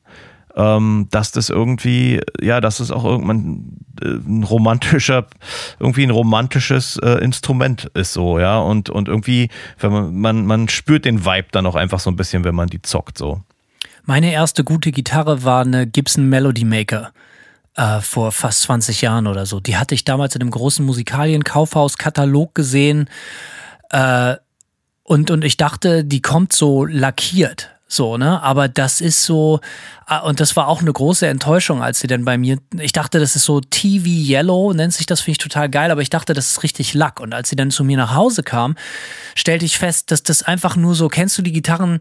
ähm, 0.55 1.07
dass 1.09 1.31
das 1.31 1.49
irgendwie, 1.49 2.21
ja, 2.41 2.61
dass 2.61 2.79
es 2.79 2.91
auch 2.91 3.05
irgendwann 3.05 3.77
äh, 4.01 4.05
ein 4.05 4.43
romantischer, 4.43 5.25
irgendwie 5.79 6.03
ein 6.03 6.11
romantisches 6.11 6.97
äh, 6.97 7.23
Instrument 7.23 7.89
ist 7.95 8.13
so, 8.13 8.39
ja, 8.39 8.59
und, 8.59 8.89
und 8.89 9.07
irgendwie, 9.07 9.49
wenn 9.79 9.91
man, 9.91 10.15
man, 10.15 10.45
man 10.45 10.69
spürt 10.69 11.05
den 11.05 11.25
Vibe 11.25 11.47
dann 11.51 11.65
auch 11.65 11.75
einfach 11.75 11.99
so 11.99 12.11
ein 12.11 12.15
bisschen, 12.15 12.43
wenn 12.43 12.55
man 12.55 12.69
die 12.69 12.81
zockt, 12.81 13.17
so. 13.17 13.41
Meine 14.05 14.33
erste 14.33 14.63
gute 14.63 14.91
Gitarre 14.91 15.43
war 15.43 15.61
eine 15.61 15.87
Gibson 15.87 16.27
Melody 16.27 16.65
Maker. 16.65 17.11
Äh, 17.75 18.01
vor 18.01 18.31
fast 18.31 18.61
20 18.63 19.01
Jahren 19.01 19.25
oder 19.25 19.47
so. 19.47 19.59
Die 19.59 19.77
hatte 19.77 19.95
ich 19.95 20.03
damals 20.03 20.35
in 20.35 20.41
einem 20.41 20.51
großen 20.51 20.85
Musikalien-Kaufhaus-Katalog 20.85 22.53
gesehen. 22.53 23.09
Äh, 23.89 24.35
und, 25.03 25.31
und 25.31 25.43
ich 25.43 25.57
dachte, 25.57 26.03
die 26.03 26.21
kommt 26.21 26.53
so 26.53 26.85
lackiert. 26.85 27.69
So, 27.93 28.17
ne? 28.17 28.41
Aber 28.41 28.69
das 28.69 29.01
ist 29.01 29.23
so, 29.23 29.59
ah, 30.07 30.19
und 30.19 30.39
das 30.39 30.55
war 30.55 30.67
auch 30.67 30.81
eine 30.81 30.91
große 30.91 31.27
Enttäuschung, 31.27 31.83
als 31.83 31.99
sie 31.99 32.07
dann 32.07 32.25
bei 32.25 32.39
mir, 32.39 32.57
ich 32.79 32.91
dachte, 32.91 33.19
das 33.19 33.35
ist 33.35 33.43
so 33.43 33.61
TV 33.61 34.07
Yellow, 34.07 34.73
nennt 34.73 34.93
sich 34.93 35.05
das, 35.05 35.21
finde 35.21 35.33
ich 35.33 35.37
total 35.37 35.69
geil, 35.69 35.91
aber 35.91 36.01
ich 36.01 36.09
dachte, 36.09 36.33
das 36.33 36.47
ist 36.47 36.63
richtig 36.63 36.95
Lack. 36.95 37.19
Und 37.19 37.35
als 37.35 37.49
sie 37.49 37.55
dann 37.55 37.69
zu 37.69 37.83
mir 37.83 37.97
nach 37.97 38.15
Hause 38.15 38.41
kam, 38.41 38.75
stellte 39.35 39.65
ich 39.65 39.77
fest, 39.77 40.09
dass 40.09 40.23
das 40.23 40.41
einfach 40.41 40.75
nur 40.75 40.95
so, 40.95 41.07
kennst 41.07 41.37
du 41.37 41.43
die 41.43 41.51
Gitarren, 41.51 41.99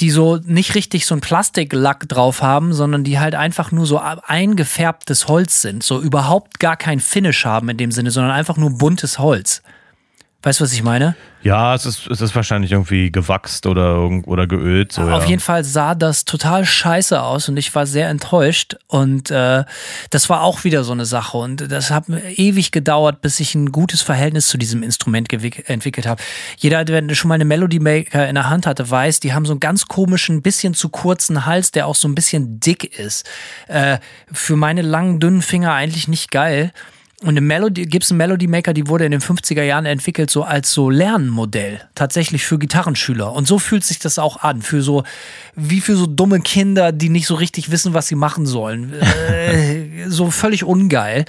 die 0.00 0.10
so 0.10 0.40
nicht 0.44 0.74
richtig 0.74 1.06
so 1.06 1.14
ein 1.14 1.20
Plastiklack 1.20 2.08
drauf 2.08 2.42
haben, 2.42 2.72
sondern 2.72 3.04
die 3.04 3.20
halt 3.20 3.36
einfach 3.36 3.70
nur 3.70 3.86
so 3.86 3.98
eingefärbtes 4.00 5.28
Holz 5.28 5.62
sind, 5.62 5.84
so 5.84 6.00
überhaupt 6.00 6.58
gar 6.58 6.76
kein 6.76 6.98
Finish 6.98 7.44
haben 7.44 7.68
in 7.68 7.76
dem 7.76 7.92
Sinne, 7.92 8.10
sondern 8.10 8.32
einfach 8.32 8.56
nur 8.56 8.76
buntes 8.76 9.20
Holz. 9.20 9.62
Weißt 10.42 10.60
du, 10.60 10.64
was 10.64 10.72
ich 10.72 10.84
meine? 10.84 11.16
Ja, 11.42 11.74
es 11.74 11.84
ist, 11.84 12.06
es 12.06 12.20
ist 12.20 12.36
wahrscheinlich 12.36 12.70
irgendwie 12.70 13.10
gewachst 13.10 13.66
oder, 13.66 14.08
oder 14.26 14.46
geölt. 14.46 14.92
So, 14.92 15.02
Auf 15.02 15.24
ja. 15.24 15.30
jeden 15.30 15.40
Fall 15.40 15.64
sah 15.64 15.96
das 15.96 16.24
total 16.24 16.64
scheiße 16.64 17.20
aus 17.20 17.48
und 17.48 17.56
ich 17.56 17.74
war 17.74 17.86
sehr 17.86 18.08
enttäuscht. 18.08 18.76
Und 18.86 19.32
äh, 19.32 19.64
das 20.10 20.28
war 20.28 20.42
auch 20.42 20.62
wieder 20.62 20.84
so 20.84 20.92
eine 20.92 21.06
Sache. 21.06 21.38
Und 21.38 21.72
das 21.72 21.90
hat 21.90 22.08
mir 22.08 22.20
ewig 22.38 22.70
gedauert, 22.70 23.20
bis 23.20 23.40
ich 23.40 23.56
ein 23.56 23.72
gutes 23.72 24.02
Verhältnis 24.02 24.46
zu 24.46 24.58
diesem 24.58 24.84
Instrument 24.84 25.32
entwickelt 25.32 26.06
habe. 26.06 26.22
Jeder, 26.56 26.84
der 26.84 27.14
schon 27.16 27.28
mal 27.28 27.34
eine 27.34 27.44
Melody 27.44 27.80
Maker 27.80 28.28
in 28.28 28.36
der 28.36 28.48
Hand 28.48 28.64
hatte, 28.66 28.88
weiß, 28.88 29.18
die 29.18 29.32
haben 29.32 29.44
so 29.44 29.54
einen 29.54 29.60
ganz 29.60 29.86
komischen, 29.86 30.42
bisschen 30.42 30.74
zu 30.74 30.88
kurzen 30.88 31.46
Hals, 31.46 31.72
der 31.72 31.88
auch 31.88 31.96
so 31.96 32.06
ein 32.06 32.14
bisschen 32.14 32.60
dick 32.60 32.96
ist. 32.96 33.28
Äh, 33.66 33.98
für 34.30 34.54
meine 34.54 34.82
langen, 34.82 35.18
dünnen 35.18 35.42
Finger 35.42 35.72
eigentlich 35.72 36.06
nicht 36.06 36.30
geil. 36.30 36.72
Und 37.20 37.30
eine 37.30 37.40
Melody, 37.40 37.86
Gibson 37.86 38.16
Melody 38.16 38.46
Maker, 38.46 38.72
die 38.72 38.86
wurde 38.86 39.04
in 39.04 39.10
den 39.10 39.20
50er 39.20 39.62
Jahren 39.62 39.86
entwickelt, 39.86 40.30
so 40.30 40.44
als 40.44 40.70
so 40.72 40.88
Lernmodell. 40.88 41.80
Tatsächlich 41.96 42.44
für 42.44 42.60
Gitarrenschüler. 42.60 43.32
Und 43.32 43.48
so 43.48 43.58
fühlt 43.58 43.84
sich 43.84 43.98
das 43.98 44.20
auch 44.20 44.36
an. 44.36 44.62
Für 44.62 44.82
so, 44.82 45.02
wie 45.56 45.80
für 45.80 45.96
so 45.96 46.06
dumme 46.06 46.38
Kinder, 46.40 46.92
die 46.92 47.08
nicht 47.08 47.26
so 47.26 47.34
richtig 47.34 47.72
wissen, 47.72 47.92
was 47.92 48.06
sie 48.06 48.14
machen 48.14 48.46
sollen. 48.46 48.94
Äh, 49.28 50.08
so 50.08 50.30
völlig 50.30 50.64
ungeil. 50.64 51.24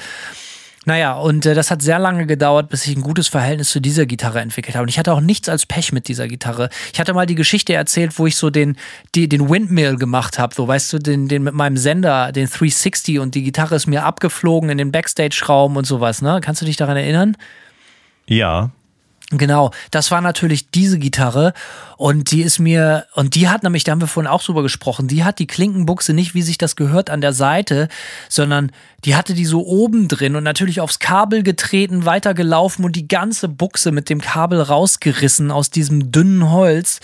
Naja, 0.86 1.14
und 1.14 1.46
äh, 1.46 1.54
das 1.54 1.72
hat 1.72 1.82
sehr 1.82 2.00
lange 2.00 2.26
gedauert, 2.26 2.70
bis 2.70 2.88
ich 2.88 2.96
ein 2.96 3.02
gutes 3.02 3.28
Verhältnis 3.28 3.70
zu 3.70 3.80
dieser 3.80 4.06
Gitarre 4.06 4.40
entwickelt 4.40 4.76
habe. 4.76 4.84
Und 4.84 4.90
ich 4.90 4.98
hatte 4.98 5.14
auch 5.14 5.20
nichts 5.20 5.50
als 5.50 5.66
Pech 5.66 5.92
mit 5.92 6.08
dieser 6.08 6.28
Gitarre. 6.28 6.70
Ich 6.94 7.00
hatte 7.00 7.14
mal 7.14 7.26
die 7.26 7.36
Geschichte 7.36 7.74
erzählt, 7.74 8.18
wo 8.18 8.28
ich 8.28 8.38
so 8.38 8.50
den, 8.50 8.78
die, 9.14 9.28
den 9.28 9.50
Windmill 9.50 9.98
gemacht 9.98 10.40
habe, 10.40 10.56
so 10.56 10.68
weißt 10.68 10.94
du, 10.94 11.00
den, 11.00 11.28
den 11.28 11.44
mit 11.44 11.54
meinem 11.54 11.78
Sender, 11.78 12.32
den 12.32 12.48
360 12.48 13.20
und 13.20 13.36
die 13.36 13.44
Gitarre 13.44 13.76
ist 13.76 13.88
mir 13.88 14.06
abgeflogen 14.06 14.70
in 14.70 14.78
den 14.78 14.92
Backstage-Raum 14.92 15.76
und 15.76 15.86
sowas, 15.86 16.22
ne? 16.22 16.40
Kannst 16.42 16.62
du 16.62 16.66
dich 16.66 16.78
daran 16.78 16.98
erinnern? 16.98 17.36
ja. 18.26 18.72
Genau, 19.32 19.70
das 19.92 20.10
war 20.10 20.22
natürlich 20.22 20.72
diese 20.72 20.98
Gitarre 20.98 21.54
und 21.98 22.32
die 22.32 22.42
ist 22.42 22.58
mir, 22.58 23.06
und 23.14 23.36
die 23.36 23.48
hat 23.48 23.62
nämlich, 23.62 23.84
da 23.84 23.92
haben 23.92 24.02
wir 24.02 24.08
vorhin 24.08 24.32
auch 24.32 24.42
drüber 24.44 24.64
gesprochen, 24.64 25.08
die 25.08 25.24
hat 25.24 25.38
die 25.38 25.46
Klinkenbuchse 25.46 26.14
nicht, 26.14 26.34
wie 26.34 26.42
sich 26.42 26.58
das 26.58 26.76
gehört, 26.76 27.12
an 27.12 27.22
der 27.22 27.34
Seite, 27.34 27.90
sondern 28.28 28.72
die 29.06 29.16
hatte 29.16 29.36
die 29.36 29.46
so 29.46 29.68
oben 29.68 30.08
drin 30.08 30.36
und 30.36 30.44
natürlich 30.44 30.82
aufs 30.82 30.98
Kabel 30.98 31.44
getreten, 31.44 32.06
weitergelaufen 32.06 32.84
und 32.84 32.96
die 32.96 33.08
ganze 33.08 33.50
Buchse 33.50 33.92
mit 33.92 34.10
dem 34.10 34.20
Kabel 34.20 34.62
rausgerissen 34.62 35.52
aus 35.52 35.70
diesem 35.70 36.12
dünnen 36.12 36.50
Holz. 36.50 37.00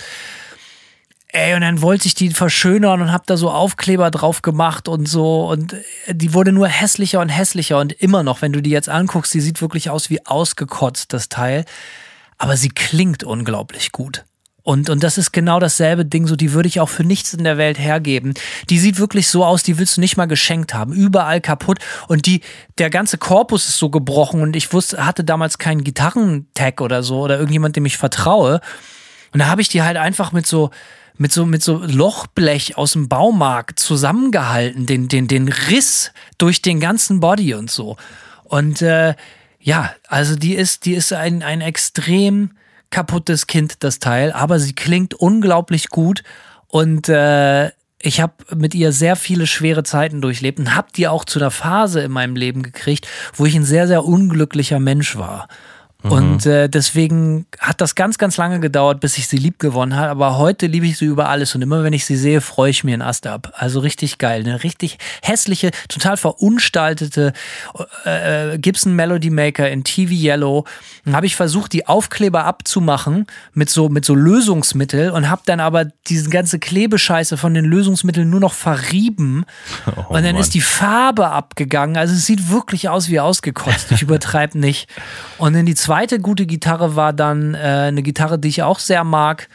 Ey, 1.27 1.53
und 1.53 1.61
dann 1.61 1.81
wollte 1.83 2.07
ich 2.07 2.15
die 2.15 2.31
verschönern 2.31 3.01
und 3.01 3.11
hab 3.11 3.27
da 3.27 3.37
so 3.37 3.51
Aufkleber 3.51 4.09
drauf 4.09 4.41
gemacht 4.41 4.87
und 4.87 5.05
so. 5.05 5.47
Und 5.47 5.73
äh, 5.73 6.15
die 6.15 6.33
wurde 6.33 6.53
nur 6.53 6.67
hässlicher 6.69 7.19
und 7.19 7.27
hässlicher. 7.27 7.77
Und 7.77 7.91
immer 7.91 8.23
noch, 8.23 8.41
wenn 8.41 8.53
du 8.53 8.61
die 8.61 8.69
jetzt 8.69 8.87
anguckst, 8.87 9.33
die 9.33 9.41
sieht 9.41 9.61
wirklich 9.61 9.89
aus 9.89 10.09
wie 10.09 10.25
ausgekotzt, 10.25 11.11
das 11.11 11.27
Teil. 11.27 11.65
Aber 12.45 12.57
sie 12.57 12.69
klingt 12.69 13.23
unglaublich 13.23 13.91
gut. 13.91 14.23
Und, 14.61 14.91
und 14.91 15.01
das 15.01 15.17
ist 15.17 15.31
genau 15.31 15.59
dasselbe 15.59 16.05
Ding, 16.05 16.27
so 16.27 16.35
die 16.35 16.53
würde 16.53 16.67
ich 16.67 16.79
auch 16.79 16.89
für 16.89 17.03
nichts 17.03 17.33
in 17.33 17.43
der 17.43 17.57
Welt 17.57 17.79
hergeben. 17.79 18.35
Die 18.69 18.77
sieht 18.77 18.99
wirklich 18.99 19.29
so 19.29 19.43
aus, 19.43 19.63
die 19.63 19.79
willst 19.79 19.97
du 19.97 20.01
nicht 20.01 20.15
mal 20.15 20.27
geschenkt 20.27 20.75
haben. 20.75 20.93
Überall 20.93 21.41
kaputt. 21.41 21.79
Und 22.07 22.27
die, 22.27 22.41
der 22.77 22.91
ganze 22.91 23.17
Korpus 23.17 23.67
ist 23.67 23.79
so 23.79 23.89
gebrochen 23.89 24.43
und 24.43 24.55
ich 24.55 24.71
wusste, 24.73 25.03
hatte 25.03 25.23
damals 25.23 25.57
keinen 25.57 25.83
Gitarrentag 25.83 26.81
oder 26.81 27.01
so 27.01 27.21
oder 27.21 27.39
irgendjemand, 27.39 27.77
dem 27.77 27.87
ich 27.87 27.97
vertraue. 27.97 28.61
Und 29.33 29.39
da 29.39 29.47
habe 29.47 29.61
ich 29.61 29.69
die 29.69 29.81
halt 29.81 29.97
einfach 29.97 30.31
mit 30.31 30.45
so, 30.45 30.69
mit 31.17 31.31
so, 31.31 31.47
mit 31.47 31.63
so 31.63 31.77
Lochblech 31.77 32.77
aus 32.77 32.91
dem 32.91 33.09
Baumarkt 33.09 33.79
zusammengehalten, 33.79 34.85
den, 34.85 35.07
den, 35.07 35.27
den 35.27 35.47
Riss 35.47 36.11
durch 36.37 36.61
den 36.61 36.79
ganzen 36.79 37.19
Body 37.19 37.55
und 37.55 37.71
so. 37.71 37.97
Und 38.43 38.83
äh, 38.83 39.15
ja, 39.65 39.95
also 40.07 40.35
die 40.35 40.53
ist, 40.53 40.85
die 40.85 40.93
ist 40.93 41.11
ein, 41.11 41.41
ein 41.41 41.59
extrem 41.59 42.51
kaputtes 42.91 43.47
Kind, 43.47 43.83
das 43.83 43.97
Teil, 43.97 44.31
aber 44.31 44.59
sie 44.59 44.73
klingt 44.73 45.15
unglaublich 45.15 45.89
gut 45.89 46.21
und 46.67 47.09
äh, 47.09 47.71
ich 47.99 48.21
habe 48.21 48.33
mit 48.55 48.75
ihr 48.75 48.91
sehr 48.91 49.15
viele 49.15 49.47
schwere 49.47 49.81
Zeiten 49.81 50.21
durchlebt 50.21 50.59
und 50.59 50.75
habe 50.75 50.89
die 50.95 51.07
auch 51.07 51.25
zu 51.25 51.39
einer 51.39 51.49
Phase 51.49 52.01
in 52.01 52.11
meinem 52.11 52.35
Leben 52.35 52.61
gekriegt, 52.61 53.07
wo 53.33 53.47
ich 53.47 53.55
ein 53.55 53.65
sehr, 53.65 53.87
sehr 53.87 54.05
unglücklicher 54.05 54.79
Mensch 54.79 55.15
war. 55.15 55.47
Und 56.09 56.45
äh, 56.45 56.69
deswegen 56.69 57.47
hat 57.59 57.81
das 57.81 57.95
ganz, 57.95 58.17
ganz 58.19 58.37
lange 58.37 58.59
gedauert, 58.59 58.99
bis 58.99 59.17
ich 59.17 59.27
sie 59.27 59.37
lieb 59.37 59.57
gewonnen 59.57 59.95
habe. 59.95 60.11
Aber 60.11 60.37
heute 60.37 60.67
liebe 60.67 60.85
ich 60.85 60.97
sie 60.97 61.05
über 61.05 61.29
alles. 61.29 61.55
Und 61.55 61.63
immer 61.63 61.83
wenn 61.83 61.93
ich 61.93 62.05
sie 62.05 62.15
sehe, 62.15 62.41
freue 62.41 62.69
ich 62.69 62.83
mir 62.83 62.93
einen 62.93 63.01
Ast 63.01 63.25
ab. 63.25 63.53
Also 63.55 63.79
richtig 63.79 64.19
geil. 64.19 64.41
Eine 64.41 64.63
richtig 64.63 64.99
hässliche, 65.23 65.71
total 65.89 66.17
verunstaltete 66.17 67.33
äh, 68.05 68.53
äh 68.53 68.57
Gibson 68.59 68.93
Melody 68.93 69.31
Maker 69.31 69.69
in 69.69 69.83
TV 69.83 70.11
Yellow. 70.11 70.65
Dann 71.05 71.15
habe 71.15 71.25
ich 71.25 71.35
versucht, 71.35 71.73
die 71.73 71.87
Aufkleber 71.87 72.45
abzumachen 72.45 73.25
mit 73.53 73.69
so, 73.71 73.89
mit 73.89 74.05
so 74.05 74.13
Lösungsmittel 74.13 75.09
und 75.09 75.29
habe 75.29 75.41
dann 75.45 75.59
aber 75.59 75.85
diese 76.07 76.29
ganze 76.29 76.59
Klebescheiße 76.59 77.37
von 77.37 77.53
den 77.53 77.65
Lösungsmitteln 77.65 78.29
nur 78.29 78.39
noch 78.39 78.53
verrieben. 78.53 79.45
Oh, 79.97 80.15
und 80.15 80.23
dann 80.23 80.33
Mann. 80.33 80.41
ist 80.41 80.53
die 80.53 80.61
Farbe 80.61 81.29
abgegangen. 81.29 81.95
Also 81.95 82.15
es 82.15 82.25
sieht 82.25 82.49
wirklich 82.49 82.89
aus 82.89 83.07
wie 83.07 83.19
ausgekotzt. 83.19 83.91
Ich 83.91 84.01
übertreibe 84.01 84.57
nicht. 84.57 84.89
Und 85.37 85.53
dann 85.53 85.65
die 85.65 85.75
zweite 85.75 85.94
gute 86.21 86.45
Gitarre 86.45 86.95
war 86.95 87.13
dann 87.13 87.53
äh, 87.53 87.57
eine 87.57 88.03
Gitarre, 88.03 88.39
die 88.39 88.49
ich 88.49 88.63
auch 88.63 88.79
sehr 88.79 89.03
mag. 89.03 89.47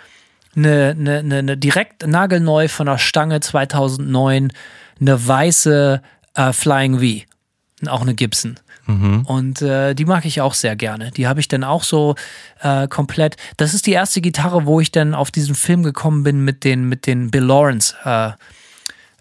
Eine, 0.56 0.96
eine, 0.98 1.18
eine, 1.18 1.38
eine 1.38 1.56
direkt 1.56 2.06
nagelneu 2.06 2.68
von 2.68 2.86
der 2.86 2.98
Stange 2.98 3.40
2009. 3.40 4.52
Eine 5.00 5.28
weiße 5.28 6.02
äh, 6.34 6.52
Flying 6.52 6.98
V. 6.98 7.90
Auch 7.90 8.02
eine 8.02 8.14
Gibson. 8.14 8.58
Mhm. 8.86 9.22
Und 9.26 9.62
äh, 9.62 9.94
die 9.94 10.04
mag 10.04 10.24
ich 10.24 10.40
auch 10.40 10.54
sehr 10.54 10.76
gerne. 10.76 11.10
Die 11.12 11.28
habe 11.28 11.40
ich 11.40 11.48
dann 11.48 11.64
auch 11.64 11.84
so 11.84 12.16
äh, 12.60 12.88
komplett. 12.88 13.36
Das 13.56 13.74
ist 13.74 13.86
die 13.86 13.92
erste 13.92 14.20
Gitarre, 14.20 14.66
wo 14.66 14.80
ich 14.80 14.90
dann 14.90 15.14
auf 15.14 15.30
diesen 15.30 15.54
Film 15.54 15.82
gekommen 15.82 16.24
bin 16.24 16.44
mit 16.44 16.64
den, 16.64 16.88
mit 16.88 17.06
den 17.06 17.30
Bill 17.30 17.44
Lawrence 17.44 17.94
äh, 18.04 18.30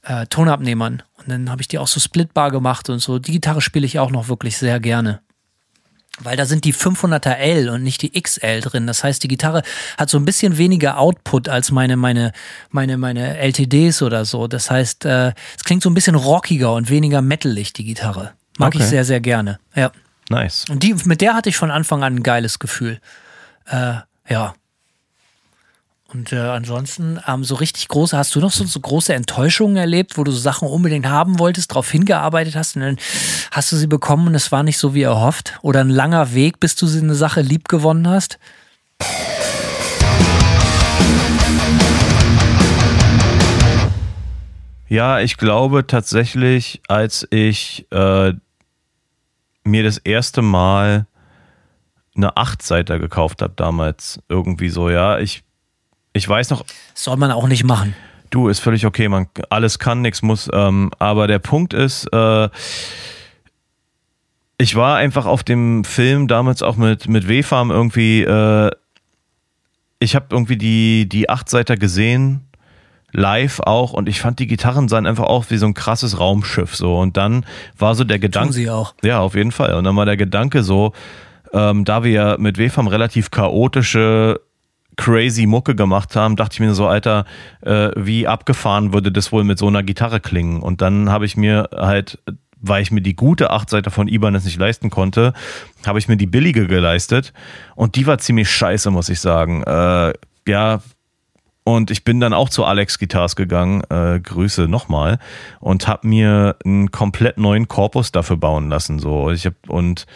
äh 0.04 0.26
Tonabnehmern. 0.28 1.04
Und 1.18 1.30
dann 1.30 1.50
habe 1.50 1.62
ich 1.62 1.68
die 1.68 1.78
auch 1.78 1.88
so 1.88 2.00
splitbar 2.00 2.52
gemacht 2.52 2.90
und 2.90 3.00
so. 3.00 3.20
Die 3.20 3.34
Gitarre 3.34 3.62
spiele 3.62 3.86
ich 3.86 4.00
auch 4.00 4.12
noch 4.12 4.28
wirklich 4.28 4.58
sehr 4.58 4.80
gerne 4.80 5.22
weil 6.22 6.36
da 6.36 6.46
sind 6.46 6.66
die 6.66 6.74
500er 6.74 7.36
L 7.36 7.70
und 7.70 7.84
nicht 7.84 8.02
die 8.02 8.22
XL 8.22 8.62
drin. 8.62 8.88
Das 8.88 9.04
heißt, 9.04 9.24
die 9.24 9.28
Gitarre 9.28 9.64
hat 9.98 10.10
so 10.10 10.18
ein 10.18 10.26
bisschen 10.26 10.58
weniger 10.58 10.98
Output 10.98 11.50
als 11.50 11.72
meine 11.72 11.96
meine 11.96 12.34
meine 12.72 12.98
meine 12.98 13.38
LTDs 13.38 14.02
oder 14.02 14.26
so. 14.26 14.48
Das 14.48 14.70
heißt, 14.70 15.06
äh, 15.06 15.34
es 15.58 15.64
klingt 15.64 15.84
so 15.84 15.90
ein 15.90 15.94
bisschen 15.94 16.16
rockiger 16.16 16.74
und 16.74 16.90
weniger 16.90 17.22
metalig 17.22 17.74
die 17.74 17.86
Gitarre. 17.86 18.34
Mag 18.58 18.76
okay. 18.76 18.84
ich 18.84 18.90
sehr 18.90 19.06
sehr 19.06 19.22
gerne. 19.22 19.60
Ja. 19.76 19.92
Nice. 20.30 20.66
Und 20.70 20.84
die 20.84 20.94
mit 21.06 21.22
der 21.22 21.34
hatte 21.34 21.50
ich 21.50 21.58
von 21.58 21.72
Anfang 21.72 22.04
an 22.04 22.18
ein 22.18 22.24
geiles 22.24 22.60
Gefühl. 22.60 23.00
Äh, 23.66 23.96
ja. 24.30 24.54
Und 26.12 26.34
äh, 26.34 26.38
ansonsten, 26.38 27.20
ähm, 27.28 27.44
so 27.44 27.54
richtig 27.54 27.88
große, 27.88 28.18
hast 28.18 28.34
du 28.34 28.40
noch 28.40 28.52
so, 28.52 28.66
so 28.66 28.80
große 28.80 29.14
Enttäuschungen 29.14 29.78
erlebt, 29.78 30.18
wo 30.18 30.24
du 30.24 30.32
so 30.32 30.40
Sachen 30.40 30.68
unbedingt 30.68 31.06
haben 31.06 31.38
wolltest, 31.38 31.70
darauf 31.70 31.92
hingearbeitet 31.92 32.56
hast 32.56 32.76
und 32.76 32.82
dann 32.82 32.98
hast 33.52 33.72
du 33.72 33.76
sie 33.76 33.86
bekommen 33.86 34.26
und 34.26 34.34
es 34.34 34.52
war 34.52 34.64
nicht 34.64 34.80
so 34.80 34.96
wie 34.96 35.04
erhofft? 35.04 35.60
Oder 35.62 35.82
ein 35.82 35.90
langer 35.90 36.34
Weg, 36.34 36.60
bis 36.60 36.76
du 36.76 36.88
sie 36.88 37.02
eine 37.02 37.14
Sache 37.14 37.42
lieb 37.42 37.68
gewonnen 37.68 38.08
hast? 38.08 38.40
Ja, 44.88 45.20
ich 45.20 45.38
glaube 45.38 45.86
tatsächlich, 45.86 46.82
als 46.88 47.28
ich 47.30 47.86
äh, 47.92 48.34
mir 49.64 49.84
das 49.84 50.00
erste 50.00 50.42
Mal 50.42 51.06
eine 52.16 52.36
Achtseiter 52.36 52.98
gekauft 52.98 53.44
habe 53.44 53.54
damals, 53.56 54.20
irgendwie 54.28 54.70
so, 54.70 54.90
ja, 54.90 55.20
ich 55.20 55.44
ich 56.14 56.28
weiß 56.28 56.50
noch. 56.50 56.66
Soll 56.94 57.18
man 57.18 57.32
auch 57.32 57.48
nicht 57.48 57.64
machen. 57.64 57.96
Du, 58.30 58.48
ist 58.48 58.60
völlig 58.60 58.86
okay, 58.86 59.10
man 59.10 59.28
alles 59.50 59.80
kann, 59.80 60.02
nichts 60.02 60.22
muss. 60.22 60.50
Ähm, 60.54 60.92
aber 61.00 61.28
der 61.28 61.40
Punkt 61.40 61.74
ist, 61.74 62.06
äh, 62.14 62.50
ich 64.58 64.76
war 64.76 64.98
einfach 64.98 65.26
auf 65.26 65.44
dem 65.44 65.84
Film 65.84 66.28
damals 66.28 66.62
auch 66.62 66.76
mit, 66.76 67.08
mit 67.08 67.28
W-Farm 67.28 67.72
irgendwie, 67.72 68.22
äh, 68.22 68.70
ich 70.00 70.16
habe 70.16 70.28
irgendwie 70.32 70.58
die, 70.58 71.10
die 71.10 71.30
Achtseiter 71.30 71.76
gesehen, 71.76 72.46
live 73.12 73.60
auch, 73.62 73.94
und 73.94 74.08
ich 74.08 74.22
fand 74.22 74.40
die 74.40 74.48
Gitarren 74.48 74.88
sahen 74.90 75.08
einfach 75.08 75.24
auch 75.24 75.46
wie 75.50 75.58
so 75.58 75.66
ein 75.66 75.74
krasses 75.74 76.20
Raumschiff 76.20 76.76
so. 76.76 77.00
Und 77.00 77.18
dann 77.18 77.46
war 77.78 77.96
so 77.96 78.04
der 78.04 78.20
Gedanke. 78.20 78.50
Tun 78.50 78.54
sie 78.54 78.70
auch. 78.70 78.94
Ja, 79.02 79.22
auf 79.22 79.34
jeden 79.34 79.52
Fall. 79.52 79.74
Und 79.74 79.86
dann 79.86 79.96
war 79.96 80.06
der 80.06 80.18
Gedanke 80.18 80.62
so, 80.62 80.94
ähm, 81.52 81.86
da 81.86 82.04
wir 82.04 82.12
ja 82.12 82.38
mit 82.38 82.60
WFAM 82.60 82.88
relativ 82.88 83.32
chaotische 83.32 84.40
crazy 85.00 85.46
Mucke 85.46 85.76
gemacht 85.76 86.18
haben, 86.18 86.36
dachte 86.36 86.56
ich 86.56 86.60
mir 86.60 86.74
so, 86.74 86.86
Alter, 86.86 87.26
äh, 87.62 87.90
wie 87.96 88.28
abgefahren 88.28 88.94
würde 88.94 89.14
das 89.14 89.32
wohl 89.32 89.46
mit 89.46 89.58
so 89.58 89.68
einer 89.68 89.82
Gitarre 89.82 90.20
klingen? 90.20 90.62
Und 90.62 90.82
dann 90.82 91.10
habe 91.10 91.26
ich 91.26 91.38
mir 91.38 91.70
halt, 91.74 92.20
weil 92.60 92.82
ich 92.82 92.92
mir 92.92 93.02
die 93.02 93.16
gute 93.16 93.50
Achtseite 93.52 93.92
von 93.92 94.10
Ibanez 94.10 94.44
nicht 94.44 94.60
leisten 94.60 94.90
konnte, 94.90 95.32
habe 95.88 96.00
ich 96.00 96.10
mir 96.10 96.18
die 96.18 96.28
billige 96.28 96.68
geleistet. 96.68 97.32
Und 97.76 97.96
die 97.96 98.08
war 98.08 98.18
ziemlich 98.18 98.52
scheiße, 98.52 98.92
muss 98.92 99.08
ich 99.08 99.22
sagen. 99.22 99.64
Äh, 99.64 100.14
ja, 100.46 100.82
und 101.76 101.92
ich 101.92 102.04
bin 102.04 102.20
dann 102.20 102.34
auch 102.34 102.50
zu 102.50 102.66
Alex 102.66 102.98
Guitars 102.98 103.36
gegangen, 103.36 103.84
äh, 103.90 104.20
Grüße 104.20 104.68
nochmal, 104.68 105.20
und 105.60 105.88
habe 105.88 106.08
mir 106.08 106.56
einen 106.66 106.90
komplett 106.92 107.38
neuen 107.38 107.68
Korpus 107.68 108.12
dafür 108.12 108.38
bauen 108.38 108.70
lassen. 108.70 108.98
So. 108.98 109.30
Ich 109.30 109.46
hab, 109.46 109.54
und 109.68 110.08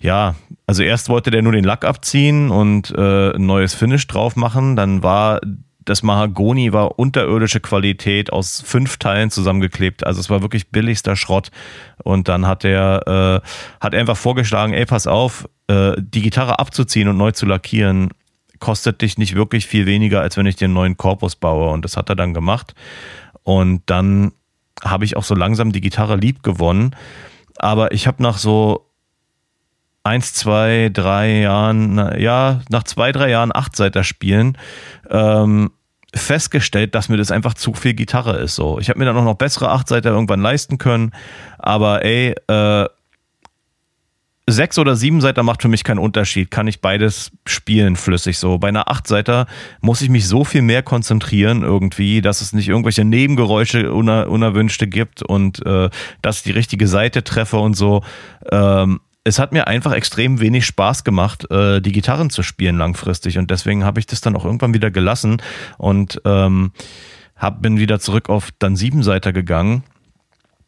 ja, 0.00 0.34
also 0.66 0.82
erst 0.82 1.08
wollte 1.08 1.30
der 1.30 1.42
nur 1.42 1.52
den 1.52 1.64
Lack 1.64 1.84
abziehen 1.84 2.50
und 2.50 2.90
äh, 2.90 3.34
ein 3.34 3.46
neues 3.46 3.74
Finish 3.74 4.06
drauf 4.08 4.34
machen. 4.34 4.74
Dann 4.74 5.02
war 5.02 5.40
das 5.84 6.02
Mahagoni 6.02 6.72
war 6.72 6.98
unterirdische 6.98 7.60
Qualität 7.60 8.32
aus 8.32 8.60
fünf 8.66 8.96
Teilen 8.96 9.30
zusammengeklebt. 9.30 10.04
Also 10.04 10.18
es 10.18 10.28
war 10.28 10.42
wirklich 10.42 10.70
billigster 10.70 11.14
Schrott. 11.14 11.52
Und 12.02 12.26
dann 12.26 12.48
hat 12.48 12.64
er 12.64 13.42
äh, 13.44 13.48
hat 13.80 13.94
einfach 13.94 14.16
vorgeschlagen, 14.16 14.72
ey, 14.72 14.84
pass 14.84 15.06
auf, 15.06 15.48
äh, 15.68 15.92
die 15.96 16.22
Gitarre 16.22 16.58
abzuziehen 16.58 17.06
und 17.06 17.16
neu 17.16 17.30
zu 17.30 17.46
lackieren 17.46 18.10
kostet 18.58 19.02
dich 19.02 19.18
nicht 19.18 19.34
wirklich 19.34 19.66
viel 19.66 19.86
weniger, 19.86 20.20
als 20.20 20.36
wenn 20.36 20.46
ich 20.46 20.56
dir 20.56 20.66
einen 20.66 20.74
neuen 20.74 20.96
Korpus 20.96 21.36
baue. 21.36 21.70
Und 21.70 21.84
das 21.84 21.96
hat 21.96 22.08
er 22.08 22.16
dann 22.16 22.34
gemacht. 22.34 22.74
Und 23.42 23.82
dann 23.86 24.32
habe 24.84 25.04
ich 25.04 25.16
auch 25.16 25.24
so 25.24 25.34
langsam 25.34 25.72
die 25.72 25.80
Gitarre 25.80 26.16
lieb 26.16 26.42
gewonnen. 26.42 26.94
Aber 27.56 27.92
ich 27.92 28.06
habe 28.06 28.22
nach 28.22 28.38
so 28.38 28.86
eins, 30.06 30.34
zwei, 30.34 30.90
drei 30.92 31.40
Jahren, 31.40 32.20
ja, 32.20 32.60
nach 32.68 32.84
zwei, 32.84 33.12
drei 33.12 33.30
Jahren 33.30 33.54
Achtseiter 33.54 34.04
spielen, 34.04 34.56
ähm, 35.10 35.72
festgestellt, 36.14 36.94
dass 36.94 37.08
mir 37.08 37.16
das 37.16 37.30
einfach 37.30 37.54
zu 37.54 37.74
viel 37.74 37.94
Gitarre 37.94 38.36
ist. 38.38 38.54
So, 38.54 38.78
ich 38.78 38.88
habe 38.88 38.98
mir 38.98 39.04
dann 39.04 39.16
auch 39.16 39.24
noch 39.24 39.34
bessere 39.34 39.70
Achtseiter 39.70 40.10
irgendwann 40.10 40.40
leisten 40.40 40.78
können, 40.78 41.12
aber 41.58 42.04
ey, 42.04 42.34
äh, 42.48 42.86
sechs 44.48 44.78
oder 44.78 44.94
sieben 44.94 45.20
Seiter 45.20 45.42
macht 45.42 45.62
für 45.62 45.68
mich 45.68 45.82
keinen 45.82 45.98
Unterschied. 45.98 46.50
Kann 46.50 46.68
ich 46.68 46.80
beides 46.80 47.32
spielen 47.46 47.96
flüssig 47.96 48.38
so. 48.38 48.58
Bei 48.58 48.68
einer 48.68 48.88
acht 48.88 49.06
Seiter 49.08 49.46
muss 49.80 50.00
ich 50.00 50.08
mich 50.08 50.28
so 50.28 50.44
viel 50.44 50.62
mehr 50.62 50.82
konzentrieren 50.82 51.62
irgendwie, 51.62 52.22
dass 52.22 52.40
es 52.40 52.52
nicht 52.52 52.68
irgendwelche 52.68 53.04
Nebengeräusche 53.04 53.92
uner 53.92 54.28
unerwünschte 54.28 54.86
gibt 54.86 55.22
und 55.22 55.64
äh, 55.66 55.90
dass 56.22 56.38
ich 56.38 56.42
die 56.44 56.52
richtige 56.52 56.86
Seite 56.86 57.24
treffe 57.24 57.58
und 57.58 57.74
so. 57.74 58.02
Ähm, 58.50 59.00
es 59.24 59.40
hat 59.40 59.50
mir 59.50 59.66
einfach 59.66 59.92
extrem 59.92 60.38
wenig 60.38 60.64
Spaß 60.66 61.02
gemacht, 61.02 61.50
äh, 61.50 61.80
die 61.80 61.90
Gitarren 61.90 62.30
zu 62.30 62.44
spielen 62.44 62.78
langfristig 62.78 63.38
und 63.38 63.50
deswegen 63.50 63.84
habe 63.84 63.98
ich 63.98 64.06
das 64.06 64.20
dann 64.20 64.36
auch 64.36 64.44
irgendwann 64.44 64.74
wieder 64.74 64.92
gelassen 64.92 65.42
und 65.78 66.22
ähm, 66.24 66.70
hab, 67.34 67.60
bin 67.60 67.80
wieder 67.80 67.98
zurück 67.98 68.28
auf 68.28 68.50
dann 68.60 68.76
sieben 68.76 69.02
Seiter 69.02 69.32
gegangen 69.32 69.82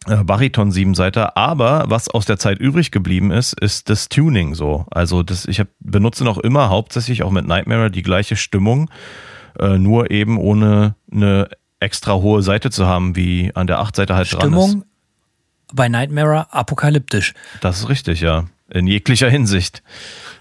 Bariton 0.06 0.70
Siebenseiter, 0.70 1.36
aber 1.36 1.84
was 1.88 2.08
aus 2.08 2.24
der 2.24 2.38
Zeit 2.38 2.58
übrig 2.58 2.90
geblieben 2.90 3.30
ist, 3.30 3.58
ist 3.60 3.90
das 3.90 4.08
Tuning 4.08 4.54
so. 4.54 4.86
Also 4.90 5.22
das, 5.22 5.44
ich 5.44 5.60
hab, 5.60 5.68
benutze 5.80 6.24
noch 6.24 6.38
immer 6.38 6.70
hauptsächlich 6.70 7.22
auch 7.22 7.30
mit 7.30 7.46
Nightmare 7.46 7.90
die 7.90 8.02
gleiche 8.02 8.36
Stimmung, 8.36 8.90
äh, 9.58 9.76
nur 9.76 10.10
eben 10.10 10.38
ohne 10.38 10.94
eine 11.12 11.48
extra 11.80 12.14
hohe 12.14 12.42
Seite 12.42 12.70
zu 12.70 12.86
haben, 12.86 13.16
wie 13.16 13.52
an 13.54 13.66
der 13.66 13.80
8-Seite 13.80 14.14
halt 14.14 14.28
Stimmung 14.28 14.50
dran 14.50 14.58
ist. 14.58 14.68
Stimmung 14.68 14.84
bei 15.74 15.88
Nightmare 15.88 16.52
apokalyptisch. 16.52 17.34
Das 17.60 17.80
ist 17.80 17.88
richtig, 17.88 18.20
ja. 18.20 18.44
In 18.70 18.86
jeglicher 18.86 19.30
Hinsicht. 19.30 19.82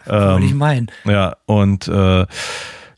Würde 0.05 0.37
ähm, 0.37 0.43
ich 0.43 0.53
meinen. 0.53 0.91
Ja, 1.05 1.37
und 1.45 1.87
äh, 1.87 2.25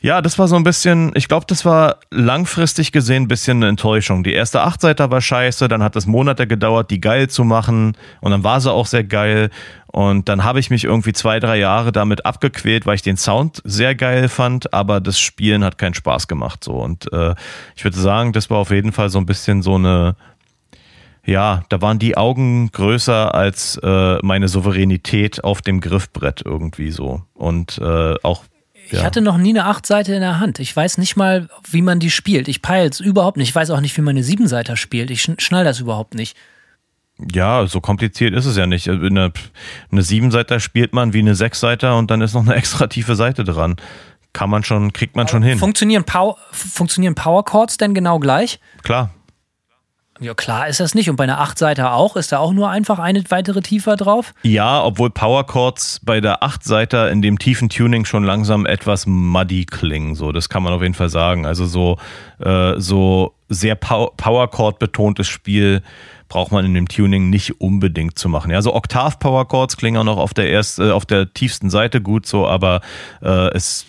ja, 0.02 0.22
das 0.22 0.40
war 0.40 0.48
so 0.48 0.56
ein 0.56 0.64
bisschen, 0.64 1.12
ich 1.16 1.28
glaube, 1.28 1.46
das 1.48 1.66
war 1.66 1.98
langfristig 2.10 2.94
gesehen 2.94 3.24
ein 3.24 3.28
bisschen 3.28 3.58
eine 3.58 3.68
Enttäuschung. 3.68 4.24
Die 4.24 4.32
erste 4.32 4.62
Achtseiter 4.62 5.12
war 5.12 5.20
scheiße, 5.20 5.68
dann 5.68 5.84
hat 5.84 5.98
es 5.98 6.06
Monate 6.06 6.48
gedauert, 6.48 6.90
die 6.90 7.02
geil 7.02 7.30
zu 7.30 7.44
machen 7.44 7.98
und 8.22 8.32
dann 8.32 8.46
war 8.46 8.62
sie 8.62 8.72
auch 8.72 8.86
sehr 8.86 9.04
geil. 9.04 9.50
Und 9.88 10.30
dann 10.30 10.46
habe 10.46 10.60
ich 10.60 10.70
mich 10.70 10.86
irgendwie 10.86 11.12
zwei, 11.12 11.40
drei 11.42 11.58
Jahre 11.58 11.92
damit 11.92 12.26
abgequält, 12.26 12.86
weil 12.86 12.96
ich 12.96 13.02
den 13.02 13.18
Sound 13.18 13.62
sehr 13.66 13.94
geil 13.94 14.30
fand, 14.30 14.74
aber 14.74 15.02
das 15.02 15.20
Spielen 15.20 15.66
hat 15.66 15.78
keinen 15.78 15.96
Spaß 15.96 16.30
gemacht. 16.30 16.64
So. 16.64 16.74
Und 16.74 17.12
äh, 17.12 17.36
ich 17.76 17.84
würde 17.84 17.98
sagen, 17.98 18.32
das 18.32 18.50
war 18.50 18.60
auf 18.60 18.72
jeden 18.72 18.94
Fall 18.94 19.10
so 19.10 19.18
ein 19.18 19.26
bisschen 19.26 19.62
so 19.64 19.76
eine, 19.76 20.16
ja, 21.26 21.64
da 21.68 21.82
waren 21.82 22.00
die 22.00 22.16
Augen 22.16 22.72
größer 22.72 23.36
als 23.36 23.78
äh, 23.84 24.20
meine 24.22 24.48
Souveränität 24.48 25.44
auf 25.44 25.62
dem 25.62 25.82
Griffbrett 25.82 26.44
irgendwie 26.46 26.92
so. 26.92 27.24
Und 27.34 27.80
äh, 27.80 28.14
auch 28.24 28.44
Ich 28.92 29.04
hatte 29.04 29.22
noch 29.22 29.38
nie 29.38 29.50
eine 29.50 29.66
Achtseite 29.66 30.14
in 30.14 30.22
der 30.22 30.40
Hand. 30.40 30.60
Ich 30.60 30.76
weiß 30.76 30.98
nicht 30.98 31.16
mal, 31.16 31.50
wie 31.70 31.82
man 31.82 32.00
die 32.00 32.12
spielt. 32.12 32.48
Ich 32.48 32.62
peile 32.62 32.90
es 32.90 33.00
überhaupt 33.00 33.38
nicht. 33.38 33.50
Ich 33.50 33.56
weiß 33.56 33.70
auch 33.72 33.82
nicht, 33.82 33.96
wie 33.98 34.02
man 34.02 34.12
eine 34.12 34.24
Siebenseiter 34.24 34.78
spielt. 34.78 35.12
Ich 35.12 35.22
schnall 35.22 35.64
das 35.64 35.80
überhaupt 35.80 36.16
nicht. 36.16 36.36
Ja, 37.32 37.68
so 37.68 37.82
kompliziert 37.82 38.34
ist 38.34 38.46
es 38.46 38.56
ja 38.56 38.66
nicht. 38.66 38.88
Also 38.90 39.06
eine, 39.06 39.32
eine 39.92 40.02
Siebenseiter 40.02 40.60
spielt 40.60 40.94
man 40.94 41.14
wie 41.14 41.20
eine 41.20 41.36
Sechsseiter 41.36 41.98
und 41.98 42.10
dann 42.10 42.22
ist 42.22 42.34
noch 42.34 42.46
eine 42.46 42.56
extra 42.56 42.88
tiefe 42.88 43.16
Seite 43.16 43.44
dran. 43.44 43.76
Kann 44.32 44.50
man 44.50 44.64
schon, 44.64 44.94
kriegt 44.94 45.16
man 45.16 45.28
schon 45.28 45.42
hin. 45.44 45.58
Funktionieren, 45.58 46.04
Power, 46.04 46.38
funktionieren 46.52 47.16
Power 47.16 47.44
Chords 47.44 47.78
denn 47.78 47.94
genau 47.94 48.20
gleich? 48.20 48.60
Klar. 48.84 49.12
Ja, 50.20 50.34
klar 50.34 50.68
ist 50.68 50.80
das 50.80 50.96
nicht. 50.96 51.10
Und 51.10 51.16
bei 51.16 51.24
einer 51.24 51.40
Achtseiter 51.40 51.94
auch? 51.94 52.16
Ist 52.16 52.32
da 52.32 52.40
auch 52.40 52.52
nur 52.52 52.70
einfach 52.70 53.00
eine 53.00 53.24
weitere 53.30 53.62
tiefer 53.62 53.96
drauf? 53.96 54.34
Ja, 54.44 54.84
obwohl 54.84 55.10
Power 55.10 55.46
Chords 55.46 56.02
bei 56.04 56.20
der 56.20 56.44
Achtseiter 56.44 57.10
in 57.10 57.22
dem 57.22 57.40
tiefen 57.40 57.70
Tuning 57.70 58.06
schon 58.06 58.24
langsam 58.24 58.66
etwas 58.66 59.06
muddy 59.06 59.66
klingen. 59.66 60.16
So, 60.16 60.32
das 60.32 60.50
kann 60.50 60.64
man 60.64 60.74
auf 60.74 60.82
jeden 60.82 60.94
Fall 60.94 61.10
sagen. 61.10 61.46
Also 61.46 61.66
so, 61.66 61.98
äh, 62.40 62.74
so 62.78 63.34
sehr 63.48 63.76
Power 63.76 64.52
Chord 64.52 64.80
betontes 64.80 65.28
Spiel 65.28 65.82
braucht 66.28 66.52
man 66.52 66.66
in 66.66 66.74
dem 66.74 66.88
Tuning 66.88 67.30
nicht 67.30 67.60
unbedingt 67.60 68.20
zu 68.20 68.30
machen. 68.30 68.52
Ja, 68.52 68.58
also 68.58 68.76
Oktav 68.76 69.20
Power 69.20 69.48
Chords 69.48 69.78
klingen 69.78 69.98
auch 69.98 70.04
noch 70.04 70.18
auf 70.18 70.34
der 70.34 70.50
erst, 70.50 70.80
äh, 70.80 70.92
auf 70.92 71.06
der 71.06 71.34
tiefsten 71.34 71.70
Seite 71.70 72.02
gut 72.02 72.26
so, 72.26 72.48
aber 72.48 72.82
äh, 73.22 73.50
es 73.56 73.86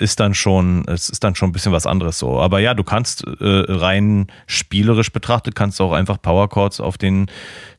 ist 0.00 0.20
dann 0.20 0.34
schon, 0.34 0.84
es 0.86 1.08
ist 1.08 1.22
dann 1.22 1.34
schon 1.34 1.50
ein 1.50 1.52
bisschen 1.52 1.72
was 1.72 1.86
anderes 1.86 2.18
so. 2.18 2.40
Aber 2.40 2.60
ja, 2.60 2.74
du 2.74 2.84
kannst 2.84 3.24
äh, 3.24 3.34
rein 3.40 4.28
spielerisch 4.46 5.12
betrachtet, 5.12 5.54
kannst 5.54 5.78
du 5.78 5.84
auch 5.84 5.92
einfach 5.92 6.20
Power 6.20 6.48
Chords 6.48 6.80
auf 6.80 6.98
den 6.98 7.30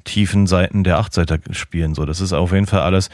tiefen 0.04 0.48
Seiten 0.48 0.84
der 0.84 1.00
Achtseiter 1.00 1.40
spielen. 1.52 1.96
So, 1.96 2.06
das 2.06 2.22
ist 2.22 2.34
auf 2.34 2.52
jeden 2.52 2.68
Fall 2.68 2.82
alles 2.82 3.10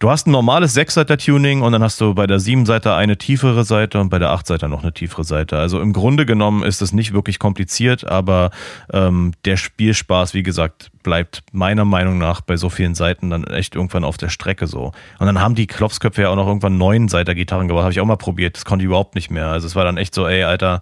Du 0.00 0.10
hast 0.10 0.28
ein 0.28 0.30
normales 0.30 0.74
Sechsseiter-Tuning 0.74 1.62
und 1.62 1.72
dann 1.72 1.82
hast 1.82 2.00
du 2.00 2.14
bei 2.14 2.28
der 2.28 2.38
Siebenseiter 2.38 2.94
eine 2.94 3.18
tiefere 3.18 3.64
Seite 3.64 4.00
und 4.00 4.10
bei 4.10 4.20
der 4.20 4.30
Achtseiter 4.30 4.68
noch 4.68 4.84
eine 4.84 4.92
tiefere 4.92 5.24
Seite. 5.24 5.58
Also 5.58 5.80
im 5.80 5.92
Grunde 5.92 6.24
genommen 6.24 6.62
ist 6.62 6.80
es 6.82 6.92
nicht 6.92 7.12
wirklich 7.12 7.40
kompliziert, 7.40 8.06
aber 8.06 8.50
ähm, 8.92 9.32
der 9.44 9.56
Spielspaß, 9.56 10.34
wie 10.34 10.44
gesagt, 10.44 10.92
bleibt 11.02 11.42
meiner 11.50 11.84
Meinung 11.84 12.16
nach 12.16 12.42
bei 12.42 12.56
so 12.56 12.70
vielen 12.70 12.94
Seiten 12.94 13.30
dann 13.30 13.42
echt 13.42 13.74
irgendwann 13.74 14.04
auf 14.04 14.16
der 14.18 14.28
Strecke 14.28 14.68
so. 14.68 14.92
Und 15.18 15.26
dann 15.26 15.40
haben 15.40 15.56
die 15.56 15.66
Klopsköpfe 15.66 16.22
ja 16.22 16.28
auch 16.28 16.36
noch 16.36 16.46
irgendwann 16.46 16.78
neun 16.78 17.08
Seiter-Gitarren 17.08 17.66
gebaut, 17.66 17.82
habe 17.82 17.92
ich 17.92 18.00
auch 18.00 18.06
mal 18.06 18.16
probiert. 18.16 18.54
Das 18.54 18.64
konnte 18.64 18.84
ich 18.84 18.86
überhaupt 18.86 19.16
nicht 19.16 19.32
mehr. 19.32 19.48
Also 19.48 19.66
es 19.66 19.74
war 19.74 19.82
dann 19.82 19.96
echt 19.96 20.14
so, 20.14 20.28
ey, 20.28 20.44
Alter, 20.44 20.80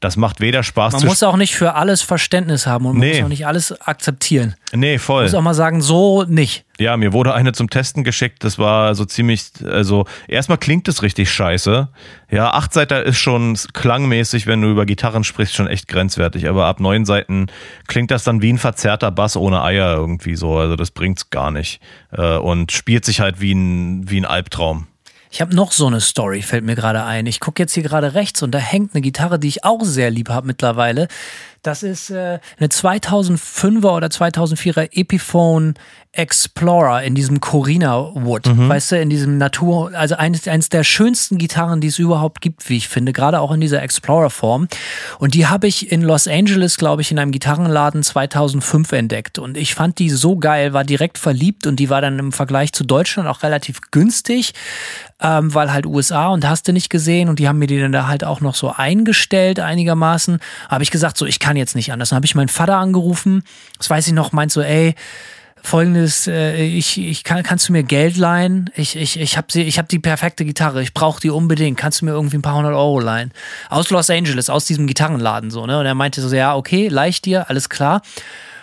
das 0.00 0.16
macht 0.16 0.40
weder 0.40 0.62
Spaß 0.62 0.94
Man 0.94 1.04
muss 1.04 1.22
auch 1.22 1.36
nicht 1.36 1.54
für 1.54 1.74
alles 1.74 2.00
Verständnis 2.00 2.66
haben 2.66 2.86
und 2.86 2.96
man 2.96 3.06
nee. 3.06 3.16
muss 3.16 3.24
auch 3.24 3.28
nicht 3.28 3.46
alles 3.46 3.80
akzeptieren. 3.82 4.54
Nee, 4.72 4.98
voll. 4.98 5.24
Man 5.24 5.24
muss 5.24 5.34
auch 5.34 5.42
mal 5.42 5.54
sagen, 5.54 5.82
so 5.82 6.24
nicht. 6.24 6.64
Ja, 6.78 6.96
mir 6.96 7.12
wurde 7.12 7.34
eine 7.34 7.52
zum 7.52 7.68
Testen 7.68 8.02
geschickt. 8.02 8.42
Das 8.42 8.58
war 8.58 8.94
so 8.94 9.04
ziemlich, 9.04 9.50
also 9.62 10.06
erstmal 10.26 10.56
klingt 10.56 10.88
es 10.88 11.02
richtig 11.02 11.30
scheiße. 11.30 11.88
Ja, 12.30 12.54
acht 12.54 12.72
Seiten 12.72 13.02
ist 13.02 13.18
schon 13.18 13.58
klangmäßig, 13.74 14.46
wenn 14.46 14.62
du 14.62 14.70
über 14.70 14.86
Gitarren 14.86 15.22
sprichst, 15.22 15.54
schon 15.54 15.66
echt 15.66 15.86
grenzwertig. 15.86 16.48
Aber 16.48 16.64
ab 16.64 16.80
neun 16.80 17.04
Seiten 17.04 17.48
klingt 17.86 18.10
das 18.10 18.24
dann 18.24 18.40
wie 18.40 18.54
ein 18.54 18.58
verzerrter 18.58 19.10
Bass 19.10 19.36
ohne 19.36 19.62
Eier 19.62 19.94
irgendwie 19.94 20.34
so. 20.34 20.56
Also 20.56 20.76
das 20.76 20.92
bringt's 20.92 21.28
gar 21.28 21.50
nicht. 21.50 21.82
Äh, 22.10 22.36
und 22.36 22.72
spielt 22.72 23.04
sich 23.04 23.20
halt 23.20 23.42
wie 23.42 23.52
ein, 23.52 24.08
wie 24.08 24.18
ein 24.18 24.24
Albtraum. 24.24 24.86
Ich 25.32 25.40
habe 25.40 25.54
noch 25.54 25.70
so 25.70 25.86
eine 25.86 26.00
Story, 26.00 26.42
fällt 26.42 26.64
mir 26.64 26.74
gerade 26.74 27.04
ein. 27.04 27.24
Ich 27.26 27.38
gucke 27.38 27.62
jetzt 27.62 27.72
hier 27.72 27.84
gerade 27.84 28.14
rechts 28.14 28.42
und 28.42 28.50
da 28.50 28.58
hängt 28.58 28.94
eine 28.94 29.00
Gitarre, 29.00 29.38
die 29.38 29.46
ich 29.46 29.64
auch 29.64 29.84
sehr 29.84 30.10
lieb 30.10 30.28
habe 30.28 30.48
mittlerweile. 30.48 31.06
Das 31.62 31.82
ist 31.82 32.10
äh, 32.10 32.38
eine 32.58 32.68
2005er 32.68 33.96
oder 33.96 34.08
2004er 34.08 34.88
Epiphone 34.92 35.74
Explorer 36.12 37.04
in 37.04 37.14
diesem 37.14 37.40
Corina 37.40 38.10
Wood, 38.14 38.46
mhm. 38.46 38.68
weißt 38.68 38.92
du, 38.92 39.00
in 39.00 39.10
diesem 39.10 39.38
Natur, 39.38 39.92
also 39.94 40.16
eines, 40.16 40.48
eines 40.48 40.68
der 40.68 40.82
schönsten 40.82 41.38
Gitarren, 41.38 41.80
die 41.80 41.86
es 41.86 42.00
überhaupt 42.00 42.40
gibt, 42.40 42.68
wie 42.68 42.78
ich 42.78 42.88
finde, 42.88 43.12
gerade 43.12 43.38
auch 43.38 43.52
in 43.52 43.60
dieser 43.60 43.80
Explorer-Form. 43.80 44.66
Und 45.20 45.34
die 45.34 45.46
habe 45.46 45.68
ich 45.68 45.92
in 45.92 46.02
Los 46.02 46.26
Angeles, 46.26 46.78
glaube 46.78 47.02
ich, 47.02 47.12
in 47.12 47.20
einem 47.20 47.30
Gitarrenladen 47.30 48.02
2005 48.02 48.90
entdeckt. 48.90 49.38
Und 49.38 49.56
ich 49.56 49.76
fand 49.76 50.00
die 50.00 50.10
so 50.10 50.36
geil, 50.36 50.72
war 50.72 50.82
direkt 50.82 51.16
verliebt 51.16 51.68
und 51.68 51.76
die 51.76 51.90
war 51.90 52.00
dann 52.00 52.18
im 52.18 52.32
Vergleich 52.32 52.72
zu 52.72 52.82
Deutschland 52.82 53.28
auch 53.28 53.44
relativ 53.44 53.80
günstig, 53.92 54.52
ähm, 55.20 55.54
weil 55.54 55.72
halt 55.72 55.86
USA 55.86 56.28
und 56.30 56.48
hast 56.48 56.66
du 56.66 56.72
nicht 56.72 56.90
gesehen 56.90 57.28
und 57.28 57.38
die 57.38 57.46
haben 57.46 57.60
mir 57.60 57.68
die 57.68 57.78
dann 57.78 57.92
da 57.92 58.08
halt 58.08 58.24
auch 58.24 58.40
noch 58.40 58.56
so 58.56 58.72
eingestellt 58.72 59.60
einigermaßen. 59.60 60.40
Habe 60.68 60.82
ich 60.82 60.90
gesagt, 60.90 61.16
so, 61.18 61.24
ich 61.24 61.38
kann 61.38 61.49
jetzt 61.56 61.74
nicht 61.74 61.92
anders. 61.92 62.10
Dann 62.10 62.16
habe 62.16 62.26
ich 62.26 62.34
meinen 62.34 62.48
Vater 62.48 62.76
angerufen, 62.76 63.42
das 63.78 63.90
weiß 63.90 64.06
ich 64.06 64.12
noch, 64.12 64.32
meint 64.32 64.52
so, 64.52 64.62
ey, 64.62 64.94
folgendes, 65.62 66.26
äh, 66.26 66.62
ich, 66.64 66.98
ich 66.98 67.24
kann, 67.24 67.42
kannst 67.42 67.68
du 67.68 67.72
mir 67.72 67.82
Geld 67.82 68.16
leihen? 68.16 68.70
Ich, 68.74 68.96
ich, 68.96 69.20
ich 69.20 69.36
habe 69.36 69.46
ich 69.58 69.78
hab 69.78 69.88
die 69.88 69.98
perfekte 69.98 70.44
Gitarre, 70.44 70.82
ich 70.82 70.94
brauche 70.94 71.20
die 71.20 71.30
unbedingt. 71.30 71.78
Kannst 71.78 72.00
du 72.00 72.06
mir 72.06 72.12
irgendwie 72.12 72.38
ein 72.38 72.42
paar 72.42 72.56
hundert 72.56 72.74
Euro 72.74 73.00
leihen? 73.00 73.32
Aus 73.68 73.90
Los 73.90 74.10
Angeles, 74.10 74.50
aus 74.50 74.64
diesem 74.64 74.86
Gitarrenladen 74.86 75.50
so, 75.50 75.66
ne? 75.66 75.78
Und 75.78 75.86
er 75.86 75.94
meinte 75.94 76.20
so, 76.20 76.34
ja, 76.34 76.56
okay, 76.56 76.88
leih 76.88 77.10
dir, 77.10 77.48
alles 77.50 77.68
klar. 77.68 78.02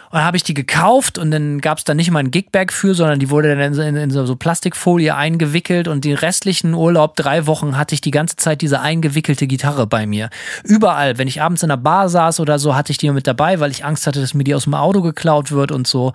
Und 0.09 0.23
habe 0.23 0.37
ich 0.37 0.43
die 0.43 0.53
gekauft 0.53 1.17
und 1.17 1.31
dann 1.31 1.59
gab 1.59 1.79
es 1.79 1.83
da 1.83 1.93
nicht 1.93 2.11
mal 2.11 2.19
ein 2.19 2.31
Gigbag 2.31 2.71
für, 2.71 2.95
sondern 2.95 3.19
die 3.19 3.29
wurde 3.29 3.55
dann 3.55 3.73
in, 3.73 3.95
in, 3.95 4.09
so 4.09 4.35
Plastikfolie 4.35 5.13
eingewickelt 5.13 5.87
und 5.87 6.05
den 6.05 6.15
restlichen 6.15 6.73
Urlaub, 6.73 7.15
drei 7.15 7.45
Wochen, 7.45 7.77
hatte 7.77 7.93
ich 7.93 8.01
die 8.01 8.11
ganze 8.11 8.37
Zeit 8.37 8.61
diese 8.61 8.79
eingewickelte 8.79 9.47
Gitarre 9.47 9.85
bei 9.85 10.05
mir. 10.05 10.29
Überall, 10.63 11.17
wenn 11.17 11.27
ich 11.27 11.41
abends 11.41 11.63
in 11.63 11.69
der 11.69 11.77
Bar 11.77 12.07
saß 12.07 12.39
oder 12.39 12.57
so, 12.57 12.75
hatte 12.75 12.91
ich 12.91 12.97
die 12.97 13.11
mit 13.11 13.27
dabei, 13.27 13.59
weil 13.59 13.71
ich 13.71 13.83
Angst 13.83 14.07
hatte, 14.07 14.21
dass 14.21 14.33
mir 14.33 14.43
die 14.43 14.55
aus 14.55 14.63
dem 14.63 14.75
Auto 14.75 15.01
geklaut 15.01 15.51
wird 15.51 15.71
und 15.71 15.87
so. 15.87 16.13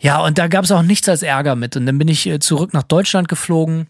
Ja, 0.00 0.20
und 0.20 0.38
da 0.38 0.48
gab 0.48 0.64
es 0.64 0.70
auch 0.70 0.82
nichts 0.82 1.08
als 1.08 1.22
Ärger 1.22 1.56
mit. 1.56 1.76
Und 1.76 1.86
dann 1.86 1.98
bin 1.98 2.08
ich 2.08 2.26
äh, 2.26 2.38
zurück 2.38 2.74
nach 2.74 2.82
Deutschland 2.82 3.26
geflogen, 3.28 3.86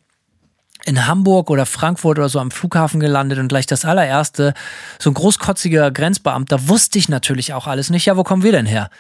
in 0.85 1.07
Hamburg 1.07 1.51
oder 1.51 1.67
Frankfurt 1.67 2.19
oder 2.19 2.29
so 2.29 2.39
am 2.41 2.51
Flughafen 2.51 3.01
gelandet 3.01 3.39
und 3.39 3.49
gleich 3.49 3.67
das 3.67 3.85
allererste, 3.85 4.55
so 4.99 5.11
ein 5.11 5.15
großkotziger 5.15 5.91
Grenzbeamter, 5.91 6.69
wusste 6.69 6.99
ich 6.99 7.09
natürlich 7.09 7.53
auch 7.53 7.67
alles 7.67 7.91
nicht. 7.91 8.07
Ja, 8.07 8.17
wo 8.17 8.25
kommen 8.25 8.43
wir 8.43 8.53
denn 8.53 8.67
her? 8.67 8.91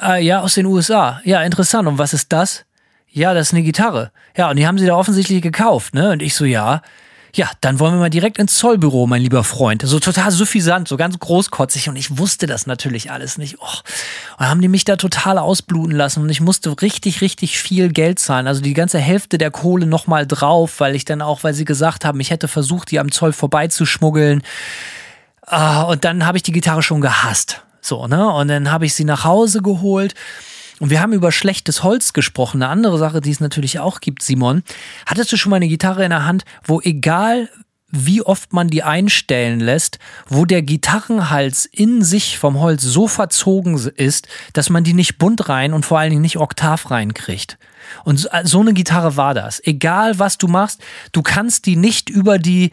Äh, 0.00 0.24
ja, 0.24 0.40
aus 0.40 0.54
den 0.54 0.66
USA. 0.66 1.20
Ja, 1.24 1.42
interessant. 1.42 1.88
Und 1.88 1.98
was 1.98 2.12
ist 2.12 2.32
das? 2.32 2.64
Ja, 3.08 3.34
das 3.34 3.48
ist 3.48 3.54
eine 3.54 3.62
Gitarre. 3.62 4.10
Ja, 4.36 4.50
und 4.50 4.56
die 4.56 4.66
haben 4.66 4.78
sie 4.78 4.86
da 4.86 4.96
offensichtlich 4.96 5.42
gekauft, 5.42 5.94
ne? 5.94 6.10
Und 6.10 6.22
ich 6.22 6.34
so, 6.34 6.44
ja. 6.44 6.82
Ja, 7.34 7.50
dann 7.62 7.78
wollen 7.78 7.94
wir 7.94 7.98
mal 7.98 8.10
direkt 8.10 8.38
ins 8.38 8.58
Zollbüro, 8.58 9.06
mein 9.06 9.22
lieber 9.22 9.42
Freund. 9.42 9.82
So 9.86 9.98
total 9.98 10.30
suffisant, 10.30 10.86
so 10.86 10.98
ganz 10.98 11.18
großkotzig. 11.18 11.88
Und 11.88 11.96
ich 11.96 12.18
wusste 12.18 12.46
das 12.46 12.66
natürlich 12.66 13.10
alles 13.10 13.38
nicht. 13.38 13.56
Oh. 13.58 13.78
Und 14.38 14.48
haben 14.48 14.60
die 14.60 14.68
mich 14.68 14.84
da 14.84 14.96
total 14.96 15.38
ausbluten 15.38 15.96
lassen. 15.96 16.22
Und 16.22 16.28
ich 16.28 16.42
musste 16.42 16.82
richtig, 16.82 17.22
richtig 17.22 17.58
viel 17.58 17.90
Geld 17.90 18.18
zahlen. 18.18 18.46
Also 18.46 18.60
die 18.60 18.74
ganze 18.74 18.98
Hälfte 18.98 19.38
der 19.38 19.50
Kohle 19.50 19.86
nochmal 19.86 20.26
drauf, 20.26 20.78
weil 20.78 20.94
ich 20.94 21.06
dann 21.06 21.22
auch, 21.22 21.42
weil 21.42 21.54
sie 21.54 21.64
gesagt 21.64 22.04
haben, 22.04 22.20
ich 22.20 22.30
hätte 22.30 22.48
versucht, 22.48 22.90
die 22.90 23.00
am 23.00 23.10
Zoll 23.10 23.32
vorbeizuschmuggeln. 23.32 24.42
Ah, 25.46 25.84
und 25.84 26.04
dann 26.04 26.26
habe 26.26 26.36
ich 26.36 26.42
die 26.42 26.52
Gitarre 26.52 26.82
schon 26.82 27.00
gehasst. 27.00 27.62
So, 27.80 28.06
ne? 28.08 28.28
Und 28.28 28.48
dann 28.48 28.70
habe 28.70 28.84
ich 28.84 28.92
sie 28.92 29.04
nach 29.04 29.24
Hause 29.24 29.62
geholt. 29.62 30.14
Und 30.82 30.90
wir 30.90 31.00
haben 31.00 31.12
über 31.12 31.30
schlechtes 31.30 31.84
Holz 31.84 32.12
gesprochen. 32.12 32.60
Eine 32.60 32.72
andere 32.72 32.98
Sache, 32.98 33.20
die 33.20 33.30
es 33.30 33.38
natürlich 33.38 33.78
auch 33.78 34.00
gibt, 34.00 34.20
Simon. 34.20 34.64
Hattest 35.06 35.30
du 35.30 35.36
schon 35.36 35.50
mal 35.50 35.56
eine 35.56 35.68
Gitarre 35.68 36.02
in 36.02 36.10
der 36.10 36.26
Hand, 36.26 36.42
wo 36.64 36.80
egal 36.80 37.48
wie 37.92 38.20
oft 38.20 38.52
man 38.52 38.66
die 38.66 38.82
einstellen 38.82 39.60
lässt, 39.60 40.00
wo 40.26 40.44
der 40.44 40.60
Gitarrenhals 40.62 41.66
in 41.66 42.02
sich 42.02 42.36
vom 42.36 42.58
Holz 42.58 42.82
so 42.82 43.06
verzogen 43.06 43.76
ist, 43.94 44.26
dass 44.54 44.70
man 44.70 44.82
die 44.82 44.92
nicht 44.92 45.18
bunt 45.18 45.48
rein 45.48 45.72
und 45.72 45.86
vor 45.86 46.00
allen 46.00 46.10
Dingen 46.10 46.22
nicht 46.22 46.38
oktav 46.38 46.90
reinkriegt. 46.90 47.58
Und 48.02 48.28
so 48.42 48.58
eine 48.58 48.72
Gitarre 48.72 49.16
war 49.16 49.34
das. 49.34 49.64
Egal 49.64 50.18
was 50.18 50.36
du 50.36 50.48
machst, 50.48 50.80
du 51.12 51.22
kannst 51.22 51.66
die 51.66 51.76
nicht 51.76 52.10
über 52.10 52.40
die 52.40 52.72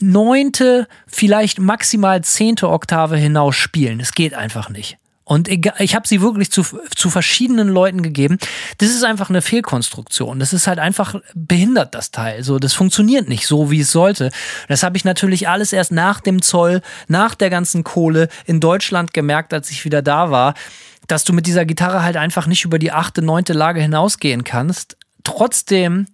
neunte, 0.00 0.88
vielleicht 1.06 1.60
maximal 1.60 2.24
zehnte 2.24 2.68
Oktave 2.68 3.16
hinaus 3.16 3.54
spielen. 3.54 4.00
Es 4.00 4.10
geht 4.10 4.34
einfach 4.34 4.70
nicht. 4.70 4.98
Und 5.32 5.48
ich 5.48 5.94
habe 5.94 6.06
sie 6.06 6.20
wirklich 6.20 6.52
zu, 6.52 6.62
zu 6.94 7.08
verschiedenen 7.08 7.68
Leuten 7.68 8.02
gegeben. 8.02 8.36
Das 8.76 8.90
ist 8.90 9.02
einfach 9.02 9.30
eine 9.30 9.40
Fehlkonstruktion. 9.40 10.38
Das 10.38 10.52
ist 10.52 10.66
halt 10.66 10.78
einfach 10.78 11.14
behindert, 11.34 11.94
das 11.94 12.10
Teil. 12.10 12.44
So, 12.44 12.58
das 12.58 12.74
funktioniert 12.74 13.30
nicht 13.30 13.46
so, 13.46 13.70
wie 13.70 13.80
es 13.80 13.90
sollte. 13.90 14.30
Das 14.68 14.82
habe 14.82 14.98
ich 14.98 15.06
natürlich 15.06 15.48
alles 15.48 15.72
erst 15.72 15.90
nach 15.90 16.20
dem 16.20 16.42
Zoll, 16.42 16.82
nach 17.08 17.34
der 17.34 17.48
ganzen 17.48 17.82
Kohle 17.82 18.28
in 18.44 18.60
Deutschland 18.60 19.14
gemerkt, 19.14 19.54
als 19.54 19.70
ich 19.70 19.86
wieder 19.86 20.02
da 20.02 20.30
war, 20.30 20.52
dass 21.08 21.24
du 21.24 21.32
mit 21.32 21.46
dieser 21.46 21.64
Gitarre 21.64 22.02
halt 22.02 22.18
einfach 22.18 22.46
nicht 22.46 22.66
über 22.66 22.78
die 22.78 22.92
achte, 22.92 23.22
neunte 23.22 23.54
Lage 23.54 23.80
hinausgehen 23.80 24.44
kannst. 24.44 24.98
Trotzdem 25.24 26.08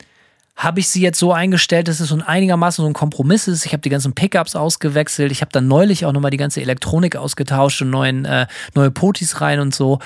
habe 0.59 0.81
ich 0.81 0.89
sie 0.89 1.01
jetzt 1.01 1.21
so 1.21 1.33
eingestellt, 1.33 1.87
dass 1.87 2.01
es 2.01 2.09
so 2.09 2.19
einigermaßen 2.27 2.83
so 2.83 2.91
ein 2.91 2.93
Kompromiss 2.93 3.47
ist. 3.47 3.65
Ich 3.65 3.73
habe 3.73 3.81
die 3.81 3.91
ganzen 3.91 4.13
Pickups 4.13 4.57
ausgewechselt. 4.57 5.31
Ich 5.31 5.41
habe 5.41 5.53
dann 5.53 5.69
neulich 5.69 6.05
auch 6.05 6.13
nochmal 6.13 6.33
die 6.33 6.37
ganze 6.37 6.61
Elektronik 6.61 7.15
ausgetauscht 7.15 7.81
und 7.81 7.91
neuen, 7.91 8.25
äh, 8.25 8.49
neue 8.75 8.91
Potis 8.91 9.41
rein 9.41 9.61
und 9.61 9.73
so. 9.73 10.01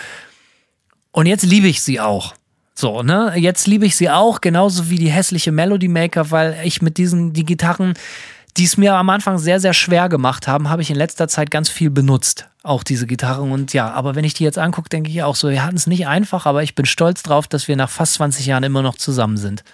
Und 1.10 1.24
jetzt 1.24 1.44
liebe 1.44 1.68
ich 1.68 1.80
sie 1.80 2.00
auch. 2.00 2.34
So, 2.74 3.02
ne? 3.02 3.32
Jetzt 3.36 3.66
liebe 3.66 3.86
ich 3.86 3.96
sie 3.96 4.10
auch, 4.10 4.42
genauso 4.42 4.90
wie 4.90 4.98
die 4.98 5.10
hässliche 5.10 5.52
Melody 5.52 5.88
Maker, 5.88 6.30
weil 6.30 6.58
ich 6.64 6.82
mit 6.82 6.98
diesen, 6.98 7.32
die 7.32 7.44
Gitarren, 7.46 7.94
die 8.58 8.64
es 8.64 8.76
mir 8.76 8.94
am 8.94 9.08
Anfang 9.08 9.38
sehr, 9.38 9.58
sehr 9.58 9.72
schwer 9.72 10.10
gemacht 10.10 10.48
haben, 10.48 10.68
habe 10.68 10.82
ich 10.82 10.90
in 10.90 10.96
letzter 10.96 11.28
Zeit 11.28 11.50
ganz 11.50 11.70
viel 11.70 11.88
benutzt. 11.88 12.48
Auch 12.62 12.82
diese 12.82 13.06
Gitarren. 13.06 13.52
Und 13.52 13.72
ja, 13.72 13.90
aber 13.90 14.16
wenn 14.16 14.24
ich 14.24 14.34
die 14.34 14.44
jetzt 14.44 14.58
angucke, 14.58 14.90
denke 14.90 15.10
ich 15.10 15.22
auch 15.22 15.34
so, 15.34 15.48
wir 15.48 15.64
hatten 15.64 15.76
es 15.76 15.86
nicht 15.86 16.06
einfach, 16.06 16.44
aber 16.44 16.62
ich 16.62 16.74
bin 16.74 16.84
stolz 16.84 17.22
drauf, 17.22 17.48
dass 17.48 17.68
wir 17.68 17.76
nach 17.76 17.88
fast 17.88 18.14
20 18.14 18.44
Jahren 18.44 18.64
immer 18.64 18.82
noch 18.82 18.96
zusammen 18.96 19.38
sind. 19.38 19.64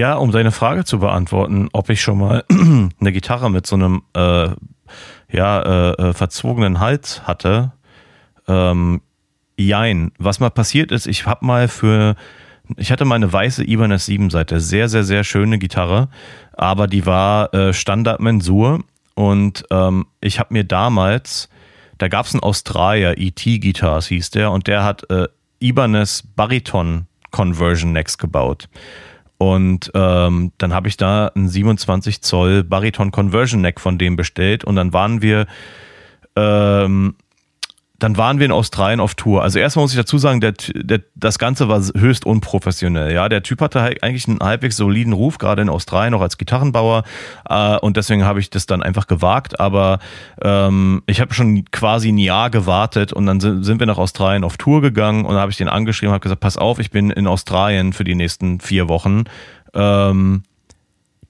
Ja, 0.00 0.14
um 0.14 0.30
deine 0.30 0.50
Frage 0.50 0.86
zu 0.86 1.00
beantworten, 1.00 1.68
ob 1.74 1.90
ich 1.90 2.00
schon 2.00 2.16
mal 2.16 2.42
eine 2.50 3.12
Gitarre 3.12 3.50
mit 3.50 3.66
so 3.66 3.76
einem 3.76 4.00
äh, 4.14 4.48
ja, 5.30 5.60
äh, 5.60 5.90
äh, 5.90 6.12
verzogenen 6.14 6.80
Hals 6.80 7.24
hatte. 7.24 7.72
Ähm, 8.48 9.02
jein. 9.58 10.12
Was 10.16 10.40
mal 10.40 10.48
passiert 10.48 10.90
ist, 10.90 11.06
ich 11.06 11.26
habe 11.26 11.44
mal 11.44 11.68
für, 11.68 12.16
ich 12.78 12.90
hatte 12.90 13.04
mal 13.04 13.16
eine 13.16 13.30
weiße 13.30 13.62
Ibanez 13.62 14.06
7 14.06 14.30
Seite, 14.30 14.60
sehr, 14.60 14.88
sehr, 14.88 15.04
sehr 15.04 15.22
schöne 15.22 15.58
Gitarre, 15.58 16.08
aber 16.54 16.86
die 16.86 17.04
war 17.04 17.52
äh, 17.52 17.74
Standard 17.74 18.20
Mensur 18.20 18.82
und 19.16 19.66
ähm, 19.70 20.06
ich 20.22 20.38
habe 20.38 20.54
mir 20.54 20.64
damals, 20.64 21.50
da 21.98 22.08
gab 22.08 22.24
es 22.24 22.32
einen 22.32 22.42
Australier, 22.42 23.18
E.T. 23.18 23.58
Guitars 23.58 24.06
hieß 24.06 24.30
der, 24.30 24.50
und 24.50 24.66
der 24.66 24.82
hat 24.82 25.10
äh, 25.10 25.28
Ibanez 25.58 26.22
Bariton 26.22 27.06
Conversion 27.32 27.92
Necks 27.92 28.16
gebaut. 28.16 28.70
Und 29.40 29.90
ähm, 29.94 30.52
dann 30.58 30.74
habe 30.74 30.88
ich 30.88 30.98
da 30.98 31.28
einen 31.28 31.48
27 31.48 32.20
Zoll 32.20 32.62
Bariton 32.62 33.10
Conversion 33.10 33.62
Neck 33.62 33.80
von 33.80 33.96
dem 33.96 34.14
bestellt. 34.14 34.64
Und 34.64 34.76
dann 34.76 34.92
waren 34.92 35.22
wir 35.22 35.46
ähm, 36.36 37.14
dann 38.00 38.16
waren 38.16 38.38
wir 38.38 38.46
in 38.46 38.52
Australien 38.52 38.98
auf 38.98 39.14
Tour. 39.14 39.42
Also 39.42 39.58
erstmal 39.58 39.84
muss 39.84 39.92
ich 39.92 39.98
dazu 39.98 40.16
sagen, 40.16 40.40
der, 40.40 40.54
der, 40.74 41.00
das 41.14 41.38
Ganze 41.38 41.68
war 41.68 41.82
höchst 41.96 42.24
unprofessionell. 42.24 43.12
Ja, 43.12 43.28
der 43.28 43.42
Typ 43.42 43.60
hatte 43.60 43.80
eigentlich 43.80 44.26
einen 44.26 44.40
halbwegs 44.40 44.76
soliden 44.76 45.12
Ruf, 45.12 45.36
gerade 45.36 45.60
in 45.62 45.68
Australien 45.68 46.14
auch 46.14 46.22
als 46.22 46.38
Gitarrenbauer. 46.38 47.04
Äh, 47.48 47.76
und 47.76 47.98
deswegen 47.98 48.24
habe 48.24 48.40
ich 48.40 48.48
das 48.48 48.64
dann 48.64 48.82
einfach 48.82 49.06
gewagt. 49.06 49.60
Aber 49.60 49.98
ähm, 50.42 51.02
ich 51.06 51.20
habe 51.20 51.34
schon 51.34 51.66
quasi 51.70 52.10
ein 52.10 52.18
Jahr 52.18 52.48
gewartet 52.48 53.12
und 53.12 53.26
dann 53.26 53.38
sind, 53.38 53.64
sind 53.64 53.80
wir 53.80 53.86
nach 53.86 53.98
Australien 53.98 54.44
auf 54.44 54.56
Tour 54.56 54.80
gegangen 54.80 55.26
und 55.26 55.36
habe 55.36 55.50
ich 55.50 55.58
den 55.58 55.68
angeschrieben, 55.68 56.12
habe 56.12 56.22
gesagt, 56.22 56.40
pass 56.40 56.56
auf, 56.56 56.78
ich 56.78 56.90
bin 56.90 57.10
in 57.10 57.26
Australien 57.26 57.92
für 57.92 58.04
die 58.04 58.14
nächsten 58.14 58.60
vier 58.60 58.88
Wochen. 58.88 59.24
Ähm, 59.74 60.42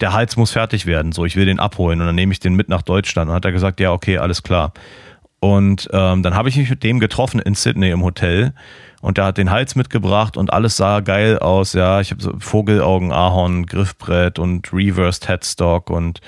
der 0.00 0.12
Hals 0.12 0.36
muss 0.36 0.52
fertig 0.52 0.86
werden, 0.86 1.12
so 1.12 1.24
ich 1.24 1.36
will 1.36 1.44
den 1.44 1.58
abholen 1.58 2.00
und 2.00 2.06
dann 2.06 2.14
nehme 2.14 2.32
ich 2.32 2.40
den 2.40 2.54
mit 2.54 2.68
nach 2.68 2.82
Deutschland. 2.82 3.28
Und 3.28 3.34
hat 3.34 3.44
er 3.44 3.52
gesagt, 3.52 3.80
ja 3.80 3.92
okay, 3.92 4.18
alles 4.18 4.42
klar. 4.42 4.72
Und 5.40 5.88
ähm, 5.92 6.22
dann 6.22 6.34
habe 6.34 6.50
ich 6.50 6.56
mich 6.56 6.68
mit 6.68 6.82
dem 6.82 7.00
getroffen 7.00 7.40
in 7.40 7.54
Sydney 7.54 7.90
im 7.90 8.04
Hotel 8.04 8.52
und 9.00 9.16
der 9.16 9.24
hat 9.24 9.38
den 9.38 9.50
Hals 9.50 9.74
mitgebracht 9.74 10.36
und 10.36 10.52
alles 10.52 10.76
sah 10.76 11.00
geil 11.00 11.38
aus. 11.38 11.72
Ja, 11.72 12.00
ich 12.00 12.10
habe 12.10 12.22
so 12.22 12.34
Vogelaugen, 12.38 13.10
Ahorn, 13.10 13.64
Griffbrett 13.64 14.38
und 14.38 14.70
Reversed 14.72 15.28
Headstock 15.28 15.88
und 15.88 16.20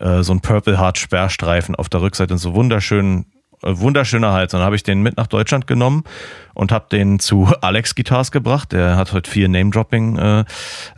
äh, 0.00 0.22
so 0.22 0.32
ein 0.32 0.40
Purple 0.40 0.78
Heart 0.78 0.98
Sperrstreifen 0.98 1.76
auf 1.76 1.88
der 1.88 2.02
Rückseite 2.02 2.34
und 2.34 2.38
so 2.38 2.54
wunderschön, 2.54 3.26
äh, 3.62 3.76
wunderschöner 3.76 4.32
Hals. 4.32 4.52
Und 4.52 4.58
dann 4.58 4.66
habe 4.66 4.74
ich 4.74 4.82
den 4.82 5.02
mit 5.02 5.16
nach 5.16 5.28
Deutschland 5.28 5.68
genommen 5.68 6.02
und 6.54 6.72
habe 6.72 6.86
den 6.90 7.20
zu 7.20 7.48
Alex 7.60 7.94
Guitars 7.94 8.32
gebracht. 8.32 8.72
Der 8.72 8.96
hat 8.96 9.12
heute 9.12 9.30
viel 9.30 9.48
Name 9.48 9.70
Dropping 9.70 10.18
äh, 10.18 10.44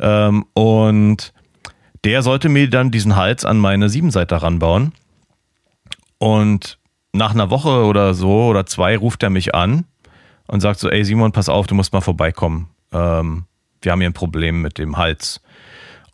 ähm, 0.01 0.47
und 0.55 1.35
der 2.05 2.23
sollte 2.23 2.49
mir 2.49 2.71
dann 2.71 2.91
diesen 2.91 3.17
Hals 3.17 3.45
an 3.45 3.59
meine 3.59 3.91
Siebenseiter 3.91 4.39
ranbauen. 4.39 4.93
Und 6.19 6.79
nach 7.15 7.33
einer 7.33 7.49
Woche 7.51 7.85
oder 7.85 8.13
so 8.13 8.47
oder 8.47 8.67
zwei 8.67 8.97
ruft 8.97 9.23
er 9.23 9.31
mich 9.31 9.55
an 9.55 9.85
und 10.47 10.61
sagt 10.61 10.81
so, 10.81 10.91
ey 10.91 11.05
Simon, 11.05 11.33
pass 11.33 11.49
auf, 11.49 11.67
du 11.67 11.75
musst 11.75 11.93
mal 11.93 12.01
vorbeikommen. 12.01 12.69
Ähm, 12.93 13.45
wir 13.81 13.93
haben 13.93 14.01
hier 14.01 14.11
ein 14.11 14.15
Problem 14.15 14.61
mit 14.61 14.79
dem 14.79 14.97
Hals. 14.97 15.41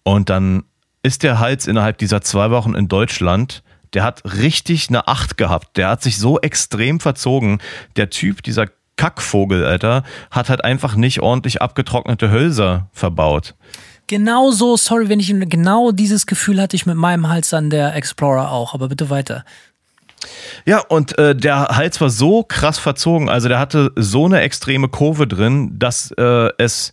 Und 0.02 0.28
dann 0.28 0.64
ist 1.02 1.22
der 1.22 1.38
Hals 1.38 1.66
innerhalb 1.66 1.98
dieser 1.98 2.20
zwei 2.20 2.50
Wochen 2.50 2.74
in 2.74 2.88
Deutschland, 2.88 3.62
der 3.94 4.04
hat 4.04 4.22
richtig 4.24 4.88
eine 4.88 5.08
Acht 5.08 5.36
gehabt. 5.36 5.76
Der 5.76 5.88
hat 5.88 6.02
sich 6.02 6.18
so 6.18 6.38
extrem 6.38 7.00
verzogen. 7.00 7.60
Der 7.96 8.10
Typ, 8.10 8.42
dieser 8.42 8.66
Kackvogel, 8.96 9.64
Alter, 9.64 10.04
hat 10.30 10.48
halt 10.48 10.64
einfach 10.64 10.94
nicht 10.94 11.20
ordentlich 11.20 11.62
abgetrocknete 11.62 12.30
Hölzer 12.30 12.88
verbaut. 12.92 13.54
Genau 14.06 14.50
so, 14.50 14.76
sorry, 14.76 15.08
wenn 15.08 15.20
ich 15.20 15.32
genau 15.48 15.92
dieses 15.92 16.26
Gefühl 16.26 16.60
hatte 16.60 16.76
ich 16.76 16.84
mit 16.84 16.96
meinem 16.96 17.28
Hals 17.28 17.54
an 17.54 17.70
der 17.70 17.94
Explorer 17.94 18.50
auch, 18.50 18.74
aber 18.74 18.88
bitte 18.88 19.08
weiter. 19.08 19.44
Ja, 20.66 20.80
und 20.80 21.18
äh, 21.18 21.34
der 21.34 21.68
Hals 21.68 22.00
war 22.00 22.10
so 22.10 22.42
krass 22.44 22.78
verzogen, 22.78 23.28
also 23.28 23.48
der 23.48 23.58
hatte 23.58 23.92
so 23.96 24.26
eine 24.26 24.40
extreme 24.40 24.88
Kurve 24.88 25.26
drin, 25.26 25.78
dass 25.78 26.10
äh, 26.12 26.50
es 26.58 26.92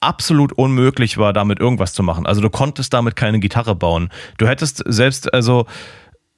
absolut 0.00 0.52
unmöglich 0.52 1.16
war, 1.16 1.32
damit 1.32 1.60
irgendwas 1.60 1.94
zu 1.94 2.02
machen. 2.02 2.26
Also 2.26 2.40
du 2.40 2.50
konntest 2.50 2.92
damit 2.92 3.16
keine 3.16 3.40
Gitarre 3.40 3.74
bauen. 3.74 4.10
Du 4.38 4.46
hättest 4.46 4.82
selbst, 4.86 5.32
also 5.32 5.66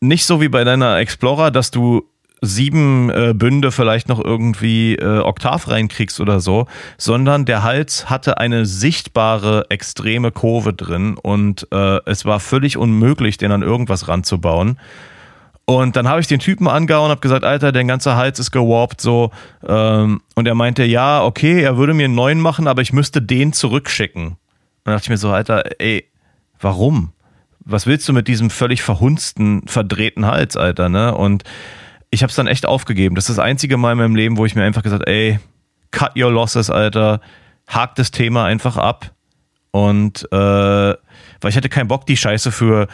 nicht 0.01 0.25
so 0.25 0.41
wie 0.41 0.49
bei 0.49 0.65
deiner 0.65 0.99
Explorer, 0.99 1.51
dass 1.51 1.71
du 1.71 2.09
sieben 2.43 3.11
äh, 3.11 3.33
Bünde 3.35 3.73
vielleicht 3.73 4.09
noch 4.09 4.23
irgendwie 4.23 4.95
äh, 4.97 5.19
Oktav 5.21 5.69
reinkriegst 5.69 6.21
oder 6.21 6.41
so, 6.41 6.67
sondern 6.99 7.45
der 7.47 7.63
Hals 7.63 8.11
hatte 8.11 8.39
eine 8.39 8.67
sichtbare 8.67 9.67
extreme 9.71 10.31
Kurve 10.31 10.75
drin 10.75 11.17
und 11.21 11.67
äh, 11.73 11.99
es 12.05 12.25
war 12.25 12.41
völlig 12.41 12.77
unmöglich, 12.77 13.39
den 13.39 13.53
an 13.53 13.63
irgendwas 13.63 14.07
ranzubauen. 14.09 14.79
Und 15.69 15.97
dann 15.97 16.09
habe 16.09 16.21
ich 16.21 16.29
den 16.29 16.39
Typen 16.39 16.69
angehauen 16.69 17.07
und 17.07 17.11
habe 17.11 17.21
gesagt, 17.21 17.45
Alter, 17.45 17.73
dein 17.73 17.89
ganzer 17.89 18.17
Hals 18.17 18.39
ist 18.39 18.53
gewarpt 18.53 19.01
so. 19.01 19.33
Ähm, 19.67 20.23
und 20.37 20.47
er 20.47 20.55
meinte, 20.55 20.85
ja, 20.85 21.25
okay, 21.25 21.61
er 21.61 21.77
würde 21.77 21.93
mir 21.93 22.05
einen 22.05 22.15
neuen 22.15 22.41
machen, 22.41 22.69
aber 22.69 22.83
ich 22.83 22.93
müsste 22.93 23.21
den 23.21 23.53
zurückschicken. 23.53 24.27
Und 24.27 24.37
dann 24.85 24.95
dachte 24.95 25.07
ich 25.07 25.11
mir 25.11 25.17
so, 25.17 25.31
Alter, 25.31 25.65
ey, 25.81 26.09
warum? 26.61 27.13
Was 27.61 27.89
willst 27.89 28.09
du 28.09 28.13
mit 28.13 28.29
diesem 28.29 28.49
völlig 28.49 28.83
verhunzten, 28.83 29.67
verdrehten 29.67 30.25
Hals, 30.25 30.57
Alter, 30.57 30.89
ne? 30.89 31.13
Und 31.13 31.43
ich 32.11 32.23
habe 32.23 32.31
es 32.31 32.37
dann 32.37 32.47
echt 32.47 32.65
aufgegeben. 32.65 33.17
Das 33.17 33.29
ist 33.29 33.37
das 33.37 33.45
einzige 33.45 33.77
Mal 33.77 33.93
in 33.93 33.99
meinem 33.99 34.15
Leben, 34.15 34.37
wo 34.37 34.47
ich 34.47 34.55
mir 34.55 34.63
einfach 34.63 34.85
gesagt, 34.85 35.09
ey, 35.09 35.41
cut 35.91 36.17
your 36.17 36.31
losses, 36.31 36.71
Alter, 36.71 37.21
hakt 37.67 37.99
das 37.99 38.13
Thema 38.13 38.45
einfach 38.45 38.77
ab. 38.77 39.11
Und 39.73 40.29
äh, 40.31 40.37
weil 40.37 41.51
ich 41.51 41.57
hatte 41.57 41.69
keinen 41.69 41.89
Bock, 41.89 42.07
die 42.07 42.17
Scheiße 42.17 42.53
für 42.53 42.87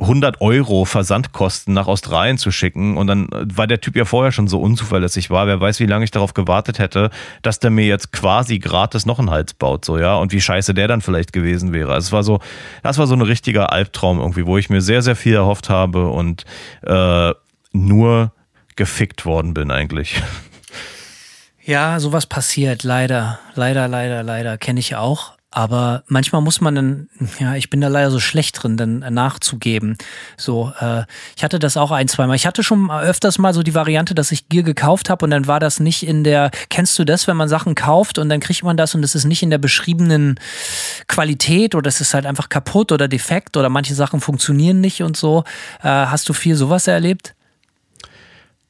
100 0.00 0.40
Euro 0.40 0.84
Versandkosten 0.84 1.74
nach 1.74 1.88
Australien 1.88 2.38
zu 2.38 2.52
schicken. 2.52 2.96
Und 2.96 3.08
dann 3.08 3.28
war 3.32 3.66
der 3.66 3.80
Typ 3.80 3.96
ja 3.96 4.04
vorher 4.04 4.30
schon 4.30 4.46
so 4.46 4.60
unzuverlässig 4.60 5.28
war. 5.30 5.46
Wer 5.48 5.60
weiß, 5.60 5.80
wie 5.80 5.86
lange 5.86 6.04
ich 6.04 6.12
darauf 6.12 6.34
gewartet 6.34 6.78
hätte, 6.78 7.10
dass 7.42 7.58
der 7.58 7.70
mir 7.70 7.86
jetzt 7.86 8.12
quasi 8.12 8.60
gratis 8.60 9.06
noch 9.06 9.18
einen 9.18 9.30
Hals 9.30 9.54
baut, 9.54 9.84
so, 9.84 9.98
ja. 9.98 10.14
Und 10.16 10.32
wie 10.32 10.40
scheiße 10.40 10.72
der 10.72 10.86
dann 10.86 11.00
vielleicht 11.00 11.32
gewesen 11.32 11.72
wäre. 11.72 11.92
Also 11.92 12.06
es 12.06 12.12
war 12.12 12.22
so, 12.22 12.38
das 12.84 12.98
war 12.98 13.08
so 13.08 13.14
ein 13.14 13.22
richtiger 13.22 13.72
Albtraum 13.72 14.20
irgendwie, 14.20 14.46
wo 14.46 14.56
ich 14.56 14.70
mir 14.70 14.80
sehr, 14.80 15.02
sehr 15.02 15.16
viel 15.16 15.34
erhofft 15.34 15.68
habe 15.68 16.08
und 16.08 16.44
äh, 16.82 17.34
nur 17.72 18.32
gefickt 18.76 19.26
worden 19.26 19.54
bin 19.54 19.72
eigentlich. 19.72 20.22
Ja, 21.64 21.98
sowas 22.00 22.26
passiert, 22.26 22.84
leider. 22.84 23.40
Leider, 23.54 23.88
leider, 23.88 24.22
leider. 24.22 24.56
Kenne 24.56 24.80
ich 24.80 24.96
auch. 24.96 25.37
Aber 25.58 26.04
manchmal 26.06 26.40
muss 26.40 26.60
man 26.60 26.76
dann, 26.76 27.08
ja, 27.40 27.56
ich 27.56 27.68
bin 27.68 27.80
da 27.80 27.88
leider 27.88 28.12
so 28.12 28.20
schlecht 28.20 28.62
drin, 28.62 28.76
dann 28.76 29.00
nachzugeben. 29.12 29.98
So, 30.36 30.72
äh, 30.78 31.02
ich 31.36 31.42
hatte 31.42 31.58
das 31.58 31.76
auch 31.76 31.90
ein, 31.90 32.06
zweimal. 32.06 32.36
Ich 32.36 32.46
hatte 32.46 32.62
schon 32.62 32.88
öfters 32.92 33.38
mal 33.38 33.52
so 33.52 33.64
die 33.64 33.74
Variante, 33.74 34.14
dass 34.14 34.30
ich 34.30 34.48
Gear 34.48 34.62
gekauft 34.62 35.10
habe 35.10 35.24
und 35.24 35.32
dann 35.32 35.48
war 35.48 35.58
das 35.58 35.80
nicht 35.80 36.06
in 36.06 36.22
der, 36.22 36.52
kennst 36.68 36.96
du 37.00 37.04
das, 37.04 37.26
wenn 37.26 37.36
man 37.36 37.48
Sachen 37.48 37.74
kauft 37.74 38.18
und 38.18 38.28
dann 38.28 38.38
kriegt 38.38 38.62
man 38.62 38.76
das 38.76 38.94
und 38.94 39.02
es 39.02 39.16
ist 39.16 39.24
nicht 39.24 39.42
in 39.42 39.50
der 39.50 39.58
beschriebenen 39.58 40.38
Qualität 41.08 41.74
oder 41.74 41.88
es 41.88 42.00
ist 42.00 42.14
halt 42.14 42.24
einfach 42.24 42.50
kaputt 42.50 42.92
oder 42.92 43.08
defekt 43.08 43.56
oder 43.56 43.68
manche 43.68 43.96
Sachen 43.96 44.20
funktionieren 44.20 44.80
nicht 44.80 45.02
und 45.02 45.16
so. 45.16 45.42
Äh, 45.82 45.88
hast 45.88 46.28
du 46.28 46.34
viel 46.34 46.54
sowas 46.54 46.86
erlebt? 46.86 47.34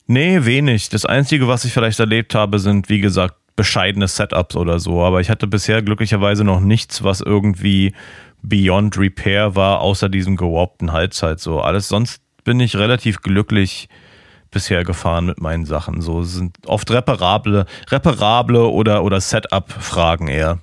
Nee, 0.07 0.47
wenig. 0.47 0.89
Das 0.89 1.05
Einzige, 1.05 1.49
was 1.49 1.67
ich 1.67 1.75
vielleicht 1.75 2.01
erlebt 2.01 2.35
habe, 2.35 2.59
sind, 2.59 2.89
wie 2.89 3.01
gesagt, 3.03 3.35
bescheidene 3.59 4.07
Setups 4.07 4.55
oder 4.55 4.79
so. 4.79 5.03
Aber 5.03 5.21
ich 5.21 5.31
hatte 5.31 5.49
bisher 5.49 5.83
glücklicherweise 5.83 6.45
noch 6.45 6.61
nichts, 6.61 7.03
was 7.03 7.21
irgendwie 7.21 7.93
beyond 8.41 8.97
repair 8.97 9.57
war, 9.57 9.81
außer 9.81 10.09
diesem 10.09 10.37
gewarpten 10.37 10.93
Hals 10.93 11.25
halt 11.25 11.41
so. 11.41 11.61
Alles 11.61 11.89
sonst 11.89 12.23
bin 12.45 12.61
ich 12.61 12.77
relativ 12.77 13.21
glücklich 13.21 13.89
bisher 14.53 14.85
gefahren 14.85 15.27
mit 15.27 15.41
meinen 15.41 15.67
Sachen. 15.67 16.01
So 16.01 16.23
sind 16.23 16.57
oft 16.67 16.89
reparable, 16.93 17.67
reparable 17.91 18.71
oder, 18.71 19.03
oder 19.03 19.21
Setup-Fragen 19.21 20.29
eher. 20.29 20.61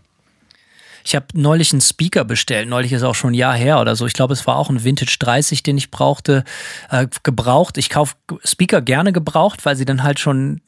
Ich 1.04 1.16
habe 1.16 1.26
neulich 1.34 1.74
einen 1.74 1.82
Speaker 1.82 2.24
bestellt. 2.24 2.70
Neulich 2.70 2.94
ist 2.94 3.04
auch 3.04 3.14
schon 3.14 3.32
ein 3.32 3.36
Jahr 3.36 3.56
her 3.56 3.82
oder 3.82 3.98
so. 3.98 4.08
Ich 4.08 4.14
glaube, 4.14 4.32
es 4.32 4.48
war 4.48 4.56
auch 4.56 4.70
ein 4.70 4.86
Vintage 4.86 5.18
30, 5.20 5.64
den 5.64 5.78
ich 5.78 5.92
brauchte, 5.92 6.46
äh, 6.90 7.08
gebraucht. 7.24 7.78
Ich 7.78 7.90
kaufe 7.90 8.16
Speaker 8.46 8.82
gerne 8.82 9.12
gebraucht, 9.12 9.66
weil 9.66 9.76
sie 9.76 9.86
dann 9.86 10.02
halt 10.02 10.22
schon 10.22 10.62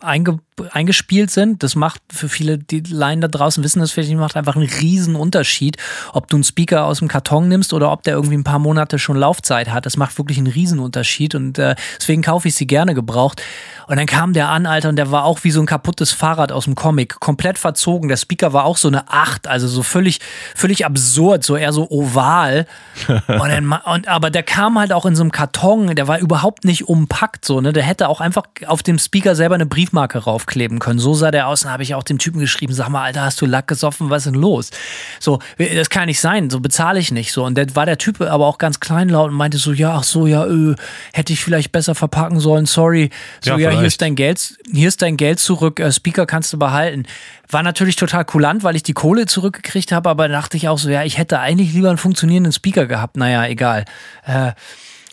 einge, 0.00 0.38
eingespielt 0.72 1.30
sind. 1.30 1.62
Das 1.62 1.74
macht 1.74 2.00
für 2.10 2.28
viele, 2.28 2.58
die 2.58 2.80
Laien 2.80 3.20
da 3.20 3.28
draußen 3.28 3.62
wissen 3.64 3.80
das 3.80 3.92
vielleicht 3.92 4.10
nicht, 4.10 4.18
macht 4.18 4.36
einfach 4.36 4.56
einen 4.56 4.68
riesen 4.68 5.16
Unterschied, 5.16 5.76
ob 6.12 6.28
du 6.28 6.36
einen 6.36 6.44
Speaker 6.44 6.84
aus 6.84 6.98
dem 6.98 7.08
Karton 7.08 7.48
nimmst 7.48 7.72
oder 7.72 7.92
ob 7.92 8.02
der 8.02 8.14
irgendwie 8.14 8.36
ein 8.36 8.44
paar 8.44 8.58
Monate 8.58 8.98
schon 8.98 9.16
Laufzeit 9.16 9.70
hat. 9.70 9.86
Das 9.86 9.96
macht 9.96 10.18
wirklich 10.18 10.38
einen 10.38 10.46
riesen 10.46 10.78
Unterschied 10.78 11.34
und 11.34 11.58
äh, 11.58 11.74
deswegen 11.98 12.22
kaufe 12.22 12.48
ich 12.48 12.54
sie 12.54 12.66
gerne 12.66 12.94
gebraucht. 12.94 13.42
Und 13.86 13.96
dann 13.96 14.06
kam 14.06 14.32
der 14.32 14.48
an, 14.48 14.66
Alter, 14.66 14.90
und 14.90 14.96
der 14.96 15.10
war 15.10 15.24
auch 15.24 15.42
wie 15.42 15.50
so 15.50 15.60
ein 15.60 15.66
kaputtes 15.66 16.12
Fahrrad 16.12 16.52
aus 16.52 16.64
dem 16.64 16.76
Comic, 16.76 17.18
komplett 17.18 17.58
verzogen. 17.58 18.08
Der 18.08 18.16
Speaker 18.16 18.52
war 18.52 18.64
auch 18.64 18.76
so 18.76 18.86
eine 18.86 19.10
Acht, 19.10 19.48
also 19.48 19.66
so 19.66 19.82
völlig, 19.82 20.20
völlig 20.54 20.86
absurd, 20.86 21.42
so 21.42 21.56
eher 21.56 21.72
so 21.72 21.90
oval. 21.90 22.66
und 23.08 23.28
dann, 23.28 23.72
und, 23.72 24.06
aber 24.06 24.30
der 24.30 24.44
kam 24.44 24.78
halt 24.78 24.92
auch 24.92 25.06
in 25.06 25.16
so 25.16 25.22
einem 25.22 25.32
Karton, 25.32 25.94
der 25.94 26.06
war 26.06 26.18
überhaupt 26.18 26.64
nicht 26.64 26.88
umpackt, 26.88 27.44
so, 27.44 27.60
ne? 27.60 27.72
Der 27.72 27.82
hätte 27.82 28.08
auch 28.08 28.20
einfach 28.20 28.44
auf 28.66 28.82
dem 28.82 28.98
Speaker 28.98 29.34
selber 29.34 29.56
eine 29.56 29.66
Briefmarke 29.90 30.18
rauf 30.18 30.40
draufkleben 30.40 30.78
können. 30.78 30.98
So 30.98 31.14
sah 31.14 31.30
der 31.30 31.48
aus. 31.48 31.60
Dann 31.60 31.72
habe 31.72 31.82
ich 31.82 31.94
auch 31.94 32.02
dem 32.02 32.18
Typen 32.18 32.40
geschrieben, 32.40 32.72
sag 32.72 32.88
mal, 32.88 33.02
Alter, 33.02 33.22
hast 33.22 33.40
du 33.40 33.46
Lack 33.46 33.66
gesoffen? 33.66 34.10
Was 34.10 34.26
ist 34.26 34.32
denn 34.32 34.40
los? 34.40 34.70
So, 35.18 35.40
das 35.58 35.90
kann 35.90 36.06
nicht 36.06 36.20
sein. 36.20 36.50
So 36.50 36.60
bezahle 36.60 36.98
ich 36.98 37.10
nicht. 37.10 37.32
So. 37.32 37.44
Und 37.44 37.56
dann 37.58 37.74
war 37.76 37.86
der 37.86 37.98
Typ 37.98 38.20
aber 38.20 38.46
auch 38.46 38.58
ganz 38.58 38.80
kleinlaut 38.80 39.30
und 39.30 39.36
meinte 39.36 39.58
so, 39.58 39.72
ja, 39.72 39.94
ach 39.96 40.04
so, 40.04 40.26
ja, 40.26 40.44
öh, 40.46 40.74
hätte 41.12 41.32
ich 41.32 41.42
vielleicht 41.42 41.72
besser 41.72 41.94
verpacken 41.94 42.40
sollen. 42.40 42.66
Sorry. 42.66 43.10
So, 43.40 43.52
ja, 43.52 43.58
Ja, 43.58 43.70
hier 43.70 43.86
ist 43.86 44.00
dein 44.02 44.14
Geld, 44.14 44.58
hier 44.72 44.88
ist 44.88 45.02
dein 45.02 45.16
Geld 45.16 45.40
zurück. 45.40 45.80
Äh, 45.80 45.92
Speaker 45.92 46.26
kannst 46.26 46.52
du 46.52 46.58
behalten. 46.58 47.04
War 47.48 47.62
natürlich 47.62 47.96
total 47.96 48.24
kulant, 48.24 48.62
weil 48.62 48.76
ich 48.76 48.84
die 48.84 48.92
Kohle 48.92 49.26
zurückgekriegt 49.26 49.90
habe, 49.92 50.08
aber 50.08 50.28
da 50.28 50.34
dachte 50.34 50.56
ich 50.56 50.68
auch 50.68 50.78
so, 50.78 50.88
ja, 50.88 51.02
ich 51.02 51.18
hätte 51.18 51.40
eigentlich 51.40 51.72
lieber 51.72 51.88
einen 51.88 51.98
funktionierenden 51.98 52.52
Speaker 52.52 52.86
gehabt. 52.86 53.16
Naja, 53.16 53.44
egal. 53.46 53.84
Äh, 54.24 54.52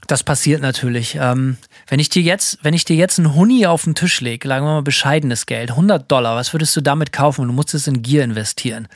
das 0.07 0.23
passiert 0.23 0.61
natürlich. 0.61 1.17
Ähm, 1.19 1.57
wenn 1.87 1.99
ich 1.99 2.09
dir 2.09 2.21
jetzt, 2.21 2.59
wenn 2.63 2.73
ich 2.73 2.85
dir 2.85 2.95
jetzt 2.95 3.19
einen 3.19 3.35
Huni 3.35 3.65
auf 3.65 3.83
den 3.83 3.95
Tisch 3.95 4.21
lege, 4.21 4.47
sagen 4.47 4.65
wir 4.65 4.73
mal 4.73 4.81
bescheidenes 4.81 5.45
Geld, 5.45 5.71
100 5.71 6.11
Dollar, 6.11 6.35
was 6.35 6.53
würdest 6.53 6.75
du 6.75 6.81
damit 6.81 7.11
kaufen? 7.11 7.47
Du 7.47 7.53
musst 7.53 7.73
es 7.73 7.87
in 7.87 8.01
Gear 8.01 8.23
investieren. 8.23 8.87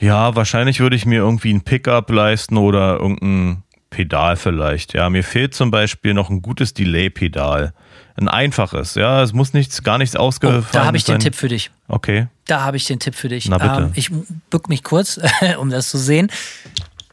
Ja, 0.00 0.36
wahrscheinlich 0.36 0.80
würde 0.80 0.96
ich 0.96 1.06
mir 1.06 1.18
irgendwie 1.18 1.52
ein 1.52 1.62
Pickup 1.62 2.10
leisten 2.10 2.56
oder 2.56 2.98
irgendein 3.00 3.62
Pedal 3.90 4.36
vielleicht. 4.36 4.94
Ja, 4.94 5.08
mir 5.10 5.24
fehlt 5.24 5.54
zum 5.54 5.70
Beispiel 5.70 6.14
noch 6.14 6.30
ein 6.30 6.42
gutes 6.42 6.74
Delay-Pedal. 6.74 7.72
Ein 8.16 8.28
einfaches, 8.28 8.96
ja. 8.96 9.22
Es 9.22 9.32
muss 9.32 9.52
nichts, 9.54 9.82
gar 9.82 9.98
nichts 9.98 10.16
Oh, 10.16 10.20
ausgefallen 10.20 10.66
da 10.72 10.84
habe 10.86 10.96
ich 10.96 11.04
den 11.04 11.14
sein. 11.14 11.20
Tipp 11.20 11.34
für 11.36 11.48
dich. 11.48 11.70
Okay. 11.86 12.26
Da 12.46 12.62
habe 12.62 12.76
ich 12.76 12.84
den 12.84 12.98
Tipp 12.98 13.14
für 13.14 13.28
dich. 13.28 13.48
Na 13.48 13.58
bitte. 13.58 13.86
Ähm, 13.86 13.92
ich 13.94 14.10
bück 14.50 14.68
mich 14.68 14.82
kurz, 14.82 15.20
um 15.60 15.70
das 15.70 15.88
zu 15.88 15.98
sehen. 15.98 16.30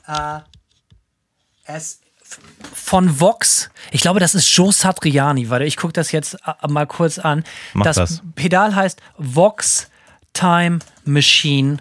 Äh, 0.07 0.39
es 1.65 2.01
von 2.73 3.19
Vox, 3.19 3.69
ich 3.91 4.01
glaube, 4.01 4.19
das 4.19 4.35
ist 4.35 4.49
Joe 4.55 4.71
Satriani. 4.71 5.49
Warte, 5.49 5.65
ich 5.65 5.77
gucke 5.77 5.93
das 5.93 6.11
jetzt 6.11 6.35
äh, 6.45 6.67
mal 6.67 6.87
kurz 6.87 7.19
an. 7.19 7.43
Mach 7.73 7.85
das, 7.85 7.95
das. 7.95 8.21
Pedal 8.35 8.75
heißt 8.75 9.01
Vox 9.17 9.89
Time 10.33 10.79
Machine 11.03 11.77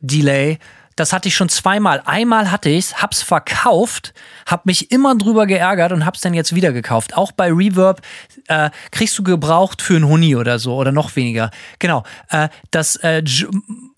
Delay. 0.00 0.58
Das 0.96 1.14
hatte 1.14 1.28
ich 1.28 1.34
schon 1.34 1.48
zweimal. 1.48 2.02
Einmal 2.04 2.50
hatte 2.50 2.68
ich's, 2.68 3.00
hab's 3.00 3.22
verkauft, 3.22 4.12
hab 4.44 4.66
mich 4.66 4.90
immer 4.90 5.16
drüber 5.16 5.46
geärgert 5.46 5.92
und 5.92 6.04
hab's 6.04 6.20
dann 6.20 6.34
jetzt 6.34 6.54
wieder 6.54 6.72
gekauft. 6.72 7.16
Auch 7.16 7.32
bei 7.32 7.50
Reverb 7.50 8.02
äh, 8.48 8.68
kriegst 8.90 9.18
du 9.18 9.22
gebraucht 9.22 9.80
für 9.80 9.96
einen 9.96 10.06
Huni 10.06 10.36
oder 10.36 10.58
so 10.58 10.74
oder 10.74 10.92
noch 10.92 11.16
weniger. 11.16 11.50
Genau. 11.78 12.04
Äh, 12.28 12.48
das 12.70 12.96
äh, 12.96 13.22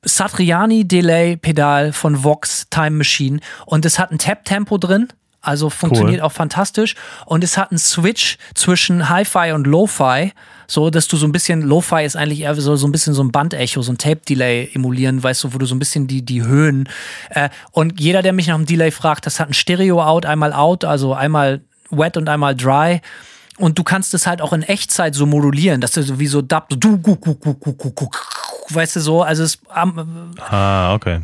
Satriani 0.03 0.87
Delay 0.87 1.37
Pedal 1.37 1.93
von 1.93 2.23
Vox 2.23 2.69
Time 2.71 2.99
Machine 2.99 3.41
und 3.67 3.85
es 3.85 3.99
hat 3.99 4.13
ein 4.13 4.19
Tap 4.19 4.45
Tempo 4.45 4.79
drin. 4.79 5.09
Also 5.43 5.71
funktioniert 5.71 6.21
auch 6.23 6.33
fantastisch. 6.33 6.95
Und 7.27 7.43
es 7.43 7.59
hat 7.59 7.73
einen 7.73 7.79
Switch 7.79 8.39
zwischen 8.55 9.09
Hi-Fi 9.09 9.53
und 9.53 9.67
Lo-Fi, 9.67 10.33
so 10.69 10.89
dass 10.89 11.09
du 11.09 11.17
so 11.17 11.27
ein 11.27 11.33
bisschen, 11.33 11.63
Lo-Fi 11.63 12.05
ist 12.05 12.17
eigentlich 12.17 12.41
eher 12.43 12.55
so, 12.55 12.77
so 12.77 12.87
ein 12.87 12.93
bisschen 12.93 13.13
so 13.13 13.23
ein 13.25 13.33
Bandecho, 13.33 13.83
so 13.83 13.93
ein 13.93 13.99
Tape-Delay 13.99 14.71
emulieren, 14.73 15.21
weißt 15.23 15.43
du, 15.45 15.53
wo 15.53 15.59
du 15.59 15.67
so 15.67 15.75
ein 15.75 15.81
bisschen 15.81 16.07
die, 16.07 16.23
die 16.25 16.45
Höhen. 16.45 16.89
Äh, 17.31 17.49
und 17.73 18.01
jeder, 18.01 18.23
der 18.23 18.33
mich 18.33 18.47
nach 18.47 18.57
dem 18.57 18.67
Delay 18.67 18.93
fragt, 18.93 19.27
das 19.27 19.41
hat 19.41 19.49
ein 19.51 19.55
Stereo-Out, 19.55 20.27
einmal 20.27 20.53
Out, 20.53 20.85
also 20.85 21.13
einmal 21.13 21.61
Wet 21.91 22.17
und 22.17 22.29
einmal 22.29 22.55
Dry. 22.55 23.01
Und 23.59 23.79
du 23.79 23.83
kannst 23.85 24.15
es 24.15 24.27
halt 24.27 24.41
auch 24.41 24.53
in 24.53 24.63
Echtzeit 24.63 25.15
so 25.15 25.27
modulieren, 25.27 25.81
dass 25.81 25.91
du 25.91 26.03
so 26.03 26.19
wie 26.21 26.27
so 26.29 26.41
Dub, 26.41 26.69
du, 26.71 26.99
gu, 26.99 27.17
gu, 27.17 27.35
gu, 27.35 27.55
gu, 27.55 27.73
gu, 27.75 27.91
gu, 27.91 28.09
weißt 28.71 28.97
du 28.97 29.01
so, 29.01 29.23
also 29.23 29.43
es, 29.43 29.59
ähm, 29.77 30.31
Ah, 30.39 30.95
okay. 30.95 31.21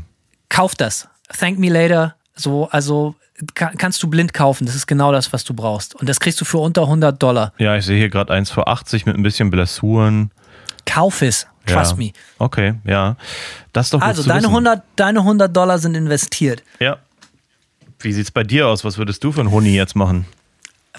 kauf 0.48 0.74
das. 0.74 1.08
Thank 1.38 1.58
me 1.58 1.68
later. 1.68 2.16
So, 2.34 2.68
also 2.70 3.14
ka- 3.54 3.72
kannst 3.76 4.02
du 4.02 4.08
blind 4.08 4.32
kaufen. 4.34 4.66
Das 4.66 4.74
ist 4.74 4.86
genau 4.86 5.12
das, 5.12 5.32
was 5.32 5.44
du 5.44 5.54
brauchst. 5.54 5.94
Und 5.94 6.08
das 6.08 6.20
kriegst 6.20 6.40
du 6.40 6.44
für 6.44 6.58
unter 6.58 6.82
100 6.82 7.22
Dollar. 7.22 7.52
Ja, 7.58 7.76
ich 7.76 7.84
sehe 7.84 7.98
hier 7.98 8.08
gerade 8.08 8.32
eins 8.32 8.50
für 8.50 8.66
80 8.66 9.06
mit 9.06 9.16
ein 9.16 9.22
bisschen 9.22 9.50
Blessuren. 9.50 10.30
Kauf 10.86 11.22
es. 11.22 11.46
Trust 11.66 11.92
ja. 11.92 11.96
me. 11.98 12.12
Okay, 12.38 12.74
ja. 12.84 13.16
Das 13.72 13.86
ist 13.86 13.94
doch 13.94 14.00
Also, 14.00 14.22
deine 14.22 14.40
wissen. 14.42 14.50
100, 14.50 14.82
deine 14.96 15.18
100 15.20 15.54
Dollar 15.54 15.78
sind 15.78 15.94
investiert. 15.94 16.62
Ja. 16.80 16.96
Wie 18.00 18.12
sieht's 18.12 18.30
bei 18.30 18.42
dir 18.44 18.68
aus? 18.68 18.84
Was 18.84 18.96
würdest 18.96 19.22
du 19.24 19.32
für 19.32 19.40
einen 19.40 19.50
Huni 19.50 19.74
jetzt 19.74 19.94
machen? 19.96 20.24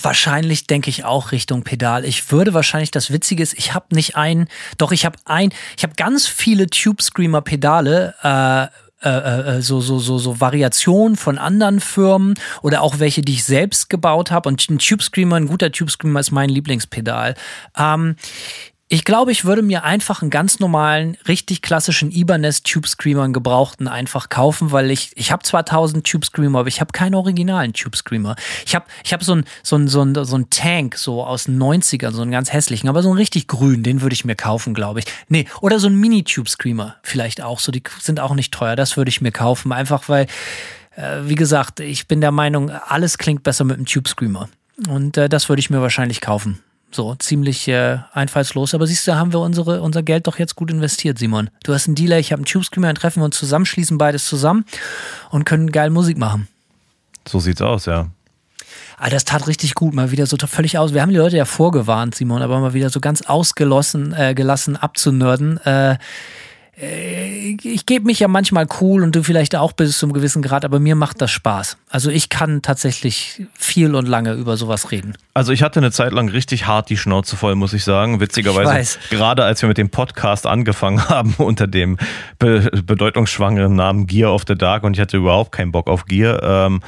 Wahrscheinlich 0.02 0.68
denke 0.68 0.90
ich 0.90 1.04
auch 1.04 1.32
Richtung 1.32 1.64
Pedal. 1.64 2.06
Ich 2.06 2.32
würde 2.32 2.54
wahrscheinlich, 2.54 2.92
das 2.92 3.12
Witzige 3.12 3.44
ist, 3.44 3.54
ich 3.58 3.74
habe 3.74 3.88
nicht 3.96 4.16
ein, 4.16 4.48
doch 4.78 4.92
ich 4.92 5.06
habe 5.06 5.18
ein, 5.26 5.52
ich 5.76 5.84
habe 5.84 5.94
ganz 5.96 6.28
viele 6.28 6.68
Tube 6.68 7.02
Screamer 7.02 7.42
Pedale, 7.42 8.14
äh, 8.22 8.68
äh, 9.04 9.58
äh, 9.58 9.62
so, 9.62 9.80
so, 9.80 10.00
so, 10.00 10.18
so 10.18 10.40
Variationen 10.40 11.16
von 11.16 11.38
anderen 11.38 11.80
Firmen 11.80 12.36
oder 12.62 12.82
auch 12.82 13.00
welche, 13.00 13.22
die 13.22 13.34
ich 13.34 13.44
selbst 13.44 13.90
gebaut 13.90 14.32
habe. 14.32 14.50
Und 14.50 14.70
ein 14.70 14.80
Tube 14.80 15.02
Screamer, 15.02 15.38
ein 15.38 15.48
guter 15.48 15.72
Tube 15.72 15.90
Screamer 15.90 16.20
ist 16.20 16.32
mein 16.32 16.50
Lieblingspedal. 16.50 17.36
Ähm, 17.78 18.16
ich 18.92 19.06
glaube, 19.06 19.32
ich 19.32 19.46
würde 19.46 19.62
mir 19.62 19.84
einfach 19.84 20.24
einen 20.24 20.32
ganz 20.32 20.60
normalen, 20.60 21.16
richtig 21.28 21.62
klassischen 21.62 22.12
Ibanez 22.12 22.64
Tube 22.64 22.88
Screamer, 22.88 23.22
einen 23.22 23.34
gebrauchten, 23.34 23.88
einfach 23.88 24.30
kaufen, 24.30 24.72
weil 24.72 24.90
ich, 24.90 25.12
ich 25.14 25.32
habe 25.32 25.44
zwar 25.44 25.60
1000 25.60 26.06
Tube 26.06 26.26
Screamer, 26.26 26.60
aber 26.60 26.70
ich 26.70 26.82
habe 26.82 26.92
keinen 26.92 27.14
originalen 27.14 27.74
Tube 27.74 27.96
Screamer. 27.96 28.36
Ich 28.66 28.74
habe 28.74 28.86
ich 29.04 29.14
hab 29.14 29.24
so 29.24 29.34
einen 29.34 29.46
so 29.62 29.76
ein, 29.76 29.88
so 29.88 30.02
ein, 30.02 30.16
so 30.26 30.36
ein 30.36 30.50
Tank, 30.50 30.98
so 30.98 31.24
aus 31.24 31.44
den 31.44 31.62
90ern, 31.62 32.12
so 32.14 32.24
einen 32.24 32.32
ganz 32.32 32.52
hässlichen, 32.52 32.90
aber 32.90 33.04
so 33.04 33.10
einen 33.10 33.20
richtig 33.20 33.48
grün, 33.48 33.84
den 33.84 34.02
würde 34.02 34.16
ich 34.16 34.26
mir 34.26 34.36
kaufen, 34.36 34.74
glaube 34.74 35.02
ich. 35.02 35.06
Nee, 35.28 35.46
oder 35.62 35.80
so 35.80 35.88
ein 35.88 35.96
Mini 35.96 36.24
Tube 36.24 36.50
Screamer 36.50 36.96
vielleicht 37.04 37.44
auch, 37.44 37.60
so 37.60 37.72
die 37.72 37.84
sind 38.00 38.20
auch 38.20 38.34
nicht 38.34 38.52
teuer, 38.52 38.76
das 38.76 38.98
würde 38.98 39.10
ich 39.10 39.22
mir 39.22 39.32
kaufen, 39.32 39.72
einfach 39.72 40.10
weil, 40.10 40.26
äh, 40.96 41.20
wie 41.26 41.36
gesagt, 41.36 41.80
ich 41.80 42.08
bin 42.08 42.22
der 42.22 42.32
Meinung, 42.32 42.72
alles 42.72 43.20
klingt 43.20 43.44
besser 43.44 43.66
mit 43.66 43.78
einem 43.78 43.86
Tube 43.86 44.08
Screamer. 44.08 44.50
Und 44.88 45.16
äh, 45.18 45.30
das 45.30 45.48
würde 45.48 45.60
ich 45.60 45.70
mir 45.70 45.82
wahrscheinlich 45.82 46.22
kaufen. 46.22 46.64
So, 46.92 47.14
ziemlich 47.16 47.68
äh, 47.68 48.00
einfallslos. 48.14 48.74
Aber 48.74 48.88
siehst 48.88 49.08
du, 49.08 49.16
haben 49.16 49.32
wir 49.32 49.40
unsere, 49.40 49.82
unser 49.82 50.02
Geld 50.02 50.26
doch 50.28 50.40
jetzt 50.40 50.56
gut 50.56 50.72
investiert, 50.72 51.20
Simon. 51.20 51.50
Du 51.64 51.74
hast 51.74 51.88
einen 51.88 51.96
Dealer, 51.96 52.18
ich 52.18 52.32
habe 52.32 52.40
einen 52.40 52.46
Tube 52.46 52.66
Screamer, 52.66 52.88
dann 52.88 52.96
treffen 52.96 53.22
wir 53.22 53.26
uns 53.26 53.38
zusammen, 53.38 53.66
schließen 53.66 53.98
beides 53.98 54.26
zusammen 54.26 54.66
und 55.30 55.46
können 55.46 55.72
geil 55.72 55.92
Musik 55.92 56.18
machen. 56.18 56.48
So 57.28 57.40
sieht's 57.40 57.62
aus, 57.62 57.86
ja. 57.86 58.08
Ah, 58.98 59.10
das 59.10 59.24
tat 59.24 59.48
richtig 59.48 59.76
gut, 59.76 59.94
mal 59.94 60.12
wieder 60.12 60.26
so 60.26 60.36
völlig 60.46 60.78
aus. 60.78 60.94
Wir 60.94 61.02
haben 61.02 61.12
die 61.12 61.18
Leute 61.18 61.38
ja 61.38 61.46
vorgewarnt, 61.46 62.16
Simon, 62.16 62.42
aber 62.42 62.60
mal 62.60 62.74
wieder 62.74 62.90
so 62.90 63.00
ganz 63.00 63.22
ausgelassen 63.22 64.14
äh, 64.14 64.34
gelassen 64.34 64.76
abzunörden. 64.76 65.58
Äh, 65.66 65.98
äh, 66.82 67.58
ich 67.62 67.86
gebe 67.86 68.06
mich 68.06 68.20
ja 68.20 68.28
manchmal 68.28 68.68
cool 68.80 69.04
und 69.04 69.16
du 69.16 69.24
vielleicht 69.24 69.56
auch 69.56 69.74
bis 69.74 69.98
zu 69.98 70.06
einem 70.06 70.14
gewissen 70.14 70.42
Grad, 70.42 70.66
aber 70.66 70.80
mir 70.80 70.96
macht 70.96 71.22
das 71.22 71.32
Spaß. 71.32 71.78
Also 71.90 72.10
ich 72.10 72.30
kann 72.30 72.62
tatsächlich 72.62 73.44
viel 73.54 73.96
und 73.96 74.08
lange 74.08 74.34
über 74.34 74.58
sowas 74.58 74.92
reden. 74.92 75.16
Also 75.34 75.52
ich 75.52 75.64
hatte 75.64 75.80
eine 75.80 75.92
Zeit 75.92 76.14
lang 76.14 76.30
richtig 76.30 76.68
hart 76.68 76.90
die 76.90 76.98
Schnauze 76.98 77.36
voll, 77.36 77.56
muss 77.56 77.74
ich 77.74 77.84
sagen. 77.84 78.20
Witzigerweise, 78.20 79.00
Ich 79.04 79.10
gerade 79.10 79.44
als 79.44 79.62
wir 79.62 79.68
mit 79.68 79.78
dem 79.78 79.90
Podcast 79.90 80.46
angefangen 80.46 81.08
haben 81.10 81.34
unter 81.38 81.68
dem 81.68 81.98
be 82.38 82.70
bedeutungsschwangeren 82.86 83.76
Namen 83.76 84.08
Gear 84.08 84.34
of 84.34 84.44
the 84.48 84.56
Dark 84.56 84.84
und 84.84 84.94
ich 84.94 85.02
hatte 85.02 85.18
überhaupt 85.18 85.52
keinen 85.52 85.72
Bock 85.72 85.90
auf 85.90 86.06
Gear. 86.06 86.42
Ähm, 86.44 86.82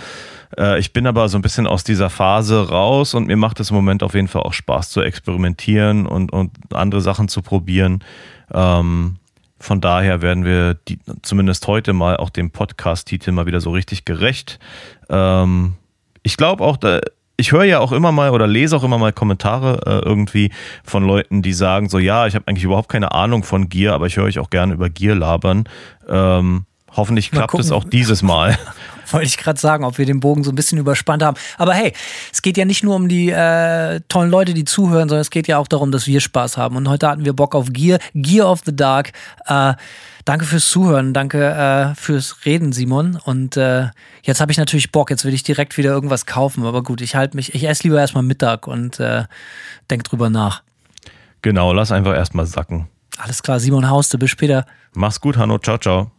äh, 0.58 0.80
ich 0.80 0.94
bin 0.94 1.08
aber 1.08 1.28
so 1.30 1.38
ein 1.38 1.42
bisschen 1.42 1.68
aus 1.68 1.84
dieser 1.84 2.10
Phase 2.10 2.70
raus 2.70 3.14
und 3.14 3.28
mir 3.28 3.38
macht 3.38 3.60
es 3.60 3.70
im 3.70 3.76
Moment 3.76 4.04
auf 4.04 4.14
jeden 4.14 4.28
Fall 4.28 4.44
auch 4.44 4.54
Spaß 4.54 4.90
zu 4.90 5.02
experimentieren 5.02 6.06
und, 6.06 6.32
und 6.32 6.52
andere 6.74 7.02
Sachen 7.02 7.28
zu 7.28 7.42
probieren. 7.42 8.04
Ähm, 8.54 9.18
von 9.62 9.80
daher 9.80 10.22
werden 10.22 10.44
wir 10.44 10.74
die, 10.74 11.00
zumindest 11.22 11.68
heute 11.68 11.94
mal 11.94 12.18
auch 12.18 12.30
dem 12.30 12.52
Podcast-Titel 12.52 13.32
mal 13.32 13.46
wieder 13.46 13.62
so 13.62 13.72
richtig 13.72 14.06
gerecht. 14.06 14.60
Ähm, 15.10 15.76
ich 16.24 16.36
glaube 16.36 16.64
auch, 16.64 16.78
da, 16.78 17.00
ich 17.38 17.52
höre 17.52 17.64
ja 17.64 17.80
auch 17.80 17.92
immer 17.92 18.12
mal 18.12 18.32
oder 18.32 18.48
lese 18.48 18.76
auch 18.76 18.84
immer 18.84 18.98
mal 18.98 19.14
Kommentare 19.14 19.82
äh, 19.86 20.08
irgendwie 20.08 20.52
von 20.84 21.06
Leuten, 21.06 21.42
die 21.42 21.54
sagen 21.54 21.90
so, 21.90 22.00
ja, 22.00 22.28
ich 22.28 22.36
habe 22.36 22.48
eigentlich 22.48 22.64
überhaupt 22.64 22.90
keine 22.90 23.12
Ahnung 23.12 23.44
von 23.44 23.70
Gear, 23.70 23.96
aber 23.96 24.08
ich 24.08 24.18
höre 24.18 24.26
euch 24.26 24.40
auch 24.40 24.50
gerne 24.50 24.74
über 24.74 24.90
Gear 24.90 25.16
labern. 25.16 25.66
Ähm, 26.08 26.66
hoffentlich 26.96 27.32
Mal 27.32 27.40
klappt 27.40 27.60
es 27.60 27.72
auch 27.72 27.84
dieses 27.84 28.22
Mal. 28.22 28.58
Wollte 29.12 29.28
ich 29.28 29.38
gerade 29.38 29.60
sagen, 29.60 29.84
ob 29.84 29.98
wir 29.98 30.06
den 30.06 30.20
Bogen 30.20 30.44
so 30.44 30.52
ein 30.52 30.56
bisschen 30.56 30.78
überspannt 30.78 31.24
haben. 31.24 31.38
Aber 31.58 31.74
hey, 31.74 31.94
es 32.32 32.42
geht 32.42 32.58
ja 32.58 32.66
nicht 32.66 32.84
nur 32.84 32.96
um 32.96 33.08
die 33.08 33.30
äh, 33.30 34.02
tollen 34.08 34.30
Leute, 34.30 34.54
die 34.54 34.66
zuhören, 34.66 35.10
sondern 35.10 35.22
es 35.22 35.30
geht 35.30 35.48
ja 35.48 35.58
auch 35.58 35.68
darum, 35.68 35.92
dass 35.92 36.08
wir 36.08 36.22
Spaß 36.22 36.58
haben. 36.58 36.76
Und 36.76 36.88
heute 36.90 37.08
hatten 37.08 37.26
wir 37.26 37.34
Bock 37.34 37.56
auf 37.56 37.68
Gear, 37.72 38.00
Gear 38.14 38.50
of 38.50 38.62
the 38.66 38.76
Dark. 38.76 39.12
Äh, 39.46 39.74
danke 40.26 40.46
fürs 40.46 40.70
Zuhören, 40.70 41.14
danke 41.14 41.46
äh, 41.46 41.96
fürs 41.96 42.46
Reden, 42.46 42.74
Simon. 42.74 43.20
Und 43.24 43.58
äh, 43.58 43.88
jetzt 44.24 44.42
habe 44.42 44.52
ich 44.52 44.58
natürlich 44.58 44.92
Bock, 44.92 45.10
jetzt 45.10 45.26
will 45.26 45.34
ich 45.34 45.44
direkt 45.44 45.78
wieder 45.78 45.92
irgendwas 45.92 46.26
kaufen. 46.26 46.66
Aber 46.66 46.84
gut, 46.84 47.02
ich 47.02 47.16
halte 47.16 47.36
mich, 47.36 47.54
ich 47.56 47.68
esse 47.68 47.84
lieber 47.84 48.00
erstmal 48.00 48.24
Mittag 48.24 48.68
und 48.68 49.00
äh, 49.00 49.26
denk 49.90 50.04
drüber 50.04 50.30
nach. 50.30 50.64
genau, 51.42 51.74
lass 51.74 51.92
einfach 51.92 52.14
erstmal 52.14 52.46
sacken. 52.46 52.88
Alles 53.18 53.44
klar, 53.44 53.60
Simon 53.60 53.90
Hauste, 53.90 54.18
bis 54.18 54.32
später. 54.32 54.66
Mach's 54.94 55.20
gut, 55.20 55.38
Hanno. 55.38 55.58
Ciao, 55.60 55.78
ciao. 55.78 56.12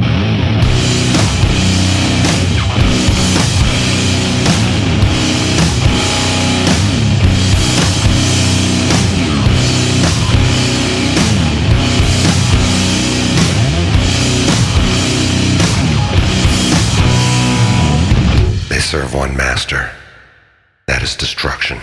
One 19.33 19.39
master. 19.39 19.91
That 20.87 21.03
is 21.03 21.17
destruction. 21.17 21.79